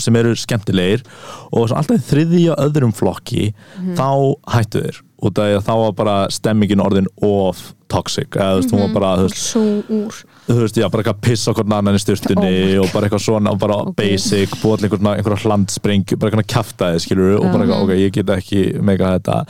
sem 0.07 0.20
eru 0.20 0.35
skemmtilegir 0.39 1.05
og 1.53 1.75
alltaf 1.77 2.09
þriðja 2.09 2.57
öðrum 2.64 2.95
flokki 2.97 3.51
þá 3.99 4.09
hættu 4.57 4.87
þeir. 4.87 5.03
Og 5.25 5.33
það 5.37 5.55
er 5.55 5.64
þá 5.64 5.75
var 5.81 5.97
bara 5.97 6.16
stemmingin 6.33 6.85
orðin 6.85 7.11
of 7.25 7.70
toxic, 7.95 8.35
eða 8.35 8.57
þú 8.57 8.61
veist, 8.61 8.75
hún 8.75 8.83
var 8.83 8.95
bara 8.95 9.13
þú 9.21 9.29
veist, 9.29 10.25
þú 10.49 10.59
veist, 10.61 10.81
já, 10.81 10.87
bara 10.91 11.05
eitthvað 11.05 11.23
piss 11.25 11.49
okkur 11.53 11.69
annan 11.79 11.99
í 11.99 12.03
styrtunni 12.03 12.53
og 12.83 12.91
bara 12.93 13.09
eitthvað 13.09 13.25
svona 13.25 13.55
og 13.55 13.63
bara 13.63 13.79
basic, 13.97 14.59
búið 14.61 14.83
til 14.83 14.91
einhver, 14.91 15.07
einhver 15.15 15.45
hlandspring 15.45 16.05
bara 16.19 16.33
eitthvað 16.33 16.51
kjaftaði, 16.55 17.05
skilur 17.07 17.39
og 17.39 17.49
bara 17.49 17.65
eitthvað, 17.65 17.87
ok, 17.87 17.95
ég 18.03 18.15
get 18.19 18.35
ekki 18.35 18.63
mega 18.85 19.15
þetta. 19.17 19.41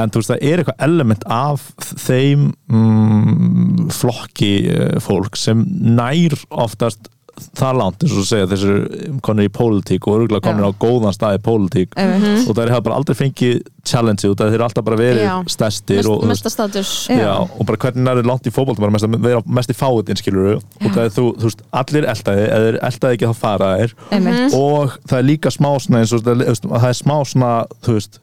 En 0.00 0.10
þú 0.10 0.22
veist, 0.22 0.32
það 0.32 0.44
er 0.50 0.62
eitthvað 0.62 0.84
element 0.88 1.24
af 1.36 1.68
þeim 2.06 2.50
mm, 2.72 3.88
flokki 3.94 4.52
eh, 4.72 4.98
fólk 5.04 5.38
sem 5.38 5.64
nær 5.68 6.36
oftast 6.50 7.10
það 7.60 7.78
langt, 7.80 8.02
eins 8.04 8.14
og 8.20 8.26
segja, 8.28 8.46
þessir 8.50 9.18
konur 9.26 9.46
í 9.46 9.50
pólitík 9.52 10.06
og 10.08 10.16
örgulega 10.20 10.44
konur 10.46 10.68
á 10.68 10.72
góðan 10.80 11.14
stað 11.16 11.38
í 11.38 11.42
pólitík. 11.46 11.94
Einmitt. 11.96 12.48
og 12.48 12.56
það 12.56 12.70
er 12.76 12.80
bara 12.86 12.96
aldrei 13.00 13.16
fengið 13.18 13.60
challenge 13.84 14.28
af 14.28 14.36
þeir 14.36 14.54
eru 14.58 14.64
alltaf 14.66 14.84
bara 14.84 14.96
verið 15.00 15.22
Já. 15.24 15.34
stærstir 15.48 15.96
Mest, 16.00 16.08
og, 16.08 16.24
veist, 16.28 17.08
Já. 17.10 17.32
Og 17.58 17.66
bara 17.66 17.78
hvernig 17.80 18.10
er 18.12 18.20
þið 18.20 18.28
langt 18.30 18.46
í 18.46 18.52
fótbolta 18.54 18.80
bara 18.84 18.92
mest, 18.94 19.04
að 19.08 19.20
vera 19.24 19.42
mest 19.46 19.70
í 19.72 19.76
fáiðin 19.78 20.20
skilur 20.20 20.58
og 20.60 20.90
það 20.90 21.04
er 21.06 21.14
þú, 21.16 21.24
þú 21.40 21.48
veist, 21.48 21.62
allir 21.82 22.08
eldaði 22.12 22.44
eða 22.48 22.66
þeir 22.66 22.80
eldaði 22.90 23.16
ekki 23.18 23.30
þá 23.30 23.36
fara 23.40 23.70
þér 23.80 23.94
Einmitt. 24.12 24.54
og 24.60 24.98
það 25.08 25.18
er 25.18 25.28
líka 25.30 25.50
smá 25.54 25.70
svona 25.80 26.02
eins 26.04 26.12
og 26.12 26.22
það 26.26 26.44
er- 26.44 26.60
það 26.68 26.88
er 26.92 26.98
smá 27.00 27.16
svona, 27.24 27.52
þú 27.84 27.96
veist 27.96 28.20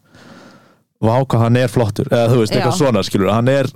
hvað 1.02 1.44
hann 1.44 1.58
er 1.62 1.68
flottur. 1.70 2.08
Eða 2.10 2.30
þú 2.32 2.40
veist, 2.42 2.54
eitthvað 2.58 2.78
svona 2.80 3.04
skilur 3.06 3.32
hann 3.34 3.48
er 3.52 3.68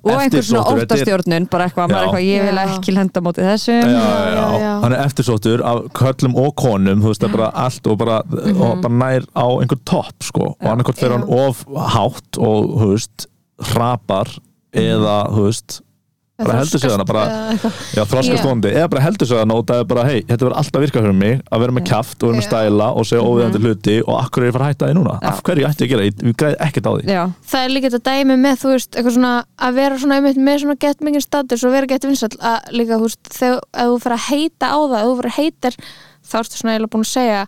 og 0.00 0.10
einhver 0.14 0.44
svona 0.46 0.62
óttastjórnun 0.70 1.46
bara 1.50 1.66
eitthvað, 1.66 1.90
maður 1.90 2.06
eitthvað, 2.06 2.26
ég 2.28 2.44
vil 2.46 2.60
ekki 2.62 2.94
henda 2.96 3.22
móti 3.26 3.44
þessu. 3.44 3.74
Já, 3.74 3.88
já, 3.90 4.44
já, 4.62 4.70
hann 4.84 4.94
er 4.96 5.02
eftirsóttur 5.04 5.64
af 5.66 5.82
köllum 5.98 6.36
og 6.40 6.54
konum, 6.60 7.02
þú 7.02 7.10
veist, 7.12 7.24
það 7.24 7.28
er 7.28 7.36
bara 7.36 7.50
allt 7.66 7.90
og 7.90 7.98
bara, 8.00 8.20
og 8.54 8.80
bara 8.86 8.94
nær 9.02 9.26
á 9.34 9.46
einhver 9.50 9.82
topp 9.90 10.24
sko, 10.30 10.52
og 10.54 10.70
annarkort 10.72 11.00
fyrir 11.02 11.18
hann 11.18 11.28
of 11.28 11.64
hátt 11.96 12.40
og, 12.40 12.72
þú 12.80 12.90
veist, 12.94 13.26
hrapar 13.72 14.30
eða, 14.72 15.18
þú 15.34 15.46
veist 15.50 15.80
bara 16.46 16.58
heldur 16.60 16.82
sig 16.82 16.92
hana, 16.92 17.06
bara 17.08 17.24
já, 17.94 18.02
þroskast 18.10 18.46
vondi, 18.46 18.72
eða 18.74 18.90
bara 18.92 19.04
heldur 19.04 19.30
sig 19.30 19.40
hana 19.40 19.56
og 19.56 19.64
það 19.68 19.82
er 19.82 19.88
bara, 19.92 20.04
hei, 20.08 20.18
þetta 20.28 20.46
verður 20.46 20.58
alltaf 20.60 20.84
virkað 20.84 21.06
fyrir 21.06 21.18
mig 21.20 21.36
að 21.50 21.64
vera 21.64 21.76
með 21.76 21.86
kjaft 21.90 22.18
og 22.20 22.30
vera 22.30 22.40
með 22.40 22.46
stæla 22.48 22.88
og 22.90 23.08
segja 23.10 23.24
óviðandi 23.26 23.62
hluti 23.64 23.96
og 24.06 24.18
akkur 24.18 24.44
er 24.44 24.50
ég 24.50 24.56
fara 24.56 24.68
að 24.68 24.74
hætta 24.74 24.90
því 24.90 24.98
núna? 24.98 25.16
Af 25.30 25.42
hverju 25.46 25.70
ætti 25.70 25.86
ég 25.86 25.88
að 25.88 25.94
gera, 25.94 26.08
ég, 26.10 26.36
græði 26.42 26.60
ekkert 26.66 26.90
á 26.90 26.92
því. 26.92 27.06
Já, 27.14 27.22
það 27.52 27.64
er 27.66 27.74
líka 27.76 27.92
þetta 27.94 28.14
dæmi 28.14 28.38
með 28.40 28.60
þú 28.64 28.74
veist, 28.74 29.00
svona 29.10 29.32
að 29.60 29.80
vera 29.80 29.98
svona 30.00 30.20
einmitt 30.20 30.40
með 30.50 30.62
svona 30.64 30.78
gett 30.86 31.04
mikið 31.06 31.26
status 31.26 31.64
og 31.66 31.74
vera 31.74 31.90
gett 31.90 32.06
vinsall 32.08 32.32
að 32.40 32.70
líka 32.76 33.00
þú 33.00 33.08
veist, 33.08 33.32
þegar 33.36 33.60
þú 33.90 33.98
fyrir 34.04 34.16
að 34.16 34.28
heita 34.30 34.70
á 34.70 34.78
það, 34.80 35.00
þú 35.00 35.16
fyrir 35.20 35.30
að 35.30 35.38
heitar 35.40 35.80
þá 36.30 36.38
ertu 36.40 36.60
svona 36.60 36.74
eiginlega 36.76 36.94
búin 36.94 37.06
að 37.06 37.12
segja 37.14 37.42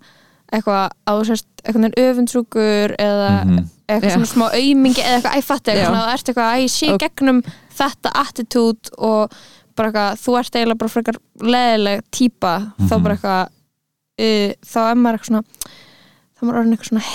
eitthvað 0.53 0.91
að 1.07 1.19
þú 1.21 1.25
sérst 1.31 1.47
eitthvað 1.65 1.83
neginn 1.85 2.05
öfundsjúkur 2.11 2.95
eða 2.99 3.31
Mhm. 3.45 3.65
eitthvað 3.89 4.11
Já. 4.11 4.15
svona 4.17 4.33
smá 4.33 4.47
aumingi 4.53 5.03
eða 5.03 5.17
eitthvað 5.19 5.39
æfatti 5.41 5.73
eitthvað 5.73 5.87
svona 5.87 6.03
að 6.03 6.09
það 6.09 6.15
ert 6.19 6.29
eitthvað 6.29 6.53
að 6.53 6.63
ég 6.63 6.71
sé 6.77 6.93
Og- 6.93 7.01
gegnum 7.01 7.43
þetta 7.79 8.11
attitude 8.23 8.91
og 8.99 9.33
bara 9.77 9.89
eitthvað, 9.89 10.21
þú 10.23 10.39
ert 10.39 10.55
eiginlega 10.57 10.79
bara 10.79 10.89
frekar 10.93 11.17
leðileg 11.41 12.03
típa, 12.13 12.73
þá 12.81 12.95
Mhm. 12.97 13.03
bara 13.03 13.17
eitthvað 13.17 13.49
uh, 14.23 14.53
þá 14.63 14.79
er 14.91 14.95
maður 15.01 15.17
eitthvað 15.19 15.31
svona 15.31 15.43
þá 15.43 16.39
er 16.43 16.47
maður 16.47 16.59
orðin 16.61 16.73
eitthvað 16.77 16.91
svona 16.93 17.09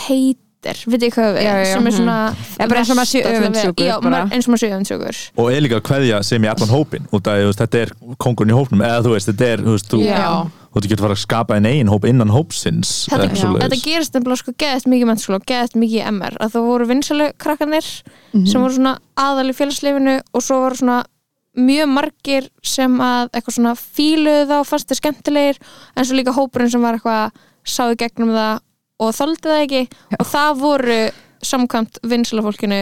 heitir 0.68 0.91
veit 0.93 1.05
ég 1.07 1.15
hvað 1.18 1.32
við, 1.38 1.41
Já, 1.47 1.53
já, 1.63 1.74
sem 1.74 1.88
er 1.88 1.95
svona 1.97 2.18
Eða 2.59 2.68
bara 2.70 2.80
eins 2.84 2.91
og 2.91 2.97
maður 2.99 3.11
sé 3.11 3.24
versta 3.24 3.32
til 3.32 3.32
að 3.32 3.41
vera- 3.41 3.47
öfundsjúkur 3.47 4.34
eins 4.36 4.47
og 4.47 4.51
maður 4.53 4.61
sé 4.63 4.70
öfundsjúkur. 4.76 5.18
Og 5.38 5.51
er 5.55 5.61
líka 5.65 5.80
að 5.80 5.86
kveðja 5.89 6.22
sem 6.28 6.43
í 6.43 6.51
allan 6.51 6.70
hópin 6.76 7.07
út 7.11 7.28
af, 7.28 7.55
þetta 7.61 7.82
er 7.82 7.89
kongurinn 8.18 8.53
í 8.53 8.57
hópnum 8.59 8.84
eða 8.86 9.01
þú 9.07 9.11
veist, 9.15 9.28
þetta 9.32 9.45
er, 9.53 9.59
þú 9.65 9.76
veist, 9.78 9.89
þú, 9.91 9.99
Já. 10.05 10.51
þú 10.78 10.84
getur 10.88 11.03
fara 11.07 11.15
að 11.18 11.24
skapa 11.26 11.55
einn 11.57 11.65
eigin 11.65 11.89
hóp 11.89 12.05
innan 12.05 12.30
hópsins 12.30 13.07
þetta, 13.09 13.34
þetta 13.34 13.82
gerist 13.82 14.13
nefnilega 14.13 14.38
sko 14.43 14.53
geðast 14.61 14.86
mikið 14.91 15.07
mennskóla 15.09 15.39
og 15.41 15.45
geðast 15.49 15.74
mikið 15.80 16.03
MR 16.11 16.38
að 16.38 16.51
það 16.53 16.68
voru 16.70 16.86
vinsælu 16.91 17.28
krakkanir 17.41 17.88
Mhm. 18.34 18.45
sem 18.47 18.61
voru 18.61 18.76
svona 18.78 18.97
aðal 19.18 19.49
í 19.49 19.55
félagslifinu 19.57 20.22
og 20.34 20.41
svo 20.45 20.59
voru 20.61 20.76
svona 20.78 20.99
mjög 21.57 21.89
margir 21.89 22.49
sem 22.61 22.93
að 23.01 23.30
eitthvað 23.34 23.55
svona 23.57 23.74
fíluðu 23.74 24.45
þá 24.51 24.57
fannst 24.70 24.88
þeir 24.91 24.99
skemmtilegir 25.01 25.57
en 25.97 26.05
svo 26.05 26.13
líka 26.20 26.36
hópurinn 26.38 26.70
sem 26.70 26.82
var 26.86 26.93
eitthvað 26.99 27.32
sáðu 27.65 27.97
gegnum 27.97 28.30
það 28.36 28.59
og 29.00 29.14
þoldi 29.18 29.43
það 29.48 29.64
ekki. 29.66 29.82
Og 30.20 30.26
það 30.32 30.62
voru 30.62 31.00
samkvæmt 31.45 32.00
vinsæla 32.10 32.43
fólkinu 32.45 32.80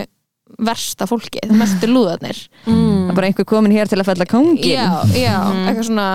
versta 0.65 1.07
fólki, 1.09 1.41
það 1.43 1.57
mestu 1.59 1.87
lúðarnir. 1.89 2.37
Það 2.65 3.09
er 3.09 3.15
bara 3.17 3.27
einhver 3.31 3.47
komin 3.49 3.73
hér 3.75 3.89
til 3.89 3.97
að 3.99 4.07
fella 4.11 4.27
kongin 4.29 4.75
já, 4.77 4.85
já, 5.17 5.37
eitthvað 5.65 5.87
svona 5.89 6.05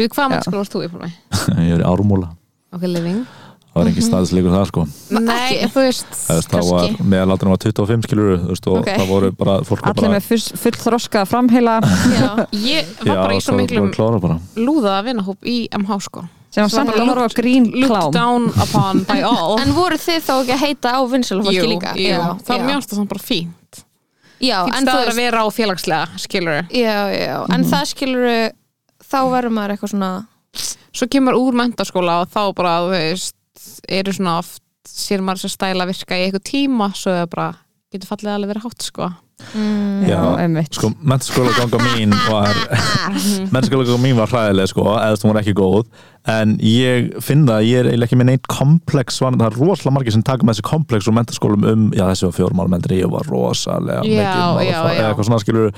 Við 0.00 0.08
hvað 0.14 0.24
Já. 0.24 0.30
mennskóla 0.32 0.60
varst 0.62 0.72
þú 0.74 0.80
í 0.84 0.88
fólki? 0.90 1.10
ég 1.68 1.74
er 1.76 1.82
í 1.84 1.86
árumúla, 1.86 2.30
Ok, 2.72 2.84
living. 2.88 3.22
Það 3.70 3.78
var 3.84 3.88
engin 3.90 4.02
staðisleikur 4.06 4.50
það 4.54 4.64
sko. 4.66 4.82
Nei, 5.14 5.28
ekki. 5.36 5.66
þú 5.70 5.82
veist 5.84 6.14
Kannski. 6.50 7.04
meðalaldurinn 7.12 7.52
var 7.54 7.60
25 7.62 8.06
skilur 8.08 8.32
þú 8.40 8.48
veist, 8.50 8.66
og 8.70 8.78
Ok. 8.80 8.88
það 8.90 9.10
voru 9.12 9.30
bara 9.38 9.54
fólk 9.68 9.84
allir 9.86 10.00
bara, 10.00 10.12
með 10.16 10.26
full, 10.64 10.74
þroska 10.86 11.22
framheila. 11.30 11.76
Já, 12.16 12.30
Ég 12.56 12.90
var 13.04 13.12
já, 13.12 13.20
bara 13.20 13.36
í 13.38 13.44
svo 13.44 13.54
miklum 13.60 13.92
klára 13.94 14.18
bara. 14.24 14.38
lúðaða 14.58 15.04
vinahóp 15.06 15.46
í 15.46 15.56
MH 15.78 16.00
sko 16.08 16.24
sem 16.50 16.64
var 16.66 16.72
samt 16.72 16.92
að 16.96 17.06
horfa 17.10 17.28
grín 17.38 17.68
klám 17.72 18.10
down 18.14 18.48
upon 18.64 19.04
by 19.08 19.20
all. 19.30 19.56
En 19.62 19.72
voru 19.76 19.98
þið 20.00 20.20
þá 20.26 20.32
ekki 20.40 20.54
að 20.56 20.62
heita 20.66 20.94
á 20.96 21.00
vinsæla 21.12 21.44
fólki 21.46 21.58
Jú, 21.60 21.68
líka? 21.70 21.92
jú, 21.98 22.08
já, 22.10 22.24
það 22.48 22.64
mjög 22.66 22.88
það 22.90 23.08
bara 23.14 23.24
fínt. 23.28 23.82
Já, 24.40 24.56
Fínt 24.64 24.80
staður 24.88 25.04
veist 25.04 25.12
að 25.12 25.20
vera 25.20 25.44
á 25.44 25.46
félagslega, 25.52 26.18
skilur 26.22 26.58
já, 26.72 26.96
já, 27.12 27.34
en 27.52 27.64
það 27.68 27.84
skilur 27.90 28.26
þá 29.04 29.18
verður 29.34 29.52
maður 29.58 29.74
eitthvað 29.76 29.92
svona 29.94 30.12
Svo 30.90 31.06
kemur 31.06 31.36
úr 31.38 31.54
mentaskóla 31.54 32.16
og 32.24 32.30
þá 32.32 32.40
bara, 32.58 32.72
þú 32.82 32.88
veist, 32.96 33.36
eru 33.86 34.14
svona 34.16 34.38
oft 34.40 34.62
sér 34.90 35.22
maður 35.22 35.46
að 35.46 35.52
stæla 35.54 35.86
virka 35.86 36.16
í 36.18 36.24
eitthvað 36.24 36.42
tíma 36.48 36.88
svo 36.98 37.12
er 37.14 37.28
bara, 37.30 37.52
getur 37.92 38.10
fallið 38.10 38.32
alveg 38.32 38.50
verið 38.54 38.64
hátt 38.66 38.86
sko 38.88 39.10
Já, 40.06 40.20
einmitt. 40.44 40.74
sko, 40.76 40.92
mennskóla 41.02 41.52
ganga 41.58 41.80
mín 41.90 42.14
var 42.28 42.54
mennskóla 43.54 43.84
ganga 43.88 44.00
mín 44.04 44.16
var 44.20 44.30
hræðileg 44.32 44.70
sko, 44.72 44.86
eða 45.00 45.18
þú 45.20 45.32
var 45.32 45.42
ekki 45.42 45.56
góð. 45.58 45.90
En 46.28 46.58
ég 46.60 47.14
finn 47.24 47.46
það 47.48 47.54
að 47.56 47.64
ég 47.64 47.78
er 47.80 47.86
eiginlega 47.88 48.06
ekki 48.10 48.16
með 48.20 48.26
neitt 48.28 48.48
komplex 48.52 49.16
var, 49.24 49.38
það 49.40 49.46
er 49.46 49.54
rosalega 49.56 49.92
margir 49.96 50.12
sem 50.12 50.24
taka 50.28 50.44
með 50.44 50.58
þessi 50.58 50.64
komplex 50.68 51.08
og 51.08 51.14
mentaskólum 51.16 51.64
um, 51.70 51.86
já 51.96 52.02
þessi 52.10 52.26
var 52.26 52.34
fjórum 52.36 52.60
árum 52.60 52.74
eldri, 52.76 52.98
ég 53.00 53.08
var 53.08 53.24
rosalega 53.32 54.02
Já, 54.04 54.20
já, 54.20 54.66
já. 54.68 54.82
eða 54.90 55.06
eitthvað 55.08 55.28
svona 55.30 55.38
skilur 55.40 55.70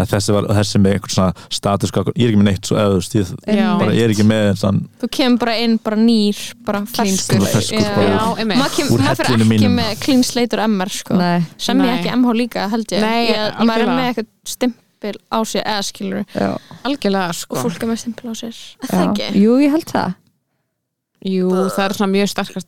þessi 0.00 0.36
var, 0.38 0.48
þessi 0.56 0.80
með 0.80 0.96
eitthvað 0.96 1.14
svona 1.18 1.46
status, 1.52 1.92
ég 1.92 2.24
er 2.24 2.32
ekki 2.32 2.40
með 2.40 2.48
neitt 2.48 2.70
svo, 2.70 2.86
veist, 2.94 3.18
ég, 3.18 3.34
bara, 3.44 3.92
ég 3.98 4.06
er 4.08 4.14
ekki 4.14 4.26
með 4.30 4.48
þann, 4.62 4.80
Þú 5.04 5.10
kemur 5.18 5.42
bara 5.44 5.58
inn, 5.66 5.76
bara 5.84 6.00
nýr, 6.00 6.40
bara 6.64 6.80
ferskur. 6.88 7.44
Maður 7.44 9.20
fyrir 9.20 9.36
ekki 9.36 9.50
mínum. 9.52 9.76
með 9.76 10.54
úr 10.56 10.64
MR, 10.64 10.92
sko. 10.96 11.16
Nei, 11.20 11.44
Sem 11.60 11.84
ég 11.84 11.92
ekki 11.98 12.12
MH 12.16 12.34
líka, 12.40 12.66
held 12.72 12.96
ég. 12.96 13.04
Nei, 13.10 13.20
ég 13.32 13.60
maður 13.66 13.84
er 13.86 13.92
með 13.92 14.08
eitthvað 14.10 14.30
stimpil 14.54 15.14
á 15.32 15.38
sér, 15.50 15.64
eða 15.66 15.84
skilur 15.90 16.24
algjörlega 16.86 17.28
og 17.32 17.38
sko. 17.40 17.60
fólk 17.64 17.84
er 17.86 17.90
með 17.92 18.00
stimpil 18.04 18.30
á 18.30 18.34
sér. 18.40 18.58
Er 18.84 18.90
það 18.94 19.04
ekki? 19.10 19.28
Jú, 19.44 19.58
ég 19.64 19.74
held 19.76 19.88
það. 19.90 20.16
Jú, 21.20 21.48
það 21.52 21.82
er 21.84 21.94
svona 21.98 22.12
mjög 22.14 22.28
starkar 22.32 22.62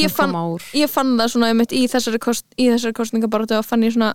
ég 0.00 0.08
sem 0.08 0.14
fann- 0.16 0.32
koma 0.32 0.44
úr. 0.54 0.62
Ég 0.72 0.88
fann 0.88 1.10
það 1.18 1.32
svona 1.34 1.50
einmitt 1.52 1.74
í 1.76 1.82
þessari, 1.92 2.18
kost, 2.24 2.46
í 2.56 2.70
þessari 2.72 2.96
kostningabaratu 2.96 3.58
og 3.58 3.66
fann 3.68 3.84
ég 3.84 3.92
svona 3.92 4.14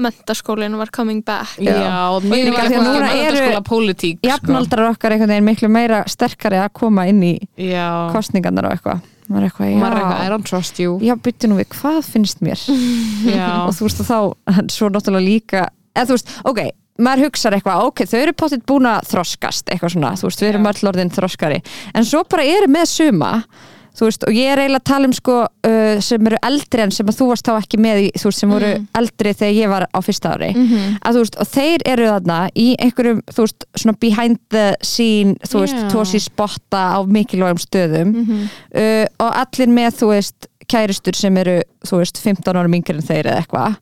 mentaskólinn 0.00 0.76
var 0.80 0.88
coming 0.94 1.20
back. 1.24 1.56
Já, 1.60 2.08
og 2.14 2.22
mjög 2.24 2.46
líka 2.48 2.62
líka 2.62 2.68
því 2.68 2.76
að 2.78 2.86
núna 2.86 3.08
eru- 3.12 3.62
sko. 3.62 4.28
Jafnaldrar 4.28 4.90
okkar 4.94 5.12
einhvern 5.12 5.28
veginn 5.34 5.48
miklu 5.50 5.68
meira 5.68 6.04
sterkari 6.08 6.56
að 6.62 6.72
koma 6.72 7.06
inn 7.10 7.22
í 7.22 7.34
Já, 7.58 8.08
kostningarnar 8.12 8.70
og 8.70 8.76
eitthvað. 8.76 9.02
Maður 9.28 9.42
er 9.42 9.48
eitthvað, 9.48 9.74
og 9.76 9.86
er 9.86 9.96
I 10.02 10.26
já, 10.26 10.30
don't 10.32 10.48
trust 10.48 10.78
you. 10.80 10.98
Já, 11.00 11.14
byttu 11.16 11.48
nú 11.48 11.56
við, 11.60 11.68
hvað 11.76 12.00
finnst 12.04 12.40
mér? 12.44 12.58
Já, 13.36 13.66
og 13.66 13.74
þú 13.76 13.86
veist 13.88 14.00
að 14.02 14.08
þá, 14.10 14.18
svo 14.76 14.88
náttúrulega 14.92 15.26
líka 15.28 15.66
eða 15.94 16.08
þú 16.08 16.16
veist, 16.16 16.32
ok, 16.44 16.60
maður 17.02 17.24
hugsar 17.28 17.56
eitthvað 17.56 17.84
ok, 17.90 18.02
þau 18.08 18.18
eru 18.22 18.32
pottitt 18.32 18.64
búin 18.68 18.88
að 18.90 19.06
þroskast 19.12 19.70
eitthvað 19.72 19.94
svona, 19.94 20.14
þú 20.18 20.28
veist, 20.28 20.42
við 20.42 20.50
erum 20.52 20.68
öll 20.72 20.88
orðin 20.90 21.12
þroskari. 21.12 21.60
En 21.94 22.04
svo 22.08 22.24
bara 22.28 22.44
eru 22.48 22.68
með 22.72 22.88
suma 22.92 23.32
þú 23.98 24.08
veist, 24.08 24.26
og 24.28 24.36
ég 24.36 24.52
er 24.52 24.62
eiginlega 24.62 24.80
að 24.82 24.88
tala 24.92 25.08
um 25.10 25.14
sko 25.16 25.38
uh, 25.46 25.96
sem 26.04 26.28
eru 26.30 26.38
eldri 26.48 26.84
en 26.86 26.94
sem 26.94 27.10
að 27.12 27.18
þú 27.18 27.28
varst 27.32 27.48
þá 27.48 27.52
ekki 27.58 27.80
með 27.84 28.02
í, 28.04 28.06
þú 28.18 28.30
veist, 28.30 28.42
sem 28.42 28.54
voru 28.54 28.70
eldri 29.02 29.34
þegar 29.36 29.58
ég 29.58 29.72
var 29.74 29.88
á 29.92 29.98
fyrsta 30.04 30.34
ári. 30.36 30.52
Að 31.02 31.18
þú 31.18 31.24
veist, 31.26 31.40
og 31.44 31.50
þeir 31.52 31.84
eru 31.94 32.08
þarna 32.12 32.38
í 32.56 32.68
einhverjum, 32.82 33.20
þú 33.32 33.46
veist, 33.46 33.66
svona 33.82 33.98
behind 34.00 34.40
the 34.54 34.64
scene, 34.82 35.36
þú 35.48 35.64
veist, 35.66 35.76
Já. 35.82 35.90
tósi 35.92 36.22
spotta 36.24 36.86
á 36.96 36.98
mikilvægum 37.04 37.60
stöðum. 37.60 38.16
Uh, 38.72 39.04
og 39.20 39.30
allir 39.44 39.68
með, 39.76 39.92
þú 40.00 40.10
veist 40.14 40.48
kæristur 40.72 41.16
sem 41.18 41.36
eru, 41.36 41.58
þú 41.84 41.98
veist, 42.00 42.16
15 42.22 42.56
árum 42.56 42.74
yngri 42.78 42.94
en 42.96 43.04
þeir 43.04 43.26
eða 43.28 43.40
eitthvað. 43.42 43.74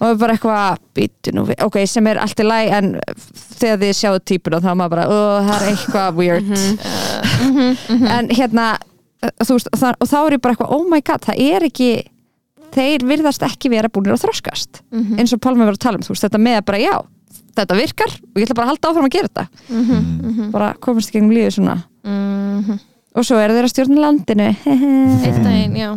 Og 0.00 0.06
er 0.10 0.16
bara 0.20 0.34
eitthvað, 0.34 1.54
ok, 1.64 1.78
sem 1.88 2.06
er 2.10 2.20
allt 2.20 2.42
í 2.42 2.44
læg 2.44 2.72
en 2.74 2.90
þegar 3.54 3.78
þið 3.80 3.92
sjáðu 4.00 4.24
típuna 4.28 4.60
þá 4.60 4.70
er 4.74 4.80
maður 4.80 4.96
bara, 4.96 5.06
oh, 5.08 5.48
það 5.48 5.54
er 5.54 5.70
eitthvað 5.70 6.18
weird. 6.20 6.50
En 8.18 8.28
hérna 8.34 8.66
uh, 8.74 8.82
þú 8.82 8.93
veist, 9.50 9.68
og, 9.72 9.78
það, 9.80 9.96
og 10.00 10.10
þá 10.10 10.16
er 10.26 10.36
ég 10.36 10.42
bara 10.44 10.54
eitthvað, 10.56 10.74
oh 10.76 10.84
my 10.90 11.00
god, 11.04 11.24
það 11.28 11.42
er 11.48 11.66
ekki 11.70 11.90
þeir 12.74 13.04
virðast 13.06 13.44
ekki 13.46 13.70
vera 13.70 13.88
búinir 13.92 14.16
að 14.16 14.24
þroskast 14.24 14.80
eins 15.20 15.32
og 15.36 15.40
Pálmi 15.44 15.62
var 15.66 15.76
að 15.76 15.82
tala 15.84 16.00
um, 16.00 16.02
þú 16.06 16.14
veist, 16.14 16.24
þetta 16.26 16.40
með 16.42 16.56
að 16.58 16.64
bara, 16.70 16.80
já, 16.82 16.94
þetta 17.54 17.76
virkar 17.78 18.14
og 18.18 18.40
ég 18.40 18.48
ætla 18.48 18.56
bara 18.58 18.66
að 18.66 18.72
halda 18.72 18.90
áfram 18.90 19.06
að 19.06 19.14
gera 19.14 19.28
þetta. 19.30 19.44
Bara 20.54 20.72
komast 20.82 21.12
í 21.12 21.14
gegnum 21.14 21.34
lífið 21.36 21.54
svona. 21.54 21.76
Og 23.14 23.22
svo 23.22 23.36
eru 23.38 23.54
þeir 23.54 23.68
að 23.68 23.70
stjórna 23.70 24.00
landinu. 24.02 24.46
Einn 24.66 25.36
daginn, 25.46 25.76
já. 25.78 25.90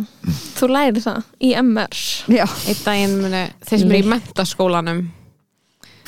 Þú 0.60 0.68
læri 0.70 1.02
það 1.02 1.24
í 1.42 1.50
MR. 1.58 2.02
já, 2.30 2.44
einn 2.46 2.82
daginn 2.84 3.16
muni 3.24 3.40
þeir 3.66 3.80
sem 3.82 3.88
eru 3.90 3.98
í 3.98 4.10
mentaskólanum 4.12 5.00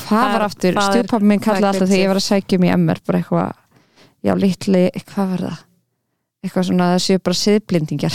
hvað 0.06 0.30
var 0.36 0.44
aftur, 0.46 0.70
er- 0.78 0.86
stjórnpappi 0.86 1.26
minn 1.32 1.42
kallaði 1.42 1.60
það 1.60 1.66
er 1.66 1.72
alltaf 1.74 1.90
þegar 1.90 2.04
ég 2.04 2.12
var 2.12 2.20
að 2.22 2.26
sækja 2.28 2.58
um 2.60 2.64
í 2.68 2.70
MR 2.76 3.00
bara 3.10 3.18
eitthvað, 3.20 3.50
já, 4.30 4.32
litli 4.38 4.84
hvað 5.10 5.34
var 5.34 5.42
það? 5.48 5.58
Eitthvað 6.40 6.64
svona 6.70 6.86
það 6.94 7.02
séu 7.04 7.20
bara 7.20 7.36
siðblindingar 7.36 8.14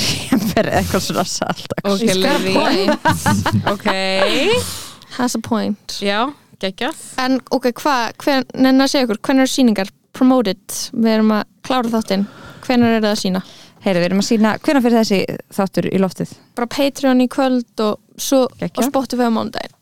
eitthvað 0.65 1.03
svona 1.05 1.25
salt 1.29 1.75
Ok, 1.85 1.99
She's 2.01 2.17
got 2.17 2.31
a 2.31 2.39
Lilly. 2.41 2.55
point. 2.55 3.67
Ok, 3.69 3.85
Has 5.19 5.35
a 5.37 5.41
point. 5.45 5.97
já, 6.01 6.23
geggjað 6.59 7.03
En 7.21 7.37
ok, 7.53 7.69
hvað, 7.77 8.15
nenni 8.57 8.81
að 8.83 8.89
segja 8.95 9.05
ykkur, 9.07 9.19
hvernig 9.21 9.45
eru 9.45 9.53
síningar 9.53 9.91
promoted? 10.15 10.63
Við 10.95 11.11
erum 11.19 11.31
að 11.35 11.43
klára 11.67 11.91
þáttinn. 11.91 12.25
Hvernig 12.65 12.87
eru 12.95 13.01
það 13.03 13.11
að 13.13 13.21
sína? 13.21 13.41
Heyri, 13.85 13.99
við 14.01 14.05
erum 14.09 14.21
að 14.23 14.27
sína, 14.31 14.51
hvenær 14.65 14.83
fyrir 14.85 14.97
þessi 15.03 15.17
þáttur 15.53 15.87
í 15.91 15.99
loftið? 16.01 16.31
Bara 16.57 16.69
Patreon 16.73 17.21
í 17.21 17.27
kvöld 17.29 17.83
og 17.85 17.99
svo 18.17 18.45
Geggjað. 18.57 18.79
á 18.81 18.89
Spotify 18.89 19.27
á 19.29 19.33
mándaginn. 19.35 19.75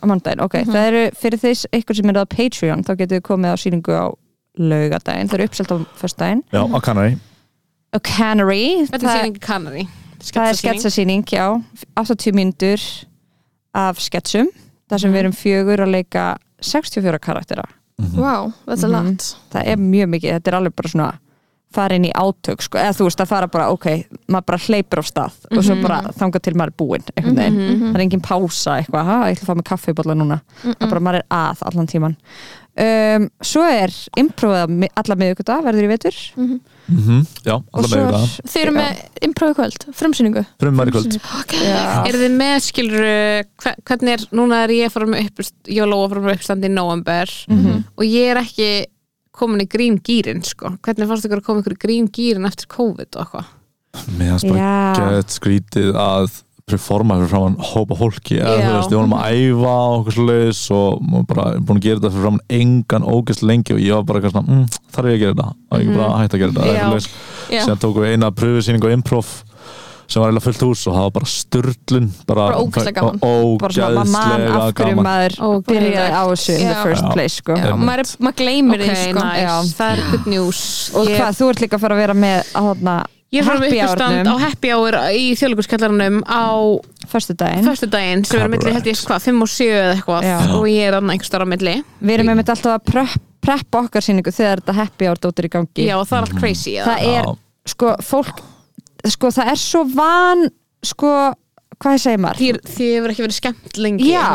Á 0.00 0.04
mánudaginn, 0.08 0.42
ok, 0.46 0.56
það 0.70 0.86
eru 0.88 1.02
fyrir 1.18 1.42
þess 1.42 1.68
eitthvað 1.74 1.98
sem 2.00 2.12
er 2.14 2.20
á 2.22 2.24
Patreon, 2.32 2.84
þá 2.86 2.92
getur 3.02 3.18
við 3.20 3.26
komið 3.28 3.52
á 3.52 3.56
síningu 3.60 3.92
á 4.00 4.06
laugadaginn, 4.56 5.28
það 5.28 5.36
eru 5.38 5.48
uppselt 5.50 5.74
á 5.74 5.76
föstudaginn 6.00 6.42
já, 6.54 6.62
á 6.64 6.78
kannari 6.80 7.18
og 7.92 8.02
Canary, 8.02 8.86
Þetta 8.88 9.02
er 9.08 9.18
síning 9.22 9.38
kannari 9.42 9.86
það 10.22 10.48
er 10.52 10.58
sketsasýning, 10.60 11.24
já. 11.34 11.46
80 11.98 12.32
mínútur 12.38 12.80
af 13.74 13.98
sketsum, 13.98 14.46
þar 14.90 15.00
sem 15.02 15.12
við 15.12 15.22
erum 15.24 15.32
fjögur 15.34 15.82
að 15.82 15.90
leika 15.96 16.26
64 16.62 17.18
karaktera. 17.18 17.64
Wow, 18.14 18.52
that's 18.66 18.84
a 18.84 18.88
Mhm. 18.88 18.92
lot. 18.92 19.36
það 19.52 19.66
er 19.66 19.76
mjög 19.76 20.08
mikið, 20.14 20.30
þetta 20.38 20.48
er 20.48 20.58
alveg 20.60 20.76
bara 20.76 20.88
svona 20.88 21.18
fara 21.72 21.94
inn 21.96 22.04
í 22.04 22.12
átök, 22.12 22.60
sko, 22.62 22.78
eða 22.78 22.92
þú 22.98 23.04
veist 23.08 23.20
að 23.20 23.26
fara 23.28 23.46
bara, 23.48 23.70
ok, 23.72 24.04
maður 24.28 24.46
bara 24.46 24.58
hleypur 24.58 25.00
á 25.00 25.04
stað 25.08 25.32
og 25.56 25.64
svo 25.64 25.82
bara 25.82 26.02
þangað 26.12 26.42
til 26.42 26.52
maður 26.54 26.66
er 26.68 26.76
búinn 26.76 27.04
veginn, 27.16 27.80
það 27.92 27.94
er 27.96 28.00
engin 28.04 28.20
pása 28.20 28.76
eitthvað, 28.84 29.04
ha, 29.04 29.16
ég 29.30 29.38
ætla 29.38 29.42
að 29.42 29.48
fá 29.48 29.56
mig 29.56 29.64
kaffibólla 29.64 30.14
núna. 30.14 30.40
Það 30.62 30.82
er 30.82 30.88
bara 30.90 31.00
maður 31.00 31.14
er 31.14 31.24
að 31.30 31.62
allan 31.72 31.86
tíman 31.86 32.16
um, 32.80 33.26
svo 33.44 33.64
er 33.68 33.92
improvað 34.20 34.72
alla 35.02 35.16
miðugudag, 35.20 35.64
verður 35.66 35.86
í 35.86 35.90
vetur. 35.90 36.18
Mhm, 36.42 37.18
já, 37.44 37.54
og 37.58 37.78
alltaf 37.78 37.92
svo 37.92 38.00
með 38.06 38.16
er 38.16 38.52
Þið 38.52 38.62
eru 38.62 38.74
með 38.76 39.02
improv 39.28 39.52
í 39.52 39.56
kvöld, 39.58 39.86
frumsýningu. 39.98 40.44
Frumar 40.62 40.90
í 40.90 40.94
kvöld. 40.96 41.18
Já, 41.52 41.82
Er 42.08 42.18
þið 42.22 42.38
með 42.38 42.56
skilur 42.66 43.06
hvernig 43.86 44.14
er, 44.16 44.26
núna 44.34 44.62
er 44.64 44.74
ég 44.78 44.90
að 44.90 44.96
fara 44.96 45.10
með 45.12 45.28
upp 45.28 45.44
ég 45.68 45.82
og 45.84 45.92
Lóa 45.92 46.06
að 46.06 46.14
fara 46.14 46.24
með 46.26 46.38
uppstand 46.40 46.64
í 46.66 46.72
november 46.72 47.34
og 47.96 48.04
ég 48.08 48.30
er 48.32 48.42
ekki 48.42 48.70
komin 49.32 49.64
í 49.64 49.68
grín 49.70 49.98
gýrin 50.04 50.42
sko, 50.44 50.74
hvernig 50.84 51.08
fannst 51.08 51.24
ykkur 51.28 51.40
að 51.40 51.46
koma 51.46 51.62
ykkur 51.62 51.76
í 51.78 51.82
grín 51.86 52.08
gýrin 52.12 52.44
eftir 52.48 52.68
COVID 52.72 53.16
og 53.16 53.22
eitthvað? 53.22 53.52
Mér 54.16 54.34
finnst 54.34 54.48
bara 54.48 54.60
Já. 54.60 55.12
gett 55.20 55.32
skrítið 55.36 55.96
að 56.00 56.28
performa 56.72 57.18
fyrir 57.20 57.30
framann 57.32 57.56
hópa 57.70 57.98
fólki 58.00 58.40
eða 58.40 58.56
þú 58.64 58.72
veist, 58.78 58.90
við 58.92 58.98
vorum 59.00 59.14
að 59.18 59.38
æfa 59.38 59.76
og 59.76 59.94
okkur 60.00 60.16
svoleiðis 60.18 60.62
og 60.78 60.98
maður 61.12 61.28
bara 61.32 61.46
búin 61.60 61.78
að 61.80 61.86
gera 61.86 62.00
þetta 62.00 62.12
fyrir 62.16 62.26
framann 62.26 62.58
engan 62.60 63.08
ógæst 63.14 63.46
lengi 63.46 63.76
og 63.76 63.80
ég 63.84 63.94
var 63.98 64.04
bara 64.10 64.20
eitthvað 64.20 64.36
svona, 64.36 64.58
mm, 64.58 64.82
þarf 64.96 65.12
ég 65.12 65.16
að 65.16 65.22
gera 65.22 65.36
þetta? 65.38 65.54
Og 65.72 65.80
ég 65.86 65.94
bara 65.96 66.10
að 66.10 66.20
hætta 66.24 66.36
að 66.36 66.42
gera 66.42 66.52
þetta 66.52 66.74
eða 66.82 67.00
síðan 67.62 67.82
tókum 67.86 68.04
við 68.06 68.12
eina 68.16 68.30
pröfusýning 68.42 68.84
á 68.84 68.94
improv 68.96 69.32
sem 70.12 70.20
var 70.20 70.28
eiginlega 70.28 70.44
fullt 70.44 70.62
hús 70.66 70.80
og 70.90 70.92
það 70.96 71.04
var 71.06 71.12
bara 71.14 71.28
styrlun 71.30 72.08
bara, 72.28 72.42
Bara 72.42 72.56
ógeðslega 72.60 73.00
gaman. 73.00 73.20
bara 73.62 73.72
svona 73.72 74.02
maður 74.02 74.10
mann 74.12 74.42
af 74.42 74.50
ógæðslega 74.52 74.72
hverju 74.72 74.90
gaman. 74.92 75.06
maður 75.06 75.36
Ógeðslegt. 75.46 75.68
byrjaði 75.70 76.12
á 76.12 76.22
þessu 76.32 76.56
in 76.58 76.68
the 76.68 76.80
first 76.82 77.04
Já. 77.06 77.12
place 77.14 77.36
sko. 77.40 77.56
Já, 77.56 77.70
maður, 77.80 78.02
er- 78.02 78.16
maður 78.26 78.36
gleymir 78.42 78.82
Ok, 78.82 78.90
því, 78.90 79.06
sko. 79.06 79.22
nice, 79.22 79.72
það 79.78 79.92
er 79.94 80.02
good 80.10 80.26
news. 80.34 80.60
Og 80.92 81.06
hvað, 81.08 81.38
þú 81.38 81.48
ert 81.54 81.62
líka 81.64 81.78
að 81.78 81.80
fara 81.86 81.94
að 81.96 82.02
vera 82.02 82.14
með 82.14 82.52
þarna 82.52 82.96
Ég 83.32 83.46
frá 83.46 83.54
happy 83.56 83.78
uppistand 83.80 84.28
á 84.28 84.34
happy 84.42 84.70
hour 84.74 84.96
í 85.16 85.30
þjóðleikurskjallarunum 85.40 86.18
á 86.28 86.44
förstu 87.08 87.32
daginn 87.40 87.64
föstudaginn 87.64 88.24
sem 88.28 88.40
er 88.42 88.44
á 88.44 88.52
milli 88.52 88.72
held 88.76 88.88
ég 88.90 88.98
hvað, 89.08 89.22
5 89.24 89.44
og 89.46 89.50
7 89.52 89.68
eða 89.72 89.94
eitthvað 89.96 90.26
Já. 90.28 90.34
og 90.58 90.66
ég 90.68 90.88
er 90.90 90.96
annað 90.98 91.14
einhver 91.14 91.28
starf 91.30 91.48
á 91.48 91.52
milli. 91.52 91.74
Við 92.02 92.14
erum 92.18 92.32
einmitt 92.34 92.52
alltaf 92.52 92.74
að 92.76 92.84
prep, 92.90 93.14
preppa 93.42 93.80
okkar 93.86 94.04
síningu 94.04 94.34
þegar 94.36 94.60
þetta 94.60 94.74
happy 94.76 95.08
hour 95.08 95.22
dóttir 95.24 95.48
í 95.48 95.52
gangi. 95.54 95.86
Já, 95.88 95.96
það 96.04 96.18
er 96.18 96.26
allt 96.26 96.36
crazy 96.42 96.74
eða? 96.76 96.92
það 96.92 97.14
er, 97.16 97.30
sko, 97.72 97.94
fólk 98.10 98.42
sko, 99.16 99.32
það 99.38 99.52
er 99.54 99.62
svo 99.64 99.82
van 99.96 100.44
sko, 100.92 101.14
hvað 101.82 101.98
segir 102.04 102.20
maður? 102.22 102.42
Þið, 102.42 102.60
þið 102.76 102.92
hefur 102.98 103.14
ekki 103.14 103.26
verið 103.26 103.38
skemmt 103.40 103.80
lengi 103.80 104.10
Já. 104.12 104.28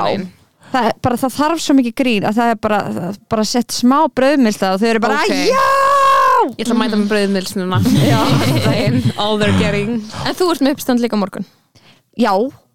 það, 0.74 0.90
bara, 1.06 1.20
það 1.22 1.38
þarf 1.38 1.64
svo 1.64 1.78
mikið 1.78 1.96
grín 2.02 2.28
að 2.28 2.42
það 2.42 2.56
er 2.56 2.62
bara, 2.66 2.82
bara 3.30 3.46
sett 3.48 3.78
smá 3.78 4.00
brauðmilta 4.10 4.74
og 4.74 4.82
þau 4.82 4.90
eru 4.90 5.04
bara, 5.06 5.22
Ok. 5.22 5.38
já 5.54 5.87
Ég 6.56 6.64
ætla 6.66 6.76
að 6.76 6.82
mæta 6.84 7.00
með 7.02 7.10
brauðmilsnuna 7.12 7.80
Já, 8.12 8.20
all 9.20 9.38
they're 9.42 9.58
getting. 9.60 9.98
En 10.24 10.38
þú 10.38 10.50
ert 10.54 10.64
með 10.66 10.78
uppstand 10.78 11.04
líka 11.04 11.20
morgun. 11.20 11.46
já, 12.18 12.32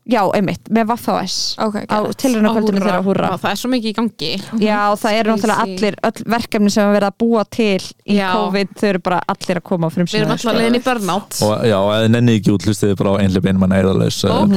já, 0.08 0.22
einmitt, 0.34 0.66
með 0.74 0.88
Vaffás 0.90 1.34
Ok, 1.62 1.76
á 1.86 1.98
Á 2.02 2.10
þeirra 2.18 3.02
húrra. 3.06 3.28
Já, 3.32 3.36
Það 3.42 3.50
er 3.52 3.58
svo 3.60 3.68
mikið 3.72 3.88
í 3.90 3.94
gangi. 3.98 4.30
Já, 4.62 4.80
það 4.98 5.18
eru 5.18 5.28
náttúrulega 5.32 5.62
allir 5.62 5.94
öll 6.08 6.24
verkefni 6.34 6.70
sem 6.74 6.84
að 6.88 6.94
vera 6.96 7.08
að 7.12 7.16
búa 7.22 7.44
til 7.46 7.78
í 7.78 8.16
Já. 8.18 8.28
COVID, 8.34 8.68
þau 8.80 8.88
eru 8.88 9.00
bara 9.06 9.18
allir 9.32 9.56
að 9.60 9.64
koma 9.70 9.86
á 9.86 9.90
Við 9.92 10.18
erum 10.22 10.32
alltaf 10.34 10.56
leiðin 10.58 10.78
í 10.78 10.82
burnout. 10.86 11.32
Og 11.46 11.52
já, 11.70 11.78
eða 11.78 12.08
nenni 12.16 12.32
ekki 12.40 12.50
út 12.56 12.66
hlustið 12.66 12.96
bara 12.98 13.10
á 13.14 13.16
einhleip 13.22 13.46
einmann 13.52 13.74
eirðalaus 13.78 14.18
Ok. 14.26 14.56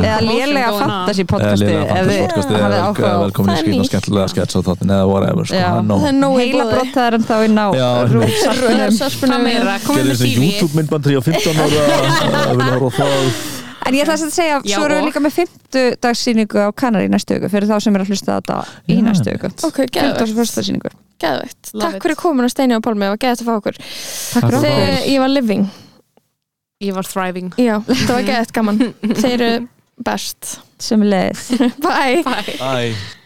eða 0.00 0.20
lélega 0.28 0.70
fantasy 0.80 1.22
eða 1.22 1.30
podcasti 1.32 1.64
liða 1.70 1.84
ef 1.90 2.04
þið 2.10 2.20
podcasti 2.26 2.54
eða 2.60 3.20
velkomin 3.24 3.50
í 3.50 3.54
Það 3.54 3.56
er 3.56 3.64
skýrna 3.64 3.80
nýtt. 3.80 3.90
skemmtilega 3.90 4.28
skets 4.34 4.54
á 4.56 4.60
þáttin 4.68 4.92
eða 4.96 5.06
whatever 5.10 5.44
sko, 5.48 5.56
í 6.30 6.40
heila 6.44 6.64
boði. 6.64 6.74
brottaðar 6.76 7.14
en 7.18 7.24
þá 7.30 7.36
inn 7.48 7.58
á 7.60 7.66
Já, 7.80 7.88
rúfsarpunum 8.12 9.40
Hvað 9.40 9.44
meira? 9.46 9.78
Komum 9.86 10.00
gerði 10.00 10.12
með 10.12 10.28
þessi 13.80 13.88
CV 13.88 13.88
YouTube 13.88 13.88
myndband 13.88 13.88
3 13.88 13.88
á 13.88 13.88
15 13.88 13.88
ára 13.88 13.88
að 13.88 13.88
vilja 13.88 13.88
horfa 13.88 13.88
á 13.88 13.88
það 13.88 13.88
En 13.88 13.94
ég 13.94 14.04
ætla 14.04 14.14
að 14.14 14.32
segja, 14.34 14.56
Já, 14.64 14.76
svo 14.76 14.84
erum 14.84 14.96
við 14.96 15.00
og? 15.00 15.08
líka 15.08 15.20
með 15.20 15.36
50 15.40 15.96
dagssýningu 16.04 16.58
á 16.60 16.68
Kanari 16.72 17.06
í 17.06 17.12
næstu 17.12 17.36
viku 17.36 17.50
fyrir 17.50 17.68
þá 17.70 17.76
sem 17.80 17.96
er 17.96 18.04
að 18.04 18.10
hlusta 18.10 18.30
á 18.30 18.38
þetta 18.40 18.56
í 18.86 18.96
Já, 18.96 19.02
næstu 19.06 19.34
viku. 19.34 19.50
Ok, 19.66 19.78
50 19.80 19.94
geðvegt, 19.96 20.18
dags 20.20 20.34
fyrsta 20.40 20.64
sýningu. 20.66 20.90
Geðvegt 21.20 21.70
Love 21.74 21.84
Takk 21.84 21.96
it. 21.96 22.02
fyrir 22.06 22.16
komin 22.20 22.44
að 22.46 22.52
Steini 22.54 22.76
og 22.76 22.82
Pálmi 22.86 23.08
og 23.10 23.18
geðvegt 23.20 23.44
að 23.44 23.50
fá 23.50 23.54
okkur. 23.60 23.78
Takk 23.80 23.86
fyrir 23.86 24.40
Takk 24.40 24.44
okkur. 24.50 24.66
Þegar 24.66 25.06
ég 25.10 25.20
var 25.24 25.32
living. 25.34 25.64
Ég 26.80 26.96
var 26.96 27.08
thriving. 27.08 27.52
Já, 27.60 27.76
þetta 27.88 28.12
var 28.16 28.28
geðvegt 28.30 28.52
gaman. 28.56 28.82
Þeir 29.20 29.34
eru 29.36 29.68
best. 30.04 30.58
Sem 30.80 31.02
leið. 31.04 31.46
Bye. 31.84 32.22
Bye. 32.24 32.58
Æ 32.60 33.19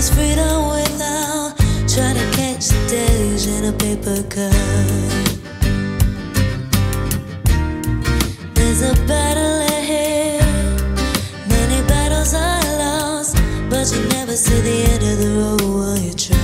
is 0.00 0.08
freedom 0.08 0.68
without 0.68 1.52
trying 1.86 2.16
to 2.16 2.26
catch 2.34 2.68
the 2.68 2.80
days 2.88 3.46
in 3.46 3.66
a 3.66 3.72
paper 3.84 4.22
cup. 4.34 4.54
There's 8.54 8.80
a 8.80 8.94
battle 9.06 9.58
ahead. 9.76 10.42
Many 11.48 11.86
battles 11.86 12.32
are 12.32 12.64
lost, 12.78 13.36
but 13.68 13.84
you 13.92 14.02
never 14.16 14.36
see 14.36 14.60
the 14.68 14.76
end 14.92 15.02
of 15.10 15.16
the 15.22 15.30
road 15.38 15.60
while 15.76 15.98
you're 15.98 16.14
traveling 16.14 16.39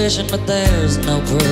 suspicion, 0.00 0.26
but 0.30 0.46
there's 0.46 0.96
no 0.98 1.20
proof. 1.20 1.42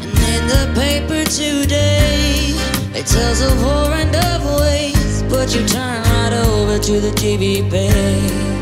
And 0.00 0.18
in 0.34 0.46
the 0.46 0.72
paper 0.74 1.24
today, 1.24 2.54
it 2.94 3.06
tells 3.06 3.40
of 3.40 3.58
and 3.92 4.14
of 4.14 4.60
waste. 4.60 5.28
But 5.28 5.54
you 5.54 5.66
turn 5.66 6.02
right 6.02 6.32
over 6.46 6.78
to 6.78 7.00
the 7.00 7.10
TV 7.10 7.68
page. 7.68 8.61